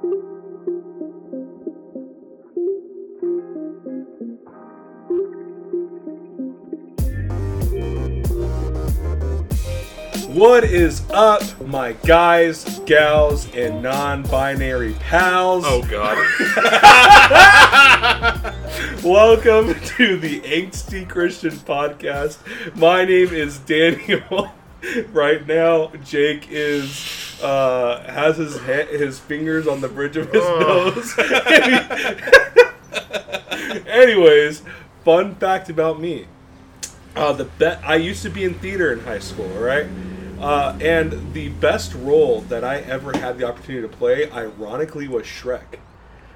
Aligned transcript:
What 0.00 0.24
is 10.64 11.02
up, 11.10 11.42
my 11.66 11.92
guys, 11.92 12.80
gals, 12.86 13.54
and 13.54 13.82
non 13.82 14.22
binary 14.22 14.94
pals? 14.94 15.64
Oh 15.66 15.82
God. 15.82 16.16
Welcome 19.04 19.74
to 19.74 20.16
the 20.16 20.40
Angsty 20.40 21.06
Christian 21.06 21.50
Podcast. 21.50 22.38
My 22.74 23.04
name 23.04 23.34
is 23.34 23.58
Daniel. 23.58 24.50
right 25.12 25.46
now, 25.46 25.92
Jake 26.04 26.46
is 26.48 27.19
uh, 27.42 28.02
has 28.10 28.36
his 28.36 28.58
his 28.60 29.18
fingers 29.18 29.66
on 29.66 29.80
the 29.80 29.88
bridge 29.88 30.16
of 30.16 30.30
his 30.30 30.42
nose. 30.42 31.18
Anyways, 33.86 34.62
fun 35.04 35.34
fact 35.36 35.68
about 35.68 36.00
me. 36.00 36.26
Uh, 37.16 37.32
the 37.32 37.44
bet 37.44 37.80
I 37.84 37.96
used 37.96 38.22
to 38.22 38.30
be 38.30 38.44
in 38.44 38.54
theater 38.54 38.92
in 38.92 39.00
high 39.00 39.18
school, 39.18 39.48
right? 39.48 39.86
Uh, 40.40 40.76
and 40.80 41.34
the 41.34 41.48
best 41.48 41.94
role 41.94 42.40
that 42.42 42.64
I 42.64 42.78
ever 42.78 43.16
had 43.16 43.38
the 43.38 43.46
opportunity 43.46 43.86
to 43.86 43.94
play, 43.94 44.30
ironically, 44.30 45.06
was 45.06 45.24
Shrek. 45.24 45.78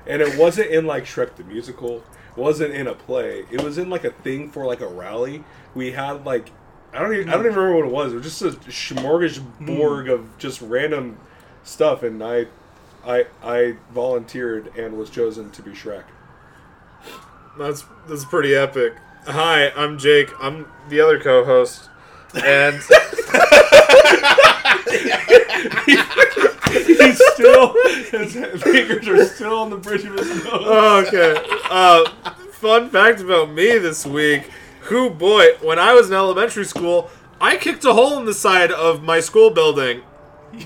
And 0.06 0.20
it 0.20 0.38
wasn't 0.38 0.70
in 0.70 0.86
like 0.86 1.04
Shrek 1.04 1.36
the 1.36 1.44
musical, 1.44 2.02
wasn't 2.36 2.74
in 2.74 2.86
a 2.86 2.94
play. 2.94 3.46
It 3.50 3.62
was 3.62 3.78
in 3.78 3.88
like 3.88 4.04
a 4.04 4.10
thing 4.10 4.50
for 4.50 4.66
like 4.66 4.80
a 4.80 4.86
rally. 4.86 5.44
We 5.74 5.92
had 5.92 6.26
like 6.26 6.50
I 6.94 7.00
don't 7.00 7.12
even 7.12 7.28
I 7.28 7.32
don't 7.32 7.46
even 7.46 7.58
remember 7.58 7.76
what 7.76 7.86
it 7.86 7.92
was. 7.92 8.12
It 8.12 8.16
was 8.16 8.24
just 8.24 8.42
a 8.42 8.50
smorgasbord 8.70 10.12
of 10.12 10.38
just 10.38 10.60
random 10.62 11.18
stuff, 11.64 12.04
and 12.04 12.22
I 12.22 12.46
I 13.04 13.26
I 13.42 13.76
volunteered 13.92 14.76
and 14.76 14.96
was 14.96 15.10
chosen 15.10 15.50
to 15.50 15.62
be 15.62 15.72
Shrek. 15.72 16.04
That's 17.58 17.84
that's 18.08 18.24
pretty 18.24 18.54
epic. 18.54 18.94
Hi, 19.26 19.70
I'm 19.70 19.98
Jake. 19.98 20.30
I'm 20.40 20.66
the 20.88 21.00
other 21.00 21.18
co-host, 21.18 21.88
and 22.34 22.76
He's 26.74 27.32
still 27.34 27.74
his 28.10 28.62
fingers 28.62 29.08
are 29.08 29.24
still 29.26 29.58
on 29.58 29.70
the 29.70 29.76
bridge 29.76 30.04
of 30.04 30.14
his 30.14 30.28
nose. 30.28 30.46
oh, 30.52 31.04
okay. 31.06 31.34
Uh, 31.70 32.04
fun 32.52 32.88
fact 32.88 33.20
about 33.20 33.50
me 33.50 33.78
this 33.78 34.06
week. 34.06 34.50
Who 34.84 35.10
boy, 35.10 35.54
when 35.62 35.78
I 35.78 35.94
was 35.94 36.08
in 36.08 36.14
elementary 36.14 36.64
school, 36.64 37.10
I 37.40 37.56
kicked 37.56 37.84
a 37.84 37.92
hole 37.94 38.18
in 38.18 38.26
the 38.26 38.34
side 38.34 38.70
of 38.70 39.02
my 39.02 39.20
school 39.20 39.50
building. 39.50 40.02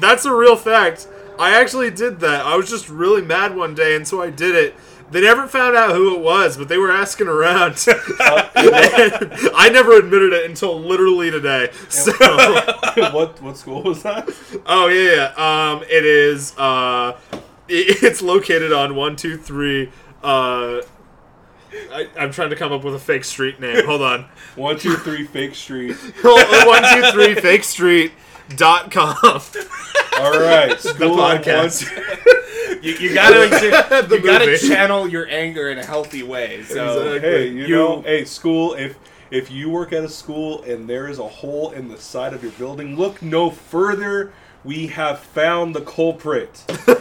That's 0.00 0.24
a 0.24 0.34
real 0.34 0.56
fact. 0.56 1.08
I 1.38 1.54
actually 1.54 1.90
did 1.90 2.20
that. 2.20 2.44
I 2.44 2.56
was 2.56 2.68
just 2.68 2.88
really 2.88 3.22
mad 3.22 3.54
one 3.56 3.74
day, 3.74 3.94
and 3.94 4.06
so 4.06 4.20
I 4.20 4.30
did 4.30 4.54
it. 4.56 4.74
They 5.10 5.22
never 5.22 5.46
found 5.46 5.74
out 5.76 5.92
who 5.94 6.14
it 6.14 6.20
was, 6.20 6.56
but 6.58 6.68
they 6.68 6.76
were 6.76 6.90
asking 6.90 7.28
around. 7.28 7.82
I 7.88 9.70
never 9.72 9.92
admitted 9.96 10.32
it 10.32 10.44
until 10.50 10.78
literally 10.78 11.30
today. 11.30 11.70
So, 11.88 12.12
what 13.12 13.40
what 13.40 13.56
school 13.56 13.82
was 13.82 14.02
that? 14.02 14.28
oh 14.66 14.88
yeah, 14.88 15.32
yeah. 15.38 15.70
Um, 15.72 15.82
it 15.84 16.04
is. 16.04 16.54
Uh, 16.58 17.16
it- 17.32 17.42
it's 18.02 18.20
located 18.20 18.72
on 18.72 18.96
one 18.96 19.16
two 19.16 19.36
three. 19.38 19.90
Uh, 20.22 20.82
I, 21.92 22.08
I'm 22.18 22.30
trying 22.32 22.50
to 22.50 22.56
come 22.56 22.72
up 22.72 22.84
with 22.84 22.94
a 22.94 22.98
fake 22.98 23.24
street 23.24 23.60
name. 23.60 23.84
Hold 23.86 24.02
on. 24.02 24.22
One 24.56 24.78
two 24.78 24.96
three 24.96 25.24
Fake 25.24 25.54
Street. 25.54 25.92
one 26.22 26.82
two 26.94 27.10
three 27.12 27.34
fake 27.34 27.64
street 27.64 28.12
dot 28.56 28.90
com. 28.90 29.16
All 30.18 30.32
right, 30.40 30.76
school 30.80 31.16
podcast. 31.16 31.86
One, 31.86 32.82
You, 32.82 32.92
you 32.94 33.14
gotta 33.14 33.48
The 34.08 34.16
you 34.16 34.22
gotta 34.22 34.58
channel 34.58 35.08
your 35.08 35.28
anger 35.28 35.70
in 35.70 35.78
a 35.78 35.84
healthy 35.84 36.22
way. 36.22 36.62
So 36.64 37.06
Exactly. 37.14 37.20
hey, 37.20 37.48
you, 37.48 37.66
You- 37.66 37.74
know, 37.76 38.02
hey, 38.02 38.24
school. 38.24 38.74
If 38.74 38.96
if 39.30 39.50
you 39.50 39.68
work 39.70 39.92
at 39.92 40.02
a 40.04 40.08
school 40.08 40.62
and 40.62 40.88
there 40.88 41.06
is 41.08 41.18
a 41.18 41.28
hole 41.28 41.70
in 41.72 41.88
the 41.88 41.98
side 41.98 42.32
of 42.32 42.42
your 42.42 42.52
building, 42.52 42.96
look 42.96 43.20
no 43.22 43.50
further. 43.50 44.32
We 44.64 44.88
have 44.88 45.20
found 45.20 45.74
the 45.74 45.80
culprit. 45.82 46.64
he 46.68 46.92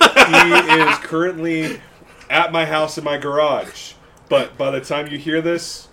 is 0.81 0.97
currently 0.99 1.81
at 2.29 2.51
my 2.51 2.65
house 2.65 2.97
in 2.97 3.03
my 3.03 3.17
garage. 3.17 3.93
But 4.29 4.57
by 4.57 4.71
the 4.71 4.81
time 4.81 5.07
you 5.07 5.17
hear 5.17 5.41
this, 5.41 5.87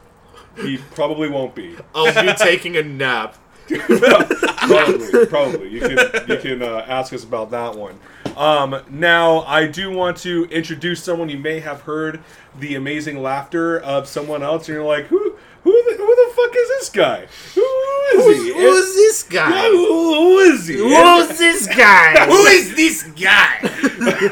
he 0.56 0.78
probably 0.78 1.28
won't 1.28 1.54
be. 1.54 1.76
I'll 1.94 2.12
be 2.14 2.32
taking 2.34 2.76
a 2.76 2.82
nap. 2.82 3.36
probably, 3.68 5.26
probably. 5.26 5.68
You 5.68 5.80
can 5.80 5.98
you 6.28 6.36
can 6.36 6.62
uh, 6.62 6.84
ask 6.86 7.12
us 7.12 7.24
about 7.24 7.50
that 7.52 7.74
one. 7.74 7.98
Um, 8.36 8.82
now, 8.90 9.40
I 9.42 9.66
do 9.66 9.90
want 9.90 10.18
to 10.18 10.44
introduce 10.46 11.02
someone 11.02 11.28
you 11.28 11.38
may 11.38 11.60
have 11.60 11.82
heard 11.82 12.20
the 12.58 12.74
amazing 12.74 13.22
laughter 13.22 13.80
of 13.80 14.06
someone 14.06 14.42
else, 14.42 14.68
and 14.68 14.74
you're 14.74 14.84
like, 14.84 15.06
who 15.06 15.36
who 15.62 15.72
the, 15.72 15.96
who 15.96 16.06
the 16.06 16.33
fuck 16.44 16.56
is 16.56 16.68
this 16.68 16.88
guy? 16.90 17.26
Who 17.54 18.20
is 18.20 18.44
he? 18.44 18.52
Who's 18.52 18.94
this 18.94 19.26
Yeah, 19.30 19.50
guy? 19.50 19.68
who, 19.68 20.14
who 20.14 20.38
is 20.38 20.66
he? 20.66 20.76
Who 20.76 20.88
is 20.88 21.38
this 21.38 21.66
guy? 21.66 22.26
who 22.26 22.46
is 22.46 22.74
this 22.74 23.02
guy? 23.02 24.30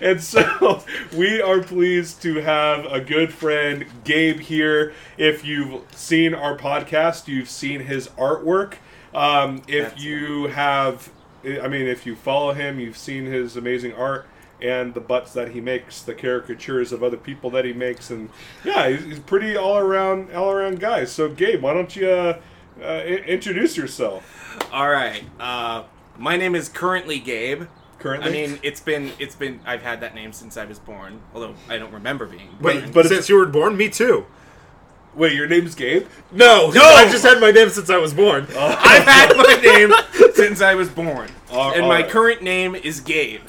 and 0.00 0.22
so 0.22 0.82
we 1.16 1.40
are 1.40 1.60
pleased 1.60 2.22
to 2.22 2.36
have 2.36 2.86
a 2.86 3.00
good 3.00 3.32
friend, 3.32 3.86
Gabe, 4.04 4.40
here. 4.40 4.92
If 5.18 5.44
you've 5.44 5.82
seen 5.94 6.34
our 6.34 6.56
podcast, 6.56 7.28
you've 7.28 7.50
seen 7.50 7.80
his 7.80 8.08
artwork. 8.08 8.74
Um, 9.14 9.62
if 9.66 9.90
That's 9.90 10.02
you 10.02 10.44
have, 10.48 11.10
I 11.44 11.68
mean, 11.68 11.86
if 11.86 12.06
you 12.06 12.16
follow 12.16 12.52
him, 12.52 12.78
you've 12.78 12.98
seen 12.98 13.26
his 13.26 13.56
amazing 13.56 13.92
art 13.94 14.26
and 14.62 14.94
the 14.94 15.00
butts 15.00 15.32
that 15.34 15.50
he 15.50 15.60
makes, 15.60 16.02
the 16.02 16.14
caricatures 16.14 16.92
of 16.92 17.02
other 17.02 17.16
people 17.16 17.50
that 17.50 17.64
he 17.64 17.72
makes, 17.72 18.10
and 18.10 18.30
yeah, 18.64 18.88
he's, 18.88 19.04
he's 19.04 19.18
pretty 19.20 19.56
all 19.56 19.78
around, 19.78 20.32
all 20.32 20.50
around 20.50 20.80
guy. 20.80 21.04
So, 21.04 21.28
Gabe, 21.28 21.62
why 21.62 21.74
don't 21.74 21.94
you 21.96 22.08
uh, 22.08 22.40
uh, 22.80 22.84
i- 22.84 23.04
introduce 23.26 23.76
yourself? 23.76 24.58
All 24.72 24.88
right. 24.90 25.22
Uh, 25.38 25.84
my 26.18 26.36
name 26.36 26.54
is 26.54 26.68
currently 26.68 27.18
Gabe. 27.18 27.64
Currently, 27.98 28.28
I 28.28 28.32
mean, 28.32 28.58
it's 28.62 28.80
been 28.80 29.12
it's 29.18 29.34
been 29.34 29.60
I've 29.66 29.82
had 29.82 30.00
that 30.00 30.14
name 30.14 30.32
since 30.32 30.56
I 30.56 30.64
was 30.64 30.78
born. 30.78 31.20
Although 31.34 31.54
I 31.68 31.76
don't 31.76 31.92
remember 31.92 32.24
being. 32.26 32.48
Wait, 32.60 32.80
born. 32.80 32.92
but 32.92 33.06
since 33.06 33.28
you 33.28 33.36
were 33.36 33.44
born, 33.46 33.76
me 33.76 33.90
too. 33.90 34.24
wait, 35.14 35.34
your 35.34 35.46
name's 35.46 35.74
Gabe. 35.74 36.06
No, 36.32 36.70
no, 36.70 36.82
I 36.82 37.10
just 37.10 37.22
had 37.24 37.40
my 37.40 37.50
name 37.50 37.68
since 37.68 37.90
I 37.90 37.98
was 37.98 38.14
born. 38.14 38.46
I've 38.56 39.04
had 39.04 39.36
my 39.36 39.60
name 39.62 39.92
since 40.34 40.62
I 40.62 40.74
was 40.74 40.88
born, 40.88 41.28
All- 41.50 41.72
and 41.72 41.82
all 41.82 41.88
my 41.88 42.00
right. 42.02 42.10
current 42.10 42.42
name 42.42 42.74
is 42.74 43.00
Gabe. 43.00 43.42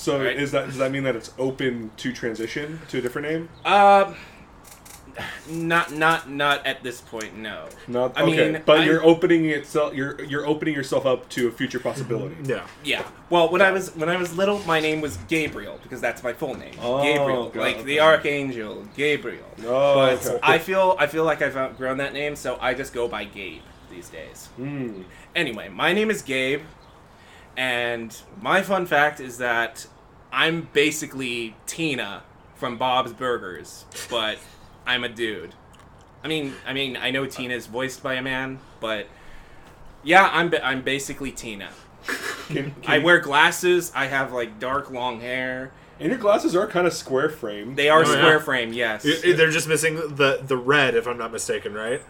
So 0.00 0.18
Right. 0.18 0.34
is 0.34 0.50
that 0.52 0.64
does 0.64 0.78
that 0.78 0.90
mean 0.90 1.02
that 1.04 1.14
it's 1.14 1.30
open 1.38 1.90
to 1.98 2.10
transition 2.10 2.80
to 2.88 2.98
a 2.98 3.00
different 3.02 3.28
name? 3.28 3.48
Um, 3.66 4.16
not 5.46 5.92
not 5.92 6.30
not 6.30 6.66
at 6.66 6.82
this 6.82 7.02
point. 7.02 7.36
No. 7.36 7.66
Not 7.86 8.16
I 8.16 8.22
okay, 8.22 8.52
mean, 8.52 8.62
but 8.64 8.80
I- 8.80 8.84
you're 8.86 9.04
opening 9.04 9.44
itself. 9.50 9.92
You're 9.94 10.18
you're 10.24 10.46
opening 10.46 10.74
yourself 10.74 11.04
up 11.04 11.28
to 11.30 11.48
a 11.48 11.50
future 11.50 11.78
possibility. 11.78 12.34
Yeah. 12.44 12.62
Yeah. 12.82 13.02
Well, 13.28 13.50
when 13.50 13.60
I 13.60 13.72
was 13.72 13.94
when 13.94 14.08
I 14.08 14.16
was 14.16 14.34
little, 14.34 14.60
my 14.60 14.80
name 14.80 15.02
was 15.02 15.18
Gabriel 15.28 15.78
because 15.82 16.00
that's 16.00 16.22
my 16.22 16.32
full 16.32 16.54
name. 16.54 16.76
Oh, 16.80 17.02
Gabriel, 17.02 17.50
God, 17.50 17.60
like 17.60 17.74
okay. 17.76 17.84
the 17.84 18.00
archangel, 18.00 18.86
Gabriel. 18.96 19.44
Oh, 19.66 19.96
but 19.96 20.26
okay. 20.26 20.38
I 20.42 20.56
feel 20.58 20.96
I 20.98 21.08
feel 21.08 21.24
like 21.24 21.42
I've 21.42 21.58
outgrown 21.58 21.98
that 21.98 22.14
name, 22.14 22.36
so 22.36 22.56
I 22.58 22.72
just 22.72 22.94
go 22.94 23.06
by 23.06 23.24
Gabe 23.24 23.60
these 23.90 24.08
days. 24.08 24.48
Hmm. 24.56 25.02
Anyway, 25.36 25.68
my 25.68 25.92
name 25.92 26.10
is 26.10 26.22
Gabe, 26.22 26.62
and 27.54 28.16
my 28.40 28.62
fun 28.62 28.86
fact 28.86 29.20
is 29.20 29.36
that 29.36 29.86
I'm 30.32 30.68
basically 30.72 31.54
Tina 31.66 32.22
from 32.54 32.76
Bob's 32.76 33.12
Burgers, 33.12 33.84
but 34.08 34.38
I'm 34.86 35.04
a 35.04 35.08
dude. 35.08 35.54
I 36.22 36.28
mean, 36.28 36.54
I 36.66 36.72
mean, 36.72 36.96
I 36.96 37.10
know 37.10 37.26
Tina 37.26 37.54
is 37.54 37.66
voiced 37.66 38.02
by 38.02 38.14
a 38.14 38.22
man, 38.22 38.58
but 38.80 39.06
yeah, 40.02 40.28
I'm 40.32 40.50
ba- 40.50 40.64
I'm 40.64 40.82
basically 40.82 41.32
Tina. 41.32 41.70
Can, 42.48 42.54
can 42.56 42.74
I 42.86 42.96
you- 42.96 43.04
wear 43.04 43.18
glasses. 43.20 43.92
I 43.94 44.06
have 44.06 44.32
like 44.32 44.58
dark 44.58 44.90
long 44.90 45.20
hair. 45.20 45.72
and 45.98 46.08
your 46.10 46.18
glasses 46.18 46.54
are 46.56 46.66
kind 46.66 46.86
of 46.86 46.92
square 46.92 47.28
frame. 47.28 47.74
They 47.74 47.88
are 47.90 48.00
Oh, 48.04 48.06
yeah. 48.08 48.18
square 48.18 48.40
frame, 48.40 48.72
yes. 48.72 49.04
I- 49.06 49.30
I- 49.30 49.32
They're 49.32 49.50
just 49.50 49.68
missing 49.68 49.96
the 49.96 50.40
the 50.46 50.56
red, 50.56 50.94
if 50.94 51.06
I'm 51.06 51.18
not 51.18 51.32
mistaken, 51.32 51.74
right? 51.74 52.02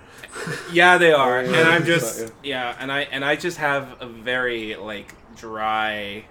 Yeah, 0.72 0.96
they 0.98 1.12
are. 1.12 1.38
Oh, 1.38 1.42
yeah. 1.42 1.58
and 1.58 1.68
I'm 1.68 1.80
Yeah. 1.82 1.86
just 1.86 2.32
yeah, 2.42 2.76
and 2.78 2.90
I 2.92 3.00
and 3.02 3.24
I 3.24 3.36
just 3.36 3.58
have 3.58 3.96
a 4.00 4.06
very 4.06 4.76
like 4.76 5.14
dry 5.36 6.24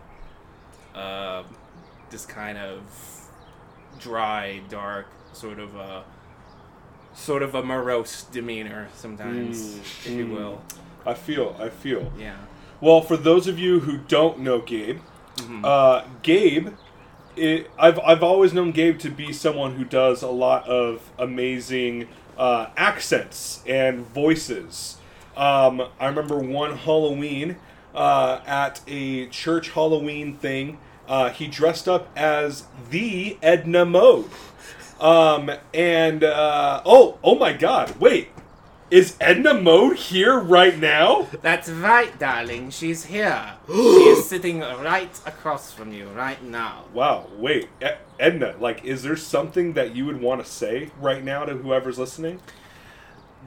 uh 0.95 1.43
this 2.09 2.25
kind 2.25 2.57
of 2.57 2.81
dry, 3.99 4.61
dark 4.69 5.07
sort 5.33 5.59
of 5.59 5.75
a 5.75 6.03
sort 7.13 7.41
of 7.43 7.53
a 7.55 7.63
morose 7.63 8.23
demeanor 8.23 8.87
sometimes, 8.95 9.57
Mm, 9.75 9.79
if 9.79 10.09
you 10.09 10.25
mm. 10.25 10.31
will. 10.31 10.61
I 11.05 11.13
feel. 11.13 11.55
I 11.59 11.69
feel. 11.69 12.11
Yeah. 12.17 12.35
Well, 12.81 13.01
for 13.01 13.17
those 13.17 13.47
of 13.47 13.59
you 13.59 13.81
who 13.81 13.97
don't 13.97 14.39
know 14.39 14.59
Gabe, 14.61 14.99
Mhm. 15.37 15.65
uh, 15.65 16.05
Gabe, 16.21 16.69
it, 17.35 17.69
I've 17.77 17.99
I've 17.99 18.23
always 18.23 18.53
known 18.53 18.71
Gabe 18.71 18.99
to 18.99 19.09
be 19.09 19.33
someone 19.33 19.75
who 19.75 19.83
does 19.85 20.21
a 20.21 20.29
lot 20.29 20.67
of 20.67 21.09
amazing 21.17 22.07
uh, 22.37 22.67
accents 22.77 23.61
and 23.67 24.05
voices. 24.07 24.97
Um, 25.35 25.81
I 25.99 26.07
remember 26.07 26.37
one 26.37 26.77
Halloween 26.77 27.57
uh, 27.93 28.39
at 28.45 28.81
a 28.87 29.27
church 29.27 29.71
Halloween 29.71 30.35
thing. 30.37 30.79
Uh, 31.09 31.31
he 31.31 31.47
dressed 31.47 31.89
up 31.89 32.07
as 32.15 32.65
the 32.91 33.37
Edna 33.41 33.83
Mode. 33.83 34.29
Um, 35.01 35.49
and 35.73 36.23
uh, 36.23 36.81
oh, 36.85 37.17
oh 37.23 37.35
my 37.35 37.53
God! 37.53 37.99
Wait, 37.99 38.29
is 38.91 39.15
Edna 39.19 39.53
Mode 39.53 39.97
here 39.97 40.37
right 40.37 40.77
now? 40.77 41.27
That's 41.41 41.69
right, 41.69 42.17
darling. 42.19 42.69
She's 42.69 43.05
here. 43.05 43.53
she 43.67 43.73
is 43.73 44.27
sitting 44.27 44.59
right 44.59 45.09
across 45.25 45.71
from 45.71 45.93
you 45.93 46.07
right 46.09 46.43
now. 46.43 46.85
Wow, 46.93 47.27
wait, 47.37 47.69
E- 47.83 47.87
Edna, 48.19 48.55
like, 48.59 48.83
is 48.83 49.03
there 49.03 49.15
something 49.15 49.73
that 49.73 49.95
you 49.95 50.05
would 50.05 50.19
want 50.21 50.43
to 50.43 50.51
say 50.51 50.91
right 50.99 51.23
now 51.23 51.45
to 51.45 51.55
whoever's 51.55 51.97
listening? 51.97 52.39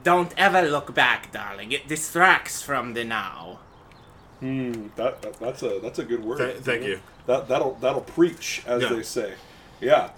Don't 0.03 0.33
ever 0.37 0.63
look 0.63 0.93
back, 0.93 1.31
darling. 1.31 1.71
It 1.71 1.87
distracts 1.87 2.61
from 2.61 2.93
the 2.93 3.03
now. 3.03 3.59
Hmm, 4.43 4.87
that, 4.97 5.21
that 5.21 5.39
that's 5.39 5.63
a 5.63 5.79
that's 5.81 5.99
a 5.99 6.03
good 6.03 6.21
word. 6.21 6.39
Th- 6.39 6.57
thank 6.57 6.83
you. 6.83 6.99
That 7.27 7.47
that'll 7.47 7.75
that'll 7.75 8.01
preach, 8.01 8.61
as 8.67 8.81
Yeah. 8.81 8.89
they 8.89 9.01
say. 9.03 9.33
Yeah. 9.79 10.09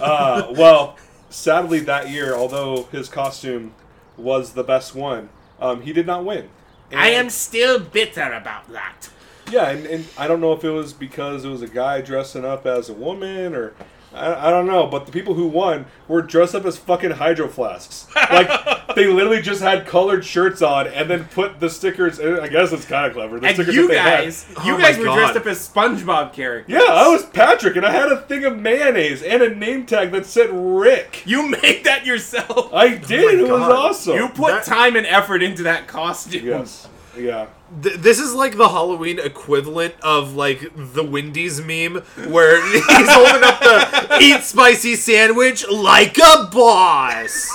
Uh, 0.00 0.48
well, 0.56 0.96
sadly 1.30 1.78
that 1.80 2.10
year, 2.10 2.34
although 2.34 2.88
his 2.90 3.08
costume 3.08 3.74
was 4.16 4.54
the 4.54 4.64
best 4.64 4.96
one, 4.96 5.28
um, 5.60 5.82
he 5.82 5.92
did 5.92 6.08
not 6.08 6.24
win. 6.24 6.48
I 6.92 7.10
am 7.10 7.30
still 7.30 7.78
bitter 7.78 8.32
about 8.32 8.68
that. 8.72 9.10
Yeah, 9.48 9.68
and, 9.70 9.86
and 9.86 10.06
I 10.18 10.26
don't 10.26 10.40
know 10.40 10.54
if 10.54 10.64
it 10.64 10.70
was 10.70 10.92
because 10.92 11.44
it 11.44 11.48
was 11.48 11.62
a 11.62 11.68
guy 11.68 12.00
dressing 12.00 12.44
up 12.44 12.66
as 12.66 12.88
a 12.88 12.94
woman 12.94 13.54
or 13.54 13.74
I, 14.14 14.48
I 14.48 14.50
don't 14.50 14.66
know, 14.66 14.86
but 14.86 15.04
the 15.06 15.12
people 15.12 15.34
who 15.34 15.46
won 15.46 15.86
were 16.08 16.22
dressed 16.22 16.54
up 16.54 16.64
as 16.64 16.76
fucking 16.78 17.10
hydro 17.12 17.46
flasks. 17.48 18.06
Like 18.16 18.48
they 18.94 19.06
literally 19.06 19.42
just 19.42 19.60
had 19.60 19.86
colored 19.86 20.24
shirts 20.24 20.62
on 20.62 20.86
and 20.86 21.10
then 21.10 21.24
put 21.26 21.60
the 21.60 21.68
stickers. 21.68 22.18
and 22.18 22.40
I 22.40 22.48
guess 22.48 22.72
it's 22.72 22.86
kind 22.86 23.06
of 23.06 23.12
clever. 23.12 23.38
The 23.38 23.46
And 23.48 23.54
stickers 23.56 23.74
you 23.74 23.88
that 23.88 24.18
they 24.18 24.24
guys, 24.24 24.46
Oh 24.56 24.64
you 24.66 24.72
my 24.72 24.80
guys 24.80 24.98
were 24.98 25.04
God. 25.04 25.16
dressed 25.16 25.36
up 25.36 25.46
as 25.46 25.68
SpongeBob 25.68 26.32
characters. 26.32 26.72
Yeah, 26.72 26.90
I 26.90 27.08
was 27.08 27.24
Patrick, 27.26 27.76
and 27.76 27.84
I 27.84 27.90
had 27.92 28.10
a 28.10 28.22
thing 28.22 28.44
of 28.44 28.58
mayonnaise 28.58 29.22
and 29.22 29.42
a 29.42 29.54
name 29.54 29.84
tag 29.84 30.10
that 30.12 30.24
said 30.26 30.48
Rick. 30.52 31.22
You 31.26 31.48
made 31.48 31.84
that 31.84 32.06
yourself. 32.06 32.72
I 32.72 32.96
did. 32.96 33.40
Oh 33.40 33.44
it 33.46 33.50
was 33.50 33.60
awesome. 33.60 34.14
you 34.16 34.28
put 34.28 34.48
that- 34.52 34.64
time 34.64 34.96
and 34.96 35.06
effort 35.06 35.42
into 35.42 35.64
that 35.64 35.86
costume. 35.86 36.46
yes. 36.46 36.88
Yeah. 37.16 37.46
Th- 37.82 37.96
this 37.96 38.18
is 38.18 38.34
like 38.34 38.56
the 38.56 38.68
Halloween 38.68 39.18
equivalent 39.18 39.94
of 40.02 40.34
like 40.34 40.70
the 40.74 41.04
Wendy's 41.04 41.60
meme 41.60 41.96
where 42.28 42.64
he's 42.72 42.84
holding 42.86 43.44
up 43.44 43.60
the 43.60 44.18
eat 44.20 44.42
spicy 44.42 44.94
sandwich 44.96 45.68
like 45.68 46.16
a 46.18 46.48
boss. 46.50 47.54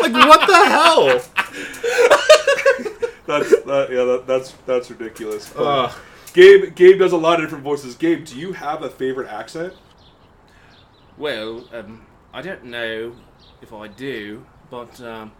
like 0.00 0.12
what 0.12 0.46
the 0.46 0.64
hell? 0.66 1.20
That's 3.26 3.50
that, 3.62 3.88
yeah. 3.90 4.04
That, 4.04 4.24
that's 4.26 4.52
that's 4.66 4.90
ridiculous. 4.90 5.48
But 5.48 5.62
Ugh. 5.64 5.92
Gabe 6.34 6.74
Gabe 6.74 6.98
does 6.98 7.12
a 7.12 7.16
lot 7.16 7.38
of 7.38 7.46
different 7.46 7.64
voices. 7.64 7.94
Gabe, 7.94 8.24
do 8.24 8.36
you 8.38 8.52
have 8.52 8.82
a 8.82 8.90
favorite 8.90 9.30
accent? 9.30 9.72
Well, 11.16 11.68
um, 11.72 12.04
I 12.32 12.42
don't 12.42 12.64
know 12.64 13.14
if 13.62 13.72
I 13.72 13.86
do, 13.88 14.44
but 14.70 15.00
um, 15.00 15.32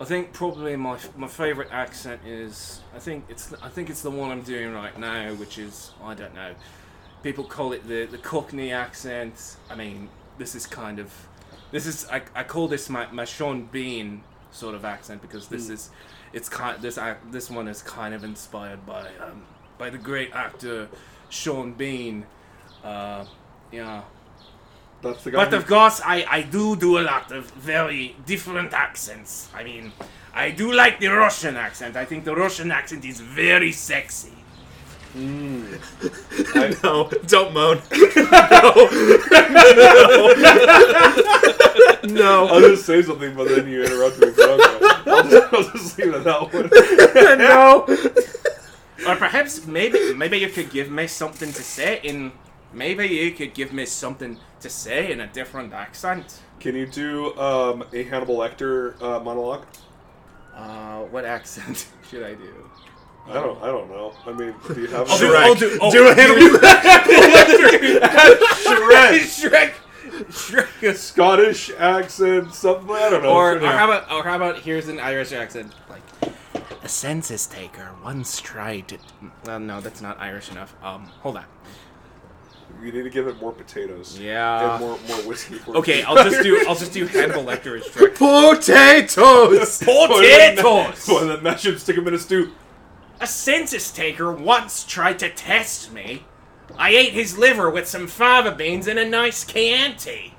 I 0.00 0.04
think 0.06 0.32
probably 0.32 0.76
my 0.76 0.98
my 1.14 1.28
favorite 1.28 1.68
accent 1.70 2.22
is 2.24 2.80
I 2.96 2.98
think 2.98 3.26
it's 3.28 3.52
I 3.62 3.68
think 3.68 3.90
it's 3.90 4.00
the 4.00 4.10
one 4.10 4.30
I'm 4.30 4.40
doing 4.40 4.72
right 4.72 4.98
now, 4.98 5.34
which 5.34 5.58
is 5.58 5.92
I 6.02 6.14
don't 6.14 6.34
know. 6.34 6.54
People 7.22 7.44
call 7.44 7.72
it 7.72 7.86
the 7.86 8.06
the 8.06 8.16
Cockney 8.16 8.72
accent. 8.72 9.56
I 9.68 9.74
mean, 9.74 10.08
this 10.38 10.54
is 10.54 10.66
kind 10.66 10.98
of 10.98 11.12
this 11.70 11.84
is 11.84 12.08
I, 12.08 12.22
I 12.34 12.44
call 12.44 12.66
this 12.66 12.88
my, 12.88 13.12
my 13.12 13.26
Sean 13.26 13.66
Bean 13.66 14.22
sort 14.52 14.74
of 14.74 14.86
accent 14.86 15.20
because 15.20 15.48
this 15.48 15.68
is 15.68 15.90
it's 16.32 16.48
kind 16.48 16.80
this 16.80 16.98
this 17.30 17.50
one 17.50 17.68
is 17.68 17.82
kind 17.82 18.14
of 18.14 18.24
inspired 18.24 18.86
by 18.86 19.06
um, 19.20 19.42
by 19.76 19.90
the 19.90 19.98
great 19.98 20.32
actor 20.32 20.88
Sean 21.28 21.74
Bean. 21.74 22.24
Uh, 22.82 23.26
yeah. 23.70 24.02
That's 25.02 25.24
the 25.24 25.30
guy. 25.30 25.36
But 25.44 25.50
who- 25.50 25.56
of 25.56 25.66
course, 25.66 26.00
I, 26.04 26.24
I 26.28 26.42
do 26.42 26.76
do 26.76 26.98
a 26.98 27.02
lot 27.02 27.32
of 27.32 27.50
very 27.52 28.16
different 28.26 28.72
accents. 28.74 29.48
I 29.54 29.64
mean, 29.64 29.92
I 30.34 30.50
do 30.50 30.72
like 30.72 31.00
the 31.00 31.08
Russian 31.08 31.56
accent. 31.56 31.96
I 31.96 32.04
think 32.04 32.24
the 32.24 32.34
Russian 32.36 32.70
accent 32.70 33.04
is 33.04 33.20
very 33.20 33.72
sexy. 33.72 34.32
Hmm. 35.12 35.64
I- 36.54 36.76
No, 36.84 37.10
don't 37.26 37.52
moan. 37.52 37.78
no. 37.90 38.00
I 42.02 42.06
no. 42.06 42.44
was 42.44 42.62
gonna 42.62 42.76
say 42.76 43.02
something, 43.02 43.34
but 43.34 43.48
then 43.48 43.68
you 43.68 43.82
interrupted 43.82 44.36
me. 44.36 44.44
I'll, 44.44 45.22
just, 45.28 45.52
I'll 45.52 45.62
just 45.72 45.98
leave 45.98 46.08
it 46.08 46.14
at 46.14 46.24
that 46.24 46.52
one. 46.52 47.38
no. 47.38 49.10
Or 49.10 49.16
perhaps 49.16 49.66
maybe 49.66 50.12
maybe 50.14 50.38
you 50.38 50.48
could 50.48 50.70
give 50.70 50.90
me 50.90 51.06
something 51.06 51.52
to 51.52 51.62
say 51.62 52.00
in 52.02 52.32
maybe 52.72 53.06
you 53.08 53.32
could 53.32 53.54
give 53.54 53.72
me 53.72 53.86
something 53.86 54.38
to 54.60 54.70
say 54.70 55.10
in 55.12 55.20
a 55.20 55.26
different 55.26 55.72
accent. 55.72 56.40
Can 56.60 56.74
you 56.76 56.86
do 56.86 57.34
um, 57.38 57.84
a 57.92 58.02
Hannibal 58.04 58.36
Lecter 58.38 59.00
uh, 59.02 59.20
monologue? 59.20 59.66
Uh, 60.54 61.00
what 61.04 61.24
accent 61.24 61.88
should 62.10 62.22
I 62.22 62.34
do? 62.34 62.70
I 63.28 63.34
don't. 63.34 63.62
I 63.62 63.66
don't 63.66 63.88
know. 63.90 64.12
I 64.26 64.32
mean, 64.32 64.54
do 64.74 64.80
you 64.80 64.86
have? 64.88 65.08
I'll 65.10 65.16
a- 65.16 65.20
do- 65.20 65.34
I'll 65.36 65.54
do- 65.54 65.78
oh, 65.80 65.90
do 65.90 66.08
a 66.08 66.14
Hannibal. 66.14 66.58
Shrek. 68.20 69.20
Shrek. 69.20 69.72
Shrek. 70.30 70.96
Scottish 70.96 71.70
accent, 71.78 72.52
something. 72.54 72.90
I 72.90 73.10
don't 73.10 73.22
know. 73.22 73.30
Or, 73.30 73.56
or 73.56 73.60
how 73.60 73.84
about 73.90 74.10
or 74.12 74.24
how 74.24 74.36
about 74.36 74.58
here's 74.58 74.88
an 74.88 74.98
Irish 74.98 75.32
accent 75.32 75.72
like 75.88 76.02
a 76.82 76.88
census 76.88 77.46
taker 77.46 77.90
once 78.02 78.40
tried 78.40 78.88
to. 78.88 78.98
Well, 79.44 79.60
no, 79.60 79.80
that's 79.80 80.00
not 80.00 80.18
Irish 80.18 80.50
enough. 80.50 80.74
Um, 80.82 81.04
hold 81.22 81.36
on. 81.36 81.44
You 82.82 82.92
need 82.92 83.02
to 83.02 83.10
give 83.10 83.26
it 83.26 83.40
more 83.40 83.52
potatoes. 83.52 84.18
Yeah. 84.18 84.72
And 84.76 84.80
more 84.80 84.98
more 85.08 85.18
whiskey. 85.28 85.54
For 85.56 85.76
Okay, 85.78 86.02
I'll 86.02 86.16
just 86.16 86.42
do 86.42 86.64
I'll 86.68 86.74
just 86.74 86.92
do 86.92 87.06
Hannibal 87.08 87.44
Lecter 87.44 87.78
as 87.78 87.86
Shrek. 87.88 88.14
Potatoes. 88.16 89.78
Potatoes. 89.84 91.04
Well, 91.08 91.26
then 91.26 91.42
mash 91.42 91.64
him, 91.66 91.78
stick 91.78 91.96
him 91.96 92.06
in 92.08 92.14
a 92.14 92.18
stew. 92.18 92.52
A 93.20 93.26
census 93.26 93.90
taker 93.90 94.32
once 94.32 94.84
tried 94.84 95.18
to 95.18 95.28
test 95.30 95.92
me. 95.92 96.24
I 96.78 96.90
ate 96.90 97.12
his 97.12 97.36
liver 97.36 97.68
with 97.68 97.86
some 97.86 98.06
fava 98.06 98.52
beans 98.52 98.86
and 98.86 98.98
a 98.98 99.06
nice 99.08 99.44
Chianti. 99.44 100.34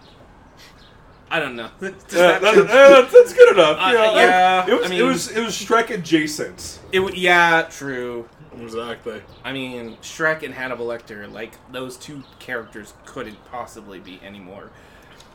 I 1.29 1.39
don't 1.39 1.55
know. 1.55 1.69
Does 1.79 1.93
Yeah, 2.13 2.39
that- 2.39 2.41
that- 2.55 2.69
uh, 2.69 3.01
that's 3.09 3.33
good 3.33 3.53
enough. 3.53 3.77
Uh, 3.77 3.91
yeah, 3.93 4.15
yeah, 4.15 4.67
It 4.67 4.73
was, 4.81 4.91
I 4.91 4.95
it 4.95 5.01
was 5.03 5.31
it 5.31 5.39
was 5.45 5.53
Shrek 5.55 5.89
adjacent. 5.91 6.79
it, 6.91 7.15
yeah, 7.15 7.63
true. 7.69 8.27
Exactly. 8.59 9.21
I 9.43 9.53
mean, 9.53 9.97
Shrek 10.01 10.43
and 10.43 10.53
Hannibal 10.53 10.87
Lecter, 10.87 11.31
like 11.31 11.53
those 11.71 11.95
two 11.97 12.23
characters, 12.39 12.93
couldn't 13.05 13.43
possibly 13.45 13.99
be 13.99 14.19
any 14.23 14.39
more. 14.39 14.69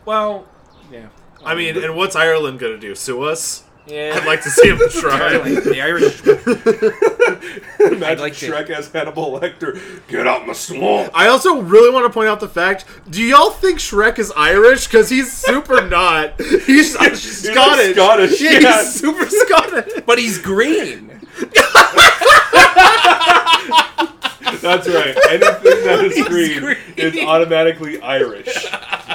Well, 0.04 0.46
yeah. 0.92 1.06
I 1.44 1.54
mean, 1.54 1.76
and 1.82 1.96
what's 1.96 2.14
Ireland 2.16 2.58
gonna 2.58 2.78
do? 2.78 2.94
Sue 2.94 3.22
us? 3.22 3.62
yeah. 3.86 4.14
I'd 4.20 4.26
like 4.26 4.42
to 4.42 4.50
see 4.50 4.68
him 4.68 4.78
try. 4.90 5.36
Like, 5.36 5.62
the 5.64 5.80
Irish. 5.80 6.20
Imagine 7.80 8.18
like 8.20 8.34
to- 8.36 8.50
Shrek 8.50 8.68
as 8.70 8.90
Hannibal 8.90 9.38
Lecter. 9.38 9.80
Get 10.08 10.26
out 10.26 10.46
my 10.46 10.52
swamp. 10.52 11.10
I 11.14 11.28
also 11.28 11.60
really 11.60 11.90
want 11.92 12.04
to 12.06 12.10
point 12.12 12.28
out 12.28 12.40
the 12.40 12.48
fact: 12.48 12.84
Do 13.10 13.22
y'all 13.22 13.50
think 13.50 13.78
Shrek 13.78 14.18
is 14.18 14.32
Irish? 14.36 14.86
Because 14.86 15.08
he's 15.08 15.32
super 15.32 15.86
not. 15.88 16.40
He's 16.40 16.94
Scottish. 16.94 17.20
Scottish, 17.94 18.40
Yeah, 18.40 18.58
yeah. 18.58 18.82
he's 18.82 18.94
super 18.94 19.26
Scottish. 19.28 20.02
But 20.04 20.18
he's 20.18 20.38
green. 20.38 21.12
That's 24.60 24.88
right. 24.88 25.16
Anything 25.30 25.84
that 25.84 26.04
is 26.04 26.26
green, 26.28 26.60
green. 26.60 26.76
is 26.96 27.16
automatically 27.18 28.00
Irish. 28.00 28.66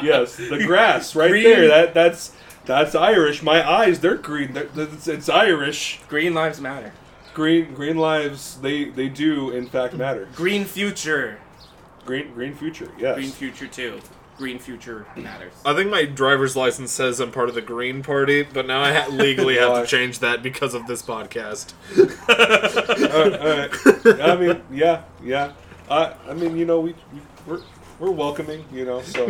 Yes, 0.01 0.35
the 0.35 0.63
grass 0.65 1.15
right 1.15 1.29
Green. 1.29 1.43
there. 1.43 1.67
That 1.67 1.93
that's 1.93 2.35
that's 2.65 2.95
Irish. 2.95 3.41
My 3.43 3.67
eyes, 3.69 3.99
they're 3.99 4.15
green. 4.17 4.53
They're, 4.53 4.69
it's, 4.75 5.07
it's 5.07 5.29
Irish. 5.29 5.99
Green 6.07 6.33
lives 6.33 6.59
matter. 6.61 6.93
Green 7.33 7.73
green 7.73 7.97
lives. 7.97 8.59
They 8.61 8.85
they 8.85 9.09
do 9.09 9.51
in 9.51 9.67
fact 9.67 9.93
matter. 9.93 10.27
Green 10.35 10.65
future. 10.65 11.39
Green 12.05 12.33
green 12.33 12.53
future. 12.55 12.91
Yes. 12.97 13.15
Green 13.15 13.31
future 13.31 13.67
too. 13.67 13.99
Green 14.37 14.57
future 14.59 15.05
matters. 15.15 15.53
I 15.65 15.73
think 15.75 15.91
my 15.91 16.05
driver's 16.05 16.55
license 16.55 16.91
says 16.91 17.19
I'm 17.19 17.31
part 17.31 17.47
of 17.49 17.55
the 17.55 17.61
Green 17.61 18.01
Party, 18.01 18.41
but 18.43 18.65
now 18.65 18.81
I 18.81 18.91
ha- 18.93 19.07
legally 19.11 19.57
have 19.57 19.81
to 19.81 19.85
change 19.87 20.19
that 20.19 20.41
because 20.41 20.73
of 20.73 20.87
this 20.87 21.01
podcast. 21.01 21.73
Uh, 22.31 23.37
all 23.41 24.15
right. 24.15 24.21
I 24.21 24.35
mean, 24.35 24.61
yeah, 24.71 25.03
yeah. 25.23 25.51
I 25.89 26.13
I 26.29 26.33
mean, 26.33 26.55
you 26.55 26.65
know, 26.65 26.79
we, 26.79 26.95
we 27.13 27.21
we're 27.45 27.61
we're 27.99 28.11
welcoming, 28.11 28.63
you 28.71 28.85
know. 28.85 29.01
So 29.01 29.27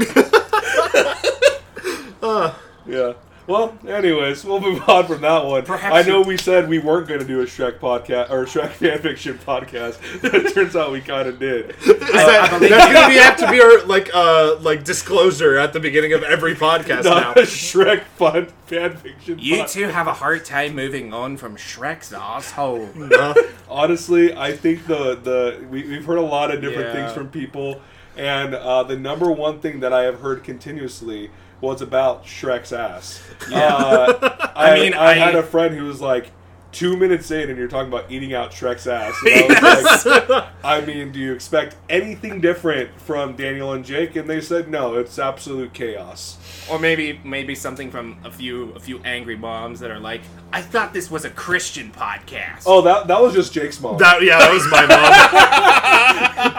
Uh, 2.22 2.54
yeah. 2.86 3.14
Well, 3.48 3.78
anyways, 3.88 4.46
we'll 4.46 4.62
move 4.62 4.82
on 4.90 5.08
from 5.08 5.22
that 5.22 5.46
one. 5.46 5.64
Perhaps 5.66 5.94
I 5.96 6.02
know 6.10 6.20
you- 6.22 6.28
we 6.28 6.38
said 6.38 6.70
we 6.70 6.80
weren't 6.80 7.08
going 7.08 7.20
to 7.20 7.26
do 7.26 7.42
a 7.42 7.46
Shrek 7.46 7.80
podcast 7.80 8.30
or 8.30 8.44
a 8.44 8.46
Shrek 8.46 8.70
fanfiction 9.02 9.34
podcast, 9.40 9.98
but 10.22 10.34
it 10.46 10.54
turns 10.54 10.76
out 10.76 10.92
we 10.92 11.02
kind 11.02 11.28
of 11.28 11.40
did. 11.40 11.72
is 11.72 11.86
that, 11.86 12.60
that's 12.60 12.94
gonna 12.94 13.10
be 13.10 13.16
have 13.16 13.38
to 13.38 13.50
be 13.52 13.60
our 13.62 13.84
like 13.86 14.10
uh 14.14 14.58
like 14.62 14.84
disclosure 14.84 15.58
at 15.58 15.74
the 15.74 15.80
beginning 15.80 16.14
of 16.14 16.24
every 16.24 16.56
podcast 16.56 17.04
No, 17.06 17.16
now. 17.20 17.34
Shrek 17.34 18.04
fun 18.04 18.48
fan 18.68 18.96
fiction. 18.98 19.40
You 19.40 19.58
pod- 19.58 19.68
two 19.70 19.88
have 19.88 20.08
a 20.08 20.14
hard 20.14 20.46
time 20.46 20.76
moving 20.76 21.14
on 21.14 21.36
from 21.38 21.56
Shrek's 21.58 22.14
asshole. 22.14 22.90
No. 22.96 23.34
Honestly, 23.70 24.36
I 24.36 24.52
think 24.56 24.86
the 24.88 25.16
the 25.16 25.66
we, 25.70 25.84
we've 25.88 26.06
heard 26.06 26.18
a 26.20 26.22
lot 26.22 26.52
of 26.54 26.62
different 26.62 26.90
Yeah. 26.94 27.06
things 27.06 27.14
from 27.14 27.30
people, 27.30 27.82
and 28.16 28.54
uh, 28.54 28.84
the 28.84 28.96
number 28.98 29.32
one 29.32 29.60
thing 29.60 29.80
that 29.80 29.92
I 29.94 30.04
have 30.04 30.20
heard 30.22 30.44
continuously 30.44 31.32
was 31.62 31.82
about 31.82 32.26
Shrek's 32.26 32.74
ass. 32.74 33.22
Uh, 33.52 34.52
I, 34.56 34.72
I 34.72 34.80
mean, 34.80 34.94
I, 34.94 35.12
I- 35.12 35.14
had 35.16 35.36
a 35.36 35.44
friend 35.44 35.76
who 35.76 35.86
was 35.86 36.02
like. 36.02 36.32
Two 36.74 36.96
minutes 36.96 37.30
in, 37.32 37.50
and 37.50 37.58
you're 37.60 37.68
talking 37.68 37.90
about 37.92 38.10
eating 38.10 38.34
out 38.34 38.52
Shrek's 38.52 38.88
ass. 38.88 39.14
And 39.30 39.52
I, 39.58 39.82
was 39.82 40.06
like, 40.06 40.46
I 40.64 40.80
mean, 40.80 41.12
do 41.12 41.20
you 41.20 41.34
expect 41.34 41.76
anything 41.90 42.40
different 42.40 42.98
from 43.02 43.36
Daniel 43.36 43.74
and 43.74 43.84
Jake? 43.84 44.16
And 44.16 44.30
they 44.30 44.40
said 44.40 44.70
no. 44.70 44.96
It's 44.96 45.20
absolute 45.20 45.74
chaos. 45.74 46.38
Or 46.72 46.80
maybe 46.80 47.20
maybe 47.26 47.56
something 47.56 47.92
from 47.92 48.20
a 48.24 48.32
few 48.32 48.72
a 48.72 48.80
few 48.80 49.02
angry 49.04 49.36
moms 49.36 49.82
that 49.82 49.92
are 49.92 50.00
like, 50.00 50.22
I 50.54 50.62
thought 50.62 50.94
this 50.94 51.12
was 51.12 51.26
a 51.26 51.30
Christian 51.30 51.92
podcast. 51.92 52.64
Oh, 52.66 52.82
that 52.84 53.06
that 53.08 53.22
was 53.22 53.34
just 53.34 53.52
Jake's 53.52 53.82
mom. 53.82 53.98
That 53.98 54.24
yeah, 54.24 54.40
that 54.40 54.54
was 54.54 54.66
my 54.72 54.86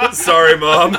mom. 0.02 0.12
Sorry, 0.12 0.58
mom. 0.58 0.98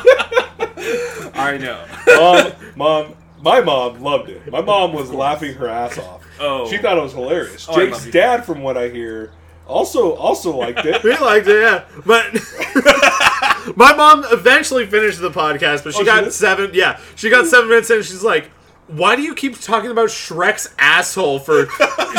I 1.36 1.58
know. 1.62 1.86
mom, 2.18 2.52
mom, 2.76 3.16
my 3.44 3.62
mom 3.62 4.02
loved 4.02 4.30
it. 4.30 4.50
My 4.52 4.62
mom 4.62 4.94
was 4.94 5.12
laughing 5.26 5.54
her 5.56 5.68
ass 5.68 5.98
off. 6.00 6.26
Oh. 6.40 6.68
she 6.70 6.78
thought 6.78 6.98
it 6.98 7.02
was 7.02 7.14
hilarious. 7.14 7.68
Oh, 7.70 7.76
Jake's 7.76 8.06
dad, 8.10 8.44
from 8.46 8.62
what 8.64 8.76
I 8.78 8.90
hear, 8.90 9.32
also 9.68 10.14
also 10.16 10.56
liked 10.58 10.84
it. 10.86 11.02
he 11.02 11.10
liked 11.18 11.48
it, 11.48 11.62
yeah. 11.62 11.84
But 12.06 12.34
my 13.78 13.94
mom 13.96 14.26
eventually 14.32 14.86
finished 14.86 15.22
the 15.22 15.30
podcast, 15.32 15.84
but 15.84 15.94
she 15.94 16.02
Oh, 16.02 16.06
got 16.06 16.24
did? 16.26 16.34
seven. 16.34 16.72
Yeah, 16.74 17.00
she 17.16 17.30
got 17.30 17.46
seven 17.48 17.70
minutes 17.70 17.90
in. 17.90 17.98
and 17.98 18.06
She's 18.06 18.24
like, 18.24 18.50
"Why 18.88 19.16
do 19.16 19.22
you 19.22 19.34
keep 19.36 19.60
talking 19.60 19.92
about 19.92 20.10
Shrek's 20.10 20.74
asshole 20.78 21.40
for 21.40 21.68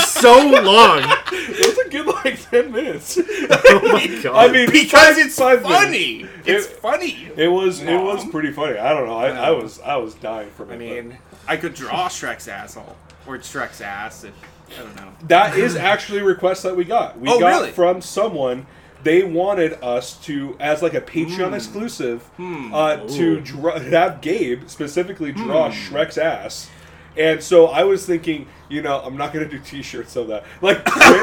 so 0.06 0.48
long?" 0.62 1.02
It 1.56 1.76
was 1.76 1.86
a 1.86 1.88
good 1.90 2.06
like 2.06 2.50
ten 2.50 2.72
minutes. 2.72 3.18
Oh 3.66 3.92
my 3.92 4.06
god! 4.22 4.48
I 4.50 4.52
mean, 4.52 4.70
because 4.70 5.18
it's 5.18 5.36
five 5.38 5.62
funny. 5.62 6.22
minutes. 6.24 6.32
It's 6.46 6.66
It- 6.66 6.76
funny. 6.80 7.28
It 7.36 7.48
was 7.48 7.80
it 7.82 7.96
was 7.96 8.24
pretty 8.26 8.50
funny. 8.52 8.78
I 8.78 8.92
don't 8.92 9.06
know. 9.06 9.16
I, 9.16 9.28
I 9.28 9.50
was 9.50 9.80
I 9.80 9.96
was 9.96 10.14
dying 10.14 10.50
from 10.50 10.70
it. 10.70 10.74
I 10.74 10.76
but- 10.76 10.84
mean, 11.06 11.18
I 11.46 11.56
could 11.56 11.74
draw 11.74 12.08
Shrek's 12.08 12.48
asshole 12.48 12.96
or 13.26 13.38
Shrek's 13.38 13.80
ass 13.80 14.24
if 14.24 14.32
I 14.78 14.82
don't 14.82 14.96
know. 14.96 15.12
That 15.28 15.56
is 15.56 15.76
actually 15.76 16.20
a 16.20 16.24
request 16.24 16.62
that 16.62 16.74
we 16.76 16.84
got. 16.84 17.18
We 17.20 17.28
Oh, 17.28 17.38
got 17.38 17.48
really? 17.60 17.70
from 17.72 18.00
someone. 18.00 18.66
They 19.04 19.22
wanted 19.22 19.74
us 19.82 20.14
to, 20.24 20.56
as 20.58 20.82
like 20.82 20.94
a 20.94 21.00
Patreon 21.00 21.48
Hmm. 21.48 21.54
exclusive, 21.54 22.24
uh, 22.72 22.96
to 22.96 23.40
draw, 23.40 23.78
have 23.78 24.20
Gabe 24.20 24.62
specifically 24.68 25.30
draw 25.32 25.70
Hmm. 25.70 25.74
Shrek's 25.94 26.18
ass. 26.18 26.68
And 27.16 27.40
so 27.40 27.66
I 27.68 27.84
was 27.84 28.04
thinking, 28.04 28.48
you 28.68 28.82
know, 28.82 28.98
I'm 29.04 29.16
not 29.16 29.32
gonna 29.32 29.46
do 29.48 29.60
T-shirts 29.60 30.16
of 30.16 30.26
that. 30.28 30.42
Like, 30.60 30.84
prints. 30.84 31.22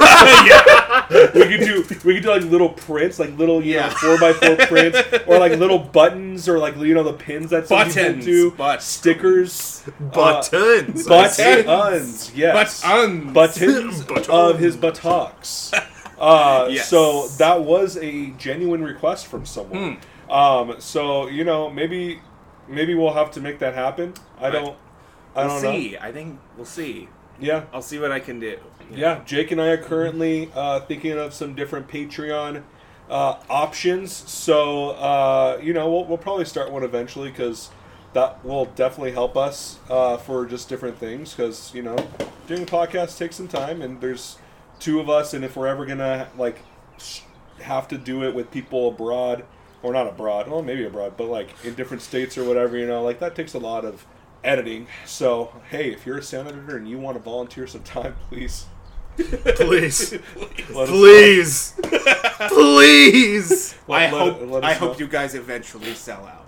we 1.35 1.47
could 1.49 1.59
do, 1.65 1.85
we 2.05 2.13
could 2.13 2.23
do 2.23 2.29
like 2.29 2.43
little 2.43 2.69
prints, 2.69 3.19
like 3.19 3.37
little, 3.37 3.61
you 3.61 3.75
Yeah. 3.75 3.87
know, 3.87 3.93
four 3.95 4.17
by 4.17 4.31
four 4.31 4.55
prints, 4.67 4.97
or 5.27 5.37
like 5.37 5.57
little 5.59 5.79
buttons, 5.79 6.47
or 6.47 6.59
like 6.59 6.77
you 6.77 6.93
know 6.93 7.03
the 7.03 7.11
pins 7.11 7.49
that 7.49 7.67
Buttons, 7.67 8.23
do, 8.23 8.51
buttons. 8.51 8.85
stickers, 8.85 9.83
uh, 9.87 9.91
buttons. 10.15 11.05
buttons, 11.07 12.31
yes, 12.35 12.81
Buttons. 12.81 13.33
buttons 13.33 14.03
Buttons. 14.05 14.29
of 14.29 14.59
his 14.59 14.77
buttocks. 14.77 15.71
Uh, 16.21 16.67
Yes. 16.69 16.87
So 16.87 17.27
that 17.39 17.63
was 17.63 17.97
a 17.97 18.27
genuine 18.37 18.83
request 18.83 19.27
from 19.27 19.45
someone. 19.45 19.97
Hmm. 20.27 20.31
Um, 20.31 20.75
so 20.79 21.27
you 21.27 21.43
know, 21.43 21.69
maybe 21.69 22.21
maybe 22.67 22.93
we'll 22.95 23.13
have 23.13 23.31
to 23.31 23.41
make 23.41 23.59
that 23.59 23.73
happen. 23.73 24.13
I 24.39 24.49
don't. 24.49 24.77
I 25.35 25.45
We'll 25.45 25.55
don't 25.55 25.63
know. 25.63 25.71
see. 25.79 25.97
I 25.97 26.11
think 26.11 26.39
we'll 26.55 26.65
see. 26.65 27.07
Yeah, 27.39 27.63
I'll 27.73 27.81
see 27.81 27.97
what 27.99 28.11
I 28.11 28.19
can 28.19 28.39
do. 28.39 28.57
yeah. 28.93 29.21
Jake 29.25 29.51
and 29.51 29.59
I 29.59 29.67
are 29.69 29.77
currently 29.77 30.51
uh, 30.53 30.81
thinking 30.81 31.13
of 31.17 31.33
some 31.33 31.55
different 31.55 31.87
Patreon 31.87 32.61
uh, 33.09 33.35
options. 33.49 34.11
So 34.13 34.91
uh, 34.91 35.59
you 35.61 35.73
know, 35.73 35.89
we'll, 35.91 36.05
we'll 36.05 36.17
probably 36.19 36.45
start 36.45 36.71
one 36.71 36.83
eventually 36.83 37.29
because 37.31 37.69
that 38.13 38.43
will 38.45 38.65
definitely 38.65 39.13
help 39.13 39.35
us 39.37 39.79
uh, 39.89 40.17
for 40.17 40.45
just 40.45 40.69
different 40.69 40.97
things. 40.99 41.33
Because 41.33 41.73
you 41.73 41.81
know, 41.81 41.95
doing 42.47 42.63
a 42.63 42.65
podcast 42.65 43.17
takes 43.17 43.35
some 43.37 43.47
time, 43.47 43.81
and 43.81 43.99
there's 44.01 44.37
two 44.81 44.99
of 44.99 45.09
us, 45.09 45.33
and 45.33 45.45
if 45.45 45.55
we're 45.55 45.67
ever 45.67 45.85
gonna 45.85 46.27
like 46.37 46.59
have 47.61 47.87
to 47.87 47.97
do 47.97 48.23
it 48.25 48.35
with 48.35 48.51
people 48.51 48.89
abroad 48.89 49.45
or 49.83 49.93
not 49.93 50.07
abroad, 50.07 50.49
well 50.49 50.61
maybe 50.61 50.83
abroad, 50.83 51.13
but 51.15 51.27
like 51.27 51.49
in 51.63 51.73
different 51.75 52.01
states 52.03 52.37
or 52.37 52.43
whatever, 52.43 52.77
you 52.77 52.85
know, 52.87 53.01
like 53.01 53.19
that 53.19 53.35
takes 53.35 53.53
a 53.53 53.59
lot 53.59 53.85
of 53.85 54.05
editing. 54.43 54.87
So 55.05 55.53
hey, 55.69 55.91
if 55.93 56.05
you're 56.05 56.17
a 56.17 56.23
sound 56.23 56.49
editor 56.49 56.75
and 56.75 56.89
you 56.89 56.97
want 56.99 57.15
to 57.17 57.23
volunteer 57.23 57.65
some 57.67 57.83
time, 57.83 58.15
please. 58.29 58.65
Please, 59.17 60.13
Let 60.73 60.89
us 60.89 60.89
please, 60.89 61.75
please. 62.49 63.75
know. 63.87 63.93
I 63.93 64.09
Let- 64.09 64.11
hope 64.11 64.49
let 64.49 64.63
I 64.65 64.71
us 64.71 64.77
hope 64.77 64.99
you 64.99 65.07
guys 65.07 65.35
eventually 65.35 65.93
sell 65.93 66.25
out. 66.25 66.40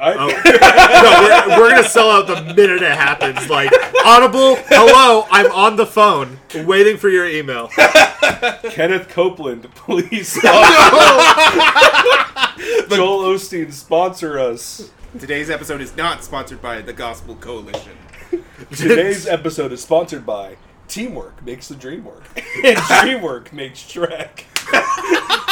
I, 0.00 0.14
Oh. 0.14 0.28
no, 0.28 1.56
we're, 1.56 1.60
we're 1.60 1.70
gonna 1.70 1.82
sell 1.88 2.10
out 2.10 2.26
the 2.28 2.40
minute 2.54 2.82
it 2.82 2.92
happens. 2.92 3.48
Like 3.50 3.70
Audible, 4.04 4.56
hello, 4.68 5.26
I'm 5.30 5.50
on 5.52 5.76
the 5.76 5.86
phone, 5.86 6.38
waiting 6.54 6.96
for 6.96 7.08
your 7.08 7.26
email. 7.26 7.68
Kenneth 8.70 9.08
Copeland, 9.08 9.68
please. 9.74 10.34
Joel 12.90 13.24
Osteen, 13.34 13.72
sponsor 13.72 14.38
us. 14.38 14.90
Today's 15.18 15.50
episode 15.50 15.80
is 15.80 15.96
not 15.96 16.22
sponsored 16.22 16.60
by 16.62 16.80
the 16.80 16.92
Gospel 16.92 17.34
Coalition. 17.36 17.92
Today's 18.76 19.26
episode 19.26 19.72
is 19.72 19.82
sponsored 19.82 20.24
by 20.26 20.56
Teamwork 20.86 21.44
Makes 21.44 21.68
the 21.68 21.74
Dream 21.76 22.04
Work, 22.04 22.24
and 22.64 22.76
Dreamwork 22.76 23.52
makes 23.52 23.80
Shrek. 23.80 24.44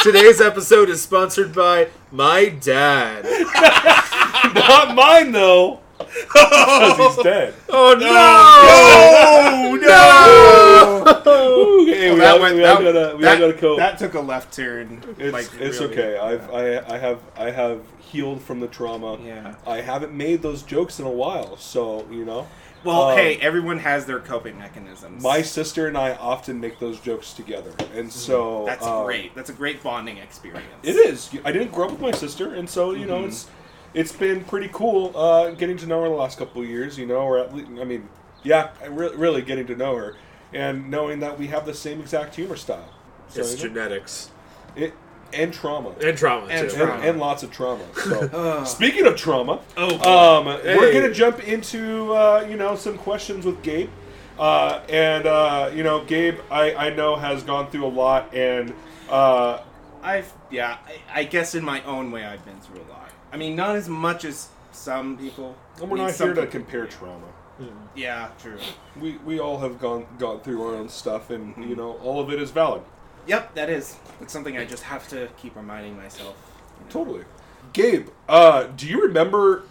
Today's 0.03 0.39
episode 0.39 0.89
is 0.89 1.01
sponsored 1.01 1.53
by 1.53 1.89
my 2.11 2.49
dad. 2.49 3.23
Not 4.53 4.95
mine 4.95 5.31
though, 5.31 5.79
oh. 5.99 6.05
because 6.97 7.15
he's 7.15 7.23
dead. 7.23 7.53
Oh 7.69 7.95
no! 7.99 8.07
Oh 9.79 11.03
no! 11.15 11.85
Hey, 11.93 12.11
we 12.13 12.19
that 12.19 12.35
all, 12.35 12.39
went- 12.41 12.55
we 12.55 12.63
all 12.65 12.81
that- 12.81 12.93
gotta, 12.93 13.15
we 13.17 13.23
that- 13.23 13.41
all 13.41 13.47
gotta 13.49 13.59
cope. 13.59 13.77
That 13.79 13.97
took 13.97 14.13
a 14.13 14.19
left 14.21 14.53
turn. 14.53 15.03
it's 15.17 15.33
like, 15.33 15.49
it's 15.59 15.79
really. 15.79 15.93
okay. 15.93 16.17
I've 16.17 16.49
I, 16.51 16.95
I 16.95 16.97
have 16.97 17.19
I 17.35 17.51
have 17.51 17.81
healed 17.99 18.41
from 18.41 18.59
the 18.59 18.67
trauma. 18.67 19.17
Yeah. 19.23 19.55
I 19.65 19.81
haven't 19.81 20.13
made 20.13 20.41
those 20.41 20.63
jokes 20.63 20.99
in 20.99 21.05
a 21.05 21.11
while, 21.11 21.57
so 21.57 22.05
you 22.11 22.23
know. 22.25 22.47
Well, 22.87 23.09
Um, 23.09 23.17
hey, 23.17 23.35
everyone 23.41 23.79
has 23.79 24.05
their 24.05 24.19
coping 24.19 24.57
mechanisms. 24.57 25.21
My 25.21 25.41
sister 25.41 25.87
and 25.87 25.97
I 25.97 26.13
often 26.13 26.59
make 26.61 26.79
those 26.79 27.01
jokes 27.01 27.33
together, 27.33 27.73
and 27.93 28.11
so 28.11 28.63
That's 28.65 28.85
um, 28.87 29.03
great. 29.05 29.35
That's 29.35 29.49
a 29.49 29.53
great 29.53 29.83
bonding 29.83 30.17
experience. 30.17 30.63
It 30.83 30.95
is. 30.95 31.29
I 31.43 31.51
didn't 31.51 31.73
grow 31.73 31.85
up 31.87 31.91
with 31.91 31.99
my 32.01 32.11
sister, 32.11 32.53
and 32.53 32.69
so 32.69 32.93
you 32.93 33.05
know 33.05 33.23
Mhm. 33.23 33.27
it's 33.27 33.47
it's 33.93 34.11
been 34.13 34.45
pretty 34.45 34.69
cool 34.71 35.11
uh, 35.17 35.51
getting 35.51 35.75
to 35.77 35.85
know 35.85 36.01
her 36.03 36.07
the 36.07 36.15
last 36.15 36.37
couple 36.39 36.61
of 36.61 36.69
years. 36.69 36.97
You 36.97 37.05
know, 37.05 37.17
or 37.17 37.39
at 37.39 37.53
least 37.53 37.67
I 37.81 37.83
mean, 37.83 38.07
yeah, 38.43 38.69
re- 38.87 39.13
really 39.15 39.41
getting 39.41 39.67
to 39.67 39.75
know 39.75 39.95
her 39.97 40.15
and 40.53 40.89
knowing 40.89 41.19
that 41.19 41.37
we 41.37 41.47
have 41.47 41.65
the 41.65 41.73
same 41.73 41.99
exact 41.99 42.35
humor 42.35 42.55
style. 42.55 42.89
So, 43.27 43.41
It's 43.41 43.51
you 43.51 43.57
know, 43.69 43.75
genetics 43.75 44.29
it, 44.77 44.93
and 45.33 45.53
trauma. 45.53 45.89
and 46.01 46.17
trauma 46.17 46.47
And 46.47 46.69
too. 46.69 46.75
And, 46.75 46.87
trauma. 46.89 47.03
and 47.03 47.19
lots 47.19 47.43
of 47.43 47.51
trauma. 47.51 47.83
So, 47.95 48.29
Ugh. 48.33 48.67
speaking 48.67 49.05
of 49.05 49.15
trauma, 49.15 49.59
Oh, 49.77 50.39
um, 50.39 50.45
we're 50.45 50.93
gonna 50.93 51.13
jump 51.13 51.47
into 51.47 52.13
uh, 52.13 52.45
you 52.49 52.57
know 52.57 52.75
some 52.75 52.97
questions 52.97 53.45
with 53.45 53.61
Gabe, 53.63 53.89
uh, 54.39 54.81
and 54.89 55.25
uh, 55.25 55.71
you 55.73 55.83
know 55.83 56.03
Gabe, 56.05 56.39
I, 56.51 56.73
I 56.75 56.89
know 56.95 57.15
has 57.15 57.43
gone 57.43 57.69
through 57.71 57.85
a 57.85 57.93
lot, 58.03 58.33
and 58.33 58.73
uh, 59.09 59.61
I've 60.03 60.31
yeah. 60.51 60.77
I, 61.13 61.21
I 61.21 61.23
guess 61.23 61.55
in 61.55 61.63
my 61.63 61.81
own 61.83 62.11
way, 62.11 62.23
I've 62.25 62.45
been 62.45 62.59
through 62.59 62.81
a 62.81 62.87
lot. 62.91 63.09
I 63.33 63.37
mean, 63.37 63.55
not 63.55 63.75
as 63.75 63.89
much 63.89 64.23
as 64.25 64.47
some 64.71 65.17
people. 65.17 65.55
and 65.81 65.89
we're 65.89 65.97
I 65.97 65.99
mean, 65.99 66.07
not 66.07 66.15
some 66.15 66.27
here 66.27 66.35
to 66.35 66.41
people- 66.43 66.59
compare 66.59 66.85
trauma. 66.85 67.25
Yeah, 67.95 68.29
true. 68.39 68.59
We 69.01 69.17
we 69.25 69.39
all 69.39 69.57
have 69.59 69.79
gone 69.79 70.05
gone 70.19 70.41
through 70.41 70.61
our 70.63 70.75
own 70.75 70.89
stuff, 70.89 71.31
and 71.31 71.55
Mm-hmm. 71.55 71.63
you 71.69 71.75
know 71.75 71.93
all 72.03 72.19
of 72.21 72.29
it 72.31 72.39
is 72.39 72.51
valid. 72.51 72.83
Yep, 73.27 73.55
that 73.55 73.69
is. 73.69 73.97
It's 74.21 74.33
something 74.33 74.57
I 74.57 74.65
just 74.65 74.83
have 74.83 75.07
to 75.09 75.29
keep 75.37 75.55
reminding 75.55 75.95
myself. 75.97 76.35
you 76.79 76.85
know. 76.85 76.91
Totally. 76.91 77.25
Gabe, 77.73 78.07
uh, 78.27 78.63
do 78.75 78.87
you 78.87 79.01
remember? 79.01 79.63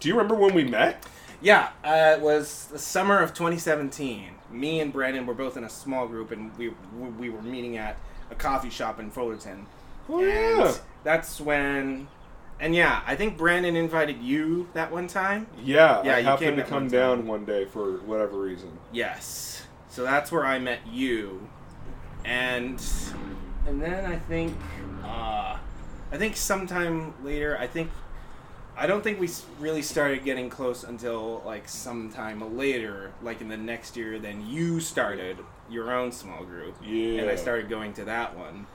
Do 0.00 0.08
you 0.08 0.14
remember 0.14 0.34
when 0.34 0.54
we 0.54 0.64
met? 0.64 1.04
Yeah, 1.40 1.70
uh, 1.84 2.16
it 2.16 2.20
was 2.20 2.66
the 2.66 2.78
summer 2.78 3.20
of 3.20 3.34
2017. 3.34 4.30
Me 4.50 4.80
and 4.80 4.92
Brandon 4.92 5.26
were 5.26 5.34
both 5.34 5.56
in 5.56 5.64
a 5.64 5.68
small 5.68 6.06
group, 6.06 6.32
and 6.32 6.56
we 6.56 6.72
we 7.18 7.28
were 7.28 7.42
meeting 7.42 7.76
at 7.76 7.96
a 8.30 8.34
coffee 8.34 8.70
shop 8.70 8.98
in 8.98 9.10
Fullerton. 9.10 9.66
Oh 10.08 10.20
and 10.20 10.28
yeah. 10.28 10.74
that's 11.04 11.40
when. 11.40 12.08
And 12.58 12.74
yeah, 12.74 13.02
I 13.06 13.16
think 13.16 13.36
Brandon 13.36 13.76
invited 13.76 14.22
you 14.22 14.68
that 14.72 14.90
one 14.90 15.08
time. 15.08 15.46
Yeah, 15.62 16.02
Yeah, 16.02 16.16
I 16.16 16.18
you 16.20 16.24
happened 16.24 16.48
came 16.48 16.56
to 16.56 16.62
come 16.64 16.84
one 16.84 16.88
down 16.88 17.26
one 17.26 17.44
day 17.44 17.66
for 17.66 17.98
whatever 17.98 18.38
reason. 18.38 18.70
Yes. 18.92 19.66
So 19.90 20.04
that's 20.04 20.32
where 20.32 20.46
I 20.46 20.58
met 20.58 20.80
you, 20.90 21.48
and 22.26 22.82
and 23.66 23.80
then 23.80 24.04
I 24.04 24.16
think 24.16 24.56
uh, 25.04 25.56
I 26.12 26.16
think 26.18 26.36
sometime 26.36 27.14
later 27.24 27.56
I 27.58 27.66
think 27.66 27.90
I 28.76 28.86
don't 28.86 29.02
think 29.02 29.18
we 29.18 29.30
really 29.58 29.80
started 29.80 30.22
getting 30.22 30.50
close 30.50 30.84
until 30.84 31.42
like 31.46 31.66
sometime 31.66 32.58
later, 32.58 33.12
like 33.22 33.40
in 33.40 33.48
the 33.48 33.56
next 33.56 33.96
year. 33.96 34.18
Then 34.18 34.46
you 34.46 34.80
started 34.80 35.38
your 35.70 35.92
own 35.94 36.12
small 36.12 36.44
group, 36.44 36.74
Yeah. 36.84 37.22
and 37.22 37.30
I 37.30 37.36
started 37.36 37.70
going 37.70 37.94
to 37.94 38.04
that 38.04 38.36
one. 38.36 38.66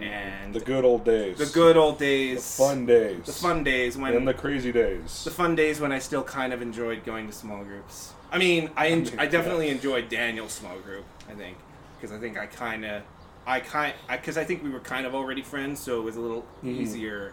And 0.00 0.52
the 0.52 0.58
good 0.58 0.84
old 0.84 1.04
days. 1.04 1.38
the 1.38 1.46
good 1.46 1.76
old 1.76 2.00
days, 2.00 2.38
The 2.38 2.64
fun 2.64 2.86
days. 2.86 3.24
the 3.26 3.32
fun 3.32 3.62
days 3.62 3.96
when 3.96 4.16
and 4.16 4.26
the 4.26 4.34
crazy 4.34 4.72
days. 4.72 5.22
the 5.22 5.30
fun 5.30 5.54
days 5.54 5.80
when 5.80 5.92
I 5.92 6.00
still 6.00 6.24
kind 6.24 6.52
of 6.52 6.60
enjoyed 6.60 7.04
going 7.04 7.28
to 7.28 7.32
small 7.32 7.62
groups. 7.62 8.12
I 8.32 8.38
mean, 8.38 8.70
I 8.76 8.88
en- 8.88 9.08
I 9.16 9.26
definitely 9.26 9.68
enjoyed 9.68 10.08
Daniel's 10.08 10.50
small 10.52 10.76
group. 10.80 11.04
I 11.30 11.34
think 11.34 11.56
because 12.04 12.16
I 12.16 12.20
think 12.20 12.36
I 12.38 12.44
kind 12.44 12.84
of, 12.84 13.02
I 13.46 13.60
kind, 13.60 13.94
because 14.10 14.36
I, 14.36 14.44
think 14.44 14.62
we 14.62 14.68
were 14.68 14.80
kind 14.80 15.06
of 15.06 15.14
already 15.14 15.40
friends, 15.40 15.80
so 15.80 16.00
it 16.00 16.04
was 16.04 16.16
a 16.16 16.20
little 16.20 16.44
Mhm. 16.62 16.76
easier. 16.76 17.32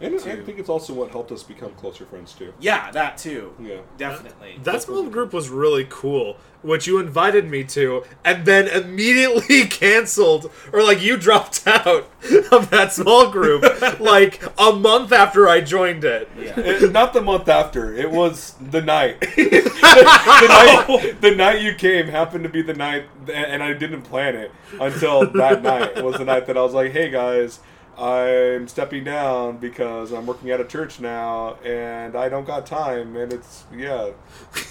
And 0.00 0.14
I 0.16 0.36
think 0.36 0.58
it's 0.58 0.68
also 0.68 0.94
what 0.94 1.10
helped 1.10 1.30
us 1.32 1.42
become 1.42 1.72
closer 1.72 2.04
friends 2.06 2.32
too. 2.32 2.52
Yeah, 2.60 2.90
that 2.92 3.18
too. 3.18 3.54
Yeah. 3.60 3.80
Definitely. 3.98 4.58
That 4.62 4.82
small 4.82 5.04
group 5.10 5.32
was 5.32 5.48
really 5.50 5.86
cool, 5.90 6.36
which 6.62 6.86
you 6.86 6.98
invited 6.98 7.48
me 7.50 7.64
to, 7.64 8.04
and 8.24 8.46
then 8.46 8.66
immediately 8.68 9.66
canceled, 9.68 10.50
or 10.72 10.82
like 10.82 11.02
you 11.02 11.16
dropped 11.16 11.62
out 11.66 12.08
of 12.50 12.70
that 12.70 12.92
small 12.92 13.30
group 13.30 13.62
like 14.00 14.42
a 14.58 14.72
month 14.72 15.12
after 15.12 15.48
I 15.48 15.60
joined 15.60 16.04
it. 16.04 16.28
Yeah. 16.38 16.58
It- 16.58 16.92
not 16.92 17.12
the 17.12 17.20
month 17.20 17.48
after. 17.48 17.94
It 17.94 18.10
was 18.10 18.54
the 18.60 18.80
night. 18.82 19.20
the, 19.20 20.46
night 20.48 21.20
the 21.20 21.34
night 21.34 21.60
you 21.60 21.74
came 21.74 22.06
happened 22.08 22.44
to 22.44 22.50
be 22.50 22.62
the 22.62 22.74
night, 22.74 23.04
and 23.32 23.62
I 23.62 23.72
didn't 23.74 24.02
plan 24.02 24.34
it 24.34 24.50
until 24.80 25.26
that 25.32 25.62
night 25.62 26.02
was 26.02 26.16
the 26.16 26.24
night 26.24 26.46
that 26.46 26.56
I 26.56 26.62
was 26.62 26.72
like, 26.74 26.92
"Hey 26.92 27.10
guys, 27.10 27.60
I'm 28.00 28.66
stepping 28.68 29.04
down 29.04 29.58
because 29.58 30.12
I'm 30.12 30.26
working 30.26 30.50
at 30.50 30.60
a 30.60 30.64
church 30.64 31.00
now, 31.00 31.54
and 31.64 32.16
I 32.16 32.28
don't 32.28 32.46
got 32.46 32.64
time." 32.66 33.14
And 33.16 33.32
it's 33.32 33.64
yeah, 33.74 34.10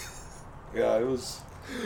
yeah. 0.75 0.97
It 0.97 1.05
was 1.07 1.41
uh, 1.69 1.85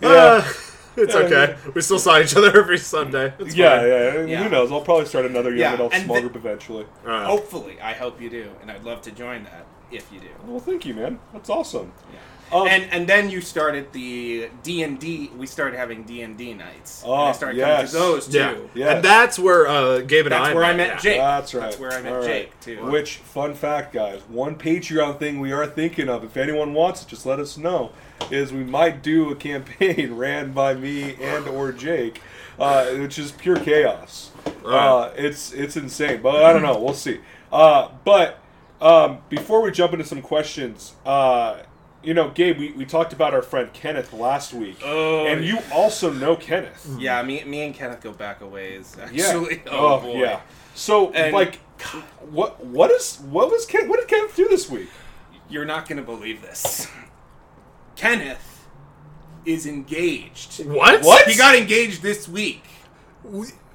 Yeah. 0.00 0.48
it's 0.96 1.14
Yeah, 1.14 1.20
okay. 1.20 1.56
We 1.74 1.80
still 1.82 1.98
saw 1.98 2.18
each 2.20 2.34
other 2.36 2.56
every 2.58 2.78
Sunday. 2.78 3.32
It's 3.38 3.54
yeah, 3.54 3.78
fine. 3.78 3.86
yeah. 3.88 4.14
and 4.20 4.28
Yeah. 4.30 4.42
Who 4.44 4.48
knows? 4.50 4.72
I'll 4.72 4.80
probably 4.80 5.06
start 5.06 5.26
another 5.26 5.50
young 5.50 5.58
Yeah, 5.58 5.74
adult 5.74 5.94
small 5.94 6.14
the- 6.16 6.22
group 6.22 6.36
eventually. 6.36 6.86
Alright. 7.04 7.26
Hopefully, 7.26 7.80
I 7.80 7.92
hope 7.92 8.20
you 8.20 8.30
do, 8.30 8.50
and 8.60 8.70
I'd 8.70 8.84
love 8.84 9.02
to 9.02 9.10
join 9.10 9.44
that 9.44 9.66
if 9.90 10.10
you 10.12 10.20
do. 10.20 10.28
Well, 10.46 10.60
thank 10.60 10.86
you, 10.86 10.94
man. 10.94 11.18
That's 11.32 11.50
awesome. 11.50 11.92
Yeah. 12.12 12.18
Um, 12.52 12.68
and 12.68 12.84
and 12.92 13.06
then 13.06 13.30
you 13.30 13.40
started 13.40 13.92
the 13.92 14.50
D 14.62 14.82
and 14.82 14.98
D. 14.98 15.30
We 15.36 15.46
started 15.46 15.76
having 15.76 16.02
D 16.02 16.22
and 16.22 16.36
D 16.36 16.52
nights. 16.52 17.02
Oh, 17.04 17.12
and 17.12 17.22
I 17.22 17.32
started 17.32 17.56
yes. 17.56 17.68
coming 17.68 17.86
to 17.86 17.92
those 17.92 18.28
too. 18.28 18.38
Yeah. 18.38 18.56
Yes. 18.74 18.94
And 18.96 19.04
that's 19.04 19.38
where 19.38 19.66
uh, 19.66 20.00
Gabe 20.00 20.26
and 20.26 20.32
That's 20.32 20.48
I 20.48 20.54
where 20.54 20.64
I 20.64 20.74
met. 20.74 20.94
met. 20.94 21.00
Jake. 21.00 21.18
That's 21.18 21.54
right. 21.54 21.62
That's 21.62 21.78
where 21.78 21.92
I 21.92 22.02
met 22.02 22.12
All 22.12 22.18
right. 22.18 22.26
Jake 22.26 22.60
too. 22.60 22.84
Which, 22.90 23.16
fun 23.16 23.54
fact, 23.54 23.92
guys, 23.92 24.20
one 24.28 24.56
Patreon 24.56 25.18
thing 25.18 25.40
we 25.40 25.52
are 25.52 25.66
thinking 25.66 26.08
of, 26.08 26.24
if 26.24 26.36
anyone 26.36 26.74
wants 26.74 27.02
it, 27.02 27.08
just 27.08 27.24
let 27.24 27.40
us 27.40 27.56
know, 27.56 27.92
is 28.30 28.52
we 28.52 28.64
might 28.64 29.02
do 29.02 29.30
a 29.30 29.36
campaign 29.36 30.14
ran 30.16 30.52
by 30.52 30.74
me 30.74 31.14
and 31.20 31.48
or 31.48 31.72
Jake, 31.72 32.20
uh, 32.58 32.86
which 32.96 33.18
is 33.18 33.32
pure 33.32 33.56
chaos. 33.56 34.30
Uh, 34.64 35.10
it's 35.16 35.52
it's 35.52 35.76
insane, 35.76 36.20
but 36.22 36.44
I 36.44 36.52
don't 36.52 36.62
know. 36.62 36.78
We'll 36.78 36.94
see. 36.94 37.20
Uh, 37.50 37.88
but 38.04 38.38
um, 38.80 39.18
before 39.28 39.62
we 39.62 39.70
jump 39.70 39.92
into 39.92 40.04
some 40.04 40.22
questions, 40.22 40.94
uh, 41.06 41.62
you 42.02 42.14
know, 42.14 42.30
Gabe, 42.30 42.58
we, 42.58 42.72
we 42.72 42.84
talked 42.84 43.12
about 43.12 43.32
our 43.34 43.42
friend 43.42 43.72
Kenneth 43.72 44.12
last 44.12 44.52
week, 44.52 44.78
Oh, 44.84 45.26
and 45.26 45.44
you 45.44 45.58
also 45.72 46.12
know 46.12 46.36
Kenneth. 46.36 46.84
Mm-hmm. 46.88 46.98
Yeah, 47.00 47.22
me, 47.22 47.44
me 47.44 47.62
and 47.62 47.74
Kenneth 47.74 48.00
go 48.00 48.12
back 48.12 48.40
a 48.40 48.46
ways. 48.46 48.96
Yeah. 48.98 49.04
Actually, 49.26 49.62
oh, 49.70 49.94
oh, 49.94 50.00
boy. 50.00 50.20
yeah. 50.20 50.40
So 50.74 51.12
And- 51.12 51.32
like, 51.34 51.56
what 52.30 52.64
what 52.64 52.90
is 52.92 53.18
what 53.28 53.50
was 53.50 53.66
Ken, 53.66 53.88
what 53.88 53.98
did 53.98 54.08
Kenneth 54.08 54.36
do 54.36 54.48
this 54.48 54.70
week? 54.70 54.88
You're 55.48 55.64
not 55.64 55.88
gonna 55.88 56.02
believe 56.02 56.40
this. 56.42 56.86
Kenneth 57.96 58.66
is 59.44 59.66
engaged. 59.66 60.64
What? 60.64 61.02
What? 61.02 61.28
He 61.28 61.36
got 61.36 61.56
engaged 61.56 62.00
this 62.02 62.28
week. 62.28 62.62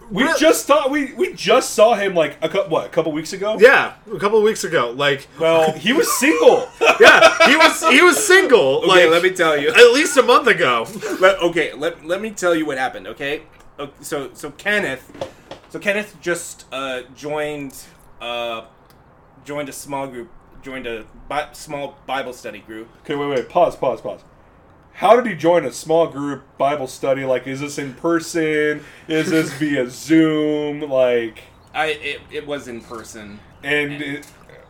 We 0.09 0.23
just 0.37 0.65
thought 0.67 0.89
we 0.89 1.13
we 1.13 1.33
just 1.33 1.71
saw 1.71 1.95
him 1.95 2.15
like 2.15 2.37
a 2.41 2.47
couple 2.49 2.71
what 2.71 2.85
a 2.85 2.89
couple 2.89 3.11
weeks 3.11 3.33
ago. 3.33 3.57
Yeah, 3.59 3.95
a 4.13 4.19
couple 4.19 4.41
weeks 4.41 4.63
ago. 4.63 4.91
Like, 4.91 5.27
Well, 5.39 5.71
he 5.85 5.91
was 5.93 6.11
single. 6.17 6.67
yeah, 6.99 7.47
he 7.47 7.55
was 7.57 7.81
he 7.89 8.01
was 8.01 8.25
single. 8.25 8.77
Okay, 8.83 8.87
like, 8.87 9.09
let 9.09 9.23
me 9.23 9.31
tell 9.31 9.57
you. 9.57 9.69
at 9.69 9.93
least 9.93 10.15
a 10.17 10.23
month 10.23 10.47
ago. 10.47 10.87
Let, 11.19 11.39
okay, 11.39 11.73
let, 11.73 12.05
let 12.05 12.21
me 12.21 12.31
tell 12.31 12.55
you 12.55 12.65
what 12.65 12.77
happened. 12.77 13.07
Okay, 13.07 13.41
so 14.01 14.29
so 14.33 14.51
Kenneth, 14.51 15.11
so 15.69 15.79
Kenneth 15.79 16.15
just 16.21 16.65
uh, 16.71 17.01
joined 17.15 17.75
uh, 18.21 18.65
joined 19.43 19.67
a 19.69 19.73
small 19.73 20.07
group, 20.07 20.29
joined 20.61 20.87
a 20.87 21.05
bi- 21.27 21.51
small 21.53 21.97
Bible 22.05 22.33
study 22.33 22.59
group. 22.59 22.87
okay, 23.03 23.15
wait, 23.15 23.29
wait, 23.29 23.49
pause, 23.49 23.75
pause, 23.75 23.99
pause. 24.01 24.21
How 24.97 25.15
did 25.15 25.27
he 25.27 25.35
join 25.35 25.63
a 25.63 25.71
small 25.71 26.07
group 26.07 26.57
Bible 26.57 26.87
study? 26.87 27.23
Like, 27.23 27.45
is 27.45 27.59
this 27.61 27.77
in 27.77 27.93
person? 27.93 28.83
Is 29.07 29.29
this 29.29 29.53
via 29.59 29.87
Zoom? 29.89 30.81
Like, 30.81 31.43
I 31.73 31.87
it, 31.87 32.21
it 32.31 32.47
was 32.47 32.67
in 32.67 32.81
person. 32.81 33.39
and 33.63 33.93
it, 33.93 34.27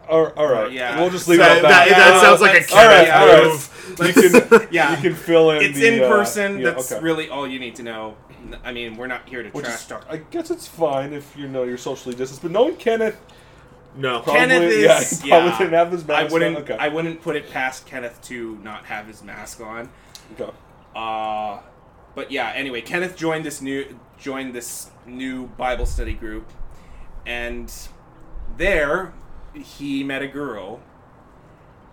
all, 0.10 0.28
all 0.38 0.48
right, 0.52 0.72
Yeah. 0.72 1.00
we'll 1.00 1.10
just 1.10 1.28
leave 1.30 1.40
that, 1.40 1.58
it 1.60 1.64
at 1.66 1.70
that, 1.70 1.88
that. 1.90 1.98
that 1.98 2.14
Yeah, 2.16 2.22
sounds 2.22 2.42
like 2.42 2.52
a 2.52 2.54
let's- 2.56 2.72
all 2.74 2.86
right, 2.86 3.08
Kenneth 3.08 3.98
all 4.00 4.06
right. 4.06 4.16
You 4.54 4.60
can 4.60 4.68
Yeah. 4.72 4.92
you 4.96 5.02
can 5.02 5.16
fill 5.16 5.52
in. 5.52 5.64
It's 5.64 5.80
the, 5.80 5.88
in 5.98 6.04
uh, 6.04 6.10
person. 6.10 6.60
yeah, 6.60 6.72
That's 6.72 6.92
okay. 6.92 7.02
really 7.02 7.30
all 7.30 7.48
you 7.48 7.60
need 7.60 7.76
to 7.76 7.84
know. 7.84 8.18
I 8.64 8.72
mean, 8.74 8.96
we're 8.98 9.08
not 9.08 9.28
here 9.28 9.44
to 9.44 9.50
Which 9.50 9.66
trash 9.66 9.86
talk. 9.86 10.06
I 10.10 10.18
guess 10.18 10.52
it's 10.52 10.68
fine 10.68 11.14
if 11.14 11.36
you 11.38 11.48
know 11.48 11.64
you're 11.64 11.78
socially 11.78 12.16
distanced, 12.16 12.42
but 12.42 12.52
knowing 12.52 12.76
Kenneth, 12.76 13.18
No. 13.96 14.20
Probably- 14.22 14.40
Kenneth 14.42 14.64
is 14.64 14.84
yeah, 14.84 15.00
he 15.24 15.30
probably 15.30 15.50
yeah. 15.52 15.58
didn't 15.58 15.74
have 15.74 15.92
his 15.92 16.06
mask. 16.06 16.30
I 16.30 16.34
wouldn't. 16.34 16.56
on, 16.58 16.62
okay. 16.64 16.78
I 16.78 16.88
wouldn't 16.90 17.22
put 17.22 17.36
it 17.38 17.50
past 17.50 17.86
Kenneth 17.86 18.22
to 18.24 18.58
not 18.64 18.86
have 18.86 19.08
his 19.08 19.24
mask 19.24 19.62
on. 19.62 19.90
Okay. 20.34 20.52
Uh, 20.96 21.60
but 22.16 22.32
yeah. 22.32 22.52
Anyway, 22.56 22.82
Kenneth 22.82 23.16
joined 23.16 23.46
this 23.46 23.62
new 23.62 24.00
joined 24.20 24.54
this 24.54 24.90
new 25.06 25.48
Bible 25.48 25.86
study 25.86 26.14
group, 26.14 26.50
and 27.26 27.72
there 28.58 29.14
he 29.54 30.04
met 30.04 30.22
a 30.22 30.28
girl, 30.28 30.80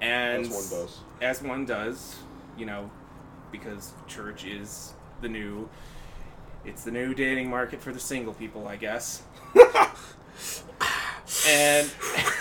and 0.01 0.47
As 0.47 0.51
one 0.51 0.81
does. 0.81 0.99
as 1.21 1.43
one 1.43 1.65
does, 1.67 2.17
you 2.57 2.67
know, 2.67 2.91
because 3.53 3.93
church 4.07 4.45
is 4.45 4.95
the 5.21 5.29
new. 5.29 5.69
It's 6.65 6.83
the 6.85 6.91
new 6.91 7.13
dating 7.15 7.51
market 7.51 7.83
for 7.83 7.93
the 7.93 8.01
single 8.01 8.33
people, 8.33 8.67
I 8.67 8.77
guess. 8.77 9.23
and 11.47 11.91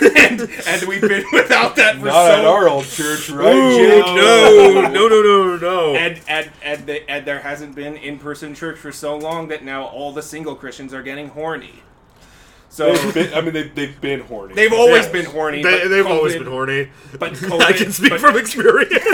and 0.16 0.40
and 0.66 0.82
we've 0.88 1.00
been 1.00 1.24
without 1.32 1.76
that 1.76 1.96
for 1.98 2.06
Not 2.06 2.26
so 2.26 2.32
at 2.38 2.44
our 2.44 2.68
old 2.68 2.84
church, 2.86 3.28
right, 3.30 3.54
Ooh, 3.54 3.76
Jake? 3.76 4.04
no, 4.06 4.88
no, 4.88 5.08
no, 5.08 5.22
no, 5.22 5.56
no. 5.56 5.94
and 5.94 6.20
and 6.28 6.50
and, 6.62 6.86
the, 6.86 7.10
and 7.10 7.26
there 7.26 7.40
hasn't 7.40 7.74
been 7.74 7.96
in-person 7.96 8.54
church 8.54 8.78
for 8.78 8.92
so 8.92 9.16
long 9.16 9.48
that 9.48 9.64
now 9.64 9.84
all 9.84 10.12
the 10.12 10.22
single 10.22 10.54
Christians 10.54 10.92
are 10.94 11.02
getting 11.02 11.28
horny. 11.28 11.82
So 12.70 12.92
They've 12.92 13.14
been, 13.14 13.34
I 13.34 13.40
mean, 13.40 13.52
they've, 13.52 13.72
they've 13.72 14.00
been 14.00 14.20
horny. 14.20 14.54
they've 14.54 14.72
always 14.72 15.04
Yes. 15.04 15.12
been 15.12 15.26
horny. 15.26 15.62
They, 15.62 15.86
they've 15.86 16.06
always 16.06 16.34
been 16.34 16.46
horny. 16.48 16.90
But 17.16 17.40
I 17.62 17.72
can 17.72 17.92
speak 17.92 18.10
but, 18.10 18.20
from 18.20 18.36
experience. 18.36 18.90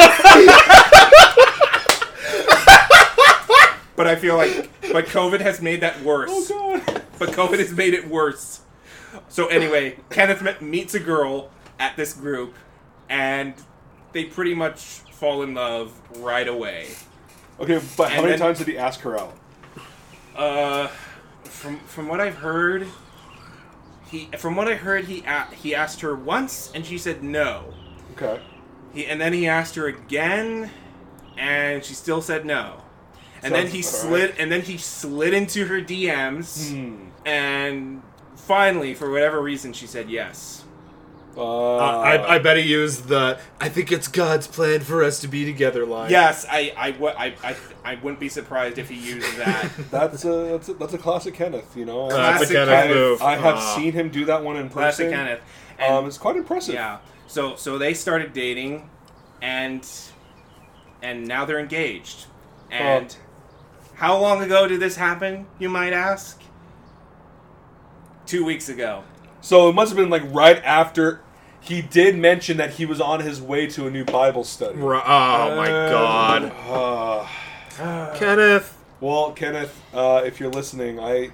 but 3.96 4.06
I 4.06 4.16
feel 4.16 4.36
like 4.36 4.70
but 4.92 5.06
COVID 5.06 5.40
has 5.40 5.60
made 5.60 5.82
that 5.82 6.00
worse. 6.02 6.30
Oh 6.32 6.80
god. 6.84 7.02
But 7.18 7.30
COVID 7.30 7.58
has 7.58 7.72
made 7.72 7.92
it 7.92 8.08
worse. 8.08 8.60
So 9.28 9.46
anyway, 9.48 9.96
Kenneth 10.10 10.42
met, 10.42 10.62
meets 10.62 10.94
a 10.94 11.00
girl 11.00 11.50
at 11.78 11.96
this 11.96 12.12
group, 12.12 12.54
and 13.08 13.54
they 14.12 14.24
pretty 14.24 14.54
much 14.54 14.80
fall 15.12 15.42
in 15.42 15.54
love 15.54 15.92
right 16.18 16.46
away. 16.48 16.88
Okay, 17.58 17.80
but 17.96 18.08
how 18.10 18.16
And 18.16 18.22
many 18.24 18.28
then- 18.32 18.38
times 18.38 18.58
did 18.58 18.68
he 18.68 18.78
ask 18.78 19.00
her 19.00 19.18
out? 19.18 19.36
Uh, 20.36 20.88
from 21.44 21.78
from 21.80 22.08
what 22.08 22.20
I've 22.20 22.36
heard, 22.36 22.86
he 24.10 24.28
from 24.38 24.56
what 24.56 24.68
I 24.68 24.74
heard 24.74 25.04
he 25.06 25.22
a- 25.26 25.54
he 25.54 25.74
asked 25.74 26.00
her 26.00 26.14
once 26.14 26.70
and 26.74 26.86
she 26.86 26.96
said 26.98 27.22
no. 27.22 27.74
Okay. 28.16 28.40
He 28.94 29.06
and 29.06 29.20
then 29.20 29.32
he 29.32 29.46
asked 29.46 29.74
her 29.74 29.86
again, 29.86 30.70
and 31.36 31.84
she 31.84 31.94
still 31.94 32.22
said 32.22 32.44
no. 32.46 32.82
And 33.42 33.54
then 33.54 33.66
he 33.68 33.82
slid 33.82 34.34
and 34.38 34.50
then 34.52 34.62
he 34.62 34.76
slid 34.78 35.34
into 35.34 35.66
her 35.66 35.80
DMs, 35.80 36.70
Hmm. 36.70 37.08
and 37.26 38.02
finally, 38.50 38.94
for 38.94 39.08
whatever 39.10 39.40
reason, 39.40 39.72
she 39.72 39.86
said 39.86 40.10
yes. 40.10 40.64
Uh, 41.36 41.76
I, 41.76 42.34
I 42.34 42.38
bet 42.40 42.56
he 42.56 42.64
used 42.64 43.06
the 43.06 43.38
"I 43.60 43.68
think 43.68 43.92
it's 43.92 44.08
God's 44.08 44.48
plan 44.48 44.80
for 44.80 45.04
us 45.04 45.20
to 45.20 45.28
be 45.28 45.44
together" 45.44 45.86
line. 45.86 46.10
Yes, 46.10 46.44
I 46.50 46.72
I, 46.76 46.88
I, 46.88 47.34
I, 47.50 47.56
I 47.84 47.94
wouldn't 48.02 48.18
be 48.18 48.28
surprised 48.28 48.78
if 48.78 48.88
he 48.88 48.96
used 48.96 49.36
that. 49.36 49.70
that's 49.92 50.24
a 50.24 50.28
that's 50.50 50.68
a, 50.68 50.74
that's 50.74 50.92
a 50.94 50.98
classic 50.98 51.34
Kenneth. 51.34 51.76
You 51.76 51.84
know, 51.84 52.08
that's 52.08 52.18
a 52.18 52.46
Classic 52.46 52.56
Kenneth 52.56 52.68
Kenneth. 52.74 52.96
move. 52.96 53.22
I 53.22 53.36
have 53.36 53.54
Ah. 53.54 53.74
seen 53.76 53.92
him 53.92 54.08
do 54.10 54.24
that 54.24 54.42
one 54.42 54.56
in 54.56 54.64
person. 54.64 54.72
Classic 54.80 55.10
Kenneth. 55.10 55.40
And, 55.78 55.94
Um, 55.94 56.06
it's 56.06 56.18
quite 56.18 56.34
impressive. 56.36 56.74
Yeah. 56.74 56.98
So 57.28 57.54
so 57.54 57.78
they 57.78 57.94
started 57.94 58.32
dating, 58.32 58.90
and 59.40 59.88
and 61.00 61.28
now 61.28 61.44
they're 61.44 61.60
engaged. 61.60 62.26
And 62.72 63.16
how 63.94 64.18
long 64.18 64.42
ago 64.42 64.66
did 64.66 64.80
this 64.80 64.96
happen? 64.96 65.46
You 65.60 65.68
might 65.68 65.92
ask. 65.92 66.39
Two 68.30 68.44
weeks 68.44 68.68
ago. 68.68 69.02
So 69.40 69.68
it 69.68 69.74
must 69.74 69.90
have 69.90 69.96
been 69.96 70.10
like 70.10 70.22
right 70.32 70.62
after. 70.64 71.20
he 71.62 71.82
did 71.82 72.16
mention 72.16 72.56
that 72.58 72.70
he 72.70 72.86
was 72.86 73.00
on 73.00 73.20
his 73.20 73.40
way 73.42 73.66
to 73.66 73.86
a 73.86 73.90
new 73.90 74.04
Bible 74.04 74.44
study. 74.44 74.76
Ru- 74.78 74.96
Oh 75.04 75.56
my 75.56 75.66
god. 75.68 76.52
Uh, 77.78 78.14
Kenneth. 78.16 78.76
well, 79.00 79.32
Kenneth, 79.32 79.80
uh, 79.94 80.22
if 80.24 80.38
you're 80.40 80.50
listening, 80.50 80.98
I 81.00 81.30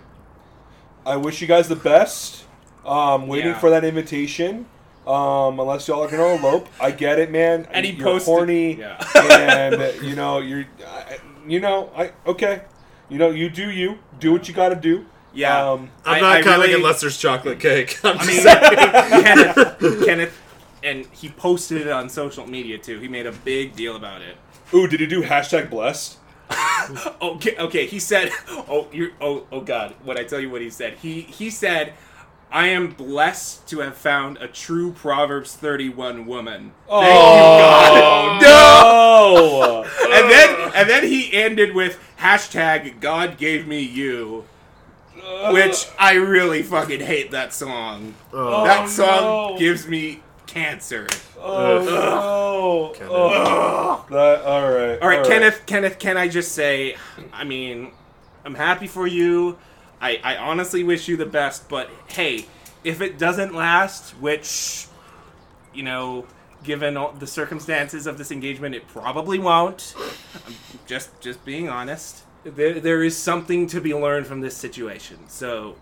I 1.04 1.16
wish 1.16 1.40
you 1.40 1.46
guys 1.46 1.68
the 1.68 1.76
best. 1.76 2.44
Um, 2.84 3.26
waiting 3.28 3.50
Yeah. 3.52 3.58
for 3.58 3.70
that 3.70 3.84
invitation. 3.84 4.66
Um, 5.06 5.60
unless 5.60 5.86
y'all 5.86 6.02
are 6.02 6.08
gonna 6.10 6.34
elope, 6.34 6.66
I 6.80 6.90
get 6.90 7.18
it, 7.20 7.30
man. 7.30 7.68
And 7.70 7.84
he 7.86 7.92
you're 7.92 8.04
posted- 8.04 8.26
horny, 8.26 8.74
yeah. 8.78 8.96
and 9.14 10.02
you 10.02 10.16
know 10.16 10.38
you're, 10.40 10.64
I- 10.84 11.18
you 11.46 11.60
know, 11.60 11.90
I 11.96 12.10
okay, 12.26 12.62
you 13.08 13.18
know, 13.18 13.30
you 13.30 13.48
do 13.50 13.70
you, 13.70 13.98
do 14.18 14.32
what 14.32 14.48
you 14.48 14.54
got 14.54 14.70
to 14.70 14.76
do. 14.76 15.06
Yeah. 15.36 15.70
Um, 15.72 15.90
I'm 16.04 16.20
not 16.22 16.36
I 16.38 16.42
counting 16.42 16.60
really- 16.62 16.74
unless 16.74 17.00
there's 17.00 17.18
chocolate 17.18 17.60
cake. 17.60 17.98
I'm 18.04 18.16
I 18.18 18.26
mean. 18.26 18.42
Kenneth, 19.24 20.04
Kenneth, 20.06 20.42
and 20.82 21.06
he 21.12 21.28
posted 21.28 21.82
it 21.82 21.88
on 21.88 22.08
social 22.08 22.46
media 22.46 22.78
too. 22.78 22.98
He 22.98 23.08
made 23.08 23.26
a 23.26 23.32
big 23.32 23.76
deal 23.76 23.96
about 23.96 24.22
it. 24.22 24.36
ooh, 24.74 24.86
did 24.88 25.00
he 25.00 25.06
do 25.06 25.22
hashtag 25.22 25.70
blessed? 25.70 26.18
Okay, 27.20 27.56
okay. 27.58 27.86
He 27.86 27.98
said, 27.98 28.30
"Oh, 28.48 28.86
you, 28.92 29.12
oh, 29.20 29.46
oh, 29.50 29.60
God." 29.60 29.94
When 30.04 30.16
I 30.16 30.22
tell 30.22 30.38
you 30.38 30.48
what 30.48 30.60
he 30.60 30.70
said, 30.70 30.94
he 31.02 31.22
he 31.22 31.50
said, 31.50 31.94
"I 32.52 32.68
am 32.68 32.90
blessed 32.90 33.66
to 33.70 33.80
have 33.80 33.96
found 33.96 34.36
a 34.38 34.46
true 34.46 34.92
Proverbs 34.92 35.54
31 35.56 36.26
woman." 36.26 36.72
Thank 36.88 37.04
Oh, 37.04 38.34
you, 38.36 38.40
God. 38.40 38.42
no! 38.42 39.84
And 40.16 40.30
then 40.30 40.70
and 40.76 40.88
then 40.88 41.02
he 41.04 41.32
ended 41.32 41.74
with 41.74 41.98
hashtag 42.20 43.00
God 43.00 43.36
gave 43.38 43.66
me 43.66 43.80
you, 43.80 44.44
which 45.52 45.88
I 45.98 46.14
really 46.14 46.62
fucking 46.62 47.00
hate 47.00 47.30
that 47.32 47.52
song. 47.52 48.14
Oh. 48.32 48.62
oh 48.62 48.64
that 48.64 48.88
song 48.88 49.52
no. 49.52 49.58
gives 49.58 49.86
me 49.86 50.22
cancer. 50.46 51.06
Oh 51.38 51.84
no! 51.84 53.06
Oh, 53.08 54.06
that 54.10 54.42
all 54.42 54.70
right. 54.70 55.00
All 55.00 55.08
right, 55.08 55.26
Kenneth. 55.26 55.62
Kenneth, 55.66 55.98
can 55.98 56.16
I 56.16 56.28
just 56.28 56.52
say, 56.52 56.96
I 57.32 57.44
mean, 57.44 57.92
I'm 58.44 58.54
happy 58.54 58.86
for 58.86 59.06
you. 59.06 59.58
I, 60.00 60.20
I 60.22 60.36
honestly 60.36 60.82
wish 60.84 61.08
you 61.08 61.16
the 61.16 61.26
best, 61.26 61.68
but 61.68 61.90
hey, 62.08 62.46
if 62.84 63.00
it 63.00 63.18
doesn't 63.18 63.54
last, 63.54 64.10
which, 64.20 64.86
you 65.74 65.82
know, 65.82 66.26
given 66.62 66.96
all 66.96 67.12
the 67.12 67.26
circumstances 67.26 68.06
of 68.06 68.18
this 68.18 68.30
engagement, 68.30 68.74
it 68.74 68.86
probably 68.88 69.38
won't. 69.38 69.94
I'm 70.46 70.54
just 70.86 71.20
just 71.20 71.44
being 71.44 71.68
honest. 71.68 72.24
There, 72.54 72.78
there 72.78 73.02
is 73.02 73.16
something 73.16 73.66
to 73.68 73.80
be 73.80 73.92
learned 73.92 74.26
from 74.28 74.40
this 74.40 74.56
situation. 74.56 75.28
So, 75.28 75.74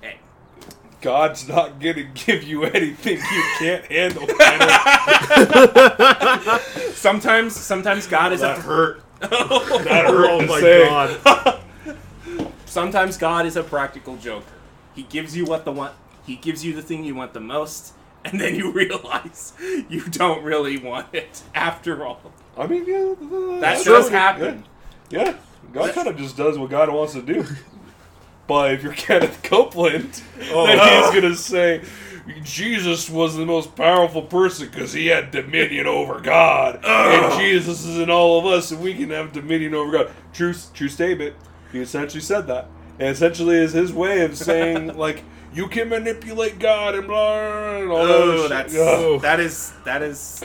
hey, 0.00 0.18
God's 1.00 1.48
not 1.48 1.80
gonna 1.80 2.04
give 2.04 2.44
you 2.44 2.62
anything 2.64 3.18
you 3.18 3.42
can't 3.58 3.84
handle. 3.86 4.28
sometimes 6.92 7.56
sometimes 7.56 8.06
God 8.06 8.32
is 8.32 8.40
that 8.40 8.58
a 8.58 8.62
hurt. 8.62 9.02
That 9.20 10.04
Oh 10.06 10.06
hurt 10.06 10.40
to 10.42 10.46
my 10.46 10.60
say. 10.60 10.84
god. 10.86 11.60
sometimes 12.66 13.16
God 13.16 13.46
is 13.46 13.56
a 13.56 13.64
practical 13.64 14.16
joker. 14.16 14.44
He 14.94 15.02
gives 15.02 15.36
you 15.36 15.44
what 15.44 15.64
the 15.64 15.72
want. 15.72 15.94
He 16.24 16.36
gives 16.36 16.64
you 16.64 16.72
the 16.72 16.82
thing 16.82 17.02
you 17.04 17.16
want 17.16 17.32
the 17.32 17.40
most, 17.40 17.94
and 18.24 18.40
then 18.40 18.54
you 18.54 18.70
realize 18.70 19.54
you 19.88 20.02
don't 20.02 20.44
really 20.44 20.78
want 20.78 21.08
it 21.12 21.42
after 21.52 22.06
all. 22.06 22.20
I 22.56 22.68
mean, 22.68 22.84
yeah, 22.86 23.14
uh, 23.20 23.50
That 23.54 23.60
that's 23.60 23.84
does 23.84 24.08
happen. 24.08 24.62
Yeah, 25.10 25.24
yeah. 25.24 25.36
God 25.72 25.94
kind 25.94 26.08
of 26.08 26.16
just 26.16 26.36
does 26.36 26.58
what 26.58 26.70
God 26.70 26.90
wants 26.90 27.12
to 27.14 27.22
do. 27.22 27.44
But 28.46 28.72
if 28.72 28.82
you're 28.82 28.94
Kenneth 28.94 29.42
Copeland, 29.42 30.22
Oh. 30.50 30.66
then 30.66 30.78
he's 30.78 31.20
gonna 31.20 31.36
say 31.36 31.82
Jesus 32.42 33.10
was 33.10 33.36
the 33.36 33.44
most 33.44 33.76
powerful 33.76 34.22
person 34.22 34.68
because 34.68 34.94
he 34.94 35.08
had 35.08 35.30
dominion 35.30 35.86
over 35.86 36.18
God, 36.20 36.80
and 36.82 37.38
Jesus 37.38 37.84
is 37.84 37.98
in 37.98 38.08
all 38.08 38.38
of 38.38 38.46
us, 38.46 38.70
and 38.70 38.80
we 38.80 38.94
can 38.94 39.10
have 39.10 39.32
dominion 39.34 39.74
over 39.74 39.92
God. 39.92 40.10
True, 40.32 40.54
true 40.72 40.88
statement. 40.88 41.34
He 41.72 41.80
essentially 41.80 42.22
said 42.22 42.46
that, 42.46 42.68
and 42.98 43.10
essentially 43.10 43.56
is 43.56 43.72
his 43.74 43.92
way 43.92 44.22
of 44.24 44.34
saying 44.36 44.96
like 44.96 45.24
you 45.52 45.68
can 45.68 45.90
manipulate 45.90 46.58
God 46.58 46.94
and 46.94 47.06
blah 47.06 47.76
and 47.76 47.90
all 47.90 48.06
that 48.06 48.14
Oh, 48.14 48.40
shit. 48.40 48.48
that's 48.48 48.74
Ugh. 48.74 48.80
Oh, 48.80 49.18
that 49.18 49.40
is 49.40 49.74
that 49.84 50.00
is 50.02 50.42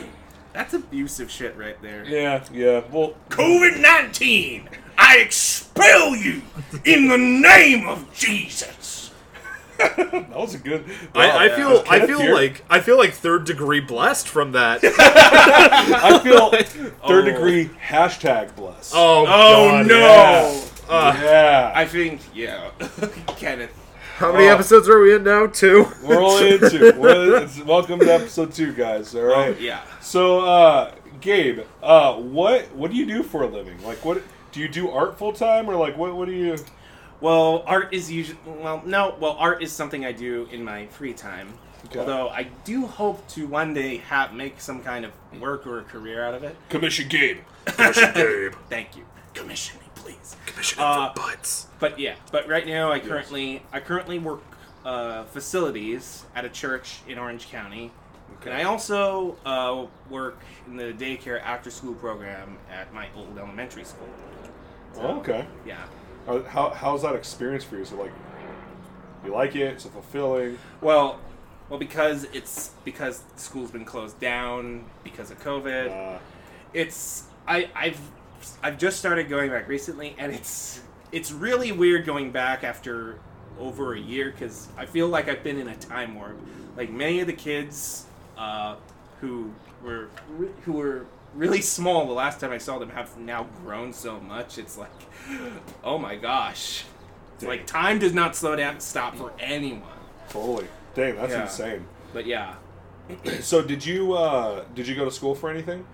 that's 0.52 0.74
abusive 0.74 1.30
shit 1.30 1.56
right 1.56 1.80
there. 1.80 2.04
yeah, 2.04 2.44
yeah. 2.52 2.82
Well, 2.92 3.14
COVID 3.30 3.80
nineteen, 3.80 4.68
I 5.14 5.18
expel 5.18 6.16
you 6.16 6.42
in 6.84 7.06
the 7.06 7.16
name 7.16 7.86
of 7.86 8.12
Jesus. 8.12 9.12
that 9.78 10.28
was 10.34 10.56
a 10.56 10.58
good. 10.58 10.84
I, 11.14 11.28
I 11.30 11.46
Wow. 11.48 11.56
feel 11.56 11.84
I 11.88 12.04
feel 12.04 12.18
here? 12.20 12.34
like 12.34 12.64
I 12.68 12.80
feel 12.80 12.98
like 12.98 13.12
third 13.12 13.44
degree 13.44 13.78
blessed 13.78 14.26
from 14.26 14.50
that. 14.52 14.80
I 14.98 16.18
feel 16.18 16.50
third 16.52 16.92
Oh. 17.04 17.22
degree 17.24 17.70
hashtag 17.86 18.56
blessed. 18.56 18.92
Oh, 18.96 19.20
Oh 19.20 19.26
God. 19.26 19.86
no! 19.86 19.94
yeah. 20.00 20.64
Uh, 20.88 21.16
yeah. 21.22 21.72
I 21.76 21.86
think 21.86 22.20
yeah, 22.34 22.70
Kenneth. 23.36 23.70
how 24.16 24.32
many 24.32 24.48
Oh. 24.48 24.52
episodes 24.54 24.88
are 24.88 24.98
we 24.98 25.14
in 25.14 25.22
now? 25.22 25.46
Two. 25.46 25.86
We're 26.02 26.20
only 26.24 26.54
in 26.54 26.58
two. 26.58 26.92
it's, 27.36 27.60
welcome 27.62 28.00
to 28.00 28.12
episode 28.12 28.52
two, 28.52 28.72
guys. 28.72 29.14
All 29.14 29.22
right. 29.22 29.54
Oh, 29.56 29.60
Yeah. 29.60 29.80
So, 30.00 30.40
uh, 30.40 30.90
Gabe, 31.20 31.60
uh, 31.84 32.14
what 32.14 32.72
what 32.74 32.90
do 32.90 32.96
you 32.96 33.06
do 33.06 33.22
for 33.22 33.44
a 33.44 33.46
living? 33.46 33.80
Like, 33.84 34.04
what 34.04 34.20
do 34.54 34.60
you 34.60 34.68
do 34.68 34.88
art 34.90 35.18
full 35.18 35.32
time, 35.32 35.68
or 35.68 35.74
like 35.76 35.96
what 35.96 36.14
what 36.14 36.26
do 36.26 36.32
you? 36.32 36.56
Well, 37.20 37.64
art 37.66 37.92
is 37.92 38.10
usually 38.10 38.38
well, 38.46 38.82
no, 38.86 39.16
well, 39.18 39.32
art 39.38 39.62
is 39.62 39.72
something 39.72 40.04
I 40.04 40.12
do 40.12 40.48
in 40.52 40.62
my 40.64 40.86
free 40.86 41.12
time. 41.12 41.52
Okay. 41.86 41.98
Although 41.98 42.28
I 42.28 42.44
do 42.64 42.86
hope 42.86 43.26
to 43.30 43.46
one 43.46 43.74
day 43.74 43.98
have 43.98 44.32
make 44.32 44.60
some 44.60 44.80
kind 44.82 45.04
of 45.04 45.12
work 45.40 45.66
or 45.66 45.80
a 45.80 45.82
career 45.82 46.24
out 46.24 46.32
of 46.34 46.42
it. 46.44 46.56
Commission 46.70 47.08
Gabe. 47.08 47.38
Commission 47.66 48.10
Gabe. 48.14 48.52
Thank 48.70 48.96
you. 48.96 49.04
Commission 49.34 49.78
me, 49.80 49.86
please. 49.94 50.36
Commission 50.46 50.78
Uh, 50.82 51.12
for 51.12 51.20
butts. 51.20 51.66
But 51.80 51.98
yeah, 51.98 52.14
but 52.32 52.48
right 52.48 52.66
now 52.66 52.90
I 52.92 53.00
currently 53.00 53.62
I 53.72 53.80
currently 53.80 54.18
work 54.18 54.42
uh, 54.84 55.24
facilities 55.24 56.24
at 56.34 56.44
a 56.44 56.48
church 56.48 57.00
in 57.08 57.18
Orange 57.18 57.48
County, 57.50 57.90
Okay. 58.40 58.50
and 58.50 58.58
I 58.60 58.64
also 58.64 59.36
uh, 59.44 59.86
work 60.10 60.38
in 60.66 60.76
the 60.76 60.92
daycare 60.92 61.42
after 61.42 61.70
school 61.70 61.94
program 61.94 62.56
at 62.70 62.92
my 62.94 63.08
old 63.16 63.36
elementary 63.38 63.84
school. 63.84 64.08
Oh, 64.98 65.18
okay. 65.18 65.46
Yeah. 65.66 65.84
How 66.26 66.70
how's 66.70 67.02
that 67.02 67.14
experience 67.14 67.64
for 67.64 67.76
you? 67.76 67.84
So 67.84 67.96
like, 67.96 68.12
you 69.24 69.32
like 69.32 69.54
it? 69.56 69.72
It's 69.74 69.84
fulfilling. 69.84 70.58
Well, 70.80 71.20
well, 71.68 71.78
because 71.78 72.24
it's 72.32 72.70
because 72.84 73.22
school's 73.36 73.70
been 73.70 73.84
closed 73.84 74.18
down 74.20 74.84
because 75.02 75.30
of 75.30 75.42
COVID. 75.42 75.90
Uh, 75.90 76.18
It's 76.72 77.24
I 77.46 77.70
I've 77.74 78.00
I've 78.62 78.78
just 78.78 78.98
started 78.98 79.28
going 79.28 79.50
back 79.50 79.68
recently, 79.68 80.14
and 80.18 80.32
it's 80.34 80.80
it's 81.12 81.30
really 81.30 81.72
weird 81.72 82.04
going 82.06 82.32
back 82.32 82.64
after 82.64 83.18
over 83.58 83.94
a 83.94 84.00
year 84.00 84.30
because 84.30 84.68
I 84.76 84.86
feel 84.86 85.08
like 85.08 85.28
I've 85.28 85.44
been 85.44 85.58
in 85.58 85.68
a 85.68 85.76
time 85.76 86.14
warp. 86.14 86.36
Like 86.76 86.90
many 86.90 87.20
of 87.20 87.26
the 87.26 87.32
kids 87.32 88.06
uh, 88.36 88.76
who 89.20 89.52
were 89.82 90.08
who 90.64 90.72
were 90.72 91.06
really 91.34 91.60
small 91.60 92.06
the 92.06 92.12
last 92.12 92.40
time 92.40 92.50
I 92.52 92.58
saw 92.58 92.78
them 92.78 92.90
have 92.90 93.16
now 93.18 93.46
grown 93.62 93.92
so 93.92 94.20
much. 94.20 94.58
It's 94.58 94.78
like, 94.78 94.90
oh 95.82 95.98
my 95.98 96.16
gosh. 96.16 96.84
It's 97.34 97.44
like 97.44 97.66
time 97.66 97.98
does 97.98 98.14
not 98.14 98.36
slow 98.36 98.54
down, 98.56 98.80
stop 98.80 99.16
for 99.16 99.32
anyone. 99.38 99.82
totally. 100.28 100.66
Dang, 100.94 101.16
that's 101.16 101.32
Yeah. 101.32 101.42
insane. 101.42 101.86
But 102.12 102.26
yeah, 102.26 102.54
So 103.40 103.60
did 103.62 103.84
you 103.84 104.12
uh 104.14 104.64
did 104.74 104.86
you 104.86 104.94
go 104.94 105.04
to 105.04 105.10
school 105.10 105.34
for 105.34 105.50
anything? 105.50 105.84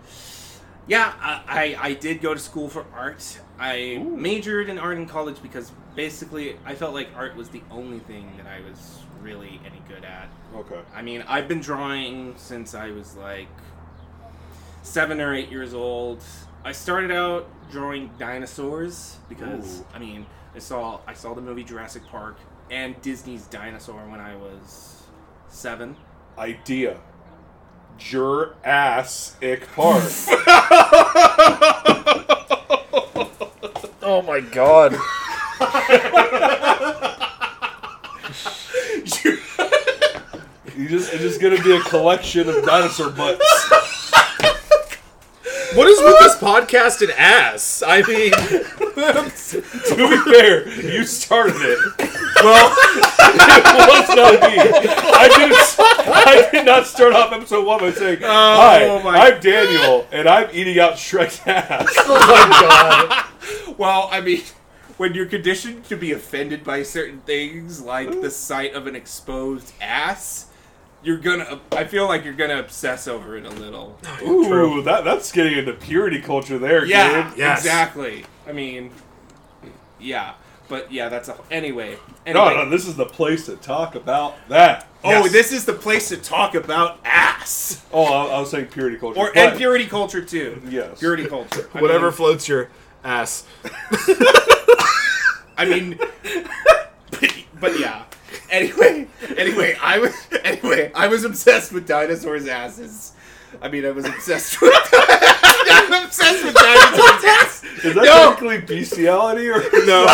Yeah, 0.87 1.13
I, 1.21 1.43
I, 1.81 1.89
I 1.91 1.95
did 1.95 2.21
go 2.21 2.35
to 2.35 2.41
school 2.41 2.69
for 2.69 2.85
art. 2.93 3.39
I 3.59 3.99
Ooh. 4.01 4.17
majored 4.17 4.69
in 4.69 4.79
art 4.79 4.97
in 4.99 5.07
college 5.07 5.41
because 5.41 5.71
basically 5.95 6.57
I 6.65 6.75
felt 6.75 6.95
like 6.95 7.09
art 7.15 7.37
was 7.37 7.49
the 7.49 7.63
only 7.71 8.01
thing 8.01 8.33
that 8.39 8.47
I 8.47 8.61
was 8.69 8.99
really 9.23 9.61
any 9.65 9.81
good 9.89 10.05
at. 10.05 10.29
Okay. 10.57 10.81
I 10.95 11.03
mean, 11.03 11.23
I've 11.29 11.47
been 11.47 11.61
drawing 11.61 12.35
since 12.37 12.75
I 12.75 12.91
was 12.91 13.15
like 13.17 13.49
seven 14.83 15.21
or 15.21 15.35
eight 15.35 15.51
years 15.51 15.75
old. 15.75 16.23
I 16.65 16.73
started 16.73 17.11
out 17.11 17.49
drawing 17.71 18.11
dinosaurs 18.19 19.17
because 19.29 19.81
Ooh. 19.81 19.87
I 19.95 19.99
mean 19.99 20.27
I 20.55 20.59
saw 20.59 21.01
I 21.07 21.15
saw 21.15 21.35
the 21.35 21.41
movie 21.41 21.65
Jurassic 21.65 22.07
Park 22.07 22.37
and 22.71 23.01
Disney's 23.03 23.47
Dinosaur 23.47 24.01
when 24.09 24.21
I 24.21 24.37
was 24.37 25.03
seven. 25.49 25.97
Idea. 26.39 27.01
Jurassic 27.99 29.69
Park. 29.75 30.03
Oh 34.13 34.23
my 34.23 34.41
god. 34.41 34.93
you 40.77 40.89
just 40.89 41.13
it's 41.13 41.23
just 41.23 41.41
gonna 41.41 41.63
be 41.63 41.77
a 41.77 41.81
collection 41.83 42.49
of 42.49 42.65
dinosaur 42.65 43.11
butts. 43.11 43.60
What 45.75 45.89
is 45.89 46.01
with 46.01 46.19
this 46.19 46.37
podcast 46.37 47.01
and 47.03 47.13
ass? 47.13 47.83
I 47.87 48.03
mean, 48.03 48.33
to 48.33 49.95
be 49.97 50.33
fair, 50.33 50.69
you 50.69 51.05
started 51.05 51.55
it. 51.57 51.79
Well, 52.43 52.75
it 52.79 53.89
was 53.89 54.09
not 54.17 54.33
me. 54.43 54.59
I 54.59 55.29
didn't. 55.29 55.77
I 55.79 56.49
did 56.51 56.67
not 56.67 56.87
start 56.87 57.13
off 57.13 57.33
episode 57.33 57.65
one 57.65 57.79
by 57.81 57.93
saying, 57.93 58.19
oh 58.23 58.27
"Hi, 58.27 58.85
Oh 58.87 59.03
my 59.03 59.17
I'm 59.17 59.41
Daniel, 59.41 60.09
and 60.11 60.29
I'm 60.29 60.49
eating 60.53 60.79
out 60.79 60.95
Shrek's 60.95 61.41
ass." 61.47 61.89
Oh 62.01 62.17
my 62.19 63.29
god. 63.69 63.77
Well, 63.79 64.09
I 64.11 64.21
mean, 64.21 64.43
when 64.97 65.15
you're 65.15 65.27
conditioned 65.27 65.85
to 65.85 65.97
be 65.97 66.13
offended 66.13 66.65
by 66.65 66.83
certain 66.83 67.21
things, 67.21 67.81
like 67.81 68.21
the 68.21 68.31
sight 68.31 68.75
of 68.75 68.87
an 68.87 68.97
exposed 68.97 69.73
ass, 69.81 70.47
you're 71.03 71.19
gonna. 71.19 71.61
I 71.73 71.85
feel 71.85 72.07
like 72.07 72.25
you're 72.25 72.35
gonna 72.35 72.59
obsess 72.59 73.09
over 73.09 73.37
it 73.37 73.45
a 73.47 73.51
little. 73.51 73.99
Oh, 74.23 74.79
Ooh, 74.79 74.83
that 74.83 75.05
that's 75.05 75.33
getting 75.33 75.57
into 75.59 75.73
purity 75.73 76.21
culture 76.21 76.59
there, 76.59 76.85
Yeah, 76.85 77.31
dude. 77.31 77.39
Yes. 77.39 77.59
exactly. 77.61 78.25
I 78.47 78.53
mean, 78.53 78.91
yeah, 79.99 80.35
but 80.69 80.93
yeah, 80.93 81.09
that's 81.09 81.29
a 81.29 81.37
anyway. 81.51 81.97
No, 82.27 82.45
anyway. 82.47 82.65
no, 82.65 82.71
this 82.71 82.87
is 82.87 82.97
the 82.97 83.07
place 83.07 83.47
to 83.47 83.57
talk 83.57 83.95
about 83.95 84.37
that. 84.49 84.87
Oh, 85.03 85.11
Yes. 85.11 85.33
this 85.33 85.53
is 85.53 85.65
the 85.65 85.73
place 85.73 86.11
to 86.11 86.19
talk 86.19 86.55
about 86.55 86.99
ass 87.07 87.83
Oh, 87.91 88.05
I, 88.05 88.37
I 88.37 88.41
was 88.41 88.51
saying 88.51 88.67
purity 88.67 88.99
culture. 88.99 89.19
or 89.19 89.29
but- 89.33 89.37
and 89.39 89.57
purity 89.59 89.87
culture 89.87 90.23
too. 90.23 90.61
Yes. 90.69 90.99
purity 90.99 91.25
culture. 91.27 91.71
I 91.75 91.81
Whatever 91.81 92.07
mean- 92.09 92.13
floats 92.17 92.47
your 92.49 92.69
ass. 93.03 93.45
I 95.57 95.65
mean, 95.67 95.99
but, 95.99 97.35
but 97.61 97.81
yeah. 97.81 98.05
Anyway, 98.51 99.07
anyway, 99.37 99.77
I 99.81 99.99
was 99.99 100.15
anyway 100.45 100.91
I 100.95 101.07
was 101.07 101.25
obsessed 101.25 101.73
with 101.73 101.87
dinosaurs' 101.87 102.47
asses. 102.49 103.13
I 103.63 103.69
mean, 103.69 103.85
I 103.85 103.91
was 103.91 104.05
obsessed 104.07 104.61
with. 104.61 104.73
I'm 104.93 106.05
obsessed 106.05 106.45
with 106.45 106.55
dinosaurs' 106.55 107.25
asses. 107.25 107.65
Is 107.85 107.95
that 107.95 108.05
No. 108.05 108.31
technically 108.35 108.61
bestiality 108.77 109.49
or 109.49 109.59
No. 109.87 110.05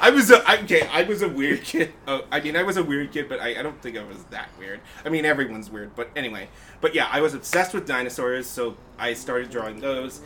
I 0.00 0.10
was 0.12 0.30
a, 0.30 0.42
I- 0.48 0.60
okay. 0.62 0.86
I 0.92 1.02
was 1.02 1.22
a 1.22 1.28
weird 1.28 1.62
kid. 1.62 1.92
Oh, 2.06 2.24
I 2.30 2.40
mean, 2.40 2.56
I 2.56 2.62
was 2.62 2.76
a 2.76 2.82
weird 2.82 3.12
kid, 3.12 3.28
but 3.28 3.40
I, 3.40 3.58
I 3.58 3.62
don't 3.62 3.80
think 3.82 3.96
I 3.98 4.04
was 4.04 4.22
that 4.30 4.48
weird. 4.58 4.80
I 5.04 5.08
mean, 5.08 5.24
everyone's 5.24 5.70
weird, 5.70 5.94
but 5.96 6.10
anyway. 6.16 6.48
But 6.80 6.94
yeah, 6.94 7.08
I 7.10 7.20
was 7.20 7.34
obsessed 7.34 7.74
with 7.74 7.86
dinosaurs, 7.86 8.46
so 8.46 8.76
I 8.98 9.14
started 9.14 9.50
drawing 9.50 9.80
those, 9.80 10.20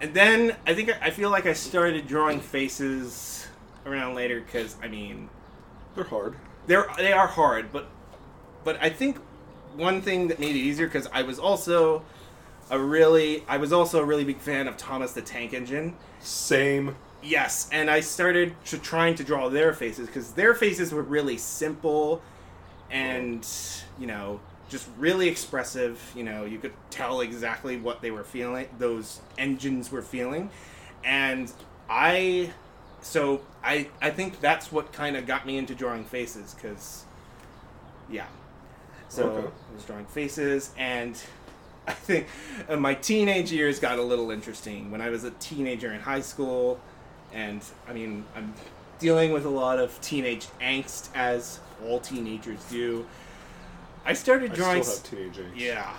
and 0.00 0.14
then 0.14 0.56
I 0.66 0.74
think 0.74 0.90
I 1.00 1.10
feel 1.10 1.30
like 1.30 1.46
I 1.46 1.52
started 1.52 2.06
drawing 2.06 2.40
faces 2.40 3.43
around 3.86 4.14
later 4.14 4.40
because 4.40 4.76
I 4.82 4.88
mean, 4.88 5.28
They're 5.94 6.04
hard. 6.04 6.34
they're 6.66 6.86
they 6.96 7.12
are 7.12 7.26
hard, 7.26 7.72
but 7.72 7.86
but 8.64 8.78
I 8.82 8.90
think 8.90 9.18
one 9.76 10.00
thing 10.02 10.28
that 10.28 10.38
made 10.38 10.54
it 10.56 10.58
easier 10.58 10.86
because 10.86 11.08
I 11.12 11.22
was 11.22 11.38
also 11.38 12.02
a 12.70 12.78
really 12.78 13.44
I 13.48 13.58
was 13.58 13.72
also 13.72 14.00
a 14.00 14.04
really 14.04 14.24
big 14.24 14.38
fan 14.38 14.68
of 14.68 14.76
Thomas 14.76 15.12
the 15.12 15.22
Tank 15.22 15.52
Engine. 15.52 15.96
Same. 16.20 16.96
Yes, 17.22 17.68
and 17.72 17.90
I 17.90 18.00
started 18.00 18.54
to 18.66 18.78
trying 18.78 19.14
to 19.16 19.24
draw 19.24 19.48
their 19.48 19.72
faces 19.72 20.06
because 20.06 20.32
their 20.32 20.54
faces 20.54 20.92
were 20.92 21.02
really 21.02 21.38
simple, 21.38 22.20
and 22.90 23.46
you 23.98 24.06
know, 24.06 24.40
just 24.68 24.88
really 24.98 25.28
expressive. 25.28 26.00
You 26.14 26.24
know, 26.24 26.44
you 26.44 26.58
could 26.58 26.74
tell 26.90 27.20
exactly 27.22 27.78
what 27.78 28.02
they 28.02 28.10
were 28.10 28.24
feeling. 28.24 28.68
Those 28.78 29.20
engines 29.38 29.90
were 29.90 30.02
feeling, 30.02 30.50
and 31.02 31.50
I, 31.88 32.50
so 33.04 33.42
I 33.62 33.88
I 34.02 34.10
think 34.10 34.40
that's 34.40 34.72
what 34.72 34.92
kind 34.92 35.16
of 35.16 35.26
got 35.26 35.46
me 35.46 35.58
into 35.58 35.74
drawing 35.74 36.04
faces 36.04 36.54
because, 36.54 37.04
yeah. 38.10 38.26
So 39.08 39.28
Okay. 39.30 39.46
I 39.48 39.74
was 39.74 39.84
drawing 39.84 40.06
faces, 40.06 40.72
and 40.76 41.20
I 41.86 41.92
think 41.92 42.26
uh, 42.68 42.76
my 42.76 42.94
teenage 42.94 43.52
years 43.52 43.78
got 43.78 43.98
a 43.98 44.02
little 44.02 44.30
interesting 44.30 44.90
when 44.90 45.00
I 45.02 45.10
was 45.10 45.24
a 45.24 45.30
teenager 45.32 45.92
in 45.92 46.00
high 46.00 46.22
school, 46.22 46.80
and 47.32 47.62
I 47.86 47.92
mean 47.92 48.24
I'm 48.34 48.54
dealing 48.98 49.32
with 49.32 49.44
a 49.44 49.50
lot 49.50 49.78
of 49.78 50.00
teenage 50.00 50.46
angst 50.60 51.10
as 51.14 51.60
all 51.84 52.00
teenagers 52.00 52.64
do. 52.70 53.06
I 54.06 54.14
started 54.14 54.52
I 54.52 54.54
drawing. 54.54 54.82
still 54.82 54.94
have 54.94 55.32
teenage 55.34 55.36
angst. 55.36 55.60
yeah, 55.60 55.94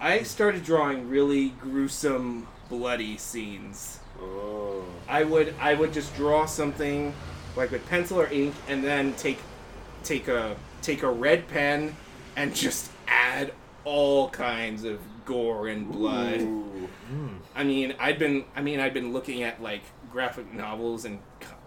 I 0.00 0.22
started 0.22 0.64
drawing 0.64 1.08
really 1.08 1.50
gruesome, 1.50 2.48
bloody 2.68 3.16
scenes. 3.18 4.00
Oh. 4.20 4.84
I 5.08 5.24
would 5.24 5.54
I 5.60 5.74
would 5.74 5.92
just 5.92 6.14
draw 6.16 6.46
something 6.46 7.14
like 7.56 7.70
with 7.70 7.86
pencil 7.88 8.20
or 8.20 8.26
ink, 8.28 8.54
and 8.68 8.82
then 8.82 9.14
take 9.14 9.38
take 10.02 10.28
a 10.28 10.56
take 10.82 11.02
a 11.02 11.10
red 11.10 11.48
pen 11.48 11.94
and 12.36 12.54
just 12.64 12.90
add 13.06 13.52
all 13.84 14.28
kinds 14.30 14.84
of 14.84 15.00
gore 15.24 15.68
and 15.68 15.90
blood. 15.90 16.40
Ooh. 16.40 16.88
I 17.54 17.64
mean, 17.64 17.94
I'd 17.98 18.18
been 18.18 18.44
I 18.54 18.62
mean 18.62 18.80
I'd 18.80 18.94
been 18.94 19.12
looking 19.12 19.42
at 19.42 19.62
like 19.62 19.82
graphic 20.10 20.52
novels 20.52 21.04
and 21.04 21.18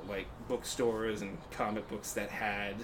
like 0.08 0.28
bookstores 0.48 1.22
and 1.22 1.38
comic 1.52 1.88
books 1.90 2.14
that 2.14 2.30
had 2.30 2.76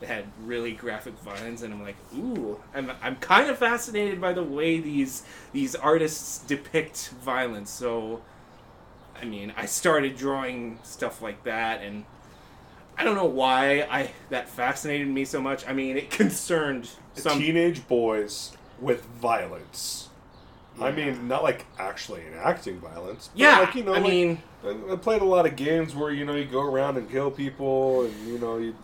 that 0.00 0.08
had 0.08 0.24
really 0.44 0.72
graphic 0.72 1.14
violence, 1.20 1.62
and 1.62 1.72
I'm 1.72 1.82
like, 1.82 1.96
ooh, 2.14 2.60
I'm 2.74 2.90
I'm 3.00 3.16
kind 3.16 3.48
of 3.48 3.58
fascinated 3.58 4.20
by 4.20 4.32
the 4.32 4.42
way 4.42 4.80
these 4.80 5.22
these 5.52 5.74
artists 5.74 6.38
depict 6.38 7.10
violence. 7.22 7.70
So, 7.70 8.20
I 9.20 9.24
mean, 9.24 9.52
I 9.56 9.66
started 9.66 10.16
drawing 10.16 10.78
stuff 10.82 11.22
like 11.22 11.44
that, 11.44 11.82
and 11.82 12.04
I 12.96 13.04
don't 13.04 13.16
know 13.16 13.24
why 13.24 13.82
I 13.90 14.10
that 14.30 14.48
fascinated 14.48 15.08
me 15.08 15.24
so 15.24 15.40
much. 15.40 15.66
I 15.66 15.72
mean, 15.72 15.96
it 15.96 16.10
concerned 16.22 16.90
some 17.14 17.38
teenage 17.38 17.86
boys 17.88 18.56
with 18.80 19.04
violence. 19.04 20.08
I 20.80 20.90
mean, 20.90 21.28
not 21.28 21.42
like 21.42 21.66
actually 21.78 22.26
enacting 22.26 22.80
violence. 22.80 23.28
But 23.32 23.40
yeah. 23.40 23.58
like, 23.60 23.74
you 23.74 23.84
know, 23.84 23.92
I 23.92 23.98
like, 23.98 24.10
mean. 24.10 24.42
I 24.90 24.96
played 24.96 25.22
a 25.22 25.26
lot 25.26 25.44
of 25.44 25.56
games 25.56 25.94
where 25.94 26.10
you 26.10 26.24
know 26.24 26.34
you 26.34 26.44
go 26.44 26.62
around 26.62 26.96
and 26.96 27.10
kill 27.10 27.30
people, 27.30 28.04
and 28.04 28.26
you 28.26 28.38
know 28.38 28.58
you 28.58 28.74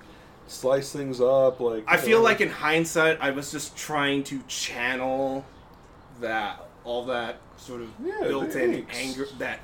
slice 0.47 0.93
things 0.93 1.21
up. 1.21 1.61
Like 1.61 1.85
I 1.87 1.95
you 1.97 2.03
feel 2.03 2.19
know. 2.19 2.25
like 2.25 2.41
in 2.41 2.51
hindsight, 2.51 3.19
I 3.21 3.31
was 3.31 3.51
just 3.51 3.77
trying 3.77 4.25
to 4.25 4.43
channel 4.49 5.45
that 6.21 6.67
all 6.85 7.05
that 7.07 7.39
sort 7.57 7.81
of 7.83 7.89
Yeah, 8.05 8.21
built-in 8.23 8.87
anger. 8.91 9.27
That 9.39 9.61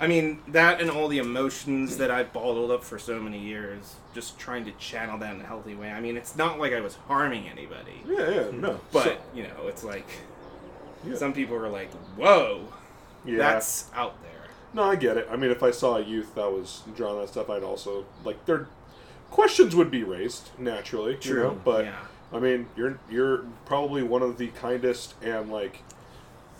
I 0.00 0.06
mean, 0.08 0.40
that 0.48 0.80
and 0.80 0.90
all 0.90 1.08
the 1.08 1.18
emotions 1.18 1.98
that 1.98 2.10
I've 2.10 2.32
bottled 2.32 2.70
up 2.70 2.82
for 2.82 2.98
so 2.98 3.20
many 3.20 3.38
years, 3.38 3.94
just 4.12 4.38
trying 4.38 4.64
to 4.64 4.72
channel 4.72 5.18
that 5.18 5.34
in 5.34 5.40
a 5.40 5.44
healthy 5.44 5.74
way. 5.74 5.90
I 5.90 6.00
mean, 6.00 6.16
it's 6.16 6.36
not 6.36 6.58
like 6.58 6.72
I 6.72 6.80
was 6.80 6.96
harming 7.08 7.48
anybody, 7.48 8.02
yeah, 8.06 8.28
yeah, 8.30 8.50
no, 8.52 8.80
but 8.92 9.04
So- 9.04 9.16
you 9.34 9.44
know, 9.44 9.66
it's 9.68 9.84
like 9.84 10.06
yeah. 11.06 11.16
some 11.16 11.32
people 11.32 11.56
are 11.56 11.68
like, 11.68 11.92
"Whoa, 12.16 12.66
yeah. 13.24 13.38
that's 13.38 13.90
out 13.94 14.20
there." 14.22 14.30
No, 14.72 14.82
I 14.82 14.96
get 14.96 15.16
it. 15.16 15.28
I 15.30 15.36
mean, 15.36 15.52
if 15.52 15.62
I 15.62 15.70
saw 15.70 15.96
a 15.96 16.02
youth 16.02 16.34
that 16.34 16.50
was 16.50 16.82
drawing 16.96 17.20
that 17.20 17.28
stuff, 17.28 17.48
I'd 17.48 17.62
also 17.62 18.04
like 18.24 18.44
their 18.46 18.66
questions 19.30 19.76
would 19.76 19.90
be 19.90 20.02
raised 20.02 20.50
naturally. 20.58 21.16
You 21.22 21.34
know? 21.36 21.60
But 21.64 21.84
yeah. 21.84 21.98
I 22.32 22.40
mean, 22.40 22.66
you're 22.76 22.98
you're 23.08 23.44
probably 23.66 24.02
one 24.02 24.22
of 24.22 24.38
the 24.38 24.48
kindest 24.48 25.14
and 25.22 25.52
like 25.52 25.82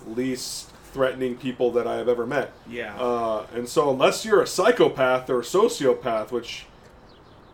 least 0.06 0.70
threatening 0.94 1.36
people 1.36 1.70
that 1.72 1.86
I 1.86 1.96
have 1.96 2.08
ever 2.08 2.24
met. 2.26 2.52
Yeah. 2.66 2.94
Uh, 2.96 3.46
and 3.52 3.68
so, 3.68 3.90
unless 3.90 4.24
you're 4.24 4.40
a 4.40 4.46
psychopath 4.46 5.28
or 5.28 5.40
a 5.40 5.42
sociopath, 5.42 6.30
which 6.30 6.64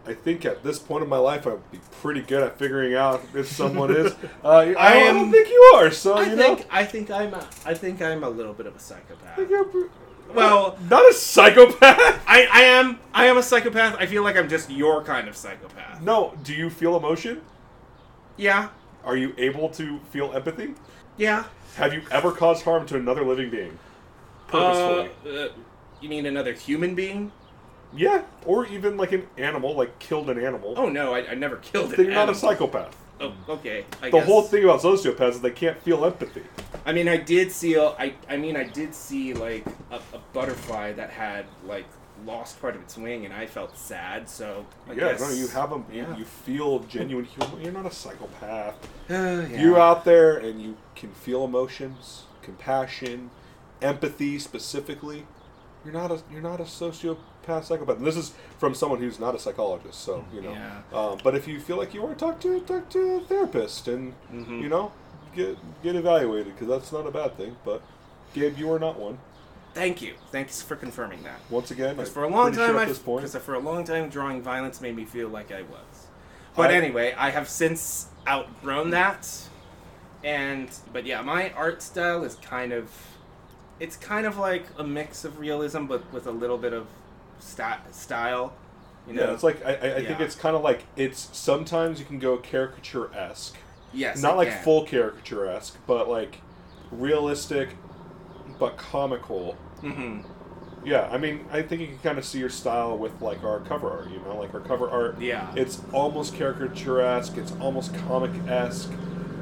I 0.07 0.15
think 0.15 0.45
at 0.45 0.63
this 0.63 0.79
point 0.79 1.03
in 1.03 1.09
my 1.09 1.17
life 1.19 1.47
I'd 1.47 1.71
be 1.73 1.81
pretty 2.01 2.21
good 2.23 2.43
at 2.43 2.59
figuring 2.59 2.95
out 2.95 3.23
if 3.35 3.49
someone 3.49 3.91
is, 3.97 4.13
uh, 4.45 4.49
I, 4.49 4.75
I 4.79 5.01
don't 5.13 5.31
think 5.33 5.49
you 5.49 5.73
are. 5.77 5.91
So 5.91 6.15
I 6.15 6.27
you 6.27 6.37
think 6.37 6.61
know, 6.61 6.65
I 6.71 6.85
think 6.85 7.11
I'm 7.11 7.35
a, 7.35 7.47
I 7.65 7.75
think 7.75 8.01
I'm 8.03 8.23
a 8.23 8.29
little 8.31 8.53
bit 8.55 8.67
of 8.67 8.77
a 8.77 8.79
psychopath. 8.79 9.39
I 9.39 9.89
Well- 10.35 10.79
not 10.89 11.03
a 11.11 11.13
psychopath. 11.15 12.23
I, 12.27 12.47
I 12.53 12.61
am 12.63 13.01
I 13.13 13.27
am 13.27 13.37
a 13.39 13.43
psychopath. 13.43 13.97
I 13.99 14.07
feel 14.07 14.23
like 14.23 14.37
I'm 14.37 14.49
just 14.49 14.71
your 14.71 15.03
kind 15.03 15.29
of 15.29 15.37
psychopath. 15.37 16.01
No, 16.03 16.35
do 16.45 16.55
you 16.55 16.71
feel 16.71 16.97
emotion? 16.97 17.41
Yeah, 18.37 18.69
Are 19.05 19.17
you 19.17 19.35
able 19.39 19.69
to 19.71 19.99
feel 20.11 20.33
empathy? 20.33 20.75
yeah. 21.17 21.45
Have 21.77 21.95
you 21.95 22.03
ever 22.11 22.33
caused 22.33 22.65
harm 22.65 22.87
to 22.87 22.97
another 22.97 23.25
living 23.25 23.51
being? 23.51 23.79
Purposefully? 24.49 25.11
Uh, 25.27 25.29
uh, 25.29 25.49
you 26.01 26.09
mean 26.09 26.27
another 26.27 26.53
human 26.53 26.95
being? 26.95 27.33
yeah, 27.93 28.23
or 28.47 28.67
even 28.67 28.97
like 28.97 29.11
an 29.13 29.27
animal, 29.37 29.75
like 29.75 29.99
killed 29.99 30.31
an 30.31 30.39
animal. 30.39 30.75
Oh 30.77 30.89
no, 30.89 31.13
I, 31.13 31.31
I 31.31 31.35
never 31.35 31.57
killed 31.57 31.93
an 31.93 32.05
you're 32.05 32.15
not 32.15 32.29
a 32.29 32.35
psychopath. 32.35 32.97
Oh, 33.21 33.35
okay. 33.49 33.85
I 34.01 34.11
The 34.11 34.19
guess. 34.19 34.27
whole 34.27 34.43
thing 34.43 34.65
about 34.65 34.81
sociopaths 34.81 35.31
is 35.31 35.41
they 35.41 35.51
can't 35.51 35.81
feel 35.83 36.05
empathy. 36.05 36.43
I 36.87 36.93
mean, 36.93 37.09
I 37.09 37.17
did 37.19 37.53
see. 37.53 37.75
A, 37.75 37.89
I 37.91 38.15
I 38.29 38.37
mean, 38.37 38.57
I 38.57 38.65
did 38.65 38.95
see 38.95 39.35
like 39.35 39.67
a, 39.91 39.97
a 39.97 40.19
butterfly 40.33 40.93
that 40.93 41.11
had 41.11 41.47
like 41.67 41.87
lost 42.27 42.61
part 42.61 42.75
of 42.77 42.83
its 42.83 42.97
wing, 42.97 43.25
and 43.25 43.35
I 43.35 43.47
felt 43.47 43.77
sad. 43.77 44.29
So 44.29 44.67
I 44.89 44.93
yeah, 44.93 45.13
guess, 45.13 45.21
no, 45.21 45.31
you 45.31 45.49
have 45.49 45.71
them. 45.71 45.85
yeah. 45.93 46.13
You, 46.13 46.19
you 46.21 46.25
feel 46.25 46.81
genuine 46.81 47.25
human. 47.25 47.61
You're 47.63 47.73
not 47.73 47.87
a 47.87 47.91
psychopath. 47.91 48.75
Uh, 49.11 49.15
yeah. 49.51 49.61
You 49.61 49.77
out 49.79 50.05
there 50.05 50.37
and 50.37 50.61
you 50.61 50.77
can 50.95 51.11
feel 51.13 51.45
emotions, 51.45 52.25
compassion, 52.43 53.31
empathy 53.83 54.39
specifically. 54.39 55.27
You're 55.85 55.95
not 55.95 56.11
a 56.11 56.21
you're 56.31 56.43
not 56.43 56.61
a 56.61 56.65
sociopath 56.65 57.65
psychopath. 57.65 57.97
And 57.99 58.07
this 58.07 58.17
is 58.17 58.33
from 58.59 58.75
someone 58.75 58.99
who's 59.01 59.19
not 59.19 59.35
a 59.35 59.39
psychologist, 59.39 60.01
so 60.01 60.25
you 60.35 60.43
know. 60.43 60.53
Yeah. 60.53 60.81
Um, 60.93 61.19
but 61.25 61.35
if 61.35 61.49
you 61.49 61.59
feel 61.59 61.79
like 61.79 61.95
you 61.95 62.05
are, 62.07 62.15
talk 62.15 62.39
to 62.41 62.61
talk 62.61 62.91
to 62.91 63.17
a 63.17 63.21
therapist 63.21 63.89
and 63.89 64.13
Mhm. 64.33 64.61
you 64.63 64.69
know 64.69 64.93
get 65.35 65.57
get 65.83 65.95
evaluated 65.97 66.53
because 66.55 66.69
that's 66.69 66.93
not 66.93 67.07
a 67.07 67.11
bad 67.11 67.37
thing. 67.39 67.57
But 67.65 67.81
Gabe, 68.35 68.59
you 68.59 68.71
are 68.73 68.79
not 68.79 68.99
one. 68.99 69.19
Thank 69.75 70.03
you. 70.03 70.15
Thanks 70.33 70.61
for 70.63 70.75
confirming 70.77 71.23
that. 71.23 71.39
Once 71.49 71.71
again, 71.71 71.95
Because 71.97 72.11
for 72.11 72.25
a 72.25 72.29
long 72.29 72.53
time, 72.53 72.71
sure 72.71 72.79
I 72.79 72.83
at 72.83 72.89
this 72.89 72.99
point, 72.99 73.25
because 73.25 73.45
for 73.45 73.55
a 73.55 73.59
long 73.61 73.85
time, 73.85 74.09
drawing 74.09 74.43
violence 74.43 74.81
made 74.81 74.97
me 74.97 75.05
feel 75.05 75.29
like 75.29 75.53
I 75.53 75.63
was. 75.63 76.07
But 76.57 76.71
I- 76.71 76.75
anyway, 76.75 77.15
I 77.17 77.31
have 77.31 77.49
since 77.49 78.09
outgrown 78.27 78.91
that, 78.91 79.29
and 80.25 80.69
but 80.93 81.07
yeah, 81.07 81.23
my 81.23 81.51
art 81.53 81.83
style 81.83 82.25
is 82.25 82.35
kind 82.37 82.73
of, 82.73 82.91
it's 83.79 83.97
kind 83.97 84.27
of 84.27 84.37
like 84.37 84.67
a 84.77 84.85
mix 84.85 85.25
of 85.25 85.39
realism, 85.39 85.85
but 85.87 86.13
with 86.13 86.27
a 86.27 86.31
little 86.33 86.59
bit 86.59 86.73
of 86.73 86.87
sta- 87.39 87.79
style. 87.93 88.53
You 89.07 89.15
know, 89.15 89.25
yeah, 89.29 89.33
it's 89.33 89.43
like 89.43 89.65
I, 89.65 89.71
I, 89.71 89.97
I 89.97 90.05
think 90.05 90.21
it's 90.21 90.35
kind 90.35 90.55
of 90.55 90.63
like 90.63 90.85
it's 90.97 91.31
sometimes 91.33 91.99
you 92.01 92.05
can 92.05 92.19
go 92.19 92.37
caricature 92.37 93.13
esque, 93.15 93.57
yes, 93.95 94.21
not 94.21 94.37
like 94.37 94.49
full 94.63 94.85
caricature 94.85 95.47
esque, 95.47 95.77
but 95.87 96.09
like 96.09 96.41
realistic, 96.91 97.71
but 98.61 98.77
comical. 98.77 99.57
Mhm. 99.83 100.23
Yeah, 100.85 101.09
I 101.11 101.19
mean, 101.19 101.45
I 101.53 101.61
think 101.63 101.81
you 101.83 101.89
can 101.89 101.99
kind 101.99 102.19
of 102.19 102.25
see 102.25 102.39
your 102.39 102.49
style 102.49 102.97
with 102.97 103.21
like 103.21 103.43
our 103.45 103.61
cover 103.61 103.91
art. 103.91 104.09
You 104.11 104.21
know, 104.21 104.39
like 104.39 104.55
our 104.55 104.61
cover 104.61 104.89
art. 104.89 105.21
Yeah. 105.21 105.51
It's 105.57 105.81
almost 105.93 106.35
caricature-esque. 106.35 107.37
It's 107.37 107.53
almost 107.61 107.93
comic-esque, 108.07 108.91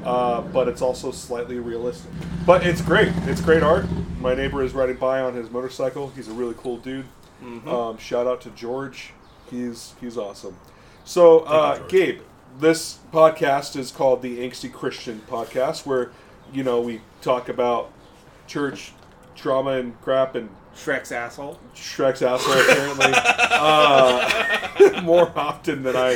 uh, 0.03 0.41
but 0.41 0.67
it's 0.67 0.81
also 0.81 1.11
slightly 1.11 1.59
realistic. 1.59 2.09
But 2.45 2.65
it's 2.65 2.81
great. 2.81 3.11
It's 3.27 3.39
great 3.41 3.63
art. 3.63 3.85
My 4.19 4.33
neighbor 4.33 4.63
is 4.63 4.73
riding 4.73 4.97
by 4.97 5.21
on 5.21 5.33
his 5.35 5.49
motorcycle. 5.49 6.11
He's 6.15 6.27
a 6.27 6.33
really 6.33 6.55
cool 6.57 6.77
dude. 6.77 7.05
Mhm. 7.43 7.67
Um, 7.67 7.97
shout 7.97 8.27
out 8.27 8.41
to 8.41 8.49
George. 8.49 9.13
He's 9.49 9.93
he's 10.01 10.17
awesome. 10.17 10.55
So, 11.05 11.39
uh, 11.41 11.79
Gabe, 11.87 12.19
this 12.59 12.99
podcast 13.13 13.77
is 13.77 13.91
called 13.91 14.21
the 14.21 14.39
Angsty 14.39 14.71
Christian 14.71 15.21
Podcast, 15.29 15.85
where 15.85 16.11
you 16.51 16.63
know 16.63 16.81
we 16.81 16.99
talk 17.21 17.47
about 17.47 17.91
church 18.45 18.91
trauma 19.35 19.71
and 19.71 19.99
crap 20.01 20.35
and 20.35 20.49
Shrek's 20.75 21.11
asshole. 21.11 21.59
Shrek's 21.75 22.21
asshole 22.21 22.53
apparently 22.53 23.11
uh, 23.13 25.01
more 25.03 25.29
often 25.37 25.83
than 25.83 25.95
I 25.97 26.13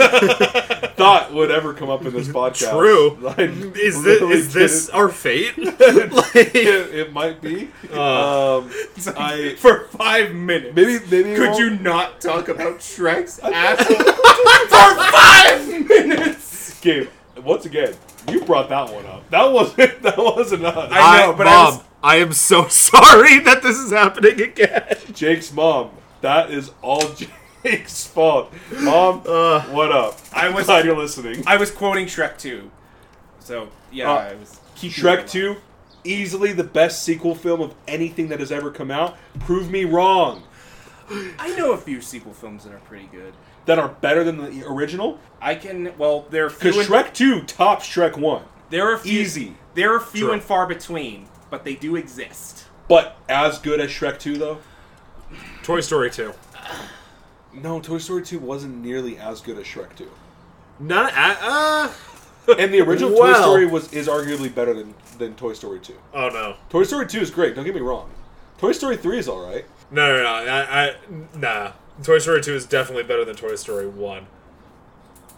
thought 0.96 1.34
would 1.34 1.52
ever 1.52 1.74
come 1.74 1.90
up 1.90 2.06
in 2.06 2.14
this 2.14 2.30
podcast. 2.30 2.70
True. 2.72 3.28
I 3.38 3.42
Is 3.44 4.02
this 4.04 4.22
really 4.22 4.34
is 4.36 4.54
this 4.54 4.90
our 4.92 5.10
fate? 5.10 5.54
it, 5.58 6.94
it 6.96 7.12
might 7.14 7.42
be. 7.42 7.70
Uh. 7.92 8.60
um, 8.60 8.72
I 9.18 9.56
for 9.58 9.86
five 9.88 10.34
minutes. 10.34 10.76
maybe 10.76 11.00
maybe 11.12 11.36
Could 11.36 11.50
we'll- 11.52 11.60
you 11.60 11.70
not 11.80 12.22
talk 12.22 12.48
about 12.48 12.78
Shrek's 12.80 13.40
asshole 13.40 13.96
for 13.98 15.12
five 15.12 15.88
minutes? 15.90 16.80
Gabe? 16.80 17.10
Once 17.44 17.66
again, 17.66 17.94
you 18.30 18.42
brought 18.46 18.70
that 18.70 18.94
one 18.94 19.06
up. 19.08 19.30
That 19.30 19.52
wasn't 19.52 20.02
that 20.04 20.18
wasn't 20.18 20.64
us. 20.66 20.90
I 20.94 21.26
know, 21.26 21.34
but 21.34 21.48
I 21.48 21.66
was- 21.66 21.82
I 22.04 22.18
am 22.18 22.34
so 22.34 22.68
sorry 22.68 23.40
that 23.40 23.62
this 23.64 23.78
is 23.78 23.92
happening 23.92 24.42
again. 24.42 24.98
Jake's 25.14 25.52
mom. 25.54 25.92
That 26.22 26.52
is 26.52 26.72
all 26.82 27.02
Jake's 27.64 28.06
fault. 28.08 28.54
Mom, 28.82 29.24
Uh. 29.26 29.62
what 29.64 29.92
up? 29.92 30.20
I 30.34 30.50
was- 30.50 30.66
glad 30.66 30.86
you're 30.86 30.98
listening. 30.98 31.44
I 31.48 31.58
was 31.58 31.72
quoting 31.72 32.06
Shrek 32.08 32.38
2. 32.38 32.70
So, 33.40 33.70
yeah, 33.92 34.12
Uh, 34.12 34.16
I 34.16 34.34
was 34.36 34.60
keeping. 34.76 35.04
Shrek 35.04 35.30
2, 35.30 35.56
easily 36.04 36.54
the 36.54 36.64
best 36.64 37.04
sequel 37.04 37.36
film 37.36 37.62
of 37.62 37.74
anything 37.88 38.30
that 38.30 38.40
has 38.40 38.52
ever 38.52 38.72
come 38.72 38.92
out. 38.92 39.18
Prove 39.42 39.70
me 39.70 39.84
wrong. 39.86 40.44
I 41.38 41.54
know 41.58 41.74
a 41.74 41.78
few 41.78 42.02
sequel 42.02 42.34
films 42.34 42.64
that 42.64 42.74
are 42.74 42.80
pretty 42.80 43.08
good. 43.12 43.34
That 43.66 43.78
are 43.80 43.90
better 43.90 44.24
than 44.24 44.38
the 44.38 44.66
original. 44.68 45.20
I 45.42 45.56
can, 45.56 45.94
well, 45.98 46.26
there 46.30 46.46
are 46.46 46.50
few 46.50 46.72
Because 46.72 46.88
Shrek 46.88 47.14
2 47.14 47.42
tops 47.44 47.86
Shrek 47.88 48.18
1. 48.18 48.44
there 48.70 48.90
are 48.94 48.98
few, 48.98 49.20
Easy. 49.22 49.56
There 49.76 49.94
are 49.94 50.00
few 50.00 50.26
True. 50.26 50.34
and 50.34 50.42
far 50.44 50.66
between, 50.68 51.28
but 51.54 51.64
they 51.64 51.76
do 51.76 51.96
exist. 51.96 52.66
But 52.88 53.16
as 53.30 53.60
good 53.60 53.80
as 53.80 53.92
Shrek 53.92 54.18
2, 54.18 54.38
though? 54.40 54.58
Toy 55.62 55.82
Story 55.82 56.10
2. 56.10 56.34
No, 57.54 57.80
Toy 57.80 58.00
Story 58.00 58.24
2 58.24 58.40
wasn't 58.40 58.84
nearly 58.84 59.20
as 59.20 59.40
good 59.40 59.60
as 59.60 59.66
Shrek 59.66 59.96
2. 59.96 60.10
Not 60.80 61.14
at, 61.14 61.38
uh 61.44 61.92
And 62.58 62.74
the 62.74 62.82
original 62.82 63.16
Toy 63.16 63.34
Story 63.34 63.68
was 63.68 63.94
is 63.94 64.08
arguably 64.08 64.54
better 64.54 64.74
than, 64.74 64.96
than 65.20 65.36
Toy 65.36 65.54
Story 65.54 65.80
2. 65.80 65.94
Oh 66.16 66.30
no. 66.30 66.56
Toy 66.72 66.82
Story 66.82 67.06
2 67.06 67.20
is 67.20 67.30
great, 67.30 67.54
don't 67.54 67.66
get 67.66 67.76
me 67.76 67.82
wrong. 67.82 68.10
Toy 68.58 68.72
Story 68.72 68.98
3 68.98 69.20
is 69.20 69.30
alright. 69.30 69.66
No, 69.92 70.08
no, 70.18 70.24
no. 70.24 70.30
I, 70.30 70.86
I 70.86 70.96
nah. 71.36 71.74
Toy 72.02 72.18
Story 72.18 72.42
2 72.42 72.56
is 72.56 72.66
definitely 72.66 73.04
better 73.04 73.24
than 73.24 73.36
Toy 73.36 73.54
Story 73.58 73.88
1. 73.88 74.26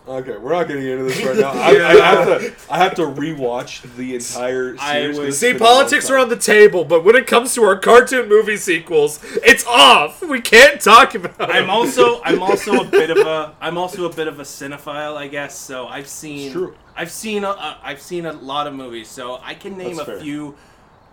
Okay, 0.08 0.38
we're 0.38 0.52
not 0.54 0.68
getting 0.68 0.86
into 0.86 1.04
this 1.06 1.24
right 1.24 1.36
now. 1.36 1.50
I, 1.54 1.70
I 1.70 1.96
have 1.96 2.28
to 2.40 2.54
I 2.70 2.78
have 2.78 2.96
to 2.96 3.02
rewatch 3.02 3.82
the 3.96 4.14
entire 4.16 4.78
series. 4.78 5.18
was- 5.20 5.40
See, 5.40 5.54
been 5.54 5.62
a 5.62 5.64
long 5.66 5.74
politics 5.78 6.10
are 6.12 6.18
on 6.20 6.30
the 6.30 6.36
table, 6.38 6.86
but 6.86 7.04
when 7.04 7.16
it 7.16 7.26
comes 7.26 7.56
to 7.56 7.64
our 7.64 7.76
cartoon 7.78 8.30
movie 8.30 8.58
sequels, 8.58 9.20
it's 9.44 9.66
off. 9.66 10.22
We 10.22 10.42
can't 10.42 10.80
talk 10.80 11.16
about 11.16 11.42
I'm 11.42 11.64
them. 11.64 11.70
also 11.72 12.22
I'm 12.24 12.42
also 12.42 12.82
a 12.82 12.86
bit 12.86 13.10
of 13.10 13.18
a 13.26 13.56
I'm 13.62 13.80
also 13.80 14.06
a 14.06 14.14
bit 14.14 14.28
of 14.28 14.40
a 14.40 14.44
cinephile, 14.44 15.16
I 15.18 15.28
guess. 15.28 15.58
So 15.58 15.88
I've 15.88 16.08
seen 16.08 16.52
true. 16.52 16.76
I've 16.96 17.12
seen 17.12 17.44
a, 17.44 17.50
a, 17.50 17.80
I've 17.82 18.02
seen 18.02 18.28
a 18.28 18.34
lot 18.34 18.68
of 18.68 18.74
movies, 18.76 19.08
so 19.08 19.40
I 19.42 19.56
can 19.56 19.76
name 19.76 19.96
That's 19.96 20.08
a 20.08 20.12
fair. 20.14 20.20
few. 20.22 20.56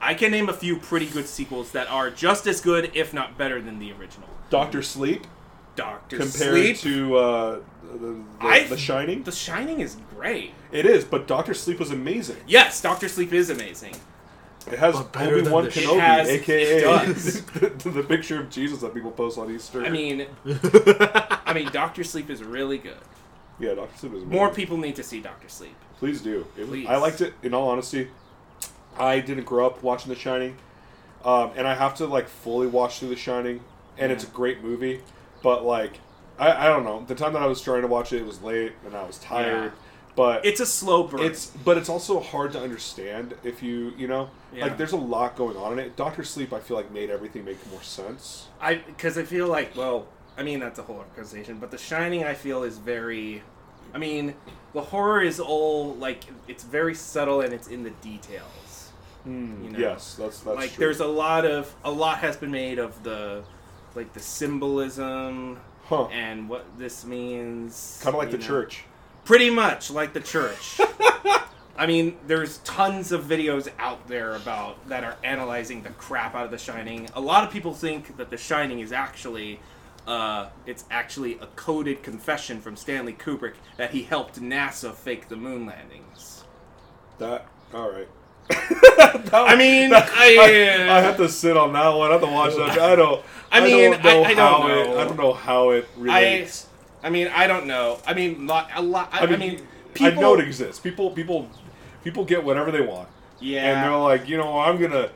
I 0.03 0.13
can 0.15 0.33
name 0.33 0.49
a 0.51 0.53
few 0.53 0.77
pretty 0.79 1.07
good 1.07 1.27
sequels 1.29 1.71
that 1.73 1.89
are 1.89 2.11
just 2.11 2.47
as 2.47 2.61
good, 2.61 2.91
if 2.95 3.15
not 3.15 3.39
better, 3.39 3.63
than 3.63 3.79
the 3.79 3.93
original. 3.93 4.29
Doctor 4.51 4.83
Sleep 4.83 5.27
Doctor 5.77 6.19
compared 6.19 6.55
Sleep. 6.55 6.77
to 6.79 7.17
uh, 7.17 7.59
the, 7.99 8.23
the, 8.41 8.67
the 8.71 8.77
Shining. 8.77 9.23
The 9.23 9.33
Shining 9.33 9.81
is 9.81 9.97
great. 10.15 10.53
It 10.71 10.87
is, 10.87 11.05
but 11.05 11.27
Doctor 11.27 11.55
Sleep 11.55 11.79
was 11.79 11.91
amazing. 11.91 12.37
Yes, 12.47 12.81
Doctor 12.81 13.09
Sleep 13.09 13.33
is 13.33 13.51
amazing. 13.51 13.95
It 14.71 14.79
has 14.79 14.95
But 14.95 15.13
better 15.13 15.37
Obi 15.39 15.51
Wan 15.51 15.67
Kenobi, 15.67 15.99
has- 15.99 16.29
aka 16.29 16.81
the, 17.13 17.91
the 17.91 18.03
picture 18.05 18.39
of 18.41 18.49
Jesus 18.49 18.81
that 18.81 18.95
people 18.95 19.11
post 19.11 19.37
on 19.37 19.51
Easter. 19.51 19.85
I 19.85 19.89
mean, 19.91 20.27
I 20.47 21.53
mean, 21.53 21.69
Doctor 21.73 22.05
Sleep 22.05 22.31
is 22.31 22.43
really 22.45 22.79
good. 22.79 22.97
yeah, 23.59 23.75
Doctor 23.75 23.99
Sleep 23.99 24.13
is 24.13 24.23
amazing. 24.23 24.37
More 24.39 24.55
people 24.55 24.77
need 24.77 24.95
to 24.97 25.03
see 25.03 25.21
Doctor 25.21 25.49
Sleep. 25.49 25.75
Please 25.99 26.21
do. 26.21 26.47
It 26.57 26.61
was- 26.61 26.69
Please. 26.69 26.87
I 26.87 26.97
liked 26.97 27.21
it. 27.21 27.35
In 27.43 27.55
all 27.55 27.69
honesty, 27.71 28.09
I 28.97 29.19
didn't 29.21 29.45
grow 29.45 29.67
up 29.67 29.83
watching 29.83 30.11
The 30.11 30.19
Shining, 30.19 30.57
um, 31.25 31.51
and 31.57 31.67
I 31.67 31.75
have 31.75 31.97
to 31.97 32.07
like 32.07 32.29
fully 32.29 32.69
watch 32.69 33.01
through 33.01 33.09
The 33.09 33.17
Shining, 33.17 33.63
and 33.99 34.13
it's 34.13 34.23
a 34.25 34.29
great 34.29 34.63
movie. 34.63 35.01
But 35.43 35.65
like, 35.65 35.99
I, 36.43 36.67
I 36.67 36.69
don't 36.69 36.85
know. 36.85 37.05
The 37.07 37.15
time 37.15 37.33
that 37.35 37.43
I 37.43 37.47
was 37.47 37.61
trying 37.61 37.83
to 37.83 37.89
watch 37.89 38.13
it, 38.13 38.21
it 38.23 38.27
was 38.27 38.43
late 38.43 38.73
and 38.85 38.95
I 38.97 39.05
was 39.05 39.19
tired. 39.19 39.65
Yeah. 39.73 39.79
But 40.15 40.45
It's 40.45 40.61
a 40.61 40.67
slow 40.67 41.05
burn. 41.05 41.21
it's 41.23 41.47
but 41.65 41.79
it's 41.79 41.89
also 41.89 42.21
hard 42.21 42.53
to 42.53 42.61
understand 42.61 43.35
if 43.45 43.63
you 43.63 43.95
you 43.97 44.07
know 44.09 44.29
Yeah. 44.53 44.65
like 44.67 44.77
there's 44.77 44.93
a 44.93 44.97
lot 45.17 45.37
going 45.37 45.57
on 45.57 45.73
in 45.75 45.79
it. 45.79 45.97
Doctor 45.97 46.23
Sleep, 46.25 46.53
I 46.53 46.61
feel 46.61 46.77
like 46.77 46.91
made 46.91 47.09
everything 47.11 47.45
make 47.45 47.59
more 47.71 47.83
sense. 47.83 48.49
I 48.61 48.75
because 48.75 49.17
I 49.17 49.23
feel 49.23 49.47
like 49.49 49.75
well, 49.77 50.07
I 50.37 50.43
mean 50.43 50.61
that's 50.61 50.79
a 50.79 50.83
whole 50.83 50.97
other 51.01 51.09
conversation, 51.15 51.59
but 51.59 51.71
The 51.71 51.79
Shining 51.79 52.25
I 52.25 52.35
feel 52.35 52.63
is 52.63 52.77
very, 52.77 53.43
I 53.95 53.99
mean, 53.99 54.35
the 54.75 54.83
horror 54.83 55.23
is 55.23 55.41
all 55.41 55.95
like 55.95 56.25
it's 56.47 56.65
very 56.65 56.95
subtle 56.95 57.41
and 57.41 57.55
it's 57.55 57.69
in 57.69 57.83
the 57.83 57.91
details. 58.03 58.91
Hmm, 59.25 59.65
you 59.65 59.71
know? 59.71 59.79
Yes, 59.79 60.17
that's 60.17 60.41
that's 60.41 60.57
like 60.57 60.73
true. 60.75 60.85
there's 60.85 61.01
a 61.01 61.07
lot 61.07 61.47
of 61.47 61.75
a 61.85 61.91
lot 61.91 62.19
has 62.19 62.37
been 62.37 62.51
made 62.51 62.79
of 62.79 63.03
the 63.03 63.45
like 63.95 64.13
the 64.13 64.21
symbolism 64.21 65.59
huh. 65.93 66.09
and 66.09 66.49
what 66.49 66.67
this 66.79 67.05
means. 67.05 68.01
Kind 68.03 68.15
of 68.15 68.19
like 68.19 68.31
the 68.31 68.39
know? 68.39 68.47
church. 68.47 68.85
Pretty 69.25 69.51
much 69.51 69.91
like 69.91 70.13
the 70.13 70.21
church. 70.21 70.81
I 71.77 71.87
mean, 71.87 72.17
there's 72.27 72.59
tons 72.59 73.13
of 73.13 73.25
videos 73.25 73.69
out 73.79 74.07
there 74.07 74.35
about 74.35 74.89
that 74.89 75.05
are 75.05 75.17
analyzing 75.25 75.83
the 75.83 75.91
crap 75.91 76.35
out 76.35 76.45
of 76.45 76.51
The 76.51 76.59
Shining. 76.59 77.09
A 77.15 77.21
lot 77.21 77.45
of 77.45 77.51
people 77.51 77.73
think 77.73 78.17
that 78.17 78.31
The 78.31 78.37
Shining 78.37 78.81
is 78.81 78.93
actually, 78.93 79.59
uh, 80.07 80.49
it's 80.67 80.85
actually 80.91 81.39
a 81.39 81.47
coded 81.57 82.03
confession 82.03 82.61
from 82.61 82.77
Stanley 82.77 83.13
Kubrick 83.15 83.55
that 83.77 83.91
he 83.91 84.03
helped 84.03 84.41
NASA 84.41 84.95
fake 84.95 85.29
the 85.29 85.37
moon 85.37 85.67
landings. 85.67 86.45
That 87.19 87.47
all 87.73 87.91
right. 87.91 88.09
I 88.51 89.57
mean, 89.57 89.93
I, 89.95 90.89
I 90.91 91.01
have 91.01 91.17
to 91.17 91.29
sit 91.29 91.57
on 91.57 91.73
that 91.73 91.89
one. 91.89 92.11
I 92.11 92.13
have 92.13 92.23
to 92.23 92.27
watch 92.27 92.55
that. 92.57 92.79
I 92.79 92.97
don't. 92.97 93.25
I 93.53 93.61
mean, 93.61 93.93
don't 93.93 94.07
I- 94.07 94.31
I 94.31 94.35
don't 94.35 94.69
know. 94.69 94.95
It, 94.95 94.99
I 94.99 95.05
don't 95.05 95.19
know 95.19 95.33
how 95.33 95.71
it 95.71 95.89
I, 95.97 96.01
relates. 96.01 96.67
I 97.03 97.11
mean, 97.11 97.29
I 97.29 97.47
don't 97.47 97.67
know. 97.67 97.99
I 98.07 98.15
mean, 98.15 98.47
lot, 98.47 98.71
a 98.75 98.83
lot. 98.83 99.11
I, 99.13 99.21
I 99.21 99.37
mean, 99.37 99.61
people. 99.95 100.19
I 100.19 100.21
know 100.21 100.35
it 100.35 100.41
exists. 100.41 100.81
People, 100.81 101.11
people, 101.11 101.49
people 102.05 102.25
get 102.25 102.43
whatever 102.45 102.71
they 102.71 102.81
want, 102.81 103.09
yeah. 103.41 103.67
and 103.67 103.85
they're 103.85 103.99
like, 103.99 104.29
you 104.29 104.37
know, 104.37 104.59
I'm 104.59 104.81
gonna 104.81 105.11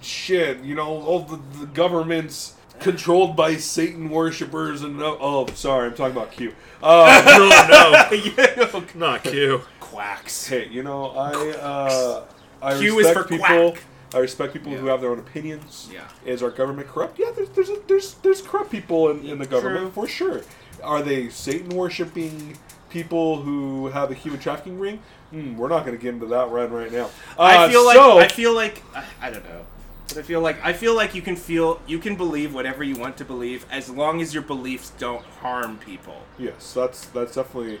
shit. 0.00 0.60
You 0.60 0.74
know, 0.74 1.02
all 1.02 1.20
the, 1.20 1.40
the 1.58 1.66
government's 1.66 2.54
controlled 2.80 3.36
by 3.36 3.56
Satan 3.56 4.08
worshippers, 4.10 4.82
and 4.82 5.00
oh, 5.02 5.18
oh, 5.20 5.46
sorry, 5.54 5.88
I'm 5.88 5.94
talking 5.94 6.16
about 6.16 6.32
Q. 6.32 6.54
Uh, 6.82 8.10
Yeah. 8.36 8.68
no, 8.72 8.84
not 8.94 9.24
Q. 9.24 9.62
Quacks. 9.80 10.46
hey, 10.46 10.68
you 10.68 10.82
know, 10.82 11.10
I 11.10 11.50
uh, 11.58 12.24
I 12.62 12.78
Q 12.78 12.98
is 13.00 13.06
respect 13.06 13.28
for 13.28 13.28
people. 13.28 13.72
quack. 13.72 13.84
I 14.14 14.18
respect 14.18 14.52
people 14.52 14.72
who 14.72 14.86
have 14.86 15.00
their 15.00 15.10
own 15.10 15.18
opinions. 15.18 15.88
Yeah. 15.92 16.08
Is 16.24 16.42
our 16.42 16.50
government 16.50 16.88
corrupt? 16.88 17.18
Yeah, 17.18 17.30
there's 17.34 17.48
there's 17.50 17.70
there's, 17.88 18.14
there's 18.14 18.42
corrupt 18.42 18.70
people 18.70 19.10
in, 19.10 19.24
in 19.26 19.38
the 19.38 19.46
government 19.46 19.92
True. 19.92 20.04
for 20.04 20.08
sure. 20.08 20.42
Are 20.82 21.02
they 21.02 21.28
Satan 21.30 21.70
worshipping 21.70 22.56
people 22.90 23.42
who 23.42 23.88
have 23.88 24.10
a 24.10 24.14
human 24.14 24.40
trafficking 24.40 24.78
ring? 24.78 25.00
Hmm, 25.30 25.56
we're 25.56 25.68
not 25.68 25.84
going 25.84 25.96
to 25.96 26.02
get 26.02 26.14
into 26.14 26.26
that 26.26 26.50
run 26.50 26.70
right 26.70 26.92
now. 26.92 27.10
I 27.38 27.56
Uh, 27.64 27.68
feel 27.68 27.84
like 27.84 27.96
so, 27.96 28.18
I 28.18 28.28
feel 28.28 28.54
like 28.54 28.82
I, 28.94 29.04
I 29.22 29.30
don't 29.30 29.44
know. 29.44 29.62
But 30.08 30.18
I 30.18 30.22
feel 30.22 30.40
like 30.42 30.62
I 30.64 30.72
feel 30.72 30.94
like 30.94 31.14
you 31.14 31.22
can 31.22 31.34
feel 31.34 31.80
you 31.86 31.98
can 31.98 32.14
believe 32.14 32.54
whatever 32.54 32.84
you 32.84 32.94
want 32.94 33.16
to 33.16 33.24
believe 33.24 33.66
as 33.70 33.88
long 33.88 34.20
as 34.20 34.32
your 34.34 34.42
beliefs 34.42 34.92
don't 34.98 35.24
harm 35.24 35.78
people. 35.78 36.22
Yes, 36.38 36.72
that's 36.74 37.06
that's 37.06 37.34
definitely 37.34 37.80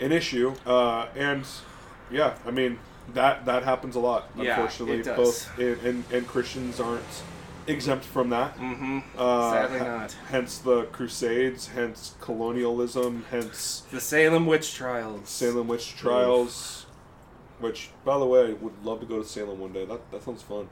an 0.00 0.12
issue. 0.12 0.54
Uh, 0.64 1.06
and 1.16 1.44
yeah, 2.10 2.34
I 2.46 2.50
mean 2.52 2.78
that 3.12 3.44
that 3.46 3.62
happens 3.64 3.96
a 3.96 4.00
lot. 4.00 4.30
Yeah, 4.36 4.52
unfortunately, 4.54 5.02
does. 5.02 5.16
both 5.16 5.58
and, 5.58 5.80
and 5.82 6.04
and 6.12 6.26
Christians 6.26 6.80
aren't 6.80 7.22
exempt 7.66 8.04
from 8.04 8.30
that. 8.30 8.56
Mm-hmm. 8.56 9.00
Uh, 9.16 9.50
Sadly 9.52 9.78
not. 9.80 10.12
Hence 10.30 10.58
the 10.58 10.84
Crusades, 10.84 11.68
hence 11.68 12.14
colonialism, 12.20 13.24
hence 13.30 13.82
The 13.90 14.00
Salem 14.00 14.46
witch 14.46 14.74
trials. 14.74 15.28
Salem 15.28 15.68
witch 15.68 15.96
trials. 15.96 16.86
Which, 17.60 17.90
by 18.04 18.18
the 18.18 18.26
way, 18.26 18.48
I 18.48 18.52
would 18.54 18.84
love 18.84 19.00
to 19.00 19.06
go 19.06 19.22
to 19.22 19.28
Salem 19.28 19.60
one 19.60 19.72
day. 19.72 19.84
That 19.84 20.10
that 20.10 20.22
sounds 20.22 20.42
fun. 20.42 20.68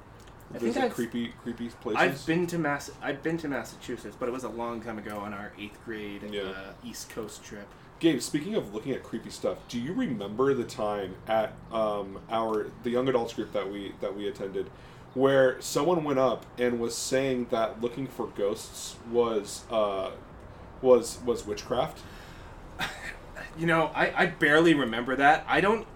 I 0.54 0.58
think 0.58 0.74
Visit 0.74 0.92
creepy 0.92 1.32
creepy 1.42 1.68
places. 1.80 2.02
I've 2.02 2.26
been 2.26 2.46
to 2.48 2.58
Mass. 2.58 2.90
I've 3.00 3.22
been 3.22 3.38
to 3.38 3.48
Massachusetts, 3.48 4.16
but 4.18 4.28
it 4.28 4.32
was 4.32 4.44
a 4.44 4.48
long 4.50 4.82
time 4.82 4.98
ago 4.98 5.16
on 5.18 5.32
our 5.32 5.52
eighth 5.58 5.78
grade 5.84 6.22
Yeah. 6.30 6.42
uh, 6.42 6.72
East 6.84 7.08
Coast 7.10 7.42
trip. 7.44 7.66
Gabe, 8.02 8.20
speaking 8.20 8.56
of 8.56 8.74
looking 8.74 8.90
at 8.90 9.04
creepy 9.04 9.30
stuff, 9.30 9.58
do 9.68 9.80
you 9.80 9.92
remember 9.92 10.54
the 10.54 10.64
time 10.64 11.14
at 11.28 11.52
um, 11.70 12.18
our 12.28 12.66
the 12.82 12.90
young 12.90 13.08
adults 13.08 13.32
group 13.32 13.52
that 13.52 13.70
we 13.70 13.92
that 14.00 14.16
we 14.16 14.26
attended, 14.26 14.68
where 15.14 15.60
someone 15.60 16.02
went 16.02 16.18
up 16.18 16.44
and 16.58 16.80
was 16.80 16.96
saying 16.96 17.46
that 17.50 17.80
looking 17.80 18.08
for 18.08 18.26
ghosts 18.26 18.96
was 19.08 19.62
uh, 19.70 20.10
was 20.82 21.20
was 21.24 21.46
witchcraft? 21.46 22.00
You 23.58 23.66
know, 23.66 23.90
I, 23.94 24.22
I 24.22 24.26
barely 24.26 24.72
remember 24.72 25.14
that. 25.16 25.44
I 25.46 25.60
don't. 25.60 25.86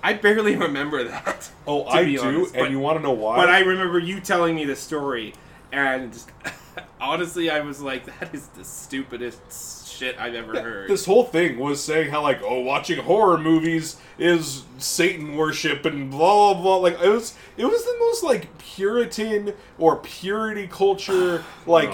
I 0.00 0.12
barely 0.12 0.54
remember 0.54 1.02
that. 1.02 1.50
Oh, 1.66 1.84
I 1.86 2.04
do, 2.04 2.20
honest, 2.20 2.54
and 2.54 2.62
but- 2.64 2.70
you 2.70 2.78
want 2.78 2.98
to 2.98 3.02
know 3.02 3.10
why? 3.12 3.34
But 3.36 3.48
I 3.50 3.60
remember 3.60 3.98
you 3.98 4.20
telling 4.20 4.54
me 4.54 4.64
the 4.64 4.76
story, 4.76 5.34
and 5.72 6.16
honestly, 7.00 7.50
I 7.50 7.60
was 7.60 7.82
like, 7.82 8.06
"That 8.20 8.32
is 8.32 8.46
the 8.48 8.64
stupidest 8.64 9.50
shit 9.98 10.18
I've 10.18 10.34
ever 10.34 10.54
Yeah, 10.54 10.60
heard." 10.62 10.90
This 10.90 11.04
whole 11.04 11.24
thing 11.24 11.58
was 11.58 11.82
saying 11.82 12.10
how 12.10 12.22
like 12.22 12.40
oh 12.42 12.60
watching 12.60 12.98
horror 12.98 13.38
movies 13.38 13.96
is 14.18 14.62
Satan 14.78 15.36
worship 15.36 15.84
and 15.84 16.10
blah 16.10 16.54
blah 16.54 16.62
blah 16.62 16.76
like 16.76 17.00
it 17.02 17.08
was 17.08 17.34
it 17.56 17.64
was 17.66 17.84
the 17.84 17.96
most 18.00 18.22
like 18.22 18.56
Puritan 18.58 19.54
or 19.78 19.96
purity 19.96 20.66
culture 20.66 21.44
like 21.66 21.90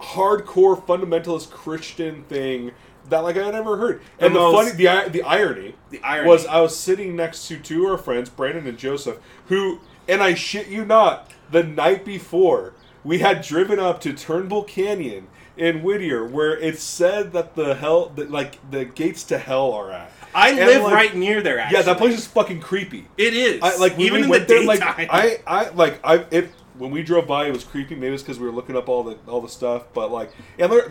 hardcore 0.00 0.80
fundamentalist 0.80 1.50
Christian 1.50 2.22
thing 2.24 2.72
that 3.08 3.20
like 3.20 3.36
I 3.36 3.44
had 3.46 3.54
never 3.54 3.76
heard. 3.78 4.02
And 4.18 4.34
the, 4.34 4.38
most- 4.38 4.70
funny 4.72 4.84
the 4.84 5.10
the 5.10 5.22
irony 5.22 5.74
The 5.90 6.00
irony. 6.02 6.28
was 6.28 6.46
I 6.46 6.60
was 6.60 6.76
sitting 6.76 7.16
next 7.16 7.48
to 7.48 7.58
two 7.58 7.86
of 7.86 7.92
our 7.92 7.98
friends 7.98 8.28
Brandon 8.30 8.66
and 8.66 8.78
Joseph 8.78 9.18
who 9.46 9.80
and 10.06 10.22
I 10.22 10.34
shit 10.34 10.68
you 10.68 10.84
not 10.84 11.30
the 11.50 11.62
night 11.62 12.04
before 12.04 12.74
we 13.04 13.18
had 13.20 13.42
driven 13.42 13.78
up 13.78 14.00
to 14.02 14.12
Turnbull 14.12 14.64
Canyon 14.64 15.28
in 15.58 15.82
Whittier 15.82 16.24
where 16.24 16.56
it 16.56 16.78
said 16.78 17.32
that 17.32 17.54
the 17.54 17.74
hell 17.74 18.10
that 18.16 18.30
like 18.30 18.58
the 18.70 18.84
gates 18.84 19.24
to 19.24 19.38
hell 19.38 19.72
are 19.72 19.90
at. 19.92 20.10
I 20.34 20.50
And, 20.50 20.58
live 20.58 20.82
like- 20.82 20.92
right 20.92 21.16
near 21.16 21.42
there. 21.42 21.58
Actually, 21.58 21.78
Yeah, 21.78 21.82
that 21.84 21.98
place 21.98 22.16
is 22.18 22.26
fucking 22.26 22.60
creepy. 22.60 23.06
It 23.16 23.34
is. 23.34 23.60
I 23.62 23.76
like 23.76 23.98
even 23.98 24.14
we 24.20 24.22
in 24.24 24.28
went 24.28 24.46
the 24.48 24.54
there. 24.54 24.64
Like 24.64 24.80
daytime. 24.80 25.08
I, 25.10 25.38
I 25.46 25.68
like 25.70 26.00
I 26.04 26.24
if 26.30 26.52
when 26.76 26.90
we 26.92 27.02
drove 27.02 27.26
by, 27.26 27.46
it 27.46 27.52
was 27.52 27.64
creepy. 27.64 27.94
Maybe 27.96 28.14
it's 28.14 28.22
because 28.22 28.38
we 28.38 28.46
were 28.46 28.52
looking 28.52 28.76
up 28.76 28.88
all 28.88 29.02
the 29.02 29.16
all 29.26 29.40
the 29.40 29.48
stuff. 29.48 29.84
But 29.94 30.10
like, 30.12 30.30
and 30.58 30.70
there 30.70 30.90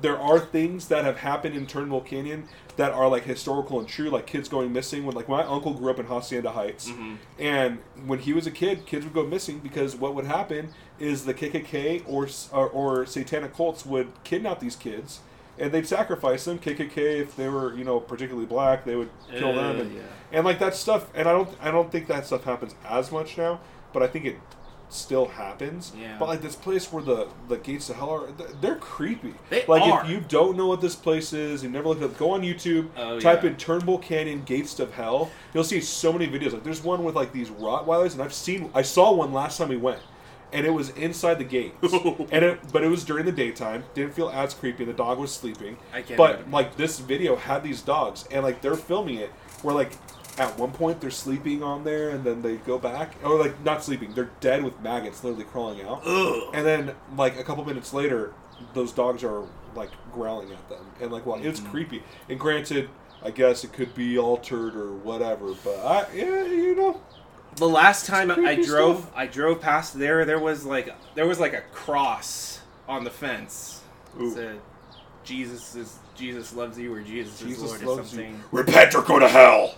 there 0.00 0.18
are 0.18 0.38
things 0.38 0.88
that 0.88 1.04
have 1.04 1.18
happened 1.18 1.54
in 1.54 1.66
Turnbull 1.66 2.00
Canyon 2.00 2.48
that 2.76 2.92
are 2.92 3.08
like 3.08 3.24
historical 3.24 3.78
and 3.78 3.88
true. 3.88 4.10
Like 4.10 4.26
kids 4.26 4.48
going 4.48 4.72
missing. 4.72 5.04
When 5.06 5.14
like 5.14 5.28
my 5.28 5.42
uncle 5.44 5.74
grew 5.74 5.90
up 5.90 5.98
in 5.98 6.06
Hacienda 6.06 6.50
Heights, 6.50 6.90
Mm-hmm. 6.90 7.14
and 7.38 7.78
when 8.06 8.18
he 8.20 8.32
was 8.32 8.46
a 8.46 8.50
kid, 8.50 8.86
kids 8.86 9.04
would 9.04 9.14
go 9.14 9.24
missing 9.26 9.58
because 9.60 9.94
what 9.96 10.14
would 10.14 10.24
happen 10.26 10.70
is 10.98 11.24
the 11.24 11.34
KKK 11.34 12.02
or 12.08 12.28
or, 12.52 12.68
or 12.68 13.06
satanic 13.06 13.54
cults 13.54 13.84
would 13.86 14.08
kidnap 14.24 14.60
these 14.60 14.76
kids. 14.76 15.20
And 15.56 15.70
they'd 15.70 15.86
sacrifice 15.86 16.44
them. 16.46 16.58
KKK, 16.58 16.96
if 17.20 17.36
they 17.36 17.48
were, 17.48 17.74
you 17.76 17.84
know, 17.84 18.00
particularly 18.00 18.46
black, 18.46 18.84
they 18.84 18.96
would 18.96 19.10
kill 19.30 19.50
Uh, 19.56 19.62
them. 19.72 19.80
And, 19.82 19.94
yeah. 19.94 20.02
and 20.32 20.44
like 20.44 20.58
that 20.58 20.74
stuff 20.74 21.08
and 21.14 21.28
i 21.28 21.32
don't 21.32 21.48
i 21.62 21.70
don't 21.70 21.92
think 21.92 22.08
that 22.08 22.26
stuff 22.26 22.42
happens 22.42 22.74
as 22.84 23.12
much 23.12 23.38
now 23.38 23.60
but 23.92 24.02
i 24.02 24.08
think 24.08 24.24
it 24.24 24.36
still 24.94 25.26
happens 25.26 25.92
Yeah. 26.00 26.16
but 26.18 26.28
like 26.28 26.40
this 26.40 26.54
place 26.56 26.92
where 26.92 27.02
the 27.02 27.28
the 27.48 27.56
gates 27.58 27.88
to 27.88 27.94
hell 27.94 28.10
are, 28.10 28.28
they're 28.60 28.76
creepy 28.76 29.34
They 29.50 29.64
like 29.66 29.82
are. 29.82 30.04
if 30.04 30.10
you 30.10 30.20
don't 30.28 30.56
know 30.56 30.66
what 30.66 30.80
this 30.80 30.94
place 30.94 31.32
is 31.32 31.62
you 31.62 31.68
never 31.68 31.88
looked 31.88 32.02
up. 32.02 32.16
go 32.16 32.30
on 32.30 32.42
youtube 32.42 32.88
Oh, 32.96 33.18
type 33.20 33.42
yeah. 33.42 33.50
in 33.50 33.56
turnbull 33.56 33.98
canyon 33.98 34.42
gates 34.44 34.78
of 34.80 34.92
hell 34.92 35.30
you'll 35.52 35.64
see 35.64 35.80
so 35.80 36.12
many 36.12 36.26
videos 36.28 36.52
like 36.52 36.62
there's 36.64 36.82
one 36.82 37.02
with 37.04 37.14
like 37.16 37.32
these 37.32 37.50
rottweilers 37.50 38.12
and 38.14 38.22
i've 38.22 38.32
seen 38.34 38.70
i 38.74 38.82
saw 38.82 39.12
one 39.12 39.32
last 39.32 39.58
time 39.58 39.68
we 39.68 39.76
went 39.76 40.00
and 40.52 40.64
it 40.64 40.70
was 40.70 40.90
inside 40.90 41.34
the 41.38 41.44
gates 41.44 41.74
and 42.30 42.44
it 42.44 42.60
but 42.72 42.84
it 42.84 42.88
was 42.88 43.04
during 43.04 43.24
the 43.24 43.32
daytime 43.32 43.82
didn't 43.94 44.14
feel 44.14 44.30
as 44.30 44.54
creepy 44.54 44.84
the 44.84 44.92
dog 44.92 45.18
was 45.18 45.32
sleeping 45.32 45.76
I 45.92 46.02
can't 46.02 46.16
but 46.16 46.48
like 46.50 46.76
this 46.76 47.00
video 47.00 47.34
had 47.36 47.64
these 47.64 47.82
dogs 47.82 48.24
and 48.30 48.44
like 48.44 48.60
they're 48.62 48.76
filming 48.76 49.16
it 49.16 49.30
where 49.62 49.74
like 49.74 49.92
at 50.38 50.58
one 50.58 50.72
point 50.72 51.00
they're 51.00 51.10
sleeping 51.10 51.62
on 51.62 51.84
there 51.84 52.10
and 52.10 52.24
then 52.24 52.42
they 52.42 52.56
go 52.56 52.78
back 52.78 53.14
or 53.22 53.38
like 53.38 53.62
not 53.64 53.84
sleeping 53.84 54.12
they're 54.14 54.30
dead 54.40 54.64
with 54.64 54.78
maggots 54.80 55.22
literally 55.22 55.44
crawling 55.44 55.80
out 55.82 56.02
Ugh. 56.04 56.50
and 56.52 56.66
then 56.66 56.94
like 57.16 57.38
a 57.38 57.44
couple 57.44 57.64
minutes 57.64 57.92
later 57.92 58.32
those 58.72 58.92
dogs 58.92 59.22
are 59.22 59.44
like 59.74 59.90
growling 60.12 60.50
at 60.52 60.68
them 60.68 60.84
and 61.00 61.12
like 61.12 61.24
well 61.26 61.40
it's 61.40 61.60
mm-hmm. 61.60 61.70
creepy 61.70 62.02
and 62.28 62.38
granted 62.38 62.88
i 63.22 63.30
guess 63.30 63.64
it 63.64 63.72
could 63.72 63.94
be 63.94 64.18
altered 64.18 64.76
or 64.76 64.92
whatever 64.92 65.54
but 65.64 65.78
i 65.84 66.06
yeah 66.14 66.44
you 66.44 66.74
know 66.74 67.00
The 67.56 67.68
last 67.68 68.06
time 68.06 68.32
I 68.32 68.56
drove, 68.56 69.02
stuff. 69.02 69.12
I 69.14 69.26
drove 69.28 69.60
past 69.60 69.96
there. 69.96 70.24
There 70.24 70.40
was 70.40 70.64
like 70.64 70.92
there 71.14 71.24
was 71.24 71.38
like 71.38 71.52
a 71.52 71.60
cross 71.72 72.60
on 72.88 73.04
the 73.04 73.10
fence. 73.10 73.80
Ooh. 74.20 74.34
Said, 74.34 74.60
"Jesus 75.22 75.76
is 75.76 75.98
Jesus 76.16 76.52
loves 76.52 76.76
you" 76.76 76.92
or 76.92 77.00
"Jesus, 77.00 77.40
is 77.40 77.46
jesus 77.46 77.82
Lord" 77.84 78.00
or 78.00 78.04
something. 78.04 78.32
you 78.32 78.40
repent 78.50 78.96
or 78.96 79.02
go 79.02 79.20
to 79.20 79.28
hell 79.28 79.76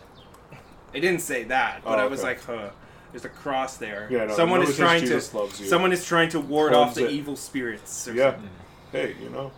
It 0.97 1.01
didn't 1.01 1.21
say 1.21 1.45
that, 1.45 1.83
but 1.85 1.99
Oh, 1.99 2.03
I 2.03 2.07
was 2.07 2.21
okay. 2.21 2.29
like, 2.31 2.45
"Huh." 2.45 2.71
There's 3.13 3.25
a 3.25 3.29
cross 3.29 3.77
there. 3.77 4.09
Yeah, 4.11 4.27
no, 4.27 4.35
someone 4.37 4.63
is 4.63 4.77
trying 4.77 5.03
to. 5.05 5.21
Someone 5.21 5.93
is 5.93 6.05
trying 6.05 6.29
to 6.31 6.41
ward 6.41 6.73
Cleanse 6.73 6.89
off 6.89 6.95
the 6.95 7.07
it. 7.07 7.13
evil 7.13 7.37
spirits. 7.37 8.09
Or 8.09 8.13
Yeah. 8.13 8.33
something. 8.33 8.51
Hey, 8.93 9.15
you 9.23 9.31
know. 9.31 9.53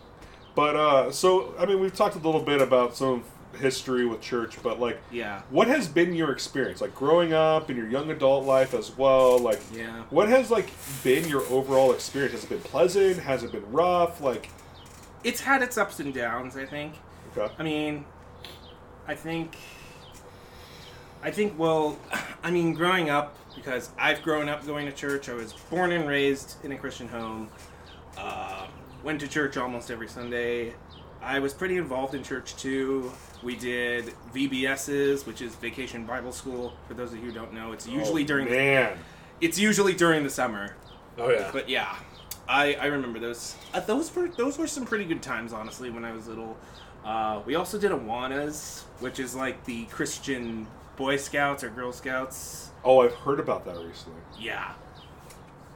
But 0.55 0.75
uh 0.75 1.11
so 1.11 1.53
I 1.57 1.65
mean 1.65 1.79
we've 1.79 1.93
talked 1.95 2.15
a 2.15 2.19
little 2.19 2.41
bit 2.41 2.61
about 2.61 2.95
some 2.95 3.23
history 3.59 4.05
with 4.05 4.21
church, 4.21 4.61
but 4.63 4.79
like 4.79 4.99
Yeah. 5.11 5.41
what 5.49 5.67
has 5.67 5.87
been 5.87 6.13
your 6.13 6.31
experience? 6.31 6.79
Like 6.81 6.93
growing 6.95 7.33
up 7.33 7.69
in 7.69 7.75
your 7.77 7.87
young 7.87 8.11
adult 8.11 8.45
life 8.45 8.73
as 8.73 8.97
well, 8.97 9.39
like 9.39 9.61
Yeah. 9.73 10.03
what 10.09 10.29
has 10.29 10.51
like 10.51 10.69
been 11.03 11.27
your 11.27 11.41
overall 11.49 11.91
experience? 11.93 12.33
Has 12.33 12.43
it 12.45 12.49
been 12.49 12.61
pleasant? 12.61 13.17
Has 13.19 13.43
it 13.43 13.51
been 13.51 13.69
rough? 13.71 14.21
Like 14.21 14.49
It's 15.23 15.41
had 15.41 15.61
its 15.61 15.77
ups 15.77 15.99
and 15.99 16.13
downs. 16.13 16.55
I 16.55 16.65
think. 16.65 16.93
okay. 17.37 17.53
I 17.57 17.63
mean, 17.63 18.05
I 19.07 19.15
think, 19.15 19.57
I 21.23 21.31
think. 21.31 21.57
Well, 21.57 21.97
I 22.43 22.51
mean, 22.51 22.73
growing 22.73 23.09
up 23.09 23.35
because 23.55 23.89
I've 23.97 24.21
grown 24.21 24.47
up 24.49 24.65
going 24.65 24.85
to 24.85 24.91
church. 24.91 25.29
I 25.29 25.33
was 25.33 25.53
born 25.53 25.91
and 25.91 26.07
raised 26.07 26.63
in 26.63 26.71
a 26.71 26.77
Christian 26.77 27.07
home. 27.07 27.49
Uh, 28.17 28.67
went 29.03 29.19
to 29.21 29.27
church 29.27 29.57
almost 29.57 29.91
every 29.91 30.07
Sunday. 30.07 30.73
I 31.21 31.39
was 31.39 31.53
pretty 31.53 31.77
involved 31.77 32.15
in 32.15 32.23
church 32.23 32.55
too. 32.55 33.11
We 33.43 33.55
did 33.55 34.13
VBSs, 34.33 35.25
which 35.25 35.41
is 35.41 35.55
Vacation 35.55 36.05
Bible 36.05 36.31
School. 36.31 36.73
For 36.87 36.93
those 36.93 37.11
of 37.13 37.19
you 37.19 37.25
who 37.25 37.31
don't 37.31 37.53
know, 37.53 37.71
it's 37.73 37.87
usually 37.87 38.23
Oh, 38.23 38.27
during 38.27 38.49
Man. 38.49 38.97
it's 39.41 39.57
usually 39.59 39.93
during 39.93 40.23
the 40.23 40.29
summer. 40.29 40.75
Oh 41.17 41.29
yeah. 41.29 41.49
But 41.51 41.67
yeah, 41.67 41.95
I, 42.47 42.75
I 42.75 42.85
remember 42.85 43.19
those. 43.19 43.55
Uh, 43.73 43.81
those 43.81 44.13
were 44.15 44.29
those 44.29 44.57
were 44.57 44.67
some 44.67 44.85
pretty 44.85 45.05
good 45.05 45.21
times, 45.21 45.51
honestly. 45.51 45.89
When 45.89 46.05
I 46.05 46.13
was 46.13 46.27
little, 46.27 46.57
uh, 47.03 47.41
we 47.45 47.55
also 47.55 47.77
did 47.77 47.91
Awanas, 47.91 48.83
which 48.99 49.19
is 49.19 49.35
like 49.35 49.63
the 49.65 49.85
Christian 49.85 50.67
Boy 50.99 51.17
Scouts 51.17 51.63
or 51.63 51.69
Girl 51.69 51.91
Scouts. 51.91 52.69
Oh, 52.83 53.01
I've 53.01 53.15
heard 53.15 53.39
about 53.39 53.65
that 53.65 53.77
recently. 53.77 54.19
Yeah, 54.39 54.73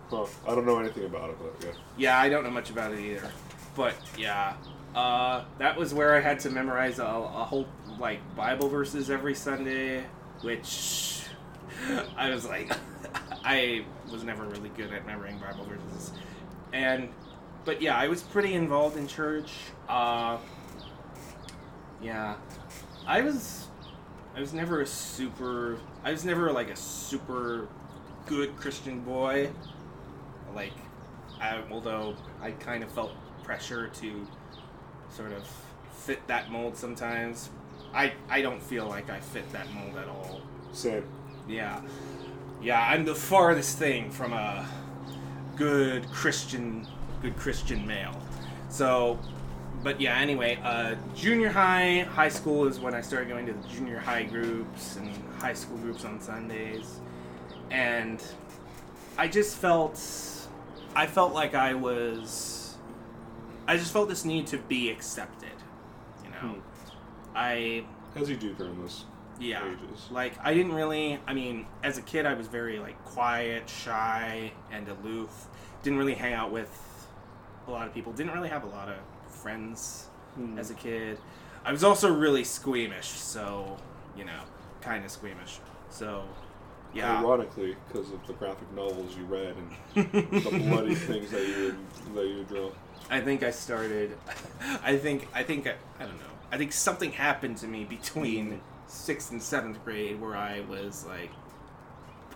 Huh. 0.10 0.26
I 0.48 0.54
don't 0.54 0.66
know 0.68 0.78
anything 0.80 1.06
about 1.06 1.32
it, 1.32 1.38
but 1.40 1.66
yeah. 1.66 1.74
yeah. 1.98 2.20
I 2.20 2.30
don't 2.30 2.44
know 2.44 2.52
much 2.52 2.70
about 2.70 2.92
it 2.92 3.00
either, 3.00 3.32
but 3.76 3.96
yeah, 4.16 4.54
uh, 4.94 5.44
that 5.58 5.76
was 5.76 5.92
where 5.94 6.14
I 6.16 6.20
had 6.20 6.40
to 6.42 6.52
memorize 6.52 7.00
a, 7.00 7.04
a 7.06 7.44
whole 7.44 7.68
like 7.98 8.20
Bible 8.36 8.70
verses 8.70 9.10
every 9.10 9.34
Sunday, 9.34 10.04
which 10.42 11.24
I 12.18 12.30
was 12.30 12.46
like, 12.46 12.72
I 13.44 13.86
was 14.12 14.24
never 14.24 14.44
really 14.44 14.70
good 14.70 14.94
at 14.94 15.08
memorizing 15.08 15.40
Bible 15.40 15.66
verses, 15.66 16.12
and 16.74 17.10
but 17.66 17.82
yeah, 17.82 17.98
I 17.98 18.08
was 18.08 18.22
pretty 18.22 18.54
involved 18.54 18.98
in 18.98 19.08
church. 19.08 19.52
Uh, 19.90 20.38
yeah, 22.04 22.36
I 23.08 23.22
was, 23.22 23.68
I 24.36 24.40
was 24.40 24.54
never 24.54 24.82
a 24.82 24.88
super, 24.88 25.78
I 26.04 26.12
was 26.12 26.26
never 26.26 26.52
like 26.52 26.70
a 26.70 26.76
super 26.76 27.68
good 28.26 28.56
Christian 28.58 29.02
boy. 29.02 29.50
Like, 30.56 30.74
I, 31.40 31.62
although 31.72 32.16
I 32.42 32.52
kind 32.52 32.84
of 32.84 32.92
felt 32.92 33.12
pressure 33.44 33.88
to 33.88 34.28
sort 35.10 35.32
of 35.34 35.48
fit 35.94 36.26
that 36.28 36.52
mold 36.52 36.76
sometimes. 36.76 37.50
I, 37.94 38.14
I 38.30 38.42
don't 38.42 38.62
feel 38.62 38.88
like 38.88 39.10
I 39.10 39.20
fit 39.20 39.52
that 39.52 39.72
mold 39.72 39.98
at 39.98 40.08
all. 40.08 40.42
Same. 40.72 41.04
Yeah. 41.48 41.82
Yeah, 42.62 42.82
I'm 42.82 43.06
the 43.06 43.16
farthest 43.16 43.78
thing 43.78 44.10
from 44.10 44.34
a 44.34 44.68
good 45.56 46.10
Christian, 46.10 46.88
good 47.22 47.36
Christian 47.36 47.86
male. 47.86 48.20
So, 48.70 49.20
but 49.84 50.00
yeah. 50.00 50.18
Anyway, 50.18 50.58
uh, 50.64 50.96
junior 51.16 51.50
high, 51.50 52.00
high 52.10 52.30
school 52.30 52.66
is 52.68 52.80
when 52.80 52.94
I 52.94 53.02
started 53.02 53.30
going 53.30 53.46
to 53.48 53.54
the 53.54 53.68
junior 53.68 54.00
high 54.00 54.24
groups 54.24 54.96
and 54.96 55.10
high 55.40 55.54
school 55.54 55.78
groups 55.78 56.06
on 56.06 56.20
Sundays, 56.22 57.00
and 57.70 58.24
I 59.18 59.28
just 59.28 59.58
felt, 59.58 60.00
I 60.96 61.06
felt 61.06 61.34
like 61.34 61.54
I 61.54 61.74
was, 61.74 62.78
I 63.68 63.78
just 63.78 63.92
felt 63.94 64.10
this 64.10 64.26
need 64.26 64.48
to 64.48 64.58
be 64.58 64.90
accepted. 64.90 65.50
You 66.24 66.30
know, 66.32 66.56
I 67.36 67.86
As 68.16 68.30
you 68.30 68.36
do 68.38 68.54
during 68.54 68.82
this. 68.82 69.06
yeah 69.40 69.68
ages. 69.68 70.08
like 70.12 70.34
i 70.44 70.54
didn't 70.54 70.74
really 70.74 71.20
i 71.28 71.34
mean 71.34 71.66
as 71.84 71.98
a 71.98 72.02
kid 72.04 72.24
i 72.28 72.34
was 72.36 72.46
very 72.48 72.78
like 72.78 73.04
quiet 73.04 73.68
shy 73.68 74.52
and 74.72 74.88
aloof 74.88 75.48
didn't 75.82 75.98
really 75.98 76.14
hang 76.14 76.34
out 76.34 76.52
with 76.52 76.70
a 77.68 77.72
lot 77.72 77.88
of 77.88 77.94
people 77.94 78.14
didn't 78.14 78.32
really 78.32 78.50
have 78.50 78.64
a 78.64 78.68
lot 78.68 78.88
of 78.88 78.96
friends 79.44 80.08
Hmm. 80.36 80.58
as 80.58 80.72
a 80.72 80.74
kid 80.74 81.20
i 81.64 81.72
was 81.72 81.84
also 81.84 82.12
really 82.12 82.44
squeamish 82.44 83.06
so 83.10 83.78
you 84.18 84.26
know 84.26 84.40
kind 84.82 85.06
of 85.06 85.12
squeamish 85.12 85.60
so 85.92 86.24
yeah 86.92 87.20
Ironically, 87.20 87.76
because 87.88 88.10
of 88.12 88.26
the 88.26 88.34
graphic 88.34 88.72
novels 88.74 89.16
you 89.16 89.26
read 89.26 89.54
and 89.56 90.12
the 90.12 90.60
bloody 90.70 90.96
things 91.10 91.30
that 91.30 91.48
you 91.48 91.64
would, 91.66 92.16
that 92.16 92.26
you 92.28 92.38
would 92.38 92.48
draw. 92.48 92.70
i 93.12 93.20
think 93.22 93.44
i 93.44 93.52
started 93.52 94.18
i 94.84 94.98
think 94.98 95.28
i 95.36 95.44
think 95.44 95.68
I, 95.68 95.76
I 96.00 96.06
don't 96.08 96.18
know 96.20 96.34
i 96.52 96.58
think 96.58 96.72
something 96.72 97.12
happened 97.12 97.58
to 97.58 97.68
me 97.68 97.84
between 97.84 98.60
sixth 98.88 99.32
and 99.32 99.42
seventh 99.42 99.84
grade 99.86 100.20
where 100.20 100.36
i 100.36 100.62
was 100.62 101.06
like 101.06 101.30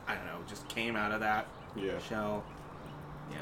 i 0.07 0.13
don't 0.13 0.25
know 0.27 0.37
just 0.47 0.67
came 0.67 0.95
out 0.95 1.11
of 1.11 1.21
that 1.21 1.47
Yeah. 1.75 1.97
shell. 2.09 2.43
Yeah. 3.31 3.37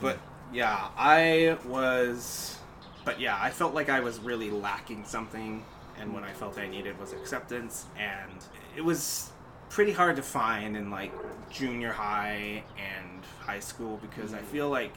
But 0.00 0.18
yeah, 0.54 0.88
I 0.96 1.58
was 1.66 2.58
but 3.04 3.20
yeah, 3.20 3.38
I 3.38 3.50
felt 3.50 3.74
like 3.74 3.88
I 3.88 4.00
was 4.00 4.18
really 4.20 4.50
lacking 4.50 5.04
something 5.04 5.64
and 5.98 6.14
what 6.14 6.22
I 6.22 6.32
felt 6.32 6.58
I 6.58 6.66
needed 6.66 6.98
was 6.98 7.12
acceptance 7.12 7.86
and 7.98 8.32
it 8.76 8.82
was 8.82 9.30
pretty 9.68 9.92
hard 9.92 10.16
to 10.16 10.22
find 10.22 10.76
in 10.76 10.90
like 10.90 11.12
junior 11.50 11.92
high 11.92 12.62
and 12.78 13.22
high 13.40 13.60
school 13.60 13.98
because 14.00 14.32
I 14.32 14.38
feel 14.38 14.70
like 14.70 14.94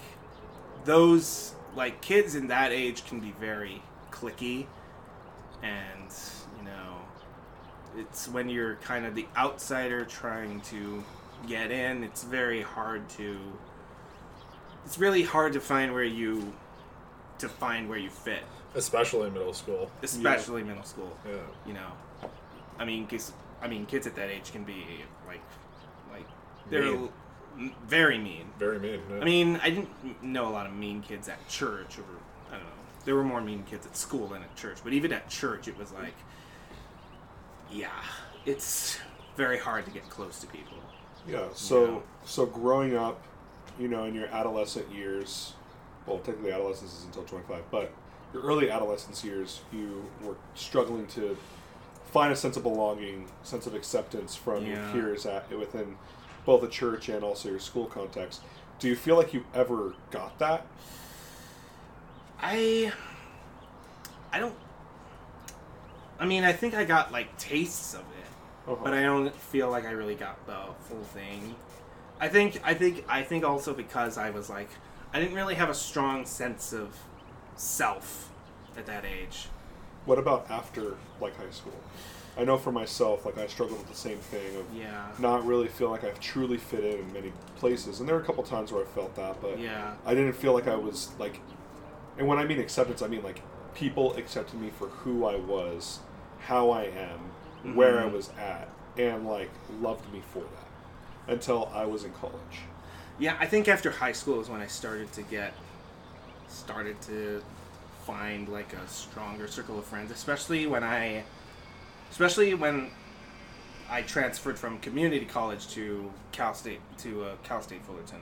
those 0.86 1.56
like 1.76 2.02
kids 2.02 2.36
in 2.36 2.48
that 2.48 2.72
age 2.72 3.06
can 3.06 3.20
be 3.20 3.32
very 3.40 3.82
clicky 4.12 4.68
and 5.62 6.12
you 6.58 6.64
know 6.64 6.98
it's 7.98 8.28
when 8.28 8.50
you're 8.50 8.76
kind 8.76 9.06
of 9.06 9.16
the 9.16 9.28
outsider 9.36 10.06
trying 10.06 10.62
to 10.62 11.04
get 11.48 11.72
in 11.72 12.04
it's 12.04 12.24
very 12.24 12.62
hard 12.62 13.08
to 13.10 13.38
it's 14.88 14.98
really 14.98 15.22
hard 15.24 15.52
to 15.54 15.60
find 15.60 15.94
where 15.94 16.04
you 16.06 16.54
to 17.40 17.50
find 17.50 17.90
where 17.90 17.98
you 18.00 18.10
fit 18.10 18.44
Especially 18.74 19.30
middle 19.30 19.54
school. 19.54 19.92
especially 20.02 20.64
middle 20.64 20.84
school 20.84 21.12
Yeah. 21.28 21.34
you 21.66 21.74
know 21.74 21.92
i 22.80 22.86
mean 22.86 23.06
kids 23.06 23.34
i 23.62 23.68
mean 23.68 23.86
kids 23.86 24.08
at 24.08 24.16
that 24.16 24.30
age 24.30 24.52
can 24.54 24.64
be 24.64 24.86
like 25.28 25.42
like 26.12 26.26
they're 26.70 26.84
Mean. 26.84 27.10
m- 27.60 27.76
very 27.88 28.18
mean 28.18 28.46
Very 28.58 28.80
mean. 28.80 29.02
yeah. 29.10 29.20
I 29.20 29.26
mean, 29.26 29.60
I 29.62 29.70
didn't 29.72 30.24
know 30.24 30.48
a 30.48 30.54
lot 30.58 30.66
of 30.68 30.74
mean 30.74 31.02
kids 31.02 31.28
at 31.28 31.40
church, 31.50 31.98
or 31.98 32.04
I 32.50 32.52
don't 32.52 32.64
know. 32.64 32.70
There 33.06 33.16
were 33.16 33.24
more 33.24 33.42
mean 33.42 33.64
kids 33.70 33.86
at 33.88 33.98
school 33.98 34.28
than 34.28 34.42
at 34.44 34.56
church, 34.56 34.78
but 34.84 34.94
even 34.94 35.12
at 35.12 35.28
church, 35.30 35.68
it 35.68 35.76
was 35.78 35.92
like, 35.92 36.14
yeah, 37.72 37.90
it's 38.46 39.00
very 39.36 39.58
hard 39.58 39.86
to 39.86 39.92
get 39.92 40.08
close 40.10 40.40
to 40.42 40.48
people. 40.48 40.78
Yeah. 41.28 41.46
So 41.56 41.78
Yeah. 41.86 42.00
so 42.26 42.46
growing 42.46 42.96
up, 42.96 43.20
you 43.80 43.88
know, 43.88 44.06
in 44.06 44.14
your 44.16 44.28
adolescent 44.28 44.92
years, 44.94 45.54
well, 46.06 46.20
technically 46.20 46.52
adolescence 46.52 46.94
is 46.98 47.04
until 47.06 47.24
twenty 47.24 47.46
five, 47.48 47.64
but 47.72 47.92
your 48.34 48.44
early 48.44 48.70
adolescence 48.70 49.24
years, 49.24 49.62
you 49.72 50.06
were 50.24 50.36
struggling 50.56 51.08
to 51.08 51.38
find 52.12 52.32
a 52.32 52.36
sense 52.36 52.58
of 52.58 52.64
belonging, 52.64 53.28
sense 53.44 53.68
of 53.68 53.74
acceptance 53.76 54.36
from 54.36 54.66
your 54.66 54.78
peers 54.92 55.26
at 55.26 55.50
within 55.58 55.96
both 56.46 56.62
the 56.62 56.68
church 56.68 57.10
and 57.10 57.24
also 57.24 57.50
your 57.50 57.60
school 57.60 57.86
context. 57.86 58.42
Do 58.80 58.88
you 58.88 58.96
feel 58.96 59.16
like 59.18 59.34
you 59.34 59.44
ever 59.54 59.94
got 60.12 60.38
that? 60.40 60.66
I, 62.40 62.92
I 64.32 64.40
don't. 64.40 64.54
I 66.20 66.26
mean, 66.26 66.44
I 66.44 66.54
think 66.54 66.74
I 66.74 66.84
got 66.84 67.12
like 67.12 67.38
tastes 67.38 67.94
of 67.94 68.02
it, 68.02 68.72
Uh-huh. 68.72 68.76
but 68.84 68.94
I 68.94 69.04
don't 69.04 69.34
feel 69.36 69.70
like 69.70 69.86
I 69.86 69.92
really 69.92 70.16
got 70.16 70.46
the 70.48 70.58
full 70.88 71.04
thing. 71.04 71.56
I 72.20 72.28
think 72.30 72.60
I 72.64 72.74
think 72.74 73.06
I 73.08 73.24
think 73.24 73.44
also 73.44 73.74
because 73.74 74.18
I 74.18 74.30
was 74.32 74.50
like 74.50 74.70
I 75.14 75.20
didn't 75.20 75.36
really 75.36 75.56
have 75.56 75.70
a 75.70 75.74
strong 75.74 76.26
sense 76.26 76.74
of 76.74 76.96
self 77.56 78.30
at 78.78 78.86
that 78.86 79.06
age. 79.06 79.48
What 80.06 80.18
about 80.20 80.50
after 80.50 80.96
like 81.22 81.36
high 81.38 81.50
school? 81.52 81.74
I 82.38 82.44
know 82.44 82.58
for 82.58 82.72
myself, 82.72 83.26
like 83.26 83.38
I 83.38 83.48
struggled 83.48 83.80
with 83.80 83.90
the 83.90 83.96
same 83.96 84.18
thing 84.20 84.56
of 84.58 84.66
Yeah. 84.74 85.08
not 85.18 85.46
really 85.46 85.68
feel 85.68 85.90
like 85.90 86.04
I've 86.04 86.20
truly 86.20 86.58
fit 86.58 86.84
in 86.84 87.00
in 87.00 87.14
many 87.14 87.34
places, 87.56 88.00
and 88.00 88.08
there 88.08 88.16
were 88.16 88.22
a 88.22 88.26
couple 88.26 88.44
times 88.44 88.72
where 88.72 88.84
I 88.84 88.86
felt 88.86 89.16
that, 89.16 89.42
but 89.42 89.58
Yeah. 89.60 89.94
I 90.06 90.14
didn't 90.14 90.34
feel 90.34 90.54
like 90.54 90.68
I 90.68 90.76
was 90.76 91.10
like, 91.18 91.40
and 92.18 92.28
when 92.28 92.38
I 92.38 92.46
mean 92.46 92.60
acceptance, 92.60 93.02
I 93.02 93.08
mean 93.08 93.24
like 93.24 93.42
people 93.74 94.16
accepted 94.18 94.60
me 94.60 94.70
for 94.78 94.88
who 94.88 95.26
I 95.26 95.36
was, 95.36 96.00
how 96.42 96.70
I 96.70 96.84
am, 96.84 97.76
where 97.76 98.00
I 98.00 98.04
Mhm. 98.04 98.14
was 98.14 98.30
at, 98.40 98.70
and 98.98 99.28
like 99.28 99.50
loved 99.82 100.12
me 100.14 100.22
for 100.32 100.40
that 100.42 100.67
until 101.28 101.72
I 101.74 101.86
was 101.86 102.04
in 102.04 102.12
college. 102.12 102.62
Yeah, 103.20 103.36
I 103.40 103.46
think 103.46 103.68
after 103.68 103.92
high 103.92 104.12
school 104.12 104.40
is 104.42 104.50
when 104.50 104.62
I 104.62 104.68
started 104.68 105.12
to 105.14 105.24
get 105.24 105.54
started 106.48 107.02
to 107.02 107.44
find 108.06 108.48
like 108.48 108.74
a 108.74 108.88
stronger 108.88 109.48
circle 109.48 109.78
of 109.78 109.86
friends, 109.86 110.12
especially 110.12 110.68
when 110.68 110.84
I 110.84 111.24
especially 112.12 112.54
when 112.54 112.90
I 113.90 114.02
transferred 114.02 114.58
from 114.58 114.80
community 114.80 115.26
college 115.26 115.68
to 115.70 116.12
Cal 116.32 116.54
State 116.54 116.82
to 117.00 117.24
uh, 117.24 117.36
Cal 117.44 117.62
State 117.62 117.84
Fullerton. 117.86 118.22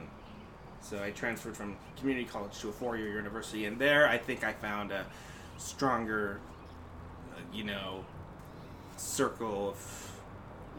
So 0.81 1.01
I 1.01 1.09
transferred 1.11 1.57
from 1.57 1.75
community 1.97 2.27
college 2.27 2.59
to 2.59 2.69
a 2.69 2.71
four-year 2.71 3.09
university, 3.09 3.65
and 3.65 3.79
there 3.79 4.07
I 4.07 4.17
think 4.17 4.43
I 4.43 4.53
found 4.53 4.91
a 4.91 5.05
stronger, 5.57 6.39
uh, 7.33 7.39
you 7.51 7.63
know, 7.63 8.05
circle 8.97 9.69
of, 9.69 10.11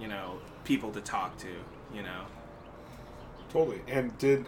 you 0.00 0.06
know, 0.06 0.38
people 0.64 0.92
to 0.92 1.00
talk 1.00 1.36
to. 1.38 1.48
You 1.94 2.02
know. 2.02 2.24
Totally. 3.52 3.80
And 3.88 4.16
did 4.18 4.46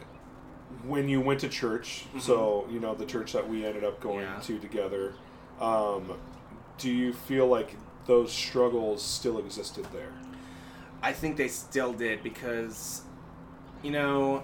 when 0.84 1.08
you 1.08 1.20
went 1.20 1.40
to 1.40 1.48
church, 1.48 2.04
so 2.18 2.66
you 2.70 2.78
know 2.80 2.94
the 2.94 3.06
church 3.06 3.32
that 3.32 3.48
we 3.48 3.64
ended 3.64 3.84
up 3.84 4.00
going 4.00 4.20
Yeah. 4.24 4.38
to 4.40 4.58
together, 4.58 5.14
um, 5.60 6.12
do 6.76 6.90
you 6.90 7.12
feel 7.12 7.46
like 7.46 7.74
those 8.06 8.32
struggles 8.32 9.02
still 9.02 9.38
existed 9.38 9.86
there? 9.92 10.12
I 11.02 11.12
think 11.12 11.36
they 11.36 11.48
still 11.48 11.92
did 11.92 12.22
because, 12.22 13.02
you 13.82 13.90
know, 13.92 14.42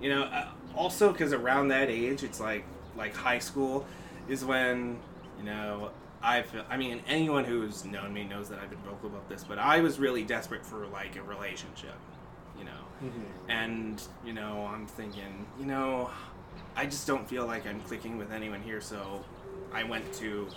you 0.00 0.10
know, 0.10 0.22
uh, 0.24 0.48
also 0.76 1.12
because 1.12 1.32
around 1.32 1.68
that 1.68 1.88
age, 1.88 2.22
it's 2.22 2.40
like 2.40 2.64
like 2.96 3.14
high 3.14 3.38
school 3.38 3.86
is 4.28 4.44
when 4.44 4.98
you 5.38 5.44
know 5.44 5.90
I 6.24 6.42
feel. 6.42 6.64
I 6.70 6.76
mean, 6.78 7.02
anyone 7.06 7.44
who's 7.44 7.84
known 7.84 8.14
me 8.14 8.24
knows 8.24 8.48
that 8.48 8.58
I've 8.58 8.70
been 8.70 8.78
vocal 8.80 9.10
about 9.10 9.28
this, 9.28 9.44
but 9.44 9.58
I 9.58 9.80
was 9.80 9.98
really 9.98 10.24
desperate 10.24 10.64
for 10.64 10.86
like 10.86 11.16
a 11.16 11.22
relationship, 11.22 11.96
you 12.58 12.64
know, 12.64 12.70
and 13.48 14.02
you 14.24 14.32
know, 14.32 14.66
I'm 14.72 14.86
thinking, 14.86 15.46
you 15.60 15.66
know, 15.66 16.10
I 16.76 16.86
just 16.86 17.06
don't 17.06 17.28
feel 17.28 17.46
like 17.46 17.66
I'm 17.66 17.80
clicking 17.82 18.16
with 18.16 18.32
anyone 18.32 18.62
here, 18.62 18.80
so 18.80 19.22
I 19.72 19.82
went 19.84 20.12
to 20.14 20.48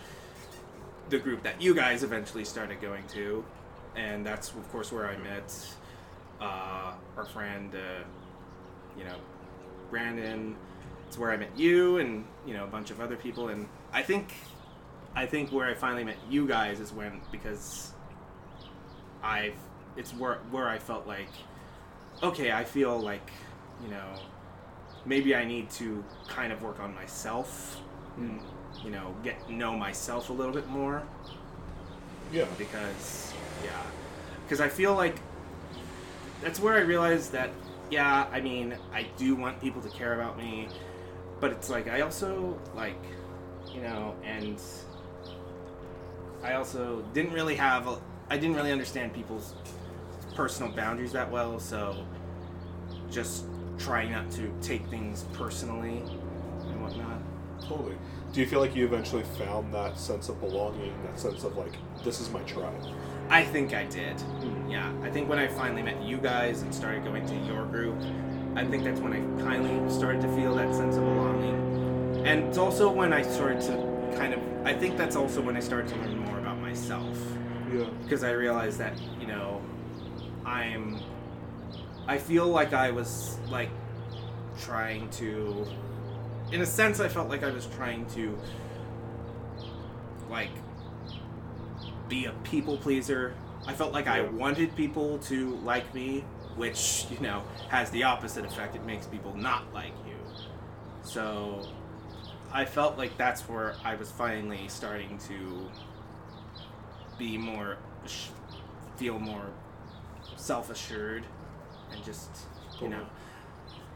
the 1.10 1.20
group 1.20 1.44
that 1.44 1.62
you 1.62 1.76
guys 1.76 2.02
eventually 2.04 2.46
started 2.46 2.80
going 2.82 3.06
to, 3.10 3.44
and 3.96 4.26
that's 4.26 4.50
of 4.52 4.72
course 4.72 4.92
where 4.92 5.08
I 5.10 5.18
met 5.18 5.54
uh, 6.40 6.94
our 7.18 7.26
friend, 7.26 7.76
uh, 7.76 8.04
you 8.98 9.04
know, 9.04 9.16
Brandon. 9.90 10.56
It's 11.08 11.18
where 11.18 11.32
I 11.32 11.38
met 11.38 11.58
you, 11.58 11.98
and 11.98 12.26
you 12.46 12.54
know 12.54 12.64
a 12.64 12.68
bunch 12.68 12.90
of 12.92 13.00
other 13.02 13.16
people, 13.18 13.50
and 13.50 13.68
I 13.94 14.02
think, 14.02 14.34
I 15.18 15.26
think 15.26 15.52
where 15.52 15.68
I 15.68 15.74
finally 15.74 16.04
met 16.04 16.18
you 16.30 16.48
guys 16.48 16.80
is 16.80 16.94
when 16.94 17.22
because 17.32 17.92
I've 19.24 19.56
it's 19.96 20.14
where 20.14 20.36
where 20.52 20.70
I 20.70 20.78
felt 20.78 21.08
like, 21.08 21.30
okay, 22.22 22.52
I 22.52 22.64
feel 22.64 23.00
like, 23.00 23.32
you 23.84 23.90
know, 23.90 24.14
maybe 25.06 25.36
I 25.36 25.44
need 25.44 25.72
to 25.72 26.04
kind 26.28 26.54
of 26.54 26.62
work 26.62 26.80
on 26.80 26.94
myself, 26.94 27.82
and 28.18 28.40
you 28.84 28.92
know, 28.92 29.16
get 29.24 29.50
know 29.50 29.76
myself 29.76 30.30
a 30.30 30.34
little 30.34 30.54
bit 30.54 30.68
more 30.68 31.02
Yeah. 32.32 32.46
because 32.60 33.34
yeah 33.64 33.72
because 34.44 34.62
i 34.62 34.70
feel 34.70 34.94
like 34.94 35.16
that's 36.44 36.60
where 36.60 36.76
i 36.76 36.82
realized 36.82 37.32
that 37.32 37.50
yeah 37.90 38.28
i 38.32 38.40
mean 38.40 38.76
i 38.94 39.08
do 39.18 39.36
want 39.36 39.60
people 39.60 39.82
to 39.82 39.90
care 39.90 40.14
about 40.14 40.38
me 40.38 40.68
but 41.40 41.52
it's 41.52 41.70
like 41.70 41.88
i 41.88 42.02
also 42.02 42.60
like 42.76 43.02
you 43.74 43.82
know 43.82 44.16
and 44.24 44.62
i 46.44 46.54
also 46.54 47.04
didn't 47.14 47.34
really 47.34 47.56
have 47.56 47.88
a, 47.88 47.98
i 48.30 48.38
didn't 48.38 48.56
really 48.56 48.72
understand 48.72 49.14
people's 49.14 49.56
personal 50.36 50.72
boundaries 50.72 51.12
that 51.12 51.30
well 51.32 51.60
so 51.60 52.06
just 53.10 53.46
trying 53.78 54.12
not 54.12 54.30
to 54.32 54.52
take 54.62 54.86
things 54.88 55.26
personally 55.34 56.02
and 56.62 56.82
whatnot. 56.82 57.22
Totally. 57.62 57.96
Do 58.34 58.42
you 58.42 58.48
feel 58.48 58.60
like 58.60 58.76
you 58.76 58.86
eventually 58.86 59.24
found 59.38 59.74
that 59.74 59.98
sense 59.98 60.30
of 60.30 60.40
belonging, 60.40 60.94
that 61.04 61.20
sense 61.20 61.44
of 61.44 61.58
like, 61.58 61.74
this 62.04 62.20
is 62.20 62.30
my 62.30 62.42
tribe? 62.42 62.84
I 63.30 63.44
think 63.44 63.74
I 63.74 63.86
did. 63.86 64.20
Hmm. 64.20 64.70
Yeah, 64.70 64.92
I 65.02 65.10
think 65.10 65.30
when 65.30 65.40
I 65.40 65.48
finally 65.48 65.82
met 65.82 66.02
you 66.02 66.18
guys 66.18 66.62
and 66.62 66.74
started 66.74 67.04
going 67.04 67.26
to 67.28 67.36
your 67.36 67.66
group, 67.66 67.96
I 68.56 68.66
think 68.66 68.84
that's 68.84 69.00
when 69.00 69.14
I 69.14 69.44
finally 69.44 69.90
started 69.92 70.22
to 70.22 70.36
feel 70.36 70.56
that 70.56 70.74
sense 70.74 70.96
of 70.98 71.04
belonging. 71.04 72.26
And 72.26 72.44
it's 72.46 72.58
also 72.58 72.92
when 72.92 73.14
I 73.14 73.22
started 73.22 73.62
to 73.62 73.87
kind 74.16 74.34
of, 74.34 74.40
I 74.66 74.74
think 74.74 74.98
that's 74.98 75.16
also 75.16 75.42
when 75.42 75.58
I 75.58 75.60
started 75.60 75.90
to 75.90 75.96
learn 75.98 76.20
more 76.20 76.40
about 76.40 76.60
myself. 76.60 77.18
Yeah. 77.74 77.86
Because 78.04 78.24
I 78.24 78.32
realized 78.32 78.80
that, 78.80 78.94
you 79.20 79.28
know, 79.28 79.62
I'm, 80.46 81.00
I 82.08 82.18
feel 82.18 82.48
like 82.48 82.74
I 82.74 82.92
was 82.92 83.38
like 83.50 83.70
trying 84.60 85.10
to, 85.12 85.66
in 86.52 86.62
a 86.62 86.66
sense, 86.66 87.00
I 87.00 87.10
felt 87.10 87.30
like 87.30 87.44
I 87.44 87.52
was 87.52 87.68
trying 87.76 88.06
to, 88.08 88.38
like, 90.30 90.52
be 92.08 92.26
a 92.26 92.32
people 92.44 92.78
pleaser. 92.78 93.36
I 93.66 93.74
felt 93.74 93.92
like 93.92 94.08
I 94.08 94.22
wanted 94.22 94.74
people 94.78 95.18
to 95.20 95.58
like 95.58 95.94
me, 95.94 96.24
which, 96.56 97.06
you 97.12 97.20
know, 97.20 97.44
has 97.68 97.90
the 97.92 98.04
opposite 98.04 98.46
effect. 98.46 98.76
It 98.76 98.86
makes 98.86 99.06
people 99.06 99.36
not 99.36 99.74
like 99.74 99.92
you. 100.08 100.16
So 101.04 101.68
I 102.52 102.66
felt 102.66 102.98
like 102.98 103.18
that's 103.18 103.42
where 103.50 103.76
I 103.84 103.96
was 103.96 104.10
finally 104.12 104.68
starting 104.68 105.18
to 105.28 105.70
be 107.18 107.38
more, 107.38 107.78
sh- 108.06 108.28
feel 108.96 109.20
more 109.20 109.46
self 110.36 110.70
assured 110.70 111.24
and 111.92 112.04
just, 112.04 112.30
you 112.82 112.88
know, 112.90 113.06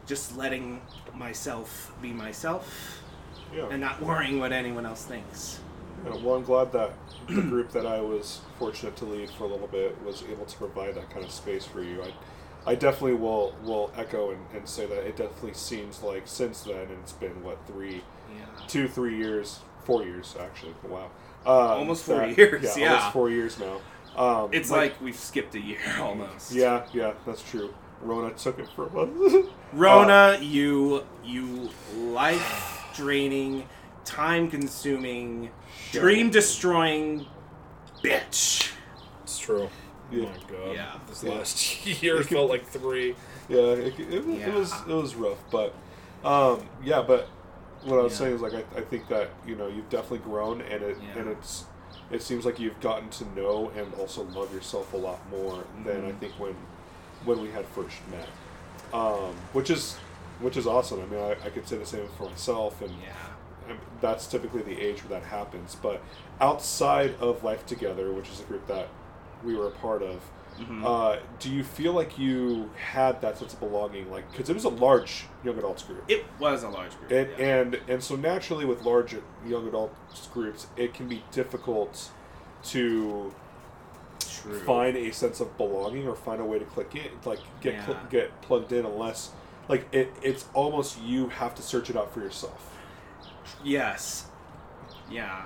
just 0.06 0.36
letting 0.36 0.80
myself 1.14 1.92
be 2.02 2.12
myself 2.12 3.02
Yeah. 3.54 3.68
and 3.70 3.80
not 3.80 4.02
worrying 4.02 4.38
what 4.38 4.52
anyone 4.52 4.84
else 4.86 5.04
thinks. 5.04 5.60
Uh, 6.06 6.16
well, 6.18 6.34
I'm 6.34 6.42
glad 6.44 6.72
that 6.72 6.92
the 7.28 7.40
group 7.42 7.70
that 7.72 7.86
I 7.86 8.00
was 8.00 8.40
fortunate 8.58 8.96
to 8.96 9.04
lead 9.04 9.30
for 9.30 9.44
a 9.44 9.46
little 9.46 9.68
bit 9.68 10.00
was 10.04 10.24
able 10.30 10.44
to 10.46 10.56
provide 10.56 10.96
that 10.96 11.10
kind 11.10 11.24
of 11.24 11.30
space 11.30 11.64
for 11.64 11.82
you. 11.82 12.02
I, 12.02 12.12
I 12.72 12.74
definitely 12.74 13.14
will 13.14 13.54
will 13.62 13.92
echo 13.96 14.30
and, 14.32 14.40
and 14.54 14.68
say 14.68 14.86
that 14.86 14.98
it 15.06 15.16
definitely 15.16 15.54
seems 15.54 16.02
like 16.02 16.22
since 16.26 16.62
then, 16.62 16.76
and 16.88 16.98
it's 17.02 17.12
been 17.12 17.42
what 17.44 17.58
three, 17.68 17.96
Yeah. 17.96 18.00
Two, 18.68 18.88
three 18.88 19.16
years, 19.16 19.60
four 19.84 20.02
years 20.04 20.34
actually. 20.40 20.74
Wow, 20.88 21.10
um, 21.46 21.78
Almost 21.80 22.04
four 22.04 22.24
years, 22.38 22.76
yeah. 22.76 22.88
almost 22.94 23.12
four 23.12 23.30
years 23.30 23.58
now. 23.58 23.80
Um, 24.16 24.50
It's 24.52 24.70
like 24.70 25.00
we've 25.00 25.16
skipped 25.16 25.54
a 25.54 25.60
year 25.60 25.78
almost. 26.00 26.52
yeah, 26.52 26.84
yeah, 26.92 27.14
that's 27.26 27.42
true. 27.48 27.72
Rona 28.02 28.30
took 28.34 28.58
it 28.58 28.68
for 28.74 28.86
us. 28.98 29.46
Rona, 29.72 30.38
you 30.40 31.04
you 31.24 31.70
life 31.96 32.90
draining, 32.94 33.66
time 34.04 34.50
consuming, 34.50 35.50
dream 35.92 36.30
destroying 36.30 37.26
bitch. 38.02 38.72
It's 39.22 39.38
true. 39.38 39.68
Yeah. 40.10 40.24
Oh 40.24 40.28
my 40.28 40.56
god. 40.56 40.74
Yeah. 40.74 40.94
This 41.08 41.22
Yeah. 41.24 41.30
last 41.34 41.86
year 42.02 42.22
felt 42.22 42.50
like 42.50 42.66
three. 42.66 43.14
Yeah, 43.48 43.58
it, 43.58 43.98
it, 43.98 44.14
it, 44.14 44.24
Yeah. 44.26 44.54
was 44.54 44.72
it 44.88 44.92
was 44.94 45.14
rough, 45.14 45.38
but 45.50 45.72
um, 46.24 46.66
yeah. 46.84 47.02
But 47.02 47.28
what 47.84 47.98
I 47.98 48.02
was 48.02 48.12
Yeah. 48.12 48.18
saying 48.18 48.34
is 48.36 48.40
like 48.40 48.54
I, 48.54 48.64
I 48.76 48.82
think 48.82 49.08
that 49.08 49.30
you 49.46 49.54
know 49.56 49.66
you've 49.66 49.88
definitely 49.88 50.18
grown, 50.18 50.60
and 50.60 50.82
it 50.82 50.96
Yeah. 51.00 51.20
and 51.20 51.30
it's 51.30 51.64
it 52.10 52.22
seems 52.22 52.44
like 52.44 52.58
you've 52.60 52.78
gotten 52.80 53.08
to 53.10 53.24
know 53.34 53.70
and 53.76 53.92
also 53.94 54.22
love 54.34 54.52
yourself 54.54 54.92
a 54.92 54.96
lot 54.96 55.18
more 55.30 55.64
than 55.84 56.04
I 56.04 56.10
Mhm. 56.12 56.18
think 56.18 56.32
when 56.38 56.54
when 57.24 57.40
we 57.40 57.50
had 57.50 57.64
first 57.66 57.96
met, 58.10 58.28
um, 58.92 59.34
which 59.52 59.70
is 59.70 59.96
which 60.40 60.56
is 60.56 60.66
awesome. 60.66 61.00
I 61.00 61.06
mean, 61.06 61.20
I, 61.20 61.30
I 61.46 61.50
could 61.50 61.68
say 61.68 61.76
the 61.76 61.86
same 61.86 62.08
for 62.18 62.28
myself, 62.28 62.80
and 62.82 62.90
Yeah. 63.00 63.74
that's 64.00 64.26
typically 64.26 64.62
the 64.62 64.80
age 64.80 65.04
where 65.04 65.20
that 65.20 65.28
happens. 65.28 65.76
But 65.80 66.00
outside 66.40 67.14
of 67.20 67.44
Life 67.44 67.64
Together, 67.66 68.12
which 68.12 68.28
is 68.28 68.40
a 68.40 68.44
group 68.44 68.66
that 68.66 68.88
we 69.44 69.54
were 69.54 69.68
a 69.68 69.70
part 69.70 70.02
of, 70.02 70.20
Mhm. 70.58 70.84
uh, 70.84 71.20
do 71.38 71.50
you 71.50 71.64
feel 71.64 71.92
like 71.92 72.18
you 72.18 72.70
had 72.76 73.20
that 73.22 73.38
sense 73.38 73.52
of 73.54 73.60
belonging? 73.60 74.10
Like, 74.10 74.30
because 74.30 74.50
it 74.50 74.54
was 74.54 74.64
a 74.64 74.68
large 74.68 75.24
young 75.44 75.58
adults 75.58 75.82
group, 75.82 76.04
it 76.08 76.24
was 76.38 76.62
a 76.62 76.68
large 76.68 76.96
group. 76.98 77.10
and 77.10 77.28
yeah. 77.38 77.46
and 77.60 77.80
and 77.88 78.02
so 78.02 78.16
naturally 78.16 78.64
with 78.64 78.82
large 78.84 79.14
young 79.46 79.66
adults 79.68 80.28
groups, 80.32 80.66
it 80.76 80.94
can 80.94 81.08
be 81.08 81.24
difficult 81.30 82.10
to 82.64 83.32
True. 84.20 84.58
find 84.60 84.96
a 84.96 85.10
sense 85.12 85.40
of 85.40 85.56
belonging 85.56 86.06
or 86.06 86.14
find 86.14 86.40
a 86.40 86.44
way 86.44 86.58
to 86.58 86.64
click 86.64 86.94
in, 86.94 87.10
like 87.24 87.40
get 87.60 87.84
cl- 87.84 87.98
get 88.10 88.42
plugged 88.42 88.72
in, 88.72 88.84
unless 88.84 89.30
like 89.68 89.86
it, 89.92 90.12
it's 90.22 90.46
almost 90.54 91.00
you 91.00 91.28
have 91.28 91.54
to 91.54 91.62
search 91.62 91.88
it 91.90 91.96
out 91.96 92.12
for 92.12 92.20
yourself. 92.20 92.76
Yes. 93.64 94.26
Yeah. 95.10 95.42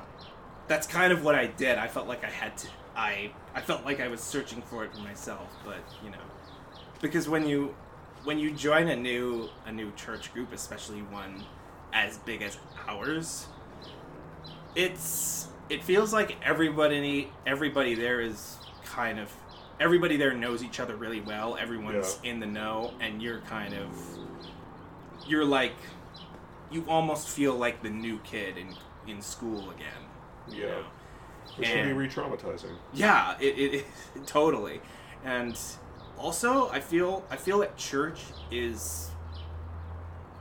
That's 0.69 0.87
kind 0.87 1.13
of 1.13 1.25
what 1.25 1.35
I 1.35 1.47
did. 1.47 1.79
I 1.79 1.87
felt 1.89 2.09
like 2.09 2.25
I 2.25 2.31
had 2.31 2.57
to. 2.59 2.69
I 2.97 3.31
I 3.55 3.61
felt 3.61 3.85
like 3.85 4.01
I 4.01 4.09
was 4.09 4.21
searching 4.21 4.63
for 4.63 4.85
it 4.85 4.93
for 4.95 5.01
myself, 5.01 5.49
but 5.65 5.79
you 6.03 6.11
know, 6.11 6.19
because 7.01 7.29
when 7.29 7.47
you 7.47 7.75
when 8.25 8.39
you 8.39 8.51
join 8.53 8.89
a 8.89 8.97
new 8.97 9.49
a 9.67 9.73
new 9.73 9.93
church 9.93 10.33
group, 10.33 10.53
especially 10.53 11.01
one 11.03 11.45
as 11.93 12.19
big 12.19 12.43
as 12.43 12.59
ours, 12.89 13.47
it's 14.75 15.49
it 15.69 15.83
feels 15.85 16.13
like 16.13 16.37
everybody 16.43 17.31
everybody 17.47 17.95
there 17.95 18.21
is 18.21 18.57
kind 18.85 19.19
of 19.19 19.33
everybody 19.79 20.17
there 20.17 20.33
knows 20.33 20.63
each 20.63 20.81
other 20.81 20.97
really 20.97 21.21
well. 21.21 21.57
Everyone's 21.57 22.19
in 22.23 22.41
the 22.41 22.47
know, 22.47 22.95
and 23.01 23.23
you're 23.23 23.41
kind 23.41 23.75
of 23.75 23.89
you're 25.29 25.45
like 25.45 25.75
you 26.71 26.85
almost 26.89 27.29
feel 27.29 27.55
like 27.55 27.83
the 27.83 27.91
new 27.91 28.19
kid 28.21 28.57
in 28.57 28.75
in 29.07 29.21
school 29.23 29.71
again. 29.71 30.03
you 30.51 30.63
Yeah. 30.63 30.69
know? 30.69 30.85
Which 31.57 31.69
can 31.69 31.87
be 31.89 31.93
re-traumatizing. 31.93 32.77
Yeah, 32.93 33.37
it, 33.41 33.59
it, 33.59 33.75
it 33.75 33.87
totally. 34.27 34.81
And 35.25 35.59
also, 36.19 36.69
I 36.71 36.81
feel 36.81 37.25
I 37.31 37.37
feel 37.37 37.59
that 37.61 37.77
church 37.77 38.21
is 38.51 39.11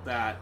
that 0.05 0.37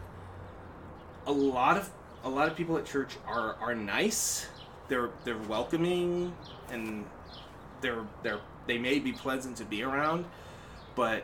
a 1.25 1.31
lot 1.31 1.77
of 1.77 1.89
a 2.23 2.29
lot 2.29 2.47
of 2.47 2.55
people 2.55 2.77
at 2.77 2.85
church 2.85 3.15
are 3.27 3.55
are 3.61 3.75
nice. 3.75 4.47
They're 4.87 5.09
they're 5.23 5.37
welcoming 5.37 6.33
and 6.69 7.05
they're 7.81 8.05
they're 8.21 8.41
they 8.65 8.77
may 8.77 8.99
be 8.99 9.11
pleasant 9.11 9.57
to 9.57 9.65
be 9.65 9.83
around, 9.83 10.25
but 10.95 11.23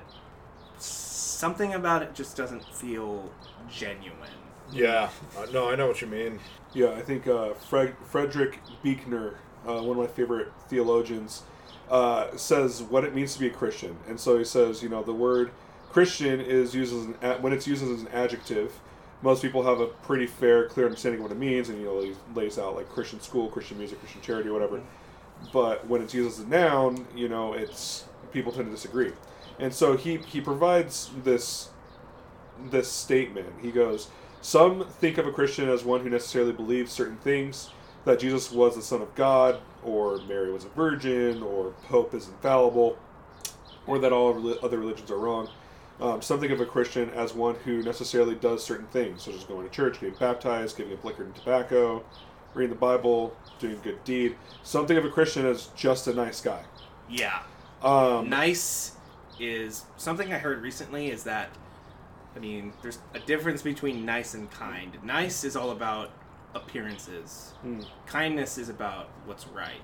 something 0.77 1.73
about 1.73 2.01
it 2.03 2.13
just 2.13 2.35
doesn't 2.35 2.63
feel 2.75 3.31
genuine. 3.69 4.29
Yeah. 4.71 5.09
Uh, 5.37 5.45
no, 5.51 5.69
I 5.69 5.75
know 5.75 5.87
what 5.87 6.01
you 6.01 6.07
mean. 6.07 6.39
Yeah, 6.73 6.91
I 6.91 7.01
think 7.01 7.27
uh, 7.27 7.53
Fred, 7.53 7.95
Frederick 8.05 8.59
Buechner, 8.83 9.35
uh, 9.67 9.81
one 9.81 9.97
of 9.97 9.97
my 9.97 10.07
favorite 10.07 10.51
theologians, 10.67 11.43
uh, 11.89 12.35
says 12.37 12.83
what 12.83 13.03
it 13.03 13.15
means 13.15 13.33
to 13.33 13.39
be 13.39 13.47
a 13.47 13.51
Christian. 13.51 13.97
And 14.07 14.19
so 14.19 14.37
he 14.37 14.45
says, 14.45 14.83
you 14.83 14.89
know, 14.89 15.01
the 15.01 15.13
word 15.13 15.51
Christian 15.91 16.39
is 16.39 16.75
used 16.75 16.93
as 16.93 17.05
an 17.05 17.15
a- 17.23 17.37
when 17.37 17.53
it's 17.53 17.65
used 17.67 17.83
as 17.83 18.01
an 18.01 18.07
adjective. 18.09 18.79
Most 19.21 19.41
people 19.41 19.63
have 19.63 19.79
a 19.79 19.87
pretty 19.87 20.27
fair, 20.27 20.67
clear 20.67 20.85
understanding 20.85 21.19
of 21.19 21.23
what 21.23 21.31
it 21.31 21.39
means, 21.39 21.69
and 21.69 21.79
you 21.79 21.85
know, 21.85 22.01
he 22.01 22.13
lays 22.35 22.57
out 22.59 22.75
like 22.75 22.87
Christian 22.89 23.19
school, 23.19 23.49
Christian 23.49 23.77
music, 23.77 23.99
Christian 23.99 24.21
charity, 24.21 24.49
whatever. 24.49 24.79
But 25.51 25.87
when 25.87 26.01
it's 26.01 26.13
used 26.13 26.39
as 26.39 26.45
a 26.45 26.47
noun, 26.47 27.07
you 27.15 27.27
know, 27.27 27.53
it's 27.53 28.05
people 28.31 28.51
tend 28.51 28.65
to 28.67 28.71
disagree. 28.71 29.11
And 29.57 29.73
so 29.73 29.97
he 29.97 30.17
he 30.17 30.39
provides 30.39 31.09
this 31.23 31.69
this 32.69 32.89
statement. 32.89 33.47
He 33.61 33.71
goes, 33.71 34.09
Some 34.41 34.85
think 34.85 35.17
of 35.17 35.27
a 35.27 35.31
Christian 35.31 35.69
as 35.69 35.83
one 35.83 36.01
who 36.01 36.09
necessarily 36.09 36.53
believes 36.53 36.91
certain 36.91 37.17
things, 37.17 37.69
that 38.05 38.19
Jesus 38.19 38.51
was 38.51 38.75
the 38.75 38.81
Son 38.81 39.01
of 39.01 39.13
God, 39.15 39.59
or 39.83 40.19
Mary 40.27 40.51
was 40.51 40.65
a 40.65 40.69
virgin, 40.69 41.43
or 41.43 41.73
Pope 41.83 42.13
is 42.13 42.27
infallible, 42.27 42.97
or 43.85 43.99
that 43.99 44.13
all 44.13 44.29
other 44.63 44.79
religions 44.79 45.11
are 45.11 45.17
wrong. 45.17 45.49
Um, 45.99 46.21
some 46.21 46.39
think 46.39 46.53
of 46.53 46.61
a 46.61 46.65
Christian 46.65 47.09
as 47.09 47.33
one 47.33 47.55
who 47.65 47.83
necessarily 47.83 48.35
does 48.35 48.63
certain 48.63 48.87
things, 48.87 49.23
such 49.23 49.35
as 49.35 49.43
going 49.43 49.67
to 49.67 49.75
church, 49.75 49.99
getting 49.99 50.15
baptized, 50.15 50.77
giving 50.77 50.93
up 50.93 51.03
liquor 51.03 51.23
and 51.23 51.35
tobacco, 51.35 52.03
reading 52.53 52.73
the 52.73 52.79
Bible, 52.79 53.35
doing 53.59 53.75
a 53.75 53.77
good 53.77 54.03
deed. 54.05 54.35
Some 54.63 54.87
think 54.87 54.97
of 54.97 55.05
a 55.05 55.09
Christian 55.09 55.45
as 55.45 55.67
just 55.75 56.07
a 56.07 56.13
nice 56.13 56.39
guy. 56.39 56.63
Yeah. 57.09 57.41
Um, 57.83 58.29
nice 58.29 58.95
is 59.39 59.85
something 59.97 60.33
I 60.33 60.37
heard 60.37 60.61
recently 60.61 61.09
is 61.09 61.23
that 61.23 61.49
I 62.35 62.39
mean 62.39 62.73
there's 62.81 62.99
a 63.13 63.19
difference 63.19 63.61
between 63.61 64.05
nice 64.05 64.33
and 64.33 64.49
kind. 64.51 64.97
Nice 65.03 65.43
is 65.43 65.55
all 65.55 65.71
about 65.71 66.11
appearances. 66.55 67.53
Hmm. 67.61 67.81
Kindness 68.05 68.57
is 68.57 68.69
about 68.69 69.09
what's 69.25 69.47
right. 69.47 69.81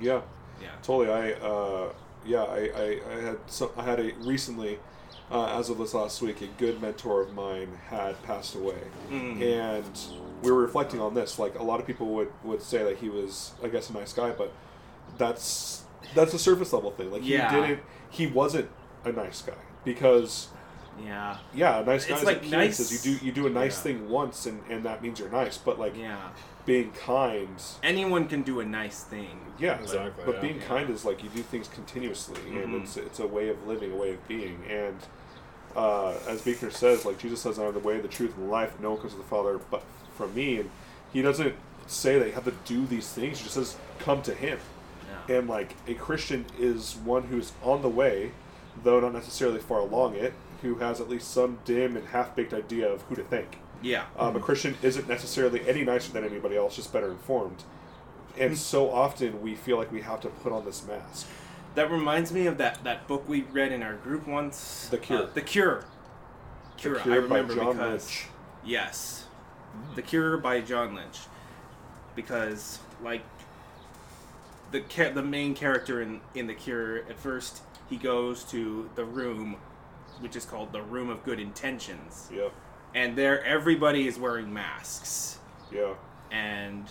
Yeah. 0.00 0.22
Yeah. 0.60 0.68
Totally. 0.82 1.10
I 1.12 1.32
uh, 1.34 1.92
yeah. 2.26 2.42
I, 2.42 2.58
I, 2.76 3.00
I 3.10 3.20
had 3.22 3.38
some. 3.46 3.70
I 3.76 3.82
had 3.84 4.00
a 4.00 4.12
recently, 4.20 4.78
uh, 5.30 5.58
as 5.58 5.68
of 5.70 5.78
this 5.78 5.94
last 5.94 6.20
week, 6.22 6.40
a 6.42 6.46
good 6.46 6.80
mentor 6.80 7.20
of 7.22 7.34
mine 7.34 7.78
had 7.88 8.20
passed 8.22 8.54
away, 8.54 8.78
Mm. 9.10 9.42
and 9.42 9.98
we 10.42 10.50
were 10.52 10.60
reflecting 10.60 11.00
on 11.00 11.14
this. 11.14 11.38
Like 11.38 11.58
a 11.58 11.62
lot 11.62 11.80
of 11.80 11.86
people 11.86 12.06
would 12.14 12.32
would 12.44 12.62
say 12.62 12.82
that 12.84 12.98
he 12.98 13.08
was, 13.08 13.52
I 13.62 13.68
guess, 13.68 13.90
a 13.90 13.92
nice 13.92 14.12
guy, 14.12 14.30
but 14.30 14.52
that's 15.18 15.84
that's 16.14 16.34
a 16.34 16.38
surface 16.38 16.72
level 16.72 16.90
thing. 16.90 17.10
Like 17.10 17.22
he 17.22 17.32
Yeah. 17.34 17.50
didn't. 17.52 17.80
He 18.10 18.26
wasn't 18.26 18.70
a 19.04 19.12
nice 19.12 19.42
guy 19.42 19.54
because 19.84 20.48
Yeah. 21.02 21.36
Yeah, 21.54 21.80
a 21.80 21.84
nice 21.84 22.06
guy 22.06 22.12
It's 22.14 22.22
is 22.22 22.26
like 22.26 22.36
a 22.38 22.40
kid 22.40 22.50
nice- 22.52 22.76
says 22.76 23.04
you 23.06 23.18
do 23.18 23.24
you 23.26 23.32
do 23.32 23.46
a 23.46 23.50
nice 23.50 23.76
Yeah. 23.78 23.82
thing 23.94 24.08
once 24.08 24.46
and, 24.46 24.60
and 24.70 24.84
that 24.84 25.02
means 25.02 25.18
you're 25.18 25.28
nice, 25.30 25.58
but 25.58 25.78
like 25.78 25.96
Yeah. 25.96 26.28
being 26.66 26.92
kind, 26.92 27.60
Anyone 27.82 28.26
can 28.28 28.42
do 28.42 28.60
a 28.60 28.64
nice 28.64 29.02
thing. 29.02 29.40
yeah, 29.58 29.78
Exactly, 29.80 30.22
But 30.24 30.36
yeah. 30.36 30.40
being 30.40 30.60
kind 30.60 30.90
is 30.90 31.04
like 31.04 31.22
you 31.22 31.28
do 31.30 31.42
things 31.42 31.68
continuously, 31.68 32.40
and 32.48 32.72
Mhm. 32.74 32.82
it's 32.82 32.96
it's 32.96 33.18
a 33.18 33.26
way 33.26 33.48
of 33.48 33.66
living, 33.66 33.92
a 33.92 33.96
way 33.96 34.12
of 34.12 34.26
being, 34.28 34.62
and 34.68 34.96
uh, 35.76 36.14
as 36.28 36.42
Buechner 36.42 36.70
says, 36.70 37.04
like 37.04 37.18
Jesus 37.18 37.40
says, 37.40 37.58
"I 37.58 37.64
am 37.64 37.72
the 37.74 37.80
way, 37.80 37.98
the 38.00 38.06
truth, 38.08 38.36
and 38.36 38.46
the 38.46 38.50
life. 38.52 38.78
No 38.78 38.92
one 38.92 39.00
comes 39.00 39.12
to 39.12 39.18
the 39.18 39.24
Father 39.24 39.58
but 39.70 39.82
from 40.16 40.32
me." 40.34 40.60
And 40.60 40.70
he 41.12 41.20
doesn't 41.20 41.54
say 41.88 42.18
they 42.18 42.30
have 42.30 42.44
to 42.44 42.52
do 42.64 42.86
these 42.86 43.08
things. 43.12 43.38
He 43.38 43.44
just 43.44 43.54
says, 43.56 43.76
"Come 43.98 44.22
to 44.22 44.34
Him." 44.34 44.60
Yeah. 45.28 45.36
And 45.38 45.48
like 45.48 45.74
a 45.88 45.94
Christian 45.94 46.46
is 46.58 46.94
one 47.04 47.24
who's 47.24 47.52
on 47.62 47.82
the 47.82 47.88
way, 47.88 48.30
though 48.84 49.00
not 49.00 49.12
necessarily 49.12 49.58
far 49.58 49.80
along 49.80 50.14
it, 50.14 50.32
who 50.64 50.76
has 50.76 51.00
at 51.00 51.08
least 51.08 51.30
some 51.30 51.58
dim 51.64 51.96
and 51.96 52.08
half 52.08 52.34
baked 52.34 52.52
idea 52.54 52.88
of 52.90 53.02
who 53.02 53.14
to 53.14 53.22
thank. 53.22 53.58
Yeah. 53.82 54.06
Um, 54.18 54.34
a 54.34 54.40
Christian 54.40 54.76
isn't 54.82 55.06
necessarily 55.06 55.60
any 55.68 55.84
nicer 55.84 56.10
than 56.10 56.24
anybody 56.24 56.56
else, 56.56 56.74
just 56.76 56.92
better 56.92 57.10
informed. 57.10 57.62
And 58.38 58.56
so 58.56 58.90
often 58.90 59.42
we 59.42 59.54
feel 59.54 59.76
like 59.76 59.92
we 59.92 60.00
have 60.00 60.20
to 60.22 60.28
put 60.28 60.52
on 60.52 60.64
this 60.64 60.84
mask. 60.86 61.28
That 61.74 61.90
reminds 61.90 62.32
me 62.32 62.46
of 62.46 62.56
that, 62.58 62.82
that 62.84 63.06
book 63.06 63.28
we 63.28 63.42
read 63.42 63.72
in 63.72 63.82
our 63.82 63.94
group 63.94 64.26
once. 64.26 64.88
The 64.90 64.98
Cure. 64.98 65.22
Uh, 65.24 65.26
the 65.34 65.42
Cure. 65.42 65.84
Cure. 66.78 66.94
The 66.94 67.00
I 67.00 67.02
Cure 67.02 67.20
by 67.22 67.36
remember 67.36 67.54
John 67.56 67.76
because 67.76 68.06
Lynch. 68.06 68.26
yes, 68.64 69.26
The 69.94 70.02
Cure 70.02 70.38
by 70.38 70.60
John 70.62 70.94
Lynch, 70.94 71.18
because 72.16 72.78
like 73.02 73.22
the 74.70 74.80
ca- 74.80 75.10
the 75.10 75.22
main 75.22 75.54
character 75.54 76.00
in 76.00 76.20
in 76.34 76.46
The 76.46 76.54
Cure 76.54 76.98
at 76.98 77.18
first 77.18 77.60
he 77.90 77.96
goes 77.96 78.44
to 78.44 78.88
the 78.94 79.04
room, 79.04 79.56
which 80.20 80.36
is 80.36 80.44
called 80.44 80.72
the 80.72 80.82
Room 80.82 81.10
of 81.10 81.24
Good 81.24 81.40
Intentions, 81.40 82.30
Yeah, 82.34 82.48
and 82.94 83.16
there 83.16 83.44
everybody 83.44 84.06
is 84.06 84.18
wearing 84.18 84.52
masks. 84.52 85.38
Yeah, 85.72 85.94
and 86.30 86.86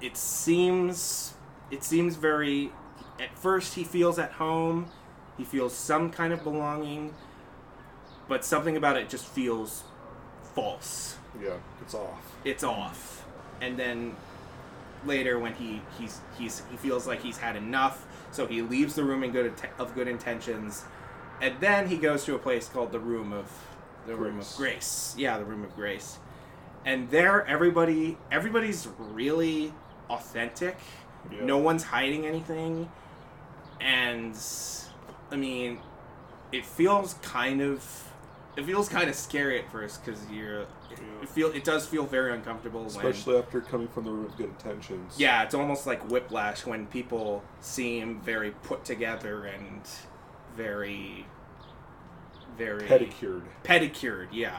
it 0.00 0.16
seems 0.16 1.34
it 1.70 1.84
seems 1.84 2.16
very 2.16 2.72
at 3.20 3.36
first 3.38 3.74
he 3.74 3.84
feels 3.84 4.18
at 4.18 4.32
home 4.32 4.86
he 5.36 5.44
feels 5.44 5.74
some 5.74 6.10
kind 6.10 6.32
of 6.32 6.42
belonging 6.42 7.14
but 8.28 8.44
something 8.44 8.76
about 8.76 8.96
it 8.96 9.08
just 9.08 9.26
feels 9.26 9.82
false. 10.54 11.16
Yeah. 11.42 11.56
It's 11.82 11.94
off. 11.94 12.36
it's 12.44 12.64
off. 12.64 13.26
And 13.60 13.76
then 13.76 14.16
later 15.04 15.38
when 15.38 15.54
he 15.54 15.82
he's 15.98 16.20
he's 16.38 16.62
he 16.70 16.76
feels 16.76 17.06
like 17.06 17.22
he's 17.22 17.38
had 17.38 17.56
enough 17.56 18.06
so 18.30 18.46
he 18.46 18.62
leaves 18.62 18.94
the 18.94 19.02
room 19.02 19.24
in 19.24 19.32
good 19.32 19.52
of 19.78 19.94
good 19.94 20.06
intentions 20.08 20.84
and 21.40 21.58
then 21.60 21.88
he 21.88 21.96
goes 21.96 22.24
to 22.24 22.34
a 22.34 22.38
place 22.38 22.68
called 22.68 22.92
the 22.92 23.00
room 23.00 23.32
of 23.32 23.50
the 24.06 24.14
room 24.14 24.38
of 24.38 24.44
Grace. 24.46 24.56
grace 24.56 25.14
yeah 25.18 25.38
the 25.38 25.44
room 25.44 25.62
of 25.64 25.74
grace 25.76 26.18
and 26.84 27.10
there 27.10 27.46
everybody 27.46 28.16
everybody's 28.30 28.88
really 28.98 29.72
authentic 30.08 30.76
Yeah. 31.30 31.44
no 31.44 31.58
one's 31.58 31.84
hiding 31.84 32.26
anything 32.26 32.90
and 33.80 34.38
i 35.30 35.36
mean 35.36 35.78
it 36.52 36.64
feels 36.66 37.14
kind 37.22 37.60
of 37.60 38.06
it 38.56 38.64
feels 38.64 38.88
kind 38.88 39.08
of 39.08 39.14
scary 39.14 39.58
at 39.60 39.70
first 39.70 40.04
because 40.04 40.20
you're 40.30 40.60
it, 40.62 40.68
Yeah. 40.90 41.26
feel 41.26 41.48
it 41.52 41.62
does 41.64 41.86
feel 41.86 42.04
very 42.04 42.32
uncomfortable 42.32 42.80
when 42.80 42.88
Especially 42.88 43.38
after 43.38 43.60
coming 43.60 43.86
from 43.88 44.04
the 44.04 44.10
room 44.10 44.26
of 44.26 44.36
good 44.36 44.48
intentions. 44.48 45.14
yeah 45.18 45.42
it's 45.44 45.54
almost 45.54 45.86
like 45.86 46.02
whiplash 46.10 46.66
when 46.66 46.86
people 46.86 47.44
seem 47.60 48.20
very 48.20 48.50
put 48.62 48.84
together 48.84 49.44
and 49.44 49.82
very 50.56 51.26
very 52.58 52.86
Pedicured. 52.86 53.42
pedicured, 53.62 54.28
yeah. 54.32 54.58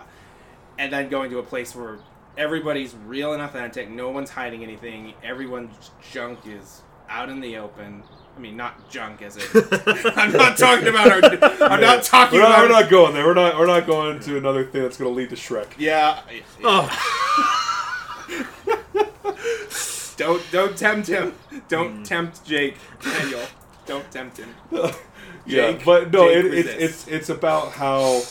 And 0.79 0.91
then 0.91 1.09
going 1.09 1.29
to 1.31 1.37
a 1.39 1.43
place 1.43 1.75
where 1.75 1.97
everybody's 2.37 2.95
real 3.05 3.33
and 3.33 3.41
authentic, 3.41 3.89
no 3.91 4.09
one's 4.09 4.29
hiding 4.31 4.63
anything, 4.63 5.13
everyone's 5.23 5.91
junk 6.11 6.39
is 6.47 6.81
out 7.09 7.29
in 7.29 7.41
the 7.41 7.57
open. 7.57 8.03
I 8.35 8.39
mean, 8.39 8.55
not 8.57 8.89
junk 8.89 9.21
as 9.21 9.35
it. 9.37 9.43
I'm 10.17 10.31
not 10.31 10.57
talking 10.57 10.87
about 10.87 11.11
our. 11.11 11.21
I'm 11.69 11.81
not 11.81 12.03
talking 12.03 12.39
We're 12.39 12.47
not, 12.47 12.59
about. 12.65 12.69
we're 12.69 12.81
not 12.81 12.89
going 12.89 13.13
there. 13.13 13.25
We're 13.25 13.33
not. 13.33 13.57
We're 13.59 13.67
not 13.67 13.85
going 13.85 14.19
to 14.21 14.37
another 14.37 14.65
thing 14.65 14.81
that's 14.83 14.97
going 14.97 15.11
to 15.11 15.15
lead 15.15 15.29
to 15.31 15.35
Shrek. 15.35 15.73
Yeah. 15.77 16.21
Oh, 16.63 16.89
Don't 20.17 20.43
don't 20.51 20.77
tempt 20.77 21.07
him. 21.07 21.33
Don't 21.67 21.97
Hmm. 21.97 22.03
tempt 22.03 22.45
Jake 22.45 22.77
Daniel. 23.03 23.41
Don't 23.85 24.09
tempt 24.11 24.37
him. 24.37 24.49
yeah, 25.45 25.77
but 25.83 26.11
no, 26.11 26.27
Jake 26.27 26.45
it, 26.45 26.53
it's 26.53 26.69
it's 26.69 27.07
it's 27.07 27.29
about 27.29 27.71
how 27.73 28.21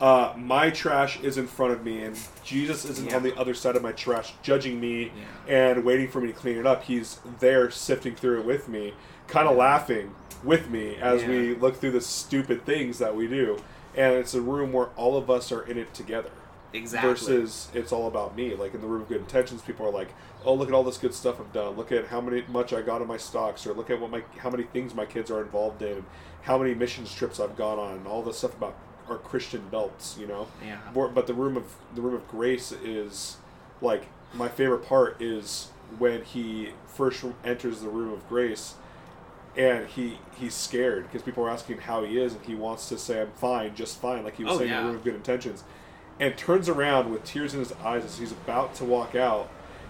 uh, 0.00 0.32
my 0.36 0.70
trash 0.70 1.20
is 1.20 1.36
in 1.38 1.46
front 1.46 1.72
of 1.72 1.84
me, 1.84 2.02
and 2.02 2.18
Jesus 2.42 2.84
isn't 2.84 3.10
Yeah. 3.10 3.16
on 3.16 3.22
the 3.22 3.36
other 3.36 3.54
side 3.54 3.76
of 3.76 3.82
my 3.82 3.92
trash, 3.92 4.32
judging 4.42 4.80
me 4.80 5.12
Yeah. 5.48 5.72
and 5.72 5.84
waiting 5.84 6.08
for 6.08 6.20
me 6.20 6.28
to 6.28 6.32
clean 6.32 6.56
it 6.56 6.66
up. 6.66 6.84
He's 6.84 7.18
there 7.38 7.70
sifting 7.70 8.14
through 8.14 8.40
it 8.40 8.46
with 8.46 8.68
me, 8.68 8.94
kind 9.28 9.46
of 9.48 9.56
laughing 9.56 10.14
with 10.42 10.70
me 10.70 10.96
as 10.96 11.22
we 11.24 11.54
look 11.54 11.76
through 11.76 11.90
the 11.90 12.00
stupid 12.00 12.64
things 12.64 12.98
that 12.98 13.14
we 13.14 13.26
do. 13.26 13.58
And 13.94 14.14
it's 14.14 14.32
a 14.34 14.40
room 14.40 14.72
where 14.72 14.86
all 14.96 15.16
of 15.18 15.28
us 15.30 15.52
are 15.52 15.62
in 15.62 15.76
it 15.76 15.92
together. 15.92 16.30
Exactly. 16.72 17.10
Versus 17.10 17.68
it's 17.74 17.92
all 17.92 18.06
about 18.06 18.36
me. 18.36 18.54
Like 18.54 18.74
in 18.74 18.80
the 18.80 18.86
room 18.86 19.02
of 19.02 19.08
good 19.08 19.20
intentions, 19.20 19.60
people 19.62 19.86
are 19.86 19.90
like, 19.90 20.14
"Oh, 20.44 20.54
look 20.54 20.68
at 20.68 20.74
all 20.74 20.84
this 20.84 20.98
good 20.98 21.14
stuff 21.14 21.40
I've 21.40 21.52
done. 21.52 21.76
Look 21.76 21.90
at 21.92 22.06
how 22.08 22.20
many 22.20 22.44
much 22.48 22.72
I 22.72 22.80
got 22.82 23.02
in 23.02 23.08
my 23.08 23.16
stocks, 23.16 23.66
or 23.66 23.72
look 23.72 23.90
at 23.90 24.00
what 24.00 24.10
my 24.10 24.22
how 24.38 24.50
many 24.50 24.62
things 24.64 24.94
my 24.94 25.04
kids 25.06 25.30
are 25.30 25.40
involved 25.42 25.82
in, 25.82 25.92
and 25.96 26.04
how 26.42 26.58
many 26.58 26.74
missions 26.74 27.12
trips 27.14 27.40
I've 27.40 27.56
gone 27.56 27.78
on, 27.78 27.96
and 27.96 28.06
all 28.06 28.22
this 28.22 28.38
stuff 28.38 28.56
about 28.56 28.76
our 29.08 29.18
Christian 29.18 29.68
belts." 29.70 30.16
You 30.18 30.26
know. 30.28 30.46
Yeah. 30.64 30.78
But 30.94 31.26
the 31.26 31.34
room 31.34 31.56
of 31.56 31.64
the 31.94 32.00
room 32.02 32.14
of 32.14 32.28
grace 32.28 32.70
is 32.70 33.38
like 33.80 34.06
my 34.32 34.48
favorite 34.48 34.86
part 34.86 35.20
is 35.20 35.70
when 35.98 36.22
he 36.22 36.70
first 36.86 37.24
enters 37.44 37.80
the 37.80 37.88
room 37.88 38.12
of 38.12 38.28
grace 38.28 38.74
and 39.56 39.88
he 39.88 40.18
he's 40.38 40.54
scared 40.54 41.02
because 41.02 41.22
people 41.22 41.44
are 41.44 41.50
asking 41.50 41.74
him 41.76 41.82
how 41.82 42.04
he 42.04 42.16
is 42.16 42.34
and 42.34 42.44
he 42.46 42.54
wants 42.54 42.88
to 42.88 42.96
say 42.96 43.20
i'm 43.20 43.30
fine 43.32 43.74
just 43.74 44.00
fine 44.00 44.22
like 44.22 44.36
he 44.36 44.44
was 44.44 44.52
Oh, 44.54 44.58
saying 44.58 44.70
in 44.70 44.74
yeah. 44.76 44.82
the 44.82 44.86
room 44.86 44.96
of 44.96 45.02
good 45.02 45.16
intentions 45.16 45.64
and 46.20 46.36
turns 46.36 46.68
around 46.68 47.10
with 47.10 47.24
tears 47.24 47.54
in 47.54 47.58
his 47.60 47.72
eyes 47.82 48.04
as 48.04 48.18
he's 48.18 48.30
about 48.30 48.74
to 48.76 48.84
walk 48.84 49.16
out 49.16 49.48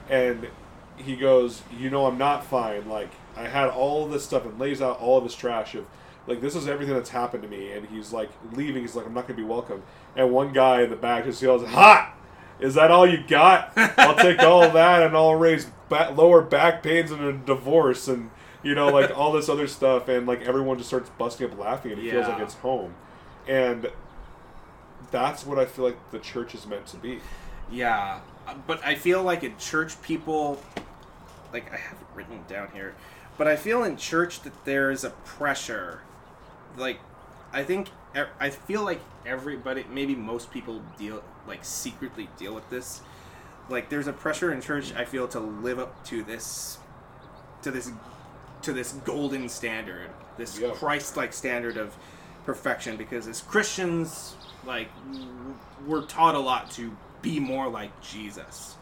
and 0.08 0.48
he 0.96 1.16
goes 1.16 1.62
you 1.76 1.90
know 1.90 2.06
i'm 2.06 2.16
not 2.16 2.44
fine. 2.44 2.88
Like 2.88 3.10
i 3.36 3.42
had 3.46 3.68
all 3.68 4.06
this 4.06 4.24
stuff 4.24 4.46
and 4.46 4.58
lays 4.58 4.80
out 4.80 4.98
all 5.00 5.18
of 5.18 5.24
his 5.24 5.34
trash 5.34 5.74
of 5.74 5.84
like 6.26 6.40
this 6.40 6.54
is 6.54 6.68
everything 6.68 6.94
that's 6.94 7.10
happened 7.10 7.42
to 7.42 7.48
me. 7.48 7.72
And 7.72 7.86
he's 7.88 8.12
like 8.12 8.30
leaving. 8.52 8.82
He's 8.82 8.94
like 8.96 9.06
i'm 9.06 9.14
not 9.14 9.26
going 9.26 9.36
to 9.36 9.42
be 9.42 9.48
welcome. 9.48 9.82
And 10.16 10.30
one 10.30 10.52
guy 10.52 10.82
in 10.82 10.90
the 10.90 10.96
back 10.96 11.24
just 11.24 11.42
yells 11.42 11.66
hot 11.66 12.14
is 12.60 12.74
that 12.74 12.90
all 12.90 13.06
you 13.06 13.24
got? 13.26 13.72
I'll 13.76 14.14
take 14.16 14.40
all 14.40 14.68
that 14.72 15.02
and 15.02 15.16
i'll 15.16 15.34
raise 15.34 15.66
ba- 15.88 16.12
lower 16.14 16.42
back 16.42 16.82
pains 16.82 17.10
and 17.10 17.24
a 17.24 17.32
divorce 17.32 18.06
and 18.06 18.30
you 18.62 18.74
know 18.74 18.88
like 18.88 19.16
all 19.16 19.32
this 19.32 19.48
other 19.48 19.66
stuff. 19.66 20.08
And 20.08 20.26
like 20.26 20.42
everyone 20.42 20.76
just 20.76 20.88
starts 20.88 21.08
busting 21.10 21.50
up 21.50 21.58
laughing 21.58 21.92
and 21.92 22.00
he 22.02 22.10
feels 22.10 22.28
like 22.28 22.40
it's 22.40 22.54
home. 22.54 22.94
And 23.48 23.90
that's 25.10 25.44
what 25.46 25.58
i 25.58 25.64
feel 25.64 25.84
like 25.84 26.10
the 26.10 26.18
church 26.18 26.54
is 26.54 26.66
meant 26.66 26.86
to 26.86 26.96
be 26.96 27.18
Yeah, 27.72 28.18
but 28.66 28.84
I 28.84 28.96
feel 28.96 29.22
like 29.22 29.44
in 29.44 29.56
church 29.56 30.00
people, 30.02 30.60
like 31.52 31.72
I 31.72 31.76
have 31.76 31.98
it 32.00 32.06
written 32.16 32.40
down 32.48 32.68
here, 32.72 32.96
but 33.38 33.46
I 33.46 33.54
feel 33.54 33.84
in 33.84 33.96
church 33.96 34.40
that 34.42 34.64
there 34.64 34.90
is 34.90 35.04
a 35.04 35.10
pressure. 35.10 36.00
Like, 36.76 36.98
I 37.52 37.62
think 37.62 37.90
I 38.40 38.50
feel 38.50 38.82
like 38.82 39.00
everybody, 39.24 39.84
maybe 39.88 40.16
most 40.16 40.50
people 40.50 40.82
deal 40.98 41.22
like 41.46 41.64
secretly 41.64 42.28
deal 42.36 42.52
with 42.52 42.68
this. 42.70 43.02
Like, 43.68 43.88
there's 43.88 44.08
a 44.08 44.12
pressure 44.12 44.52
in 44.52 44.60
church. 44.60 44.92
I 44.96 45.04
feel 45.04 45.28
to 45.28 45.38
live 45.38 45.78
up 45.78 46.04
to 46.06 46.24
this, 46.24 46.78
to 47.62 47.70
this, 47.70 47.92
to 48.62 48.72
this 48.72 48.94
golden 49.04 49.48
standard, 49.48 50.10
this 50.36 50.58
Yeah. 50.58 50.72
Christ-like 50.72 51.32
standard 51.32 51.76
of 51.76 51.94
perfection. 52.44 52.96
Because 52.96 53.26
as 53.26 53.40
Christians, 53.42 54.36
like 54.66 54.88
we're 55.86 56.04
taught 56.06 56.34
a 56.34 56.38
lot 56.38 56.70
to 56.72 56.96
be 57.22 57.40
more 57.40 57.68
like 57.68 57.98
Jesus, 58.00 58.76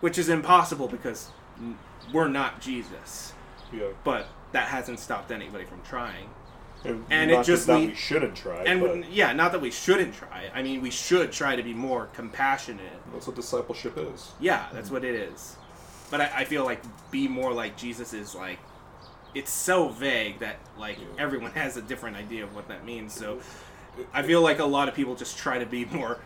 which 0.00 0.18
is 0.18 0.28
impossible 0.28 0.88
because 0.88 1.30
we're 2.12 2.28
not 2.28 2.60
Jesus. 2.60 3.32
yeah 3.72 3.86
But 4.04 4.26
that 4.52 4.68
hasn't 4.68 5.00
stopped 5.00 5.30
anybody 5.32 5.64
from 5.64 5.80
trying. 5.82 6.28
and, 6.84 7.04
And 7.10 7.30
it 7.30 7.44
just 7.44 7.66
that 7.68 7.78
le- 7.78 7.86
we 7.86 7.94
shouldn't 7.94 8.34
try 8.36 8.64
And 8.64 8.80
but 8.80 9.10
yeah, 9.10 9.32
not 9.32 9.52
that 9.52 9.60
we 9.60 9.70
shouldn't 9.70 10.14
try. 10.14 10.50
I 10.54 10.62
mean, 10.62 10.82
we 10.82 10.90
should 10.90 11.32
try 11.32 11.56
to 11.56 11.62
be 11.62 11.72
more 11.74 12.06
compassionate. 12.12 12.92
that's 13.12 13.26
what 13.26 13.36
discipleship 13.36 13.96
is 13.96 14.32
Yeah, 14.40 14.66
that's 14.72 14.90
what 14.90 15.04
it 15.04 15.14
is. 15.14 15.56
But 16.10 16.20
I, 16.20 16.30
I 16.40 16.44
feel 16.44 16.64
like 16.64 16.82
be 17.10 17.28
more 17.28 17.54
like 17.54 17.76
Jesus 17.76 18.12
is 18.12 18.34
like 18.34 18.58
it's 19.34 19.50
so 19.50 19.88
vague 19.88 20.38
that 20.40 20.56
like 20.78 20.98
Yeah. 20.98 21.06
everyone 21.18 21.50
has 21.62 21.76
a 21.76 21.82
different 21.82 22.16
idea 22.16 22.44
of 22.44 22.54
what 22.54 22.68
that 22.68 22.84
means. 22.84 23.12
So 23.14 23.40
I 24.12 24.22
feel 24.22 24.40
like 24.42 24.58
a 24.58 24.64
lot 24.64 24.88
of 24.88 24.94
people 24.94 25.14
just 25.14 25.36
try 25.38 25.58
to 25.58 25.66
be 25.66 25.84
more 25.98 26.18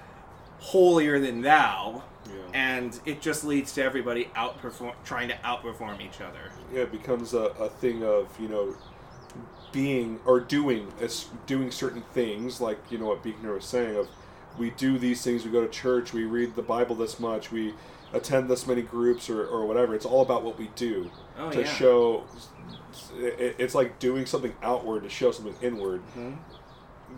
holier 0.60 1.18
than 1.20 1.42
thou, 1.42 2.02
yeah 2.26 2.32
and 2.54 2.98
it 3.04 3.20
just 3.20 3.44
leads 3.44 3.72
to 3.74 3.82
everybody 3.84 4.24
outperform 4.34 4.94
trying 5.04 5.28
to 5.28 5.34
outperform 5.36 6.00
each 6.00 6.20
other. 6.20 6.50
yeah, 6.72 6.80
it 6.80 6.90
becomes 6.90 7.34
a, 7.34 7.44
a 7.60 7.68
thing 7.68 8.02
of 8.02 8.28
you 8.40 8.48
know 8.48 8.74
being 9.72 10.18
or 10.24 10.40
doing 10.40 10.90
is 11.00 11.28
doing 11.46 11.70
certain 11.70 12.02
things, 12.14 12.60
like 12.60 12.78
you 12.90 12.98
know 12.98 13.06
what 13.06 13.22
Buechner 13.22 13.52
was 13.54 13.64
saying 13.66 13.96
of 13.96 14.08
we 14.58 14.70
do 14.70 14.98
these 14.98 15.22
things, 15.22 15.44
we 15.44 15.50
go 15.50 15.60
to 15.60 15.68
church, 15.68 16.14
we 16.14 16.24
read 16.24 16.56
the 16.56 16.62
Bible 16.62 16.94
this 16.96 17.20
much, 17.20 17.52
we 17.52 17.74
attend 18.14 18.48
this 18.48 18.66
many 18.66 18.80
groups 18.80 19.28
or, 19.28 19.44
or 19.46 19.66
whatever. 19.66 19.94
It's 19.94 20.06
all 20.06 20.22
about 20.22 20.42
what 20.42 20.58
we 20.58 20.70
do 20.76 21.10
Oh, 21.38 21.50
to 21.50 21.60
yeah. 21.60 21.66
show. 21.74 22.24
It- 23.18 23.56
It's 23.58 23.74
like 23.74 23.98
doing 23.98 24.26
something 24.26 24.54
outward 24.62 25.02
to 25.04 25.08
show 25.08 25.30
something 25.32 25.56
inward. 25.60 26.02
Mhm. 26.16 26.36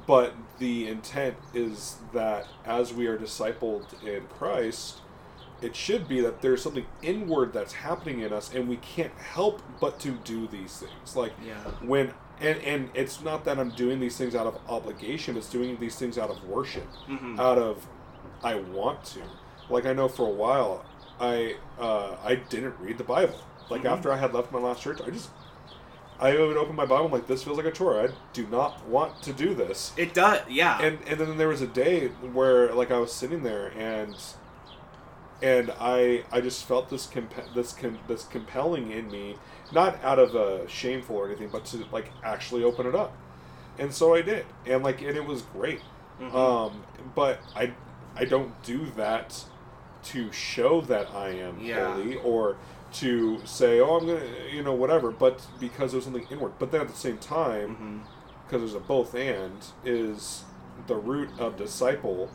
But 0.07 0.35
the 0.59 0.87
intent 0.89 1.37
is 1.55 1.97
that 2.13 2.47
as 2.65 2.93
we 2.93 3.07
are 3.07 3.17
discipled 3.19 4.03
in 4.03 4.27
Christ, 4.39 5.01
it 5.61 5.75
should 5.75 6.07
be 6.07 6.21
that 6.21 6.41
there's 6.41 6.63
something 6.63 6.87
inward 7.03 7.53
that's 7.53 7.73
happening 7.73 8.21
in 8.21 8.33
us, 8.33 8.53
and 8.55 8.69
we 8.69 8.77
can't 8.77 9.15
help 9.15 9.61
but 9.81 9.99
to 10.01 10.13
do 10.13 10.47
these 10.47 10.79
things. 10.79 11.17
Like 11.17 11.33
Yeah. 11.45 11.55
when 11.83 12.13
and 12.41 12.59
and 12.63 12.91
it's 12.95 13.21
not 13.21 13.45
that 13.47 13.59
I'm 13.59 13.71
doing 13.71 13.99
these 13.99 14.17
things 14.17 14.37
out 14.37 14.47
of 14.47 14.57
obligation; 14.69 15.37
it's 15.37 15.49
doing 15.51 15.77
these 15.81 15.97
things 15.97 16.17
out 16.19 16.31
of 16.31 16.45
worship, 16.45 16.87
Mhm. 17.09 17.39
out 17.41 17.59
of 17.59 17.87
I 18.45 18.55
want 18.57 19.05
to. 19.07 19.21
Like 19.69 19.85
I 19.87 19.93
know 19.93 20.07
for 20.07 20.27
a 20.27 20.31
while, 20.31 20.85
I 21.19 21.57
uh, 21.81 22.17
I 22.25 22.37
didn't 22.37 22.77
read 22.79 22.99
the 22.99 23.05
Bible. 23.05 23.41
Like 23.69 23.83
Mhm. 23.83 23.91
after 23.91 24.13
I 24.13 24.17
had 24.19 24.33
left 24.33 24.53
my 24.53 24.61
last 24.61 24.81
church, 24.83 25.01
I 25.05 25.11
just 25.11 25.31
I 26.21 26.37
would 26.37 26.57
open 26.57 26.75
my 26.75 26.85
Bible 26.87 27.07
I'm 27.07 27.13
like 27.13 27.27
this 27.29 27.45
feels 27.45 27.57
like 27.57 27.67
a 27.67 27.71
chore. 27.71 28.01
I 28.01 28.09
do 28.33 28.47
not 28.49 28.87
want 28.87 29.23
to 29.23 29.33
do 29.33 29.55
this. 29.55 29.93
It 29.97 30.15
does. 30.15 30.41
Yeah. 30.49 30.81
And 30.83 30.99
and 31.07 31.19
then 31.21 31.37
there 31.37 31.49
was 31.49 31.63
a 31.63 31.67
day 31.67 32.09
where 32.09 32.73
like 32.75 32.91
I 32.91 32.99
was 32.99 33.13
sitting 33.13 33.43
there 33.43 33.69
and 33.79 34.15
and 35.43 35.73
I 35.81 36.25
I 36.33 36.41
just 36.41 36.65
felt 36.65 36.91
this 36.91 37.07
comp- 37.07 37.55
this 37.55 37.73
com- 37.73 37.99
this 38.09 38.25
compelling 38.25 38.91
in 38.91 39.11
me, 39.11 39.37
not 39.73 40.03
out 40.03 40.19
of 40.19 40.35
a 40.35 40.69
shameful 40.69 41.17
or 41.17 41.29
anything, 41.29 41.49
but 41.51 41.65
to 41.67 41.85
like 41.93 42.11
actually 42.25 42.65
open 42.65 42.87
it 42.87 42.95
up, 42.95 43.17
and 43.79 43.95
so 43.95 44.15
I 44.15 44.23
did, 44.23 44.45
and 44.67 44.83
like 44.83 45.01
and 45.01 45.17
it 45.17 45.25
was 45.25 45.43
great. 45.43 45.81
Mhm. 46.21 46.35
Um, 46.35 46.83
but 47.15 47.39
I 47.55 47.73
I 48.17 48.25
don't 48.25 48.61
do 48.65 48.87
that 48.97 49.45
to 50.05 50.33
show 50.33 50.81
that 50.83 51.09
I 51.15 51.29
am 51.31 51.61
Yeah. 51.61 51.93
holy 51.95 52.17
or 52.17 52.57
to 52.93 53.45
say 53.45 53.81
oh 53.81 53.97
I'm 53.97 54.07
gonna 54.07 54.25
you 54.51 54.63
know 54.63 54.75
whatever, 54.75 55.11
but 55.11 55.47
because 55.61 55.93
there's 55.93 56.05
something 56.05 56.27
inward. 56.31 56.53
But 56.59 56.73
then 56.73 56.81
at 56.81 56.89
the 56.89 56.95
same 56.95 57.19
time 57.19 57.71
mm-hmm. 57.71 57.99
because 58.47 58.61
there's 58.63 58.75
a 58.75 58.81
both 58.81 59.15
and 59.15 59.65
is 59.85 60.45
the 60.87 60.97
root 60.97 61.31
of 61.39 61.57
disciple 61.57 62.31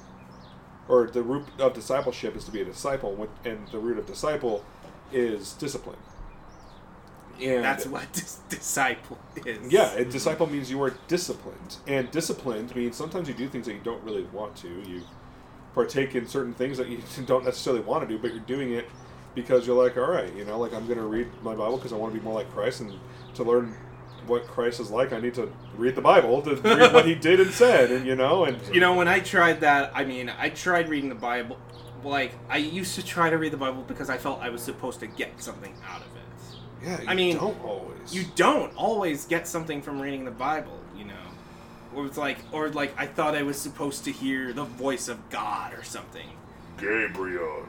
or 0.88 1.08
the 1.08 1.24
root 1.24 1.46
of 1.60 1.74
discipleship 1.74 2.36
is 2.36 2.44
to 2.46 2.52
be 2.52 2.62
a 2.62 2.66
disciple 2.66 3.28
and 3.46 3.68
the 3.70 3.80
root 3.80 3.98
of 3.98 4.06
disciple 4.06 4.64
is 5.12 5.54
discipline. 5.54 5.98
And 7.42 7.64
That's 7.64 7.88
what 7.88 8.12
dis- 8.14 8.42
disciple 8.50 9.18
is. 9.46 9.72
yeah 9.72 9.94
a 9.94 10.06
disciple 10.06 10.46
means 10.46 10.70
you 10.70 10.82
are 10.84 10.94
disciplined. 11.08 11.78
And 11.88 12.12
disciplined 12.12 12.76
means 12.76 12.96
sometimes 12.96 13.28
you 13.28 13.34
do 13.34 13.48
things 13.48 13.66
that 13.66 13.74
you 13.74 13.82
don't 13.84 14.04
really 14.04 14.24
want 14.26 14.56
to. 14.58 14.68
You 14.68 15.04
partake 15.74 16.16
in 16.16 16.28
certain 16.28 16.54
things 16.54 16.78
that 16.78 16.88
you 16.88 17.02
don't 17.26 17.46
necessarily 17.46 17.82
want 17.82 18.08
to 18.08 18.16
do 18.16 18.22
but 18.22 18.32
you're 18.32 18.40
doing 18.42 18.74
it 18.74 18.88
because 19.36 19.66
you're 19.66 19.82
like 19.82 19.98
all 19.98 20.10
right 20.10 20.34
you 20.36 20.46
know 20.46 20.58
like 20.60 20.74
i'm 20.74 20.86
going 20.86 20.98
to 21.00 21.06
read 21.06 21.28
my 21.42 21.56
bible 21.56 21.78
because 21.78 21.92
i 21.94 21.96
want 21.96 22.14
to 22.14 22.20
be 22.20 22.24
more 22.24 22.34
like 22.34 22.52
christ 22.54 22.82
and 22.82 22.94
to 23.34 23.44
learn 23.44 23.76
what 24.28 24.46
christ 24.48 24.80
is 24.80 24.90
like 24.92 25.12
i 25.12 25.20
need 25.20 25.34
to 25.34 25.52
read 25.76 25.96
the 25.96 26.02
bible 26.02 26.42
to 26.42 26.56
read 26.56 26.94
what 26.94 27.06
he 27.06 27.16
did 27.16 27.40
and 27.40 27.52
said 27.52 27.92
and 27.92 28.06
you 28.06 28.16
know 28.16 28.46
and 28.46 28.58
You 28.74 28.80
know, 28.80 28.94
when 28.96 29.08
I 29.08 29.20
tried 29.20 29.62
that, 29.62 29.92
I 29.94 30.06
mean, 30.06 30.32
I 30.40 30.50
tried 30.50 30.88
reading 30.90 31.10
the 31.10 31.16
Bible. 31.16 31.58
Like, 32.04 32.34
I 32.50 32.58
used 32.58 32.96
to 32.96 33.04
try 33.06 33.30
to 33.30 33.38
read 33.38 33.52
the 33.54 33.58
Bible 33.58 33.84
because 33.88 34.10
I 34.10 34.18
felt 34.18 34.42
I 34.42 34.50
was 34.50 34.62
supposed 34.62 35.00
to 35.02 35.08
get 35.08 35.42
something 35.42 35.74
out 35.86 36.02
of 36.02 36.08
it. 36.16 36.86
yeah 36.86 37.02
you 37.02 37.08
I 37.08 37.14
mean, 37.16 37.36
don't 37.38 37.62
always 37.64 38.14
You 38.14 38.24
don't 38.36 38.74
always 38.76 39.26
get 39.26 39.48
something 39.48 39.82
from 39.82 40.02
reading 40.02 40.26
the 40.26 40.32
Bible, 40.32 40.80
you 40.98 41.06
know. 41.06 41.26
Or 41.94 42.06
it's 42.06 42.18
like, 42.18 42.38
or 42.52 42.70
like, 42.70 42.94
I 42.98 43.06
thought 43.08 43.36
I 43.36 43.44
was 43.44 43.58
supposed 43.58 44.04
to 44.06 44.12
hear 44.12 44.54
the 44.54 44.64
voice 44.66 45.08
of 45.08 45.30
God 45.30 45.74
or 45.74 45.84
something. 45.84 46.30
Gabriel, 46.78 47.66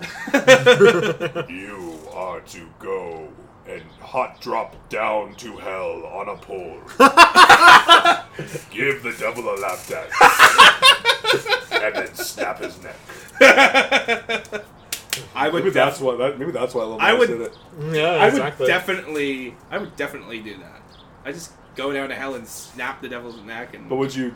you 1.48 1.98
are 2.12 2.40
to 2.40 2.60
go 2.78 3.28
and 3.66 3.82
hot 4.00 4.40
drop 4.40 4.74
down 4.88 5.34
to 5.36 5.56
hell 5.56 6.04
on 6.06 6.28
a 6.28 6.36
pole. 6.36 6.78
Give 8.70 9.02
the 9.02 9.14
devil 9.18 9.48
a 9.48 9.56
lap 9.56 9.78
dance. 9.88 10.14
and 11.72 11.94
then 11.94 12.14
snap 12.14 12.58
his 12.58 12.78
neck. 12.82 12.96
I 15.34 15.48
would. 15.48 15.54
maybe 15.64 15.64
def- 15.66 15.74
that's 15.74 16.00
what 16.00 16.18
that, 16.18 16.38
maybe 16.38 16.50
that's 16.52 16.74
why 16.74 16.82
Lil 16.84 16.98
I 17.00 17.12
would- 17.14 17.28
did 17.28 17.40
it 17.40 17.56
Yeah, 17.92 18.10
I 18.14 18.30
would 18.30 18.66
definitely. 18.66 19.54
I 19.70 19.78
would 19.78 19.94
definitely 19.96 20.40
do 20.40 20.56
that. 20.58 20.82
I 21.24 21.32
just 21.32 21.52
go 21.76 21.92
down 21.92 22.08
to 22.08 22.14
hell 22.14 22.34
and 22.34 22.46
snap 22.46 23.00
the 23.00 23.08
devil's 23.08 23.40
neck 23.42 23.74
and. 23.74 23.88
but 23.88 23.96
would 23.96 24.14
you 24.14 24.34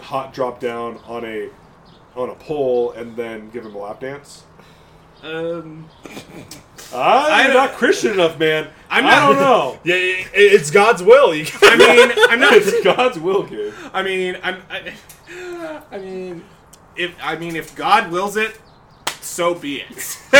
hot 0.00 0.32
drop 0.32 0.58
down 0.60 0.98
on 1.06 1.24
a 1.24 1.48
on 2.16 2.30
a 2.30 2.34
pole 2.34 2.92
and 2.92 3.16
then 3.16 3.50
give 3.50 3.64
him 3.66 3.74
a 3.74 3.78
lap 3.78 4.00
dance 4.00 4.44
um. 5.24 5.88
I'm 6.94 7.52
don't- 7.52 7.72
Christian 7.72 8.12
enough, 8.12 8.38
man. 8.38 8.68
I'm 8.90 9.06
I 9.06 9.14
don't 9.26 9.36
know. 9.36 9.78
Yeah, 9.84 9.94
it's 9.96 10.70
God's 10.70 11.02
will. 11.02 11.34
You 11.34 11.46
I 11.62 11.76
mean, 12.16 12.26
I'm 12.30 12.40
not. 12.40 12.52
it's 12.54 12.84
God's 12.84 13.18
will, 13.18 13.44
kid. 13.44 13.74
I 13.92 14.02
mean, 14.02 14.36
I'm. 14.42 14.62
I, 14.70 14.92
I 15.90 15.98
mean, 15.98 16.44
if 16.96 17.14
I 17.22 17.36
mean 17.36 17.56
if 17.56 17.74
God 17.74 18.10
wills 18.12 18.36
it, 18.36 18.60
so 19.20 19.54
be 19.54 19.80
it. 19.80 20.18
you 20.32 20.38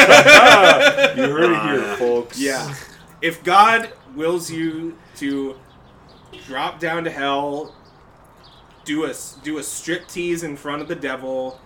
heard 1.28 1.50
it 1.52 1.62
here, 1.62 1.96
folks. 1.96 2.38
yeah. 2.38 2.74
If 3.22 3.42
God 3.42 3.90
wills 4.14 4.50
you 4.50 4.96
to 5.16 5.56
drop 6.46 6.78
down 6.78 7.04
to 7.04 7.10
hell, 7.10 7.74
do 8.84 9.06
a 9.06 9.14
do 9.42 9.58
a 9.58 9.62
strip 9.62 10.06
tease 10.06 10.42
in 10.44 10.56
front 10.56 10.82
of 10.82 10.88
the 10.88 10.94
devil, 10.94 11.58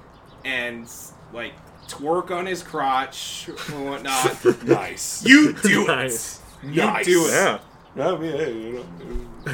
and 0.45 0.91
like 1.35 1.53
twerk 1.89 2.31
on 2.31 2.47
his 2.47 2.63
crotch 2.63 3.49
or 3.49 3.91
whatnot, 3.91 4.45
Nice. 4.65 5.25
you 5.25 5.53
do 5.55 5.87
Nice. 5.87 6.41
it. 6.63 6.69
You 6.69 6.83
Nice. 6.83 7.07
do 7.07 7.27
it. 7.27 7.31
Yeah. 7.33 7.59
Yeah, 7.97 8.13
I 8.13 8.19
mean, 8.19 8.33
hey, 8.33 8.53
you 8.53 8.73
know, 8.75 8.85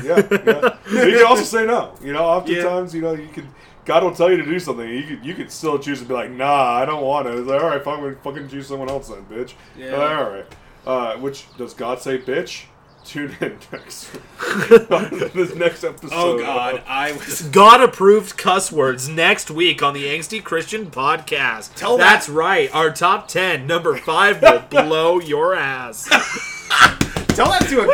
yeah, 0.03 0.17
yeah. 0.31 1.05
You 1.07 1.17
can 1.19 1.27
also 1.27 1.45
say 1.45 1.65
no. 1.65 1.95
You 2.03 2.13
know, 2.13 2.25
oftentimes, 2.25 2.95
you 2.95 3.01
know, 3.01 3.15
you 3.15 3.29
can. 3.29 3.49
God 3.87 4.03
will 4.03 4.15
tell 4.15 4.31
you 4.31 4.37
to 4.39 4.43
do 4.45 4.59
something. 4.59 4.87
You 4.89 5.03
could, 5.05 5.25
you 5.25 5.35
could 5.35 5.51
still 5.51 5.79
choose 5.79 6.01
to 6.01 6.05
be 6.07 6.15
like, 6.15 6.31
nah, 6.31 6.73
I 6.75 6.85
don't 6.85 7.03
want 7.03 7.27
to. 7.27 7.39
It's 7.39 7.47
like, 7.49 7.63
all 7.63 7.69
right, 7.69 7.83
fine, 7.83 8.03
we 8.03 8.15
fucking 8.15 8.49
choose 8.49 8.67
someone 8.67 8.89
else 8.91 9.09
then, 9.09 9.25
bitch. 9.27 9.55
Yeah. 9.79 9.93
All 9.95 10.31
right. 10.31 10.47
Uh, 10.87 11.17
which 11.19 11.47
does 11.57 11.73
God 11.75 12.01
say, 12.01 12.19
bitch? 12.19 12.65
Tune 13.05 13.37
in 13.41 13.59
next. 13.71 14.11
this 15.35 15.55
next 15.55 15.85
episode. 15.85 16.11
Oh 16.13 16.39
God, 16.39 16.83
I 16.87 17.13
was. 17.13 17.43
God 17.53 17.83
approved 17.83 18.37
cuss 18.39 18.73
words 18.73 19.09
next 19.09 19.51
week 19.51 19.83
on 19.83 19.93
the 19.95 20.05
Angsty 20.05 20.43
Christian 20.43 20.91
podcast. 20.91 21.75
Tell 21.75 21.99
That's 21.99 22.27
that- 22.29 22.33
right. 22.33 22.75
Our 22.75 22.91
top 22.91 23.29
10, 23.29 23.67
number 23.67 23.97
5 23.97 24.41
will 24.43 24.61
blow 24.71 25.21
your 25.21 25.55
ass. 25.55 26.05
Tell 26.09 27.51
that 27.51 27.67
to 27.69 27.81
a. 27.81 27.87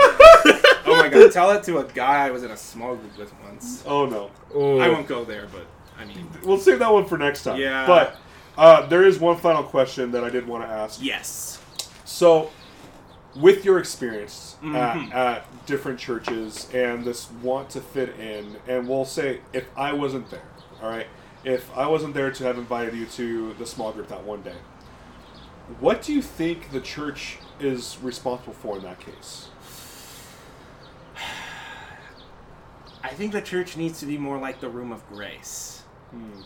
oh 0.87 0.97
my 1.03 1.09
God! 1.09 1.33
Tell 1.33 1.49
that 1.49 1.65
to 1.65 1.79
a 1.79 1.85
guy 1.85 2.27
I 2.27 2.31
was 2.31 2.43
in 2.45 2.51
a 2.53 2.57
small 2.57 2.95
group 2.95 3.19
with 3.19 3.33
once. 3.43 3.83
Oh 3.87 4.07
no. 4.07 4.31
Ooh. 4.57 4.79
I 4.81 4.89
won't 4.91 5.09
go 5.09 5.25
there, 5.25 5.49
but 5.53 5.67
I 5.99 6.05
mean, 6.05 6.29
We'll 6.45 6.59
save 6.59 6.79
that 6.79 6.93
one 6.93 7.07
for 7.07 7.19
next 7.19 7.43
time. 7.45 7.59
Yeah. 7.59 7.87
But 7.87 8.17
uh, 8.57 8.87
there 8.87 9.05
is 9.05 9.19
one 9.19 9.37
final 9.39 9.63
question 9.63 10.13
that 10.13 10.23
I 10.25 10.31
did 10.31 10.47
want 10.47 10.65
to 10.65 10.69
ask. 10.71 11.01
yes. 11.03 11.61
So, 12.05 12.51
with 13.37 13.65
your 13.65 13.79
experience 13.79 14.57
Mhm. 14.63 14.75
at, 14.77 15.13
at 15.13 15.67
different 15.67 15.99
churches 15.99 16.69
and 16.75 17.05
this 17.05 17.31
want 17.43 17.71
to 17.71 17.81
fit 17.81 18.19
in, 18.19 18.57
and 18.67 18.89
we'll 18.89 19.05
say 19.05 19.41
if 19.53 19.67
I 19.77 19.93
wasn't 19.93 20.31
there, 20.31 20.43
all 20.83 20.89
right, 20.91 21.07
if 21.45 21.71
I 21.77 21.87
wasn't 21.87 22.15
there 22.15 22.31
to 22.33 22.45
have 22.45 22.59
invited 22.59 22.95
you 22.95 23.07
to 23.07 23.55
the 23.55 23.67
small 23.67 23.93
group 23.93 24.09
that 24.09 24.25
one 24.25 24.43
day, 24.43 24.57
what 25.79 26.03
do 26.03 26.13
you 26.13 26.23
think 26.23 26.71
the 26.73 26.81
church 26.81 27.39
is 27.61 27.99
responsible 28.03 28.53
for 28.55 28.77
in 28.79 28.83
that 28.83 28.99
case? 29.01 29.49
I 33.03 33.09
think 33.11 33.33
the 33.33 33.41
church 33.43 33.77
needs 33.77 34.01
to 34.01 34.07
be 34.07 34.19
more 34.19 34.39
like 34.39 34.61
the 34.61 34.69
room 34.69 34.93
of 34.93 35.07
grace. 35.09 35.83
Hmm. 36.11 36.41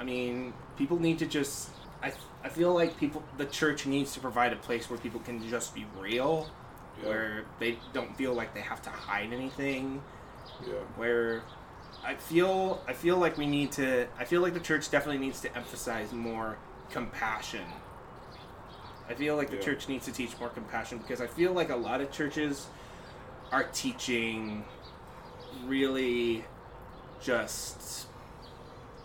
I 0.00 0.04
mean, 0.04 0.52
people 0.76 0.98
need 0.98 1.18
to 1.20 1.26
just. 1.26 1.70
I, 2.02 2.12
I 2.42 2.48
feel 2.48 2.74
like 2.74 2.96
people, 2.98 3.22
the 3.38 3.46
church 3.46 3.86
needs 3.86 4.12
to 4.14 4.20
provide 4.20 4.52
a 4.52 4.56
place 4.56 4.90
where 4.90 4.98
people 4.98 5.20
can 5.20 5.46
just 5.48 5.74
be 5.74 5.86
real, 5.98 6.48
Yeah. 7.00 7.08
where 7.08 7.44
they 7.60 7.78
don't 7.92 8.16
feel 8.16 8.34
like 8.34 8.54
they 8.54 8.60
have 8.60 8.82
to 8.82 8.90
hide 8.90 9.32
anything. 9.32 10.02
Yeah. 10.66 10.74
Where 10.96 11.42
I 12.04 12.14
feel, 12.16 12.82
I 12.88 12.92
feel 12.92 13.16
like 13.18 13.36
we 13.38 13.46
need 13.46 13.70
to. 13.72 14.06
I 14.18 14.24
feel 14.24 14.40
like 14.40 14.54
the 14.54 14.60
church 14.60 14.90
definitely 14.90 15.24
needs 15.24 15.40
to 15.42 15.56
emphasize 15.56 16.12
more 16.12 16.58
compassion. 16.90 17.64
I 19.08 19.14
feel 19.14 19.36
like 19.36 19.50
the 19.50 19.56
Yeah. 19.56 19.62
church 19.62 19.88
needs 19.88 20.04
to 20.06 20.12
teach 20.12 20.38
more 20.40 20.48
compassion 20.48 20.98
because 20.98 21.20
I 21.20 21.26
feel 21.28 21.52
like 21.52 21.70
a 21.70 21.76
lot 21.76 22.00
of 22.00 22.10
churches 22.10 22.66
are 23.52 23.64
teaching 23.64 24.64
really 25.66 26.44
just 27.22 28.06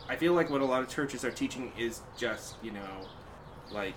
I 0.10 0.16
feel 0.16 0.34
like 0.34 0.50
what 0.50 0.62
a 0.62 0.66
lot 0.66 0.82
of 0.82 0.90
churches 0.90 1.26
are 1.26 1.32
teaching 1.32 1.72
is 1.78 2.02
just, 2.18 2.56
you 2.64 2.72
know, 2.72 3.08
like 3.72 3.94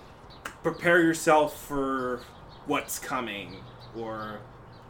prepare 0.63 1.01
yourself 1.01 1.65
for 1.65 2.21
what's 2.65 2.99
coming 2.99 3.57
or 3.97 4.39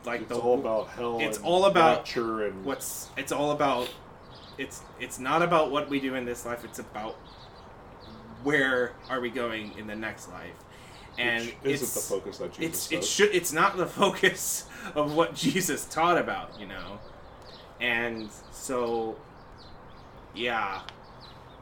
like 0.06 0.22
It's 0.22 0.30
the 0.30 0.36
all 0.36 0.60
about 0.60 0.88
hell. 0.90 1.20
it's 1.20 1.38
and 1.38 1.46
all 1.46 1.66
about 1.66 2.16
and 2.16 2.66
what's 2.66 3.10
it's 3.18 3.32
all 3.32 3.52
about 3.52 3.90
it's 4.58 4.82
it's 5.00 5.20
not 5.20 5.42
about 5.42 5.72
what 5.72 5.90
we 5.90 6.00
do 6.00 6.16
in 6.16 6.26
this 6.26 6.46
life 6.46 6.64
it's 6.66 6.80
about 6.80 7.16
where 8.44 8.94
are 9.10 9.22
we 9.22 9.30
going 9.30 9.78
in 9.78 9.88
the 9.88 9.96
next 9.96 10.30
life. 10.30 10.56
And 11.20 11.44
which 11.62 11.74
isn't 11.76 11.86
it's 11.86 11.94
the 11.94 12.16
focus 12.16 12.38
that 12.40 12.54
Jesus 12.54 12.92
it's 12.92 12.92
it 12.92 13.04
should 13.04 13.36
it's 13.36 13.54
not 13.54 13.78
the 13.78 13.86
focus 14.02 14.66
of 14.96 15.14
what 15.16 15.36
Jesus 15.36 15.86
taught 15.86 16.18
about 16.18 16.60
you 16.60 16.66
know? 16.68 17.00
And 17.80 18.30
so 18.52 19.18
yeah 20.34 20.82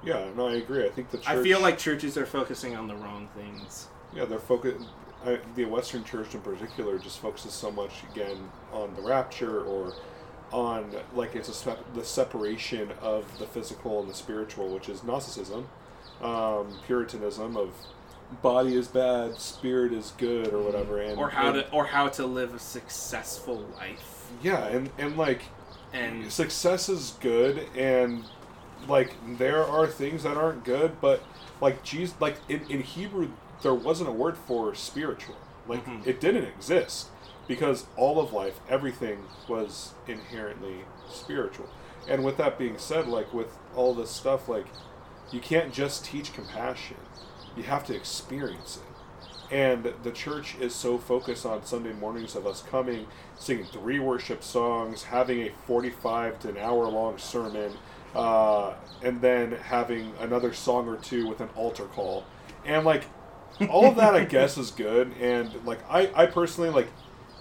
Yeah, 0.04 0.30
no, 0.36 0.48
I 0.48 0.54
agree. 0.54 0.86
I 0.86 0.90
think 0.90 1.12
the 1.12 1.18
church. 1.18 1.28
I 1.28 1.44
feel 1.44 1.62
like 1.62 1.78
churches 1.78 2.18
are 2.18 2.26
focusing 2.26 2.76
on 2.76 2.88
the 2.88 2.96
wrong 2.96 3.28
things 3.36 3.88
yeah, 4.14 4.26
they're 4.26 4.40
focused. 4.40 4.88
The 5.56 5.66
Western 5.66 6.04
Church 6.04 6.34
in 6.34 6.42
particular 6.42 6.98
just 6.98 7.20
focuses 7.20 7.52
so 7.52 7.72
much 7.72 7.92
again 8.12 8.38
on 8.72 8.96
the 8.96 9.02
rapture 9.02 9.62
or 9.64 9.94
on 10.52 10.96
like 11.14 11.36
it's 11.36 11.50
a 11.50 11.54
sep- 11.54 11.94
the 11.94 12.04
separation 12.04 12.90
of 13.02 13.26
the 13.38 13.46
physical 13.46 14.00
and 14.00 14.10
the 14.10 14.14
spiritual, 14.14 14.70
which 14.70 14.88
is 14.88 15.04
Gnosticism, 15.04 15.68
um, 16.22 16.80
Puritanism 16.86 17.58
of 17.58 17.72
body 18.42 18.76
is 18.76 18.88
bad, 18.88 19.40
spirit 19.40 19.92
is 19.92 20.14
good, 20.18 20.54
or 20.54 20.62
whatever, 20.62 21.02
and 21.02 21.20
or 21.20 21.30
how 21.30 21.48
and- 21.48 21.56
to 21.66 21.72
or 21.72 21.86
how 21.86 22.08
to 22.08 22.26
live 22.26 22.56
a 22.56 22.60
successful 22.60 23.66
life 23.78 24.20
yeah, 24.42 24.66
and 24.68 24.90
and 24.98 25.18
like 25.18 25.42
and 25.92 26.32
success 26.32 26.88
is 26.88 27.18
good 27.20 27.68
and 27.76 28.24
like 28.88 29.14
there 29.38 29.64
are 29.66 29.86
things 29.88 30.24
that 30.24 30.38
aren't 30.38 30.64
good 30.64 31.00
but 31.02 31.22
like 31.62 31.84
jesus 31.84 32.16
like 32.20 32.38
in, 32.48 32.62
in 32.70 32.82
hebrew 32.82 33.30
there 33.62 33.74
wasn't 33.74 34.08
a 34.08 34.14
word 34.14 34.38
for 34.38 34.74
spiritual. 34.74 35.36
Like 35.68 35.86
Mhm. 35.86 36.08
it 36.08 36.22
didn't 36.22 36.46
exist 36.46 37.10
because 37.48 37.88
all 37.98 38.20
of 38.20 38.32
life 38.32 38.60
everything 38.70 39.26
was 39.50 39.94
inherently 40.08 40.86
spiritual. 41.10 41.68
And 42.08 42.24
with 42.24 42.38
that 42.38 42.58
being 42.58 42.78
said 42.78 43.08
like 43.08 43.34
with 43.34 43.58
all 43.76 43.94
this 43.94 44.10
stuff 44.12 44.48
like 44.48 44.68
you 45.32 45.42
can't 45.42 45.74
just 45.74 46.06
teach 46.06 46.32
compassion. 46.34 46.98
You 47.58 47.64
have 47.64 47.86
to 47.88 47.96
experience 47.96 48.78
it. 48.78 49.54
And 49.54 49.94
the 50.04 50.12
church 50.12 50.56
is 50.62 50.74
so 50.74 50.98
focused 50.98 51.46
on 51.46 51.66
Sunday 51.66 51.92
mornings 51.94 52.36
of 52.36 52.48
us 52.48 52.62
coming, 52.62 53.08
singing 53.38 53.66
three 53.66 54.00
worship 54.00 54.44
songs, 54.44 55.04
having 55.04 55.42
a 55.42 55.52
45 55.68 56.40
to 56.40 56.50
an 56.50 56.58
hour 56.58 56.86
long 56.88 57.18
sermon, 57.18 57.74
uh, 58.16 58.74
and 59.04 59.22
then 59.22 59.52
having 59.52 60.14
another 60.20 60.54
song 60.54 60.88
or 60.88 60.98
two 60.98 61.28
with 61.28 61.42
an 61.42 61.50
altar 61.56 61.86
call. 61.86 62.26
And 62.66 62.86
like, 62.86 63.06
all 63.70 63.86
of 63.88 63.96
that 63.98 64.16
I 64.16 64.26
guess 64.26 64.58
is 64.58 64.72
good. 64.72 65.14
And 65.20 65.66
like, 65.66 65.80
I, 65.90 66.12
I 66.16 66.26
personally, 66.26 66.70
like, 66.70 66.88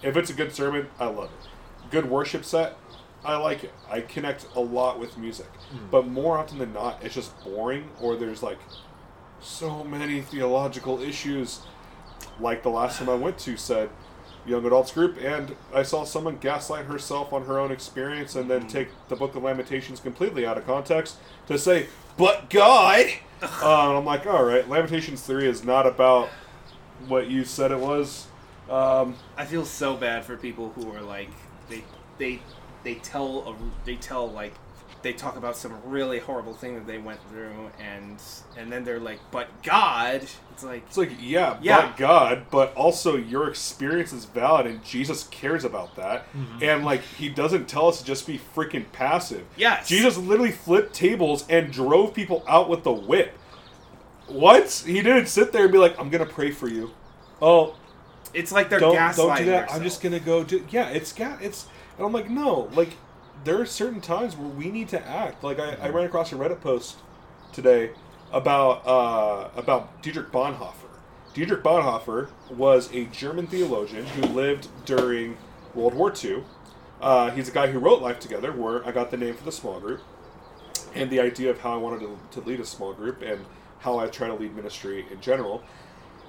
if 0.01 0.15
it's 0.15 0.29
a 0.29 0.33
good 0.33 0.53
sermon, 0.53 0.87
I 0.99 1.05
love 1.05 1.31
it. 1.31 1.91
Good 1.91 2.09
worship 2.09 2.45
set, 2.45 2.77
I 3.23 3.35
like 3.37 3.63
it. 3.63 3.73
I 3.89 4.01
connect 4.01 4.47
a 4.55 4.59
lot 4.59 4.99
with 4.99 5.17
music. 5.17 5.47
But 5.91 6.07
more 6.07 6.37
often 6.37 6.57
than 6.57 6.73
not, 6.73 7.03
it's 7.03 7.15
just 7.15 7.43
boring 7.43 7.89
or 7.99 8.15
there's 8.15 8.41
like 8.41 8.59
so 9.41 9.83
many 9.83 10.21
theological 10.21 11.01
issues 11.01 11.61
like 12.39 12.63
the 12.63 12.69
last 12.69 12.99
time 12.99 13.09
I 13.09 13.15
went 13.15 13.37
to 13.39 13.57
said 13.57 13.89
young 14.45 14.65
adults 14.65 14.91
group 14.91 15.17
and 15.21 15.55
I 15.73 15.83
saw 15.83 16.03
someone 16.03 16.37
gaslight 16.37 16.85
herself 16.85 17.33
on 17.33 17.45
her 17.45 17.59
own 17.59 17.71
experience 17.71 18.35
and 18.35 18.49
then 18.49 18.67
take 18.67 18.89
the 19.07 19.15
book 19.15 19.35
of 19.35 19.43
Lamentations 19.43 19.99
completely 19.99 20.45
out 20.45 20.57
of 20.57 20.65
context 20.65 21.17
to 21.47 21.57
say 21.57 21.87
but 22.17 22.49
God! 22.49 23.05
Uh, 23.41 23.89
and 23.89 23.97
I'm 23.97 24.05
like 24.05 24.25
all 24.25 24.43
right 24.43 24.67
Lamentations 24.67 25.21
3 25.21 25.47
is 25.47 25.63
not 25.63 25.85
about 25.85 26.29
what 27.07 27.29
you 27.29 27.45
said 27.45 27.71
it 27.71 27.79
was. 27.79 28.27
Um, 28.69 29.15
I 29.37 29.45
feel 29.45 29.65
so 29.65 29.95
bad 29.95 30.25
for 30.25 30.37
people 30.37 30.71
who 30.75 30.91
are 30.93 31.01
like 31.01 31.29
they 31.69 31.83
they 32.17 32.39
they 32.83 32.95
tell 32.95 33.49
a, 33.49 33.55
they 33.85 33.95
tell 33.95 34.29
like 34.29 34.53
they 35.01 35.13
talk 35.13 35.37
about 35.37 35.55
some 35.55 35.73
really 35.85 36.19
horrible 36.19 36.53
thing 36.53 36.75
that 36.75 36.85
they 36.85 36.97
went 36.97 37.19
through 37.29 37.71
and 37.79 38.21
and 38.57 38.71
then 38.71 38.83
they're 38.83 38.99
like 38.99 39.19
but 39.31 39.47
God 39.63 40.27
it's 40.51 40.63
like 40.63 40.83
it's 40.87 40.97
like 40.97 41.11
yeah, 41.19 41.57
Yeah. 41.61 41.87
but 41.87 41.97
God 41.97 42.45
but 42.51 42.73
also 42.75 43.15
your 43.15 43.49
experience 43.49 44.11
is 44.11 44.25
valid 44.25 44.65
and 44.67 44.83
Jesus 44.83 45.25
cares 45.25 45.63
about 45.63 45.95
that 45.95 46.31
mm-hmm. 46.33 46.63
and 46.63 46.83
like 46.83 47.01
he 47.01 47.29
doesn't 47.29 47.67
tell 47.67 47.87
us 47.87 47.99
to 47.99 48.05
just 48.05 48.27
be 48.27 48.39
freaking 48.55 48.91
passive 48.91 49.45
yes 49.55 49.87
Jesus 49.87 50.17
literally 50.17 50.51
flipped 50.51 50.93
tables 50.93 51.45
and 51.49 51.71
drove 51.71 52.13
people 52.13 52.43
out 52.47 52.69
with 52.69 52.83
the 52.83 52.91
whip. 52.91 53.37
What? 54.27 54.83
He 54.85 55.01
didn't 55.01 55.25
sit 55.25 55.51
there 55.51 55.63
and 55.63 55.71
be 55.71 55.79
like, 55.79 55.99
"I'm 55.99 56.09
gonna 56.09 56.25
pray 56.25 56.51
for 56.51 56.67
you." 56.67 56.91
Oh, 57.41 57.75
it's 58.33 58.51
like 58.51 58.69
they're 58.69 58.79
don't 58.79 58.95
gaslighting 58.95 59.15
don't 59.15 59.37
do 59.37 59.45
that. 59.45 59.71
I'm 59.73 59.83
just 59.83 60.01
gonna 60.01 60.19
go 60.19 60.43
do. 60.43 60.65
Yeah, 60.69 60.89
it's 60.89 61.11
gas. 61.13 61.39
It's. 61.41 61.67
And 61.97 62.05
I'm 62.05 62.13
like, 62.13 62.29
no. 62.29 62.69
Like, 62.73 62.91
there 63.43 63.59
are 63.59 63.65
certain 63.65 64.01
times 64.01 64.35
where 64.35 64.47
we 64.47 64.69
need 64.69 64.89
to 64.89 65.07
act. 65.07 65.43
Like, 65.43 65.59
I, 65.59 65.75
I 65.81 65.89
ran 65.89 66.05
across 66.05 66.31
a 66.31 66.35
Reddit 66.35 66.61
post 66.61 66.97
today 67.53 67.91
about 68.31 68.85
uh, 68.85 69.49
about 69.55 70.01
Dietrich 70.01 70.31
Bonhoeffer. 70.31 70.89
Dietrich 71.33 71.63
Bonhoeffer 71.63 72.29
was 72.49 72.93
a 72.93 73.05
German 73.05 73.47
theologian 73.47 74.05
who 74.05 74.21
lived 74.23 74.67
during 74.85 75.37
World 75.73 75.93
War 75.93 76.13
II. 76.23 76.43
Uh, 77.01 77.31
he's 77.31 77.47
a 77.47 77.51
guy 77.51 77.67
who 77.67 77.79
wrote 77.79 78.01
Life 78.01 78.19
Together, 78.19 78.51
where 78.51 78.85
I 78.85 78.91
got 78.91 79.11
the 79.11 79.17
name 79.17 79.35
for 79.35 79.45
the 79.45 79.51
small 79.51 79.79
group, 79.79 80.01
and 80.93 81.09
the 81.09 81.19
idea 81.19 81.49
of 81.49 81.61
how 81.61 81.73
I 81.73 81.77
wanted 81.77 82.01
to, 82.01 82.19
to 82.31 82.47
lead 82.47 82.59
a 82.59 82.65
small 82.65 82.93
group 82.93 83.21
and 83.21 83.45
how 83.79 83.99
I 83.99 84.07
try 84.07 84.27
to 84.27 84.33
lead 84.33 84.55
ministry 84.55 85.05
in 85.09 85.21
general. 85.21 85.63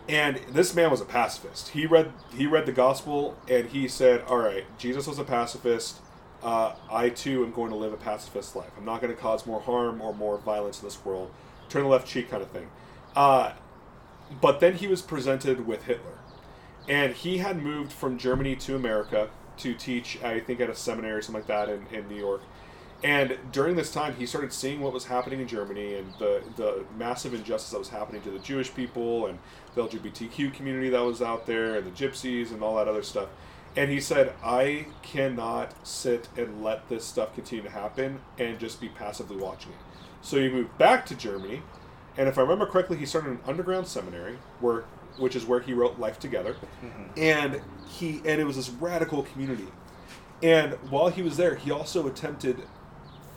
And 0.09 0.41
this 0.53 0.75
man 0.75 0.91
was 0.91 1.01
a 1.01 1.05
pacifist. 1.05 1.69
He 1.69 1.87
read 1.87 2.13
he 2.37 2.47
read 2.47 2.67
the 2.67 2.73
gospel 2.73 3.37
and 3.49 3.69
he 3.69 3.89
said, 3.89 4.23
"All 4.23 4.39
right, 4.39 4.65
Jesus 4.79 5.07
was 5.07 5.19
a 5.19 5.25
pacifist. 5.25 6.01
Uh, 6.43 6.75
I 6.91 7.11
too 7.11 7.45
am 7.45 7.53
going 7.53 7.71
to 7.71 7.77
live 7.77 7.93
a 7.93 7.99
pacifist 7.99 8.57
life. 8.57 8.71
I'm 8.79 8.85
not 8.85 9.01
going 9.03 9.15
to 9.15 9.21
cause 9.21 9.47
more 9.47 9.61
harm 9.61 10.01
or 10.01 10.15
more 10.15 10.39
violence 10.39 10.81
in 10.81 10.87
this 10.87 11.05
world. 11.05 11.31
Turn 11.69 11.83
the 11.83 11.89
left 11.89 12.09
cheek, 12.09 12.31
kind 12.31 12.43
of 12.43 12.51
thing." 12.51 12.69
Uh, 13.15 13.53
but 14.41 14.61
then 14.61 14.75
he 14.75 14.87
was 14.87 15.03
presented 15.03 15.67
with 15.67 15.85
Hitler, 15.85 16.19
and 16.89 17.15
he 17.15 17.39
had 17.39 17.63
moved 17.63 17.93
from 17.93 18.17
Germany 18.17 18.57
to 18.57 18.77
America 18.77 19.29
to 19.59 19.75
teach, 19.75 20.23
I 20.23 20.41
think, 20.41 20.61
at 20.61 20.71
a 20.71 20.75
seminary 20.75 21.19
or 21.19 21.23
something 21.23 21.43
like 21.43 21.49
that 21.49 21.69
in, 21.69 21.87
in 21.93 22.09
New 22.09 22.17
York. 22.17 22.43
And 23.03 23.39
during 23.51 23.77
this 23.77 23.93
time, 23.93 24.15
he 24.17 24.27
started 24.27 24.53
seeing 24.53 24.81
what 24.81 24.93
was 24.93 25.07
happening 25.07 25.41
in 25.41 25.49
Germany 25.49 25.95
and 25.95 26.13
the, 26.19 26.43
the 26.57 26.85
massive 26.99 27.33
injustice 27.33 27.71
that 27.71 27.79
was 27.79 27.89
happening 27.89 28.21
to 28.23 28.31
the 28.31 28.39
Jewish 28.39 28.75
people 28.75 29.27
and 29.27 29.39
the 29.75 29.87
LGBTQ 29.87 30.53
community 30.53 30.91
that 30.91 31.01
was 31.01 31.23
out 31.23 31.47
there 31.47 31.77
and 31.77 31.87
the 31.87 31.91
gypsies 31.91 32.53
and 32.53 32.63
all 32.63 32.77
that 32.77 32.89
other 32.89 33.03
stuff. 33.03 33.29
And 33.77 33.91
he 33.91 34.01
said, 34.01 34.35
I 34.43 34.87
cannot 35.03 35.87
sit 35.87 36.29
and 36.37 36.63
let 36.63 36.89
this 36.89 37.05
stuff 37.05 37.35
continue 37.35 37.65
to 37.65 37.71
happen 37.71 38.21
and 38.39 38.59
just 38.59 38.81
be 38.81 38.89
passively 38.89 39.37
watching 39.37 39.73
it. 39.73 39.79
So 40.23 40.39
he 40.39 40.49
moved 40.49 40.77
back 40.77 41.07
to 41.07 41.15
Germany. 41.15 41.63
And 42.17 42.29
if 42.29 42.37
I 42.37 42.43
remember 42.43 42.67
correctly, 42.67 42.97
he 42.97 43.07
started 43.07 43.31
an 43.31 43.41
underground 43.47 43.87
seminary 43.87 44.39
where, 44.59 44.85
which 45.19 45.37
is 45.37 45.47
where 45.47 45.61
he 45.61 45.73
wrote 45.73 45.99
Life 45.99 46.19
Together. 46.19 46.57
Mm-hmm. 46.85 47.05
And 47.17 47.61
he 47.89 48.21
and 48.25 48.41
it 48.41 48.45
was 48.45 48.57
this 48.57 48.71
radical 48.71 49.23
community. 49.23 49.69
And 50.43 50.75
while 50.91 51.09
he 51.09 51.23
was 51.23 51.37
there, 51.37 51.55
he 51.55 51.71
also 51.71 52.07
attempted 52.07 52.63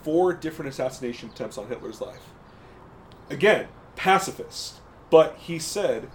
four 0.04 0.34
different 0.34 0.70
assassination 0.70 1.30
attempts 1.30 1.58
on 1.58 1.68
Hitler's 1.68 2.02
life. 2.02 2.30
Again, 3.30 3.68
pacifist. 3.96 4.80
But 5.10 5.36
he 5.38 5.60
said, 5.60 6.10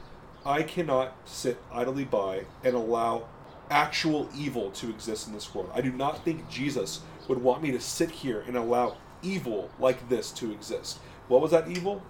I 0.44 0.62
cannot 0.62 1.14
sit 1.24 1.58
idly 1.72 2.04
by 2.04 2.46
and 2.64 2.74
allow 2.74 3.28
actual 3.70 4.28
evil 4.36 4.70
to 4.72 4.88
exist 4.90 5.26
in 5.26 5.32
this 5.34 5.54
world. 5.54 5.70
I 5.74 5.80
do 5.80 5.92
not 5.92 6.24
think 6.24 6.48
Jesus 6.48 7.00
would 7.28 7.38
want 7.42 7.62
me 7.62 7.70
to 7.72 7.80
sit 7.80 8.10
here 8.10 8.42
and 8.46 8.56
allow 8.56 8.96
evil 9.22 9.70
like 9.78 10.08
this 10.08 10.30
to 10.32 10.50
exist. 10.52 10.98
What 11.28 11.40
was 11.40 11.50
that 11.50 11.68
evil? 11.68 12.02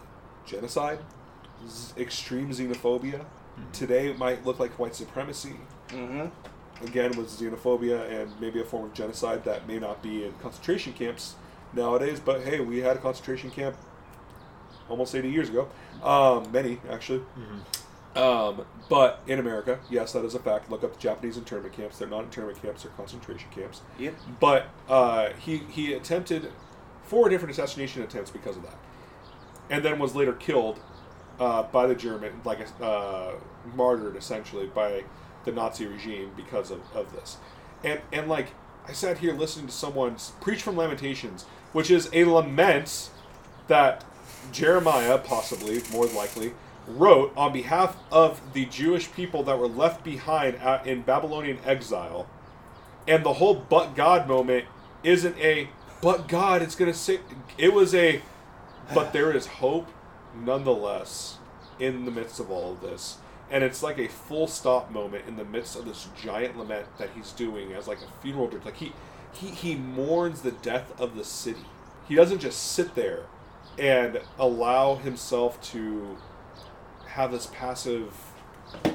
Genocide, 0.47 0.99
Z- 1.69 1.95
extreme 2.01 2.51
xenophobia. 2.51 3.25
Today 3.73 4.09
it 4.09 4.19
might 4.19 4.47
look 4.47 4.59
like 4.61 4.79
white 4.79 4.95
supremacy 4.95 5.57
Mhm. 5.89 6.31
again 6.83 7.17
with 7.17 7.29
xenophobia 7.29 8.09
and 8.11 8.31
maybe 8.41 8.61
a 8.61 8.65
form 8.65 8.85
of 8.85 8.95
genocide 8.95 9.45
that 9.45 9.67
may 9.67 9.79
not 9.81 10.01
be 10.03 10.25
in 10.25 10.33
concentration 10.43 10.93
camps 10.93 11.35
nowadays. 11.73 12.21
But 12.21 12.43
hey, 12.43 12.61
we 12.61 12.79
had 12.79 12.97
a 12.97 13.01
concentration 13.01 13.51
camp 13.51 13.75
almost 14.89 15.15
80 15.15 15.29
years 15.31 15.49
ago. 15.49 15.69
Um, 16.03 16.51
many 16.53 16.81
actually. 16.89 17.23
Um, 18.17 18.65
but 18.89 19.23
in 19.27 19.39
America, 19.39 19.79
yes, 19.91 20.13
that 20.13 20.25
is 20.25 20.35
a 20.35 20.39
fact. 20.39 20.71
Look 20.71 20.83
up 20.83 20.95
the 20.95 21.01
Japanese 21.01 21.37
internment 21.37 21.75
camps. 21.75 21.99
They're 21.99 22.09
not 22.09 22.25
internment 22.25 22.61
camps; 22.61 22.83
they're 22.83 22.93
concentration 22.93 23.49
camps. 23.55 23.83
Yep. 23.99 24.15
But 24.41 24.67
uh, 24.89 25.31
he 25.39 25.59
he 25.71 25.93
attempted 25.93 26.51
four 27.05 27.29
different 27.29 27.53
assassination 27.53 28.03
attempts 28.03 28.31
because 28.31 28.57
of 28.57 28.63
that, 28.63 28.79
and 29.71 29.85
then 29.85 29.99
was 29.99 30.15
later 30.15 30.33
killed 30.33 30.81
uh, 31.39 31.65
by 31.65 31.87
the 31.87 31.95
German, 31.95 32.41
like 32.45 32.67
uh, 32.81 33.33
martyred 33.75 34.17
essentially 34.17 34.67
by 34.67 35.05
the 35.45 35.53
Nazi 35.53 35.87
regime 35.87 36.33
because 36.37 36.71
of, 36.71 36.81
of 36.95 37.13
this. 37.13 37.37
And 37.85 38.01
and 38.13 38.29
like 38.29 38.49
I 38.87 38.93
sat 38.93 39.19
here 39.19 39.35
listening 39.35 39.67
to 39.67 39.73
someone 39.73 40.17
preach 40.41 40.63
from 40.63 40.77
Lamentations, 40.77 41.45
which 41.73 41.91
is 41.91 42.09
a 42.13 42.25
lament 42.25 43.11
that 43.69 44.05
Jeremiah, 44.51 45.19
possibly 45.19 45.83
more 45.93 46.07
likely, 46.07 46.55
wrote 46.89 47.33
on 47.37 47.53
behalf 47.53 47.97
of 48.11 48.41
the 48.53 48.67
Jewish 48.67 49.13
people 49.13 49.43
that 49.45 49.59
were 49.59 49.69
left 49.69 50.05
behind 50.05 50.59
in 50.87 51.03
Babylonian 51.03 51.59
exile 51.65 52.29
And 53.07 53.25
the 53.25 53.35
whole 53.35 53.55
"but 53.55 53.95
God" 53.95 54.29
moment 54.29 54.67
isn't 55.03 55.37
a 55.39 55.69
"but 56.03 56.29
God." 56.29 56.63
It's 56.63 56.75
gonna 56.75 56.95
say 56.95 57.21
it 57.57 57.73
was 57.73 57.95
a, 57.95 58.23
but 58.95 59.13
there 59.15 59.33
is 59.33 59.47
hope, 59.47 59.89
nonetheless, 60.35 61.39
in 61.79 62.05
the 62.05 62.11
midst 62.11 62.41
of 62.41 62.51
all 62.51 62.73
of 62.73 62.81
this. 62.81 63.19
And 63.51 63.65
it's 63.65 63.83
like 63.83 63.99
a 63.99 64.09
full 64.09 64.47
stop 64.47 64.91
moment 64.91 65.25
in 65.27 65.37
the 65.37 65.45
midst 65.45 65.77
of 65.77 65.87
this 65.87 66.09
giant 66.23 66.59
lament 66.59 66.87
that 66.99 67.11
he's 67.15 67.33
doing 67.33 67.73
as 67.73 67.89
like 67.89 67.99
a 67.99 68.23
funeral 68.23 68.49
dirge. 68.49 68.65
Like 68.65 68.77
he, 68.77 68.93
he 69.33 69.49
he 69.49 69.75
mourns 69.75 70.43
the 70.43 70.53
death 70.53 70.99
of 71.01 71.17
the 71.17 71.25
city. 71.25 71.65
He 72.07 72.15
doesn't 72.15 72.41
just 72.41 72.73
sit 72.73 72.95
there 72.95 73.25
and 73.79 74.21
allow 74.39 74.97
himself 74.97 75.61
to 75.73 76.19
have 77.19 77.33
this 77.33 77.47
passive 77.47 78.15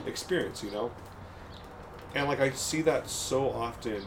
experience, 0.05 0.63
you 0.63 0.71
know? 0.71 0.89
And 2.15 2.25
like 2.29 2.39
I 2.39 2.51
see 2.51 2.81
that 2.83 3.09
so 3.09 3.49
often 3.49 4.01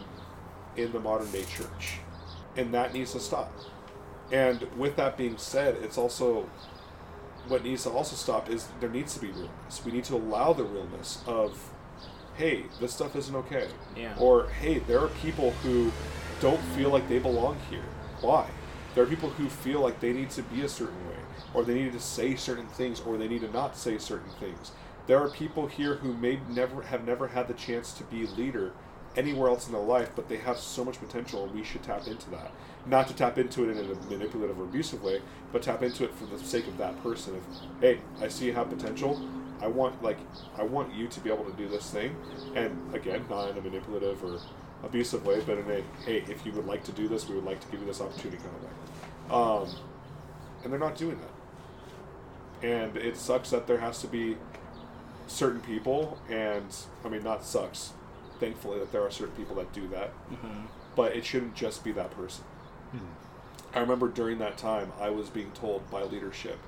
in 0.74 0.90
the 0.92 1.00
modern 1.00 1.30
day 1.30 1.44
church. 1.44 1.98
And 2.56 2.72
that 2.72 2.94
needs 2.94 3.12
to 3.12 3.20
stop. 3.20 3.52
And 4.32 4.66
with 4.74 4.96
that 4.96 5.18
being 5.18 5.36
said, 5.36 5.76
it's 5.82 5.98
also 5.98 6.48
what 7.46 7.62
needs 7.62 7.82
to 7.82 7.90
also 7.90 8.16
stop 8.16 8.48
is 8.48 8.68
there 8.80 8.88
needs 8.88 9.12
to 9.14 9.20
be 9.20 9.28
realness. 9.28 9.84
We 9.84 9.92
need 9.92 10.04
to 10.04 10.14
allow 10.14 10.54
the 10.54 10.64
realness 10.64 11.22
of 11.26 11.70
hey, 12.36 12.64
this 12.80 12.94
stuff 12.94 13.16
isn't 13.16 13.34
okay. 13.34 13.68
Yeah. 13.94 14.14
Or 14.18 14.48
hey, 14.48 14.78
there 14.78 15.00
are 15.00 15.08
people 15.08 15.50
who 15.62 15.92
don't 16.40 16.60
feel 16.74 16.88
like 16.88 17.06
they 17.10 17.18
belong 17.18 17.58
here. 17.68 17.84
Why? 18.22 18.48
There 18.96 19.04
are 19.04 19.08
people 19.08 19.28
who 19.28 19.50
feel 19.50 19.80
like 19.80 20.00
they 20.00 20.14
need 20.14 20.30
to 20.30 20.42
be 20.42 20.62
a 20.62 20.68
certain 20.70 21.06
way, 21.06 21.18
or 21.52 21.64
they 21.64 21.74
need 21.74 21.92
to 21.92 22.00
say 22.00 22.34
certain 22.34 22.66
things, 22.66 22.98
or 22.98 23.18
they 23.18 23.28
need 23.28 23.42
to 23.42 23.52
not 23.52 23.76
say 23.76 23.98
certain 23.98 24.30
things. 24.40 24.72
There 25.06 25.22
are 25.22 25.28
people 25.28 25.66
here 25.66 25.96
who 25.96 26.14
may 26.14 26.40
never 26.48 26.80
have 26.80 27.06
never 27.06 27.28
had 27.28 27.46
the 27.46 27.52
chance 27.52 27.92
to 27.92 28.04
be 28.04 28.26
leader 28.26 28.72
anywhere 29.14 29.50
else 29.50 29.66
in 29.66 29.74
their 29.74 29.82
life, 29.82 30.12
but 30.16 30.30
they 30.30 30.38
have 30.38 30.56
so 30.56 30.82
much 30.82 30.98
potential, 30.98 31.44
and 31.44 31.54
we 31.54 31.62
should 31.62 31.82
tap 31.82 32.06
into 32.06 32.30
that. 32.30 32.52
Not 32.86 33.06
to 33.08 33.14
tap 33.14 33.36
into 33.36 33.68
it 33.68 33.76
in 33.76 33.84
a 33.84 33.94
manipulative 34.10 34.58
or 34.58 34.64
abusive 34.64 35.02
way, 35.02 35.20
but 35.52 35.60
tap 35.60 35.82
into 35.82 36.04
it 36.04 36.14
for 36.14 36.24
the 36.24 36.38
sake 36.38 36.66
of 36.66 36.78
that 36.78 37.02
person. 37.02 37.36
If, 37.36 37.42
hey, 37.82 38.00
I 38.24 38.28
see 38.28 38.46
you 38.46 38.54
have 38.54 38.70
potential. 38.70 39.20
I 39.60 39.66
want 39.66 40.02
like 40.02 40.18
I 40.56 40.62
want 40.62 40.94
you 40.94 41.06
to 41.06 41.20
be 41.20 41.30
able 41.30 41.44
to 41.44 41.52
do 41.52 41.68
this 41.68 41.90
thing, 41.90 42.16
and 42.54 42.94
again, 42.94 43.26
not 43.28 43.50
in 43.50 43.58
a 43.58 43.60
manipulative 43.60 44.24
or 44.24 44.38
abusive 44.84 45.24
way, 45.26 45.40
but 45.40 45.58
in 45.58 45.70
a 45.70 45.82
hey, 46.04 46.24
if 46.28 46.44
you 46.46 46.52
would 46.52 46.66
like 46.66 46.84
to 46.84 46.92
do 46.92 47.08
this, 47.08 47.28
we 47.28 47.34
would 47.34 47.44
like 47.44 47.60
to 47.60 47.68
give 47.68 47.80
you 47.80 47.86
this 47.86 48.00
opportunity 48.00 48.38
kind 48.38 48.50
of 48.56 48.62
way. 48.62 48.70
Um, 49.72 49.76
and 50.62 50.72
they're 50.72 50.80
not 50.80 50.96
doing 50.96 51.18
that, 52.62 52.66
and 52.68 52.96
it 52.96 53.16
sucks 53.16 53.50
that 53.50 53.66
there 53.66 53.78
has 53.78 54.00
to 54.02 54.06
be 54.08 54.36
certain 55.26 55.60
people, 55.60 56.18
and 56.30 56.74
I 57.04 57.08
mean, 57.08 57.22
not 57.22 57.44
sucks. 57.44 57.92
Thankfully, 58.38 58.78
that 58.78 58.92
there 58.92 59.02
are 59.02 59.10
certain 59.10 59.34
people 59.34 59.56
that 59.56 59.72
do 59.72 59.88
that, 59.88 60.12
but 60.94 61.16
it 61.16 61.24
shouldn't 61.24 61.54
just 61.54 61.82
be 61.82 61.92
that 61.92 62.10
person. 62.10 62.44
I 63.74 63.80
remember 63.80 64.08
during 64.08 64.38
that 64.38 64.56
time, 64.58 64.92
I 65.00 65.10
was 65.10 65.28
being 65.30 65.50
told 65.52 65.90
by 65.90 66.02
leadership 66.02 66.58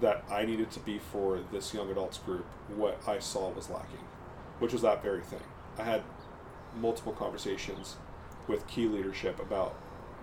that 0.00 0.24
I 0.30 0.44
needed 0.44 0.70
to 0.72 0.80
be 0.80 0.98
for 0.98 1.40
this 1.52 1.72
young 1.74 1.90
adults 1.90 2.18
group 2.18 2.44
what 2.74 3.00
I 3.08 3.18
saw 3.18 3.48
was 3.50 3.70
lacking, 3.70 4.04
which 4.58 4.72
was 4.72 4.82
that 4.82 5.02
very 5.02 5.22
thing. 5.22 5.40
I 5.78 5.84
had 5.84 6.02
multiple 6.76 7.12
conversations 7.12 7.96
with 8.48 8.66
key 8.66 8.86
leadership 8.86 9.40
about 9.40 9.74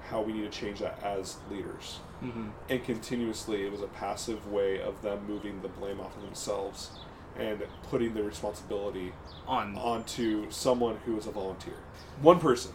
how 0.09 0.21
we 0.21 0.33
need 0.33 0.51
to 0.51 0.59
change 0.59 0.79
that 0.79 1.01
as 1.03 1.37
leaders. 1.49 1.99
Mm-hmm. 2.23 2.49
And 2.69 2.83
continuously, 2.83 3.65
it 3.65 3.71
was 3.71 3.81
a 3.81 3.87
passive 3.87 4.51
way 4.51 4.81
of 4.81 5.01
them 5.01 5.25
moving 5.27 5.61
the 5.61 5.67
blame 5.69 5.99
off 5.99 6.15
of 6.15 6.23
themselves 6.23 6.91
and 7.37 7.63
putting 7.89 8.13
the 8.13 8.23
responsibility 8.23 9.11
On 9.47 9.75
onto 9.77 10.49
someone 10.51 10.97
who 11.05 11.17
is 11.17 11.25
a 11.25 11.31
volunteer. 11.31 11.73
One 12.21 12.39
person. 12.39 12.71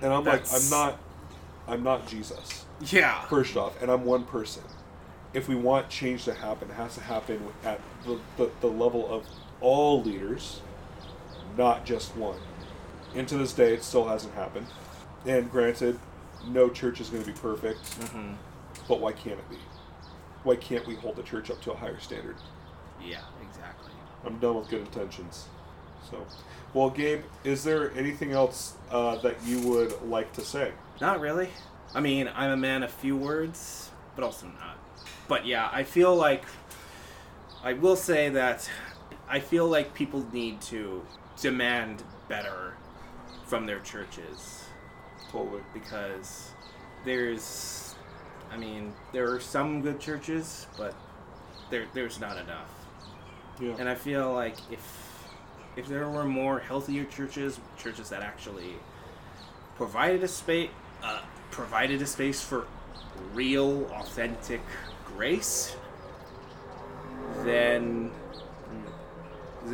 And 0.00 0.12
I'm 0.12 0.24
That's- 0.24 0.52
like, 0.52 0.62
I'm 0.62 0.88
not 0.88 0.98
I'm 1.68 1.82
not 1.82 2.06
Jesus. 2.06 2.64
yeah. 2.92 3.22
First 3.22 3.56
off, 3.56 3.80
and 3.82 3.90
I'm 3.90 4.04
one 4.04 4.24
person. 4.24 4.62
If 5.34 5.48
we 5.48 5.56
want 5.56 5.88
change 5.90 6.24
to 6.26 6.32
happen, 6.34 6.70
it 6.70 6.74
has 6.74 6.94
to 6.94 7.00
happen 7.00 7.40
at 7.64 7.80
the, 8.04 8.18
the, 8.36 8.50
the 8.60 8.68
level 8.68 9.12
of 9.12 9.26
all 9.60 10.00
leaders, 10.02 10.60
not 11.56 11.84
just 11.84 12.14
one. 12.16 12.38
And 13.14 13.26
to 13.28 13.36
this 13.38 13.52
day, 13.52 13.74
it 13.74 13.82
still 13.82 14.06
hasn't 14.06 14.34
happened. 14.34 14.66
And 15.24 15.50
granted, 15.50 15.98
no 16.46 16.68
church 16.68 17.00
is 17.00 17.08
going 17.08 17.22
to 17.24 17.30
be 17.32 17.38
perfect, 17.38 17.80
Mm-hmm. 18.00 18.32
but 18.88 19.00
why 19.00 19.12
can't 19.12 19.38
it 19.38 19.50
be? 19.50 19.56
Why 20.44 20.56
can't 20.56 20.86
we 20.86 20.94
hold 20.94 21.16
the 21.16 21.22
church 21.22 21.50
up 21.50 21.60
to 21.62 21.72
a 21.72 21.76
higher 21.76 21.98
standard? 21.98 22.36
Yeah, 23.02 23.20
exactly. 23.42 23.90
I'm 24.24 24.38
done 24.38 24.56
with 24.56 24.68
good 24.68 24.80
intentions. 24.82 25.46
So, 26.10 26.24
well, 26.72 26.90
Gabe, 26.90 27.22
is 27.42 27.64
there 27.64 27.90
anything 27.96 28.32
else 28.32 28.74
uh, 28.90 29.16
that 29.16 29.36
you 29.44 29.60
would 29.68 30.00
like 30.02 30.32
to 30.34 30.40
say? 30.42 30.72
Not 31.00 31.20
really. 31.20 31.48
I 31.94 32.00
mean, 32.00 32.30
I'm 32.34 32.50
a 32.50 32.56
man 32.56 32.82
of 32.82 32.90
few 32.92 33.16
words, 33.16 33.90
but 34.14 34.22
also 34.24 34.46
not. 34.46 34.76
But 35.26 35.46
yeah, 35.46 35.68
I 35.72 35.82
feel 35.82 36.14
like 36.14 36.44
I 37.64 37.72
will 37.72 37.96
say 37.96 38.28
that 38.28 38.70
I 39.28 39.40
feel 39.40 39.66
like 39.66 39.94
people 39.94 40.24
need 40.32 40.60
to 40.62 41.04
demand 41.40 42.02
better 42.28 42.74
from 43.46 43.66
their 43.66 43.80
churches 43.80 44.64
Totally. 45.30 45.62
because 45.72 46.50
there's 47.04 47.86
I 48.50 48.56
mean, 48.56 48.92
there 49.12 49.32
are 49.32 49.40
some 49.40 49.82
good 49.82 50.00
churches, 50.00 50.66
but 50.76 50.94
there 51.70 51.86
there's 51.92 52.20
not 52.20 52.36
enough. 52.36 52.70
Yeah. 53.60 53.74
And 53.78 53.88
I 53.88 53.94
feel 53.94 54.32
like 54.32 54.56
if 54.70 55.26
if 55.76 55.86
there 55.88 56.08
were 56.08 56.24
more 56.24 56.58
healthier 56.58 57.04
churches, 57.04 57.60
churches 57.76 58.08
that 58.10 58.22
actually 58.22 58.74
provided 59.76 60.22
a 60.22 60.28
space, 60.28 60.70
uh, 61.02 61.20
provided 61.50 62.00
a 62.02 62.06
space 62.06 62.40
for 62.40 62.66
real, 63.34 63.84
authentic 63.92 64.62
grace, 65.04 65.76
then 67.44 68.10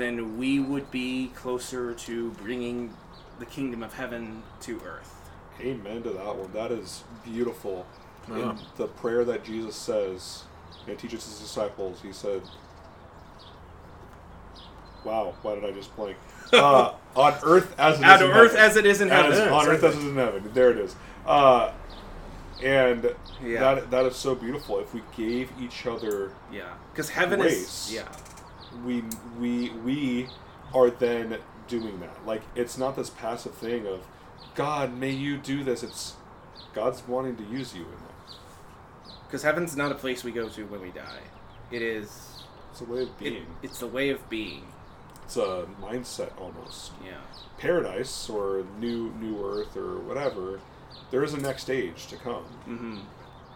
then 0.01 0.37
we 0.39 0.61
would 0.61 0.91
be 0.91 1.31
closer 1.35 1.95
to 1.95 2.31
bringing 2.33 2.93
the 3.39 3.47
kingdom 3.47 3.83
of 3.83 3.93
heaven 3.95 4.43
to 4.63 4.81
earth. 4.87 5.15
Amen 5.61 6.03
to 6.03 6.11
that 6.11 6.37
one. 6.37 6.53
That 6.53 6.71
is 6.73 7.05
beautiful. 7.25 7.87
Yeah. 8.29 8.51
In 8.53 8.59
the 8.77 8.87
prayer 8.87 9.25
that 9.25 9.45
Jesus 9.45 9.75
says 9.77 10.45
and 10.87 10.99
teaches 10.99 11.25
his 11.25 11.41
disciples, 11.41 12.01
he 12.03 12.13
said, 12.13 12.43
Wow, 15.05 15.35
why 15.43 15.55
did 15.57 15.65
I 15.65 15.73
just 15.73 15.95
blank? 15.97 16.17
Uh, 16.53 16.93
on 17.17 17.35
earth 17.45 17.75
as 17.79 17.97
it 17.99 18.03
is 18.03 18.05
Out 18.05 18.21
in 18.23 18.31
earth 18.31 18.51
heaven. 18.53 18.71
as 18.71 18.77
it 18.77 18.85
is 18.87 19.01
in 19.01 19.11
As- 19.11 19.39
heaven. 19.39 19.53
on 19.55 19.67
earth 19.69 19.83
as 19.85 19.95
it 19.95 19.99
is 20.01 20.05
in 20.05 20.17
heaven. 20.17 20.51
There 20.53 20.71
it 20.71 20.77
is. 20.77 20.95
Uh, 21.25 21.73
and 22.63 23.15
Yeah. 23.43 23.75
that 23.77 23.91
that 23.91 24.05
is 24.05 24.17
so 24.17 24.35
beautiful. 24.35 24.79
If 24.79 24.93
we 24.93 25.01
gave 25.17 25.51
each 25.59 25.87
other 25.87 26.31
Yeah, 26.53 26.65
because 26.93 27.09
heaven 27.09 27.41
Grace. 27.41 27.89
is 27.89 27.95
yeah. 27.95 28.03
We 28.85 29.03
we 29.39 29.71
we 29.85 30.29
are 30.75 30.91
then 30.91 31.39
doing 31.69 32.01
that. 32.01 32.27
Like 32.27 32.43
it's 32.55 32.77
not 32.79 32.97
this 32.97 33.11
passive 33.11 33.55
thing 33.55 33.87
of 33.87 34.01
God, 34.55 34.97
may 34.97 35.11
you 35.11 35.37
do 35.39 35.65
this. 35.65 35.83
It's 35.83 36.15
God's 36.75 37.07
wanting 37.07 37.37
to 37.37 37.45
use 37.45 37.75
you 37.75 37.83
in 37.83 37.91
that. 37.91 38.37
Because 39.27 39.43
heaven's 39.43 39.77
not 39.77 39.93
a 39.93 39.95
place 39.95 40.25
we 40.25 40.33
go 40.33 40.49
to 40.51 40.65
when 40.67 40.81
we 40.83 40.91
die. 40.91 41.21
It 41.71 41.83
is. 41.83 42.43
It's 42.71 42.81
a 42.81 42.85
way 42.85 43.03
of 43.03 43.09
It, 43.09 43.19
being. 43.19 43.47
it's 43.63 43.79
the 43.81 43.87
way 43.87 44.11
of 44.11 44.29
being. 44.31 44.65
it's 45.25 45.37
a 45.37 45.67
mindset 45.81 46.31
almost. 46.41 46.93
Yeah. 47.05 47.19
Paradise 47.59 48.29
or 48.29 48.65
new 48.79 49.13
new 49.21 49.43
earth 49.45 49.77
or 49.77 49.99
whatever. 50.01 50.61
There 51.11 51.23
is 51.25 51.35
a 51.35 51.39
next 51.39 51.71
age 51.71 52.07
to 52.09 52.17
come, 52.17 52.45
Mm-hmm. 52.69 52.99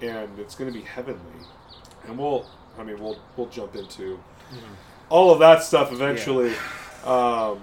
and 0.02 0.38
it's 0.38 0.54
going 0.54 0.72
to 0.72 0.78
be 0.78 0.84
heavenly. 0.84 1.40
And 2.06 2.16
we'll, 2.18 2.46
I 2.78 2.82
mean, 2.84 2.98
we'll 3.00 3.18
we'll 3.36 3.48
jump 3.48 3.74
into 3.76 4.18
all 5.08 5.30
of 5.32 5.38
that 5.40 5.62
stuff 5.62 5.92
eventually. 5.92 6.52
Um, 7.04 7.60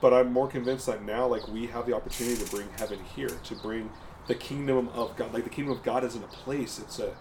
but 0.00 0.12
I'm 0.12 0.32
more 0.32 0.48
convinced 0.48 0.86
that 0.86 1.04
now, 1.04 1.26
like 1.26 1.46
we 1.48 1.66
have 1.68 1.86
the 1.86 1.94
opportunity 1.94 2.42
to 2.42 2.50
bring 2.50 2.68
heaven 2.76 2.98
here, 3.16 3.28
to 3.28 3.54
bring 3.56 3.90
the 4.26 4.34
kingdom 4.34 4.88
of 4.94 5.16
God. 5.16 5.32
Like 5.32 5.44
the 5.44 5.50
kingdom 5.50 5.72
of 5.76 5.82
God 5.82 6.04
isn't 6.04 6.22
a 6.22 6.26
place; 6.28 6.78
it's 6.78 6.98
a, 6.98 7.14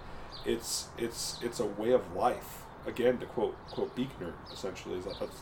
it's 0.45 0.88
it's 0.98 1.38
it's 1.41 1.60
a 1.60 1.65
way 1.65 1.91
of 1.91 2.15
life. 2.15 2.64
Again, 2.85 3.18
to 3.19 3.26
quote 3.26 3.56
quote 3.72 3.95
Buechner, 3.95 4.34
essentially, 4.52 4.98
is 4.98 5.06
that 5.06 5.19
that's 5.19 5.41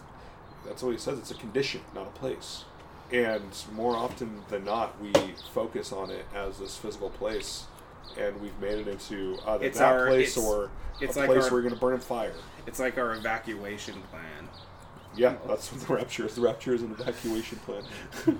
that's 0.66 0.84
what 0.84 0.92
he 0.92 0.98
says. 0.98 1.18
It's 1.20 1.32
a 1.32 1.36
condition, 1.36 1.82
not 1.96 2.08
a 2.08 2.20
place. 2.20 2.66
And 3.12 3.42
more 3.74 3.96
often 3.98 4.44
than 4.50 4.64
not, 4.64 5.02
we 5.02 5.12
focus 5.54 5.92
on 5.92 6.12
it 6.12 6.26
as 6.36 6.60
this 6.60 6.78
physical 6.78 7.10
place, 7.10 7.66
and 8.18 8.40
we've 8.40 8.58
made 8.62 8.80
it 8.80 8.88
into 8.88 9.38
either 9.48 9.66
It's 9.66 9.80
that 9.80 9.92
our- 9.94 10.08
place 10.08 10.38
it's- 10.38 10.50
or 10.50 10.70
it's 11.02 11.16
a 11.18 11.20
like 11.22 11.28
place 11.30 11.46
our- 11.46 11.52
where 11.52 11.62
you're 11.62 11.70
going 11.70 11.74
to 11.74 11.80
burn 11.80 11.96
in 11.96 12.00
fire. 12.00 12.34
It's 12.68 12.80
like 12.80 12.98
our 12.98 13.14
evacuation 13.16 13.96
plan. 14.12 14.50
Yeah, 15.16 15.36
that's 15.48 15.72
what 15.72 15.82
the 15.86 15.94
rapture 15.94 16.26
is. 16.26 16.36
The 16.36 16.42
rapture 16.42 16.74
is 16.74 16.82
an 16.84 16.92
evacuation 16.92 17.60
plan. 17.60 17.84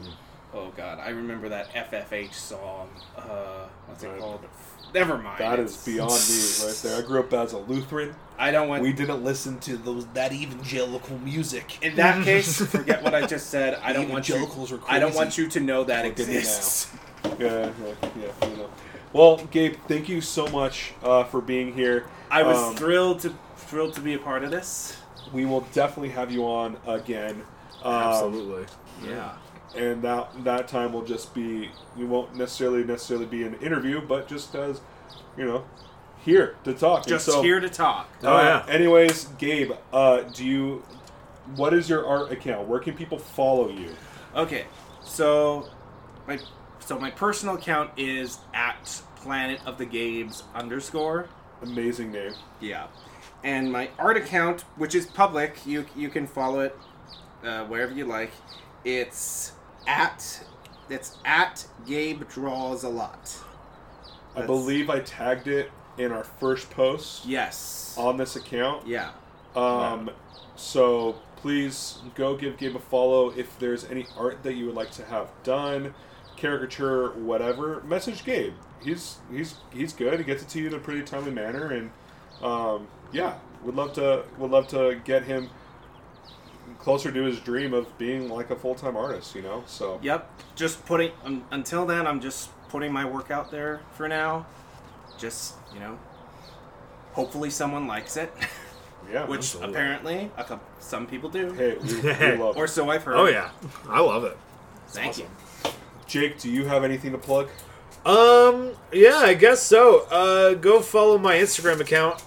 Oh 0.54 0.70
God, 0.76 1.00
I 1.00 1.10
remember 1.12 1.48
that 1.48 1.72
FFH 1.74 2.34
song. 2.34 2.90
Uh, 3.18 3.68
what's 3.86 4.04
it 4.04 4.20
called? 4.20 4.42
Never 4.94 5.18
mind. 5.18 5.40
That 5.40 5.60
is 5.60 5.78
beyond 5.78 6.12
me 6.12 6.68
right 6.68 6.80
there. 6.84 7.02
I 7.02 7.08
grew 7.08 7.22
up 7.22 7.32
as 7.32 7.54
a 7.54 7.58
Lutheran. 7.58 8.14
I 8.38 8.52
don't 8.52 8.68
want. 8.68 8.84
We 8.84 8.92
didn't 8.92 9.24
listen 9.24 9.60
to 9.60 9.78
those 9.78 10.06
that 10.08 10.34
evangelical 10.34 11.18
music. 11.20 11.82
in 11.82 11.96
that 11.96 12.26
case, 12.26 12.62
forget 12.66 13.02
what 13.02 13.16
I 13.16 13.26
just 13.26 13.48
said. 13.50 13.76
I 13.76 13.94
don't 13.94 14.10
want 14.10 14.28
you. 14.28 14.46
I 14.90 15.00
don't 15.00 15.16
want 15.16 15.38
you 15.38 15.48
to 15.48 15.60
know 15.62 15.86
that 15.86 16.04
Look 16.04 16.20
exists. 16.20 16.92
Yeah, 17.24 17.38
yeah, 17.40 17.72
yeah. 18.20 18.50
You 18.50 18.58
know. 18.58 18.70
Well, 19.14 19.38
Gabe, 19.52 19.76
thank 19.88 20.10
you 20.10 20.20
so 20.20 20.48
much 20.48 20.92
uh, 21.02 21.24
for 21.24 21.40
being 21.40 21.74
here. 21.74 22.08
I 22.30 22.44
was 22.44 22.58
Um, 22.58 22.76
thrilled 22.76 23.20
to 23.22 23.34
thrilled 23.72 23.94
to 23.94 24.02
be 24.02 24.14
a 24.16 24.20
part 24.20 24.44
of 24.44 24.52
this. 24.52 24.98
We 25.32 25.46
will 25.46 25.62
definitely 25.72 26.10
have 26.10 26.30
you 26.30 26.46
on 26.46 26.76
again. 26.86 27.42
Um, 27.84 27.94
Absolutely. 27.94 28.66
Yeah. 29.08 29.32
and 29.76 30.02
that 30.02 30.44
that 30.44 30.68
time 30.68 30.92
will 30.92 31.06
just 31.06 31.34
be 31.34 31.72
we 31.96 32.04
won't 32.04 32.36
necessarily 32.36 32.84
necessarily 32.84 33.26
be 33.26 33.44
an 33.44 33.56
interview, 33.56 34.02
but 34.06 34.28
just 34.28 34.54
as 34.56 34.82
you 35.38 35.46
know, 35.46 35.64
here 36.26 36.58
to 36.66 36.74
talk. 36.74 37.08
Just 37.08 37.26
so, 37.26 37.42
here 37.42 37.62
to 37.62 37.70
talk. 37.70 38.10
Oh, 38.24 38.36
uh, 38.36 38.42
yeah. 38.68 38.74
Anyways, 38.74 39.26
Gabe, 39.38 39.72
uh, 39.94 40.24
do 40.24 40.46
you? 40.46 40.84
What 41.56 41.74
is 41.74 41.90
your 41.90 42.06
art 42.06 42.32
account? 42.32 42.68
Where 42.68 42.80
can 42.80 42.94
people 42.94 43.18
follow 43.18 43.70
you? 43.70 43.96
Okay, 44.36 44.66
so 45.02 45.70
my 46.28 46.40
so 46.80 47.00
my 47.00 47.10
personal 47.10 47.56
account 47.56 47.92
is 47.96 48.38
at 48.54 49.02
Planet 49.16 49.62
of 49.66 49.78
the 49.78 49.86
Gabes 49.86 50.44
underscore. 50.54 51.30
Amazing 51.62 52.12
name. 52.12 52.34
Yeah, 52.60 52.88
and 53.44 53.72
my 53.72 53.90
art 53.98 54.18
account, 54.18 54.62
which 54.78 54.96
is 54.96 55.06
public, 55.06 55.66
you 55.66 55.86
you 55.96 56.10
can 56.10 56.28
follow 56.28 56.60
it 56.62 56.78
uh, 57.44 57.66
wherever 57.66 57.94
you 57.94 58.06
like. 58.06 58.32
It's 58.84 59.54
at 59.88 60.44
it's 60.90 61.18
at 61.26 61.66
Gabe 61.88 62.28
draws 62.30 62.84
a 62.84 62.90
lot. 62.90 63.36
I 64.36 64.46
believe 64.46 64.90
I 64.90 65.00
tagged 65.02 65.48
it 65.48 65.72
in 65.98 66.12
our 66.12 66.24
first 66.24 66.70
post 66.72 67.26
Yes. 67.26 67.96
on 67.98 68.16
this 68.18 68.36
account. 68.36 68.88
Yeah. 68.88 69.12
Um, 69.56 70.10
so 70.56 71.18
please 71.36 71.98
go 72.16 72.38
give 72.38 72.58
Gabe 72.58 72.76
a 72.76 72.80
follow. 72.80 73.30
If 73.32 73.60
there's 73.60 73.84
any 73.86 74.06
art 74.18 74.44
that 74.44 74.54
you 74.54 74.68
would 74.68 74.76
like 74.76 74.92
to 74.92 75.06
have 75.06 75.30
done, 75.44 75.94
caricature, 76.38 77.10
whatever, 77.12 77.82
message 77.86 78.24
Gabe. 78.24 78.54
He's 78.82 79.18
he's 79.32 79.56
he's 79.74 79.94
good. 79.94 80.18
He 80.18 80.24
gets 80.26 80.44
it 80.44 80.50
to 80.50 80.60
you 80.60 80.68
in 80.68 80.74
a 80.74 80.80
pretty 80.80 81.04
timely 81.04 81.32
manner, 81.32 81.68
and 81.68 81.92
um, 82.42 82.88
yeah, 83.12 83.36
would 83.64 83.76
love 83.76 83.94
to 83.94 84.24
would 84.38 84.52
love 84.52 84.68
to 84.70 85.00
get 85.04 85.24
him 85.24 85.50
closer 86.80 87.12
to 87.12 87.24
his 87.24 87.40
dream 87.40 87.74
of 87.74 87.96
being 87.98 88.30
like 88.30 88.50
a 88.50 88.56
full 88.56 88.76
time 88.76 88.96
artist. 88.98 89.36
You 89.36 89.42
know, 89.42 89.64
so 89.68 90.00
Yep. 90.02 90.30
Just 90.56 90.86
putting 90.86 91.12
um, 91.26 91.44
until 91.52 91.86
then, 91.86 92.08
I'm 92.08 92.20
just 92.22 92.50
putting 92.70 92.92
my 92.92 93.06
work 93.06 93.32
out 93.32 93.52
there 93.52 93.82
for 93.94 94.08
now. 94.08 94.46
Just 95.18 95.56
you 95.74 95.80
know, 95.80 95.98
hopefully 97.14 97.50
someone 97.50 97.88
likes 97.88 98.18
it, 98.18 98.34
yeah. 99.12 99.26
which 99.26 99.40
Absolutely. 99.40 99.70
apparently 99.72 100.32
a 100.38 100.44
couple, 100.44 100.66
some 100.80 101.06
people 101.08 101.30
do, 101.30 101.52
hey, 101.54 101.78
we, 101.78 102.02
we 102.02 102.36
love. 102.44 102.58
or 102.58 102.68
so 102.68 102.90
I've 102.90 103.04
heard. 103.04 103.16
Oh 103.18 103.28
yeah, 103.28 103.52
I 103.88 104.00
love 104.02 104.24
it. 104.24 104.38
Thank 104.88 105.18
you. 105.20 105.26
Jake, 106.08 106.40
do 106.40 106.52
you 106.52 106.66
have 106.66 106.84
anything 106.84 107.12
to 107.14 107.18
plug? 107.18 107.48
Um, 108.06 108.72
yeah, 108.92 109.18
I 109.18 109.34
guess 109.36 109.62
so. 109.64 110.06
Uh, 110.10 110.56
go 110.56 110.82
follow 110.82 111.18
my 111.18 111.36
Instagram 111.36 111.80
account. 111.80 112.22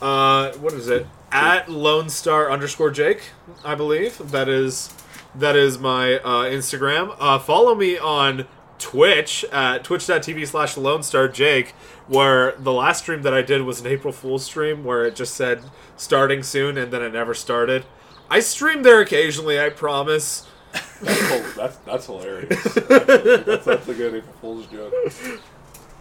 Uh, 0.00 0.52
what 0.52 0.72
is 0.74 0.88
it? 0.88 1.06
At 1.30 1.68
Lone 1.68 2.08
Star 2.08 2.50
underscore 2.50 2.90
Jake, 2.90 3.30
I 3.64 3.74
believe 3.74 4.30
that 4.30 4.48
is 4.48 4.94
that 5.34 5.56
is 5.56 5.78
my 5.78 6.14
uh, 6.20 6.44
Instagram. 6.44 7.14
Uh, 7.18 7.38
follow 7.38 7.74
me 7.74 7.98
on 7.98 8.46
Twitch 8.78 9.44
at 9.52 9.84
twitch.tv 9.84 10.46
slash 10.46 10.76
Lone 10.76 11.02
Star 11.02 11.28
Jake, 11.28 11.74
where 12.06 12.52
the 12.52 12.72
last 12.72 13.02
stream 13.02 13.22
that 13.22 13.34
I 13.34 13.42
did 13.42 13.62
was 13.62 13.80
an 13.80 13.86
April 13.86 14.12
Fool's 14.12 14.44
stream 14.44 14.84
where 14.84 15.04
it 15.04 15.14
just 15.16 15.34
said 15.34 15.62
starting 15.96 16.42
soon 16.42 16.78
and 16.78 16.92
then 16.92 17.02
it 17.02 17.12
never 17.12 17.34
started. 17.34 17.84
I 18.30 18.40
stream 18.40 18.82
there 18.82 19.00
occasionally, 19.00 19.60
I 19.60 19.70
promise. 19.70 20.46
That's, 21.02 21.54
that's, 21.56 21.76
that's 21.78 22.06
hilarious. 22.06 22.74
that's, 22.74 23.64
that's 23.64 23.88
a 23.88 23.94
good 23.94 24.14
April 24.14 24.34
Fool's 24.40 24.66
joke. 24.66 24.94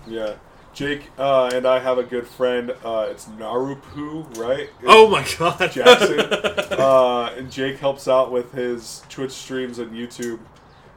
Yeah. 0.07 0.35
Jake 0.77 1.09
uh, 1.17 1.49
and 1.51 1.65
I 1.65 1.79
have 1.79 1.97
a 1.97 2.03
good 2.03 2.27
friend. 2.27 2.69
Uh, 2.85 3.07
it's 3.09 3.25
Narupu, 3.25 4.37
right? 4.37 4.69
Oh 4.85 5.09
my 5.09 5.25
god. 5.39 5.71
Jackson. 5.71 6.19
uh, 6.79 7.33
and 7.35 7.51
Jake 7.51 7.79
helps 7.79 8.07
out 8.07 8.31
with 8.31 8.51
his 8.51 9.01
Twitch 9.09 9.31
streams 9.31 9.79
and 9.79 9.91
YouTube 9.91 10.37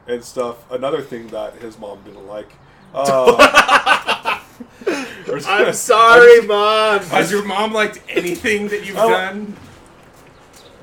and 0.05 0.23
stuff. 0.23 0.69
Another 0.69 1.01
thing 1.01 1.25
that 1.29 1.55
his 1.55 1.79
mom 1.79 1.99
didn't 2.03 2.27
like. 2.27 2.51
Uh, 2.93 4.39
I'm 5.47 5.73
sorry, 5.73 6.45
mom. 6.45 6.99
Has 7.05 7.31
your 7.31 7.43
mom 7.43 7.73
liked 7.73 8.01
anything 8.07 8.67
that 8.67 8.85
you've 8.85 8.97
done? 8.97 9.57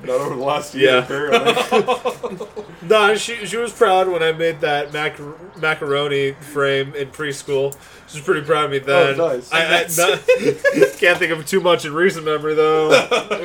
Not 0.03 0.21
over 0.21 0.35
the 0.35 0.41
last 0.43 0.73
year, 0.75 0.91
Yeah. 0.91 1.03
apparently. 1.03 2.37
No, 2.81 3.15
she 3.15 3.45
she 3.45 3.57
was 3.57 3.71
proud 3.71 4.07
when 4.07 4.23
I 4.23 4.31
made 4.31 4.61
that 4.61 4.91
mac- 4.93 5.19
macaroni 5.57 6.31
frame 6.31 6.95
in 6.95 7.09
preschool. 7.09 7.75
She 8.07 8.17
was 8.17 8.25
pretty 8.25 8.41
proud 8.41 8.65
of 8.65 8.71
me 8.71 8.79
then. 8.79 9.19
Oh, 9.19 9.27
nice. 9.35 9.51
I, 9.51 9.65
I 9.65 9.81
not, 9.97 10.25
can't 10.97 11.19
think 11.19 11.31
of 11.31 11.45
too 11.45 11.59
much 11.59 11.85
in 11.85 11.93
recent 11.93 12.25
memory 12.25 12.55
though. 12.55 12.89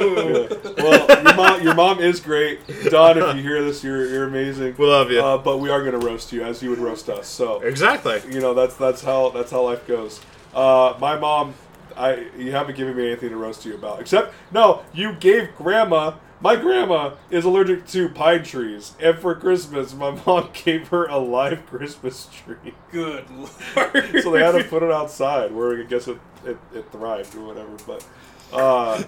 Ooh. 0.01 0.49
Well, 0.85 1.23
your 1.25 1.35
mom, 1.35 1.63
your 1.63 1.75
mom 1.75 2.01
is 2.01 2.21
great. 2.21 2.61
Don, 2.91 3.17
if 3.19 3.37
you 3.37 3.43
hear 3.43 3.63
this, 3.63 3.83
you're, 3.83 4.07
you're 4.07 4.25
amazing. 4.25 4.75
We 4.77 4.87
love 4.87 5.11
you. 5.11 5.21
Uh, 5.21 5.39
but 5.39 5.59
we 5.59 5.71
are 5.71 5.81
going 5.83 5.99
to 5.99 6.07
roast 6.07 6.31
you 6.33 6.43
as 6.45 6.63
you 6.63 6.71
would 6.71 6.79
roast 6.79 7.09
us. 7.09 7.27
So 7.27 7.61
exactly. 7.61 8.21
you 8.31 8.41
know 8.41 8.55
that's 8.55 8.77
that's 8.77 9.03
how 9.03 9.31
that's 9.31 9.51
how 9.51 9.63
life 9.63 9.87
goes. 9.87 10.21
Uh, 10.55 10.95
my 11.01 11.17
mom, 11.19 11.55
I 11.97 12.27
you 12.39 12.53
haven't 12.53 12.77
given 12.77 12.97
me 12.97 13.07
anything 13.09 13.31
to 13.31 13.37
roast 13.37 13.65
you 13.67 13.75
about, 13.75 14.01
except 14.01 14.35
no, 14.53 14.83
you 14.93 15.13
gave 15.15 15.55
grandma. 15.57 16.15
My 16.41 16.57
grandma 16.57 17.15
is 17.31 17.45
allergic 17.45 17.87
to 17.89 18.09
pine 18.09 18.43
trees, 18.43 18.93
and 19.01 19.19
for 19.19 19.35
Christmas, 19.35 19.95
my 19.95 20.11
mom 20.27 20.51
gave 20.65 20.89
her 20.89 21.07
a 21.07 21.19
live 21.19 21.67
Christmas 21.67 22.29
tree. 22.33 22.75
Good 22.91 23.31
lord. 23.31 23.51
So 24.23 24.31
they 24.33 24.43
had 24.43 24.53
to 24.53 24.65
put 24.65 24.83
it 24.83 24.91
outside, 24.91 25.53
where 25.53 25.81
I 25.81 25.85
guess 25.85 26.09
it 26.09 26.19
it, 26.45 26.59
it 26.75 26.91
thrived 26.93 27.35
or 27.35 27.47
whatever. 27.47 27.77
But 27.87 28.07
uh, 28.53 29.03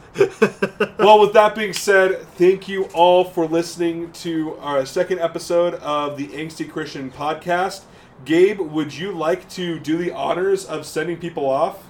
well, 0.98 1.20
with 1.20 1.32
that 1.34 1.54
being 1.54 1.72
said, 1.72 2.22
thank 2.36 2.68
you 2.68 2.84
all 2.94 3.24
for 3.24 3.46
listening 3.46 4.10
to 4.12 4.56
our 4.56 4.84
second 4.86 5.20
episode 5.20 5.74
of 5.74 6.16
the 6.16 6.28
Angsty 6.28 6.68
Christian 6.70 7.10
podcast. 7.10 7.82
Gabe, 8.24 8.58
would 8.60 8.94
you 8.94 9.12
like 9.12 9.48
to 9.50 9.78
do 9.78 9.98
the 9.98 10.10
honors 10.10 10.64
of 10.64 10.86
sending 10.86 11.18
people 11.18 11.48
off? 11.48 11.84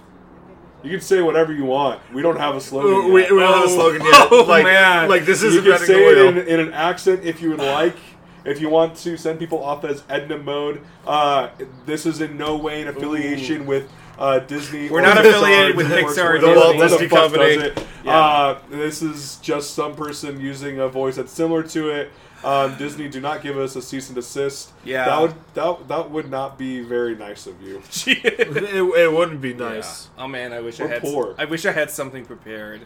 You 0.87 0.93
can 0.93 1.01
say 1.01 1.21
whatever 1.23 1.53
you 1.53 1.65
want. 1.65 2.01
We 2.13 2.23
don't 2.23 2.39
have 2.39 2.55
a 2.55 2.61
slogan. 2.61 3.13
We, 3.13 3.23
yet. 3.23 3.33
we 3.33 3.41
don't 3.41 3.55
have 3.55 3.65
a 3.65 3.69
slogan 3.69 4.03
yet. 4.05 4.29
Oh, 4.31 4.45
like, 4.49 4.65
man. 4.65 5.09
like 5.09 5.25
this 5.25 5.43
isn't 5.43 5.63
can 5.63 5.73
Reading 5.73 5.87
say 5.87 6.07
it 6.07 6.19
in, 6.19 6.39
in 6.47 6.61
an 6.61 6.73
accent 6.73 7.25
if 7.25 7.41
you 7.43 7.51
would 7.51 7.61
like. 7.61 7.97
If 8.45 8.61
you 8.61 8.69
want 8.69 8.97
to 8.99 9.17
send 9.17 9.41
people 9.41 9.63
off 9.63 9.85
as 9.85 10.05
Edna 10.09 10.39
mode, 10.39 10.81
uh, 11.05 11.49
this 11.85 12.07
is 12.07 12.21
in 12.21 12.39
no 12.39 12.57
way 12.57 12.81
an 12.81 12.87
affiliation 12.87 13.67
with 13.67 13.91
uh, 14.19 14.39
Disney. 14.39 14.89
We're 14.89 15.01
or 15.01 15.03
not 15.03 15.17
Pixar, 15.17 15.31
affiliated 15.31 15.77
with 15.77 15.87
Pixar 15.89 16.41
The 16.41 16.55
Walt 16.55 16.77
Disney 16.79 17.09
fuck 17.09 17.33
Company. 17.33 17.73
Yeah. 18.05 18.19
Uh, 18.19 18.59
this 18.71 19.03
is 19.03 19.37
just 19.39 19.75
some 19.75 19.97
person 19.97 20.41
using 20.41 20.79
a 20.79 20.89
voice 20.89 21.17
that's 21.17 21.33
similar 21.33 21.65
to 21.65 21.91
it. 21.91 22.13
Um, 22.45 22.77
Disney, 22.77 23.09
do 23.09 23.21
not 23.21 23.43
give 23.43 23.57
us 23.57 23.77
a 23.77 23.83
cease 23.83 24.09
and 24.09 24.15
desist. 24.15 24.71
Yeah. 24.85 25.07
that 25.07 25.21
would 25.23 25.35
that, 25.55 25.89
that 25.89 26.11
would 26.11 26.31
not 26.31 26.59
be 26.59 26.81
very 26.83 27.15
nice 27.17 27.47
of 27.47 27.61
you. 27.63 27.83
it, 28.07 28.57
it 28.57 29.13
wouldn't 29.13 29.41
be 29.41 29.55
nice. 29.55 30.09
Oh 30.19 30.29
man, 30.29 30.53
I 30.53 30.61
wish 30.61 30.79
I 30.81 30.85
We're 30.85 30.91
had. 30.91 31.03
poor. 31.03 31.35
I 31.39 31.45
wish 31.47 31.65
I 31.67 31.73
had 31.73 31.91
something 31.91 32.25
prepared. 32.27 32.83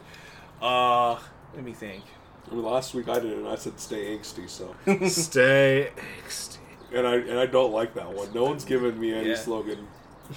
Uh, 0.62 1.18
let 1.54 1.64
me 1.64 1.72
think. 1.72 2.04
I 2.50 2.54
mean, 2.54 2.64
last 2.64 2.94
week 2.94 3.08
I 3.08 3.14
did 3.20 3.32
it, 3.32 3.38
and 3.38 3.48
I 3.48 3.56
said 3.56 3.78
stay 3.80 4.16
angsty. 4.16 4.48
So, 4.48 4.74
Stay 5.08 5.90
angsty. 6.26 6.58
and 6.94 7.06
I 7.06 7.14
and 7.16 7.38
I 7.38 7.46
don't 7.46 7.72
like 7.72 7.94
that 7.94 8.12
one. 8.12 8.32
No 8.32 8.44
one's 8.44 8.64
given 8.64 8.98
me 9.00 9.12
any 9.12 9.30
Yeah. 9.30 9.36
slogan 9.36 9.86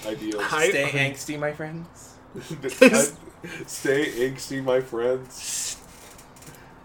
ideas. 0.05 0.35
I- 0.51 0.69
Stay 0.71 0.89
angsty, 0.91 1.39
my 1.39 1.53
friends. 1.53 2.15
I- 2.35 3.07
stay 3.67 4.05
angsty, 4.29 4.63
my 4.63 4.81
friends. 4.81 5.77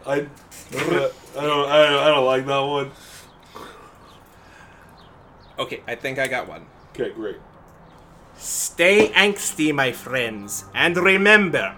I, 0.06 0.26
I 0.73 0.78
don't, 0.78 1.12
I 1.36 1.43
don't, 1.43 1.69
I 1.69 2.09
don't 2.09 2.27
like 2.27 2.47
that 2.47 2.59
one. 2.59 2.90
Okay, 5.59 5.82
I 5.86 5.95
think 5.95 6.19
I 6.19 6.28
got 6.28 6.47
one. 6.49 6.66
Okay, 6.93 7.11
great. 7.11 7.36
Stay 8.36 9.09
angsty, 9.11 9.74
my 9.74 9.93
friends, 9.93 10.65
and 10.74 10.97
remember, 10.97 11.74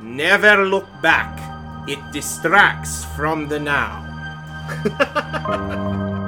never 0.00 0.64
look 0.66 0.86
back. 1.00 1.40
It 1.88 1.98
distracts 2.12 3.04
from 3.16 3.48
the 3.48 3.58
now. 3.58 4.08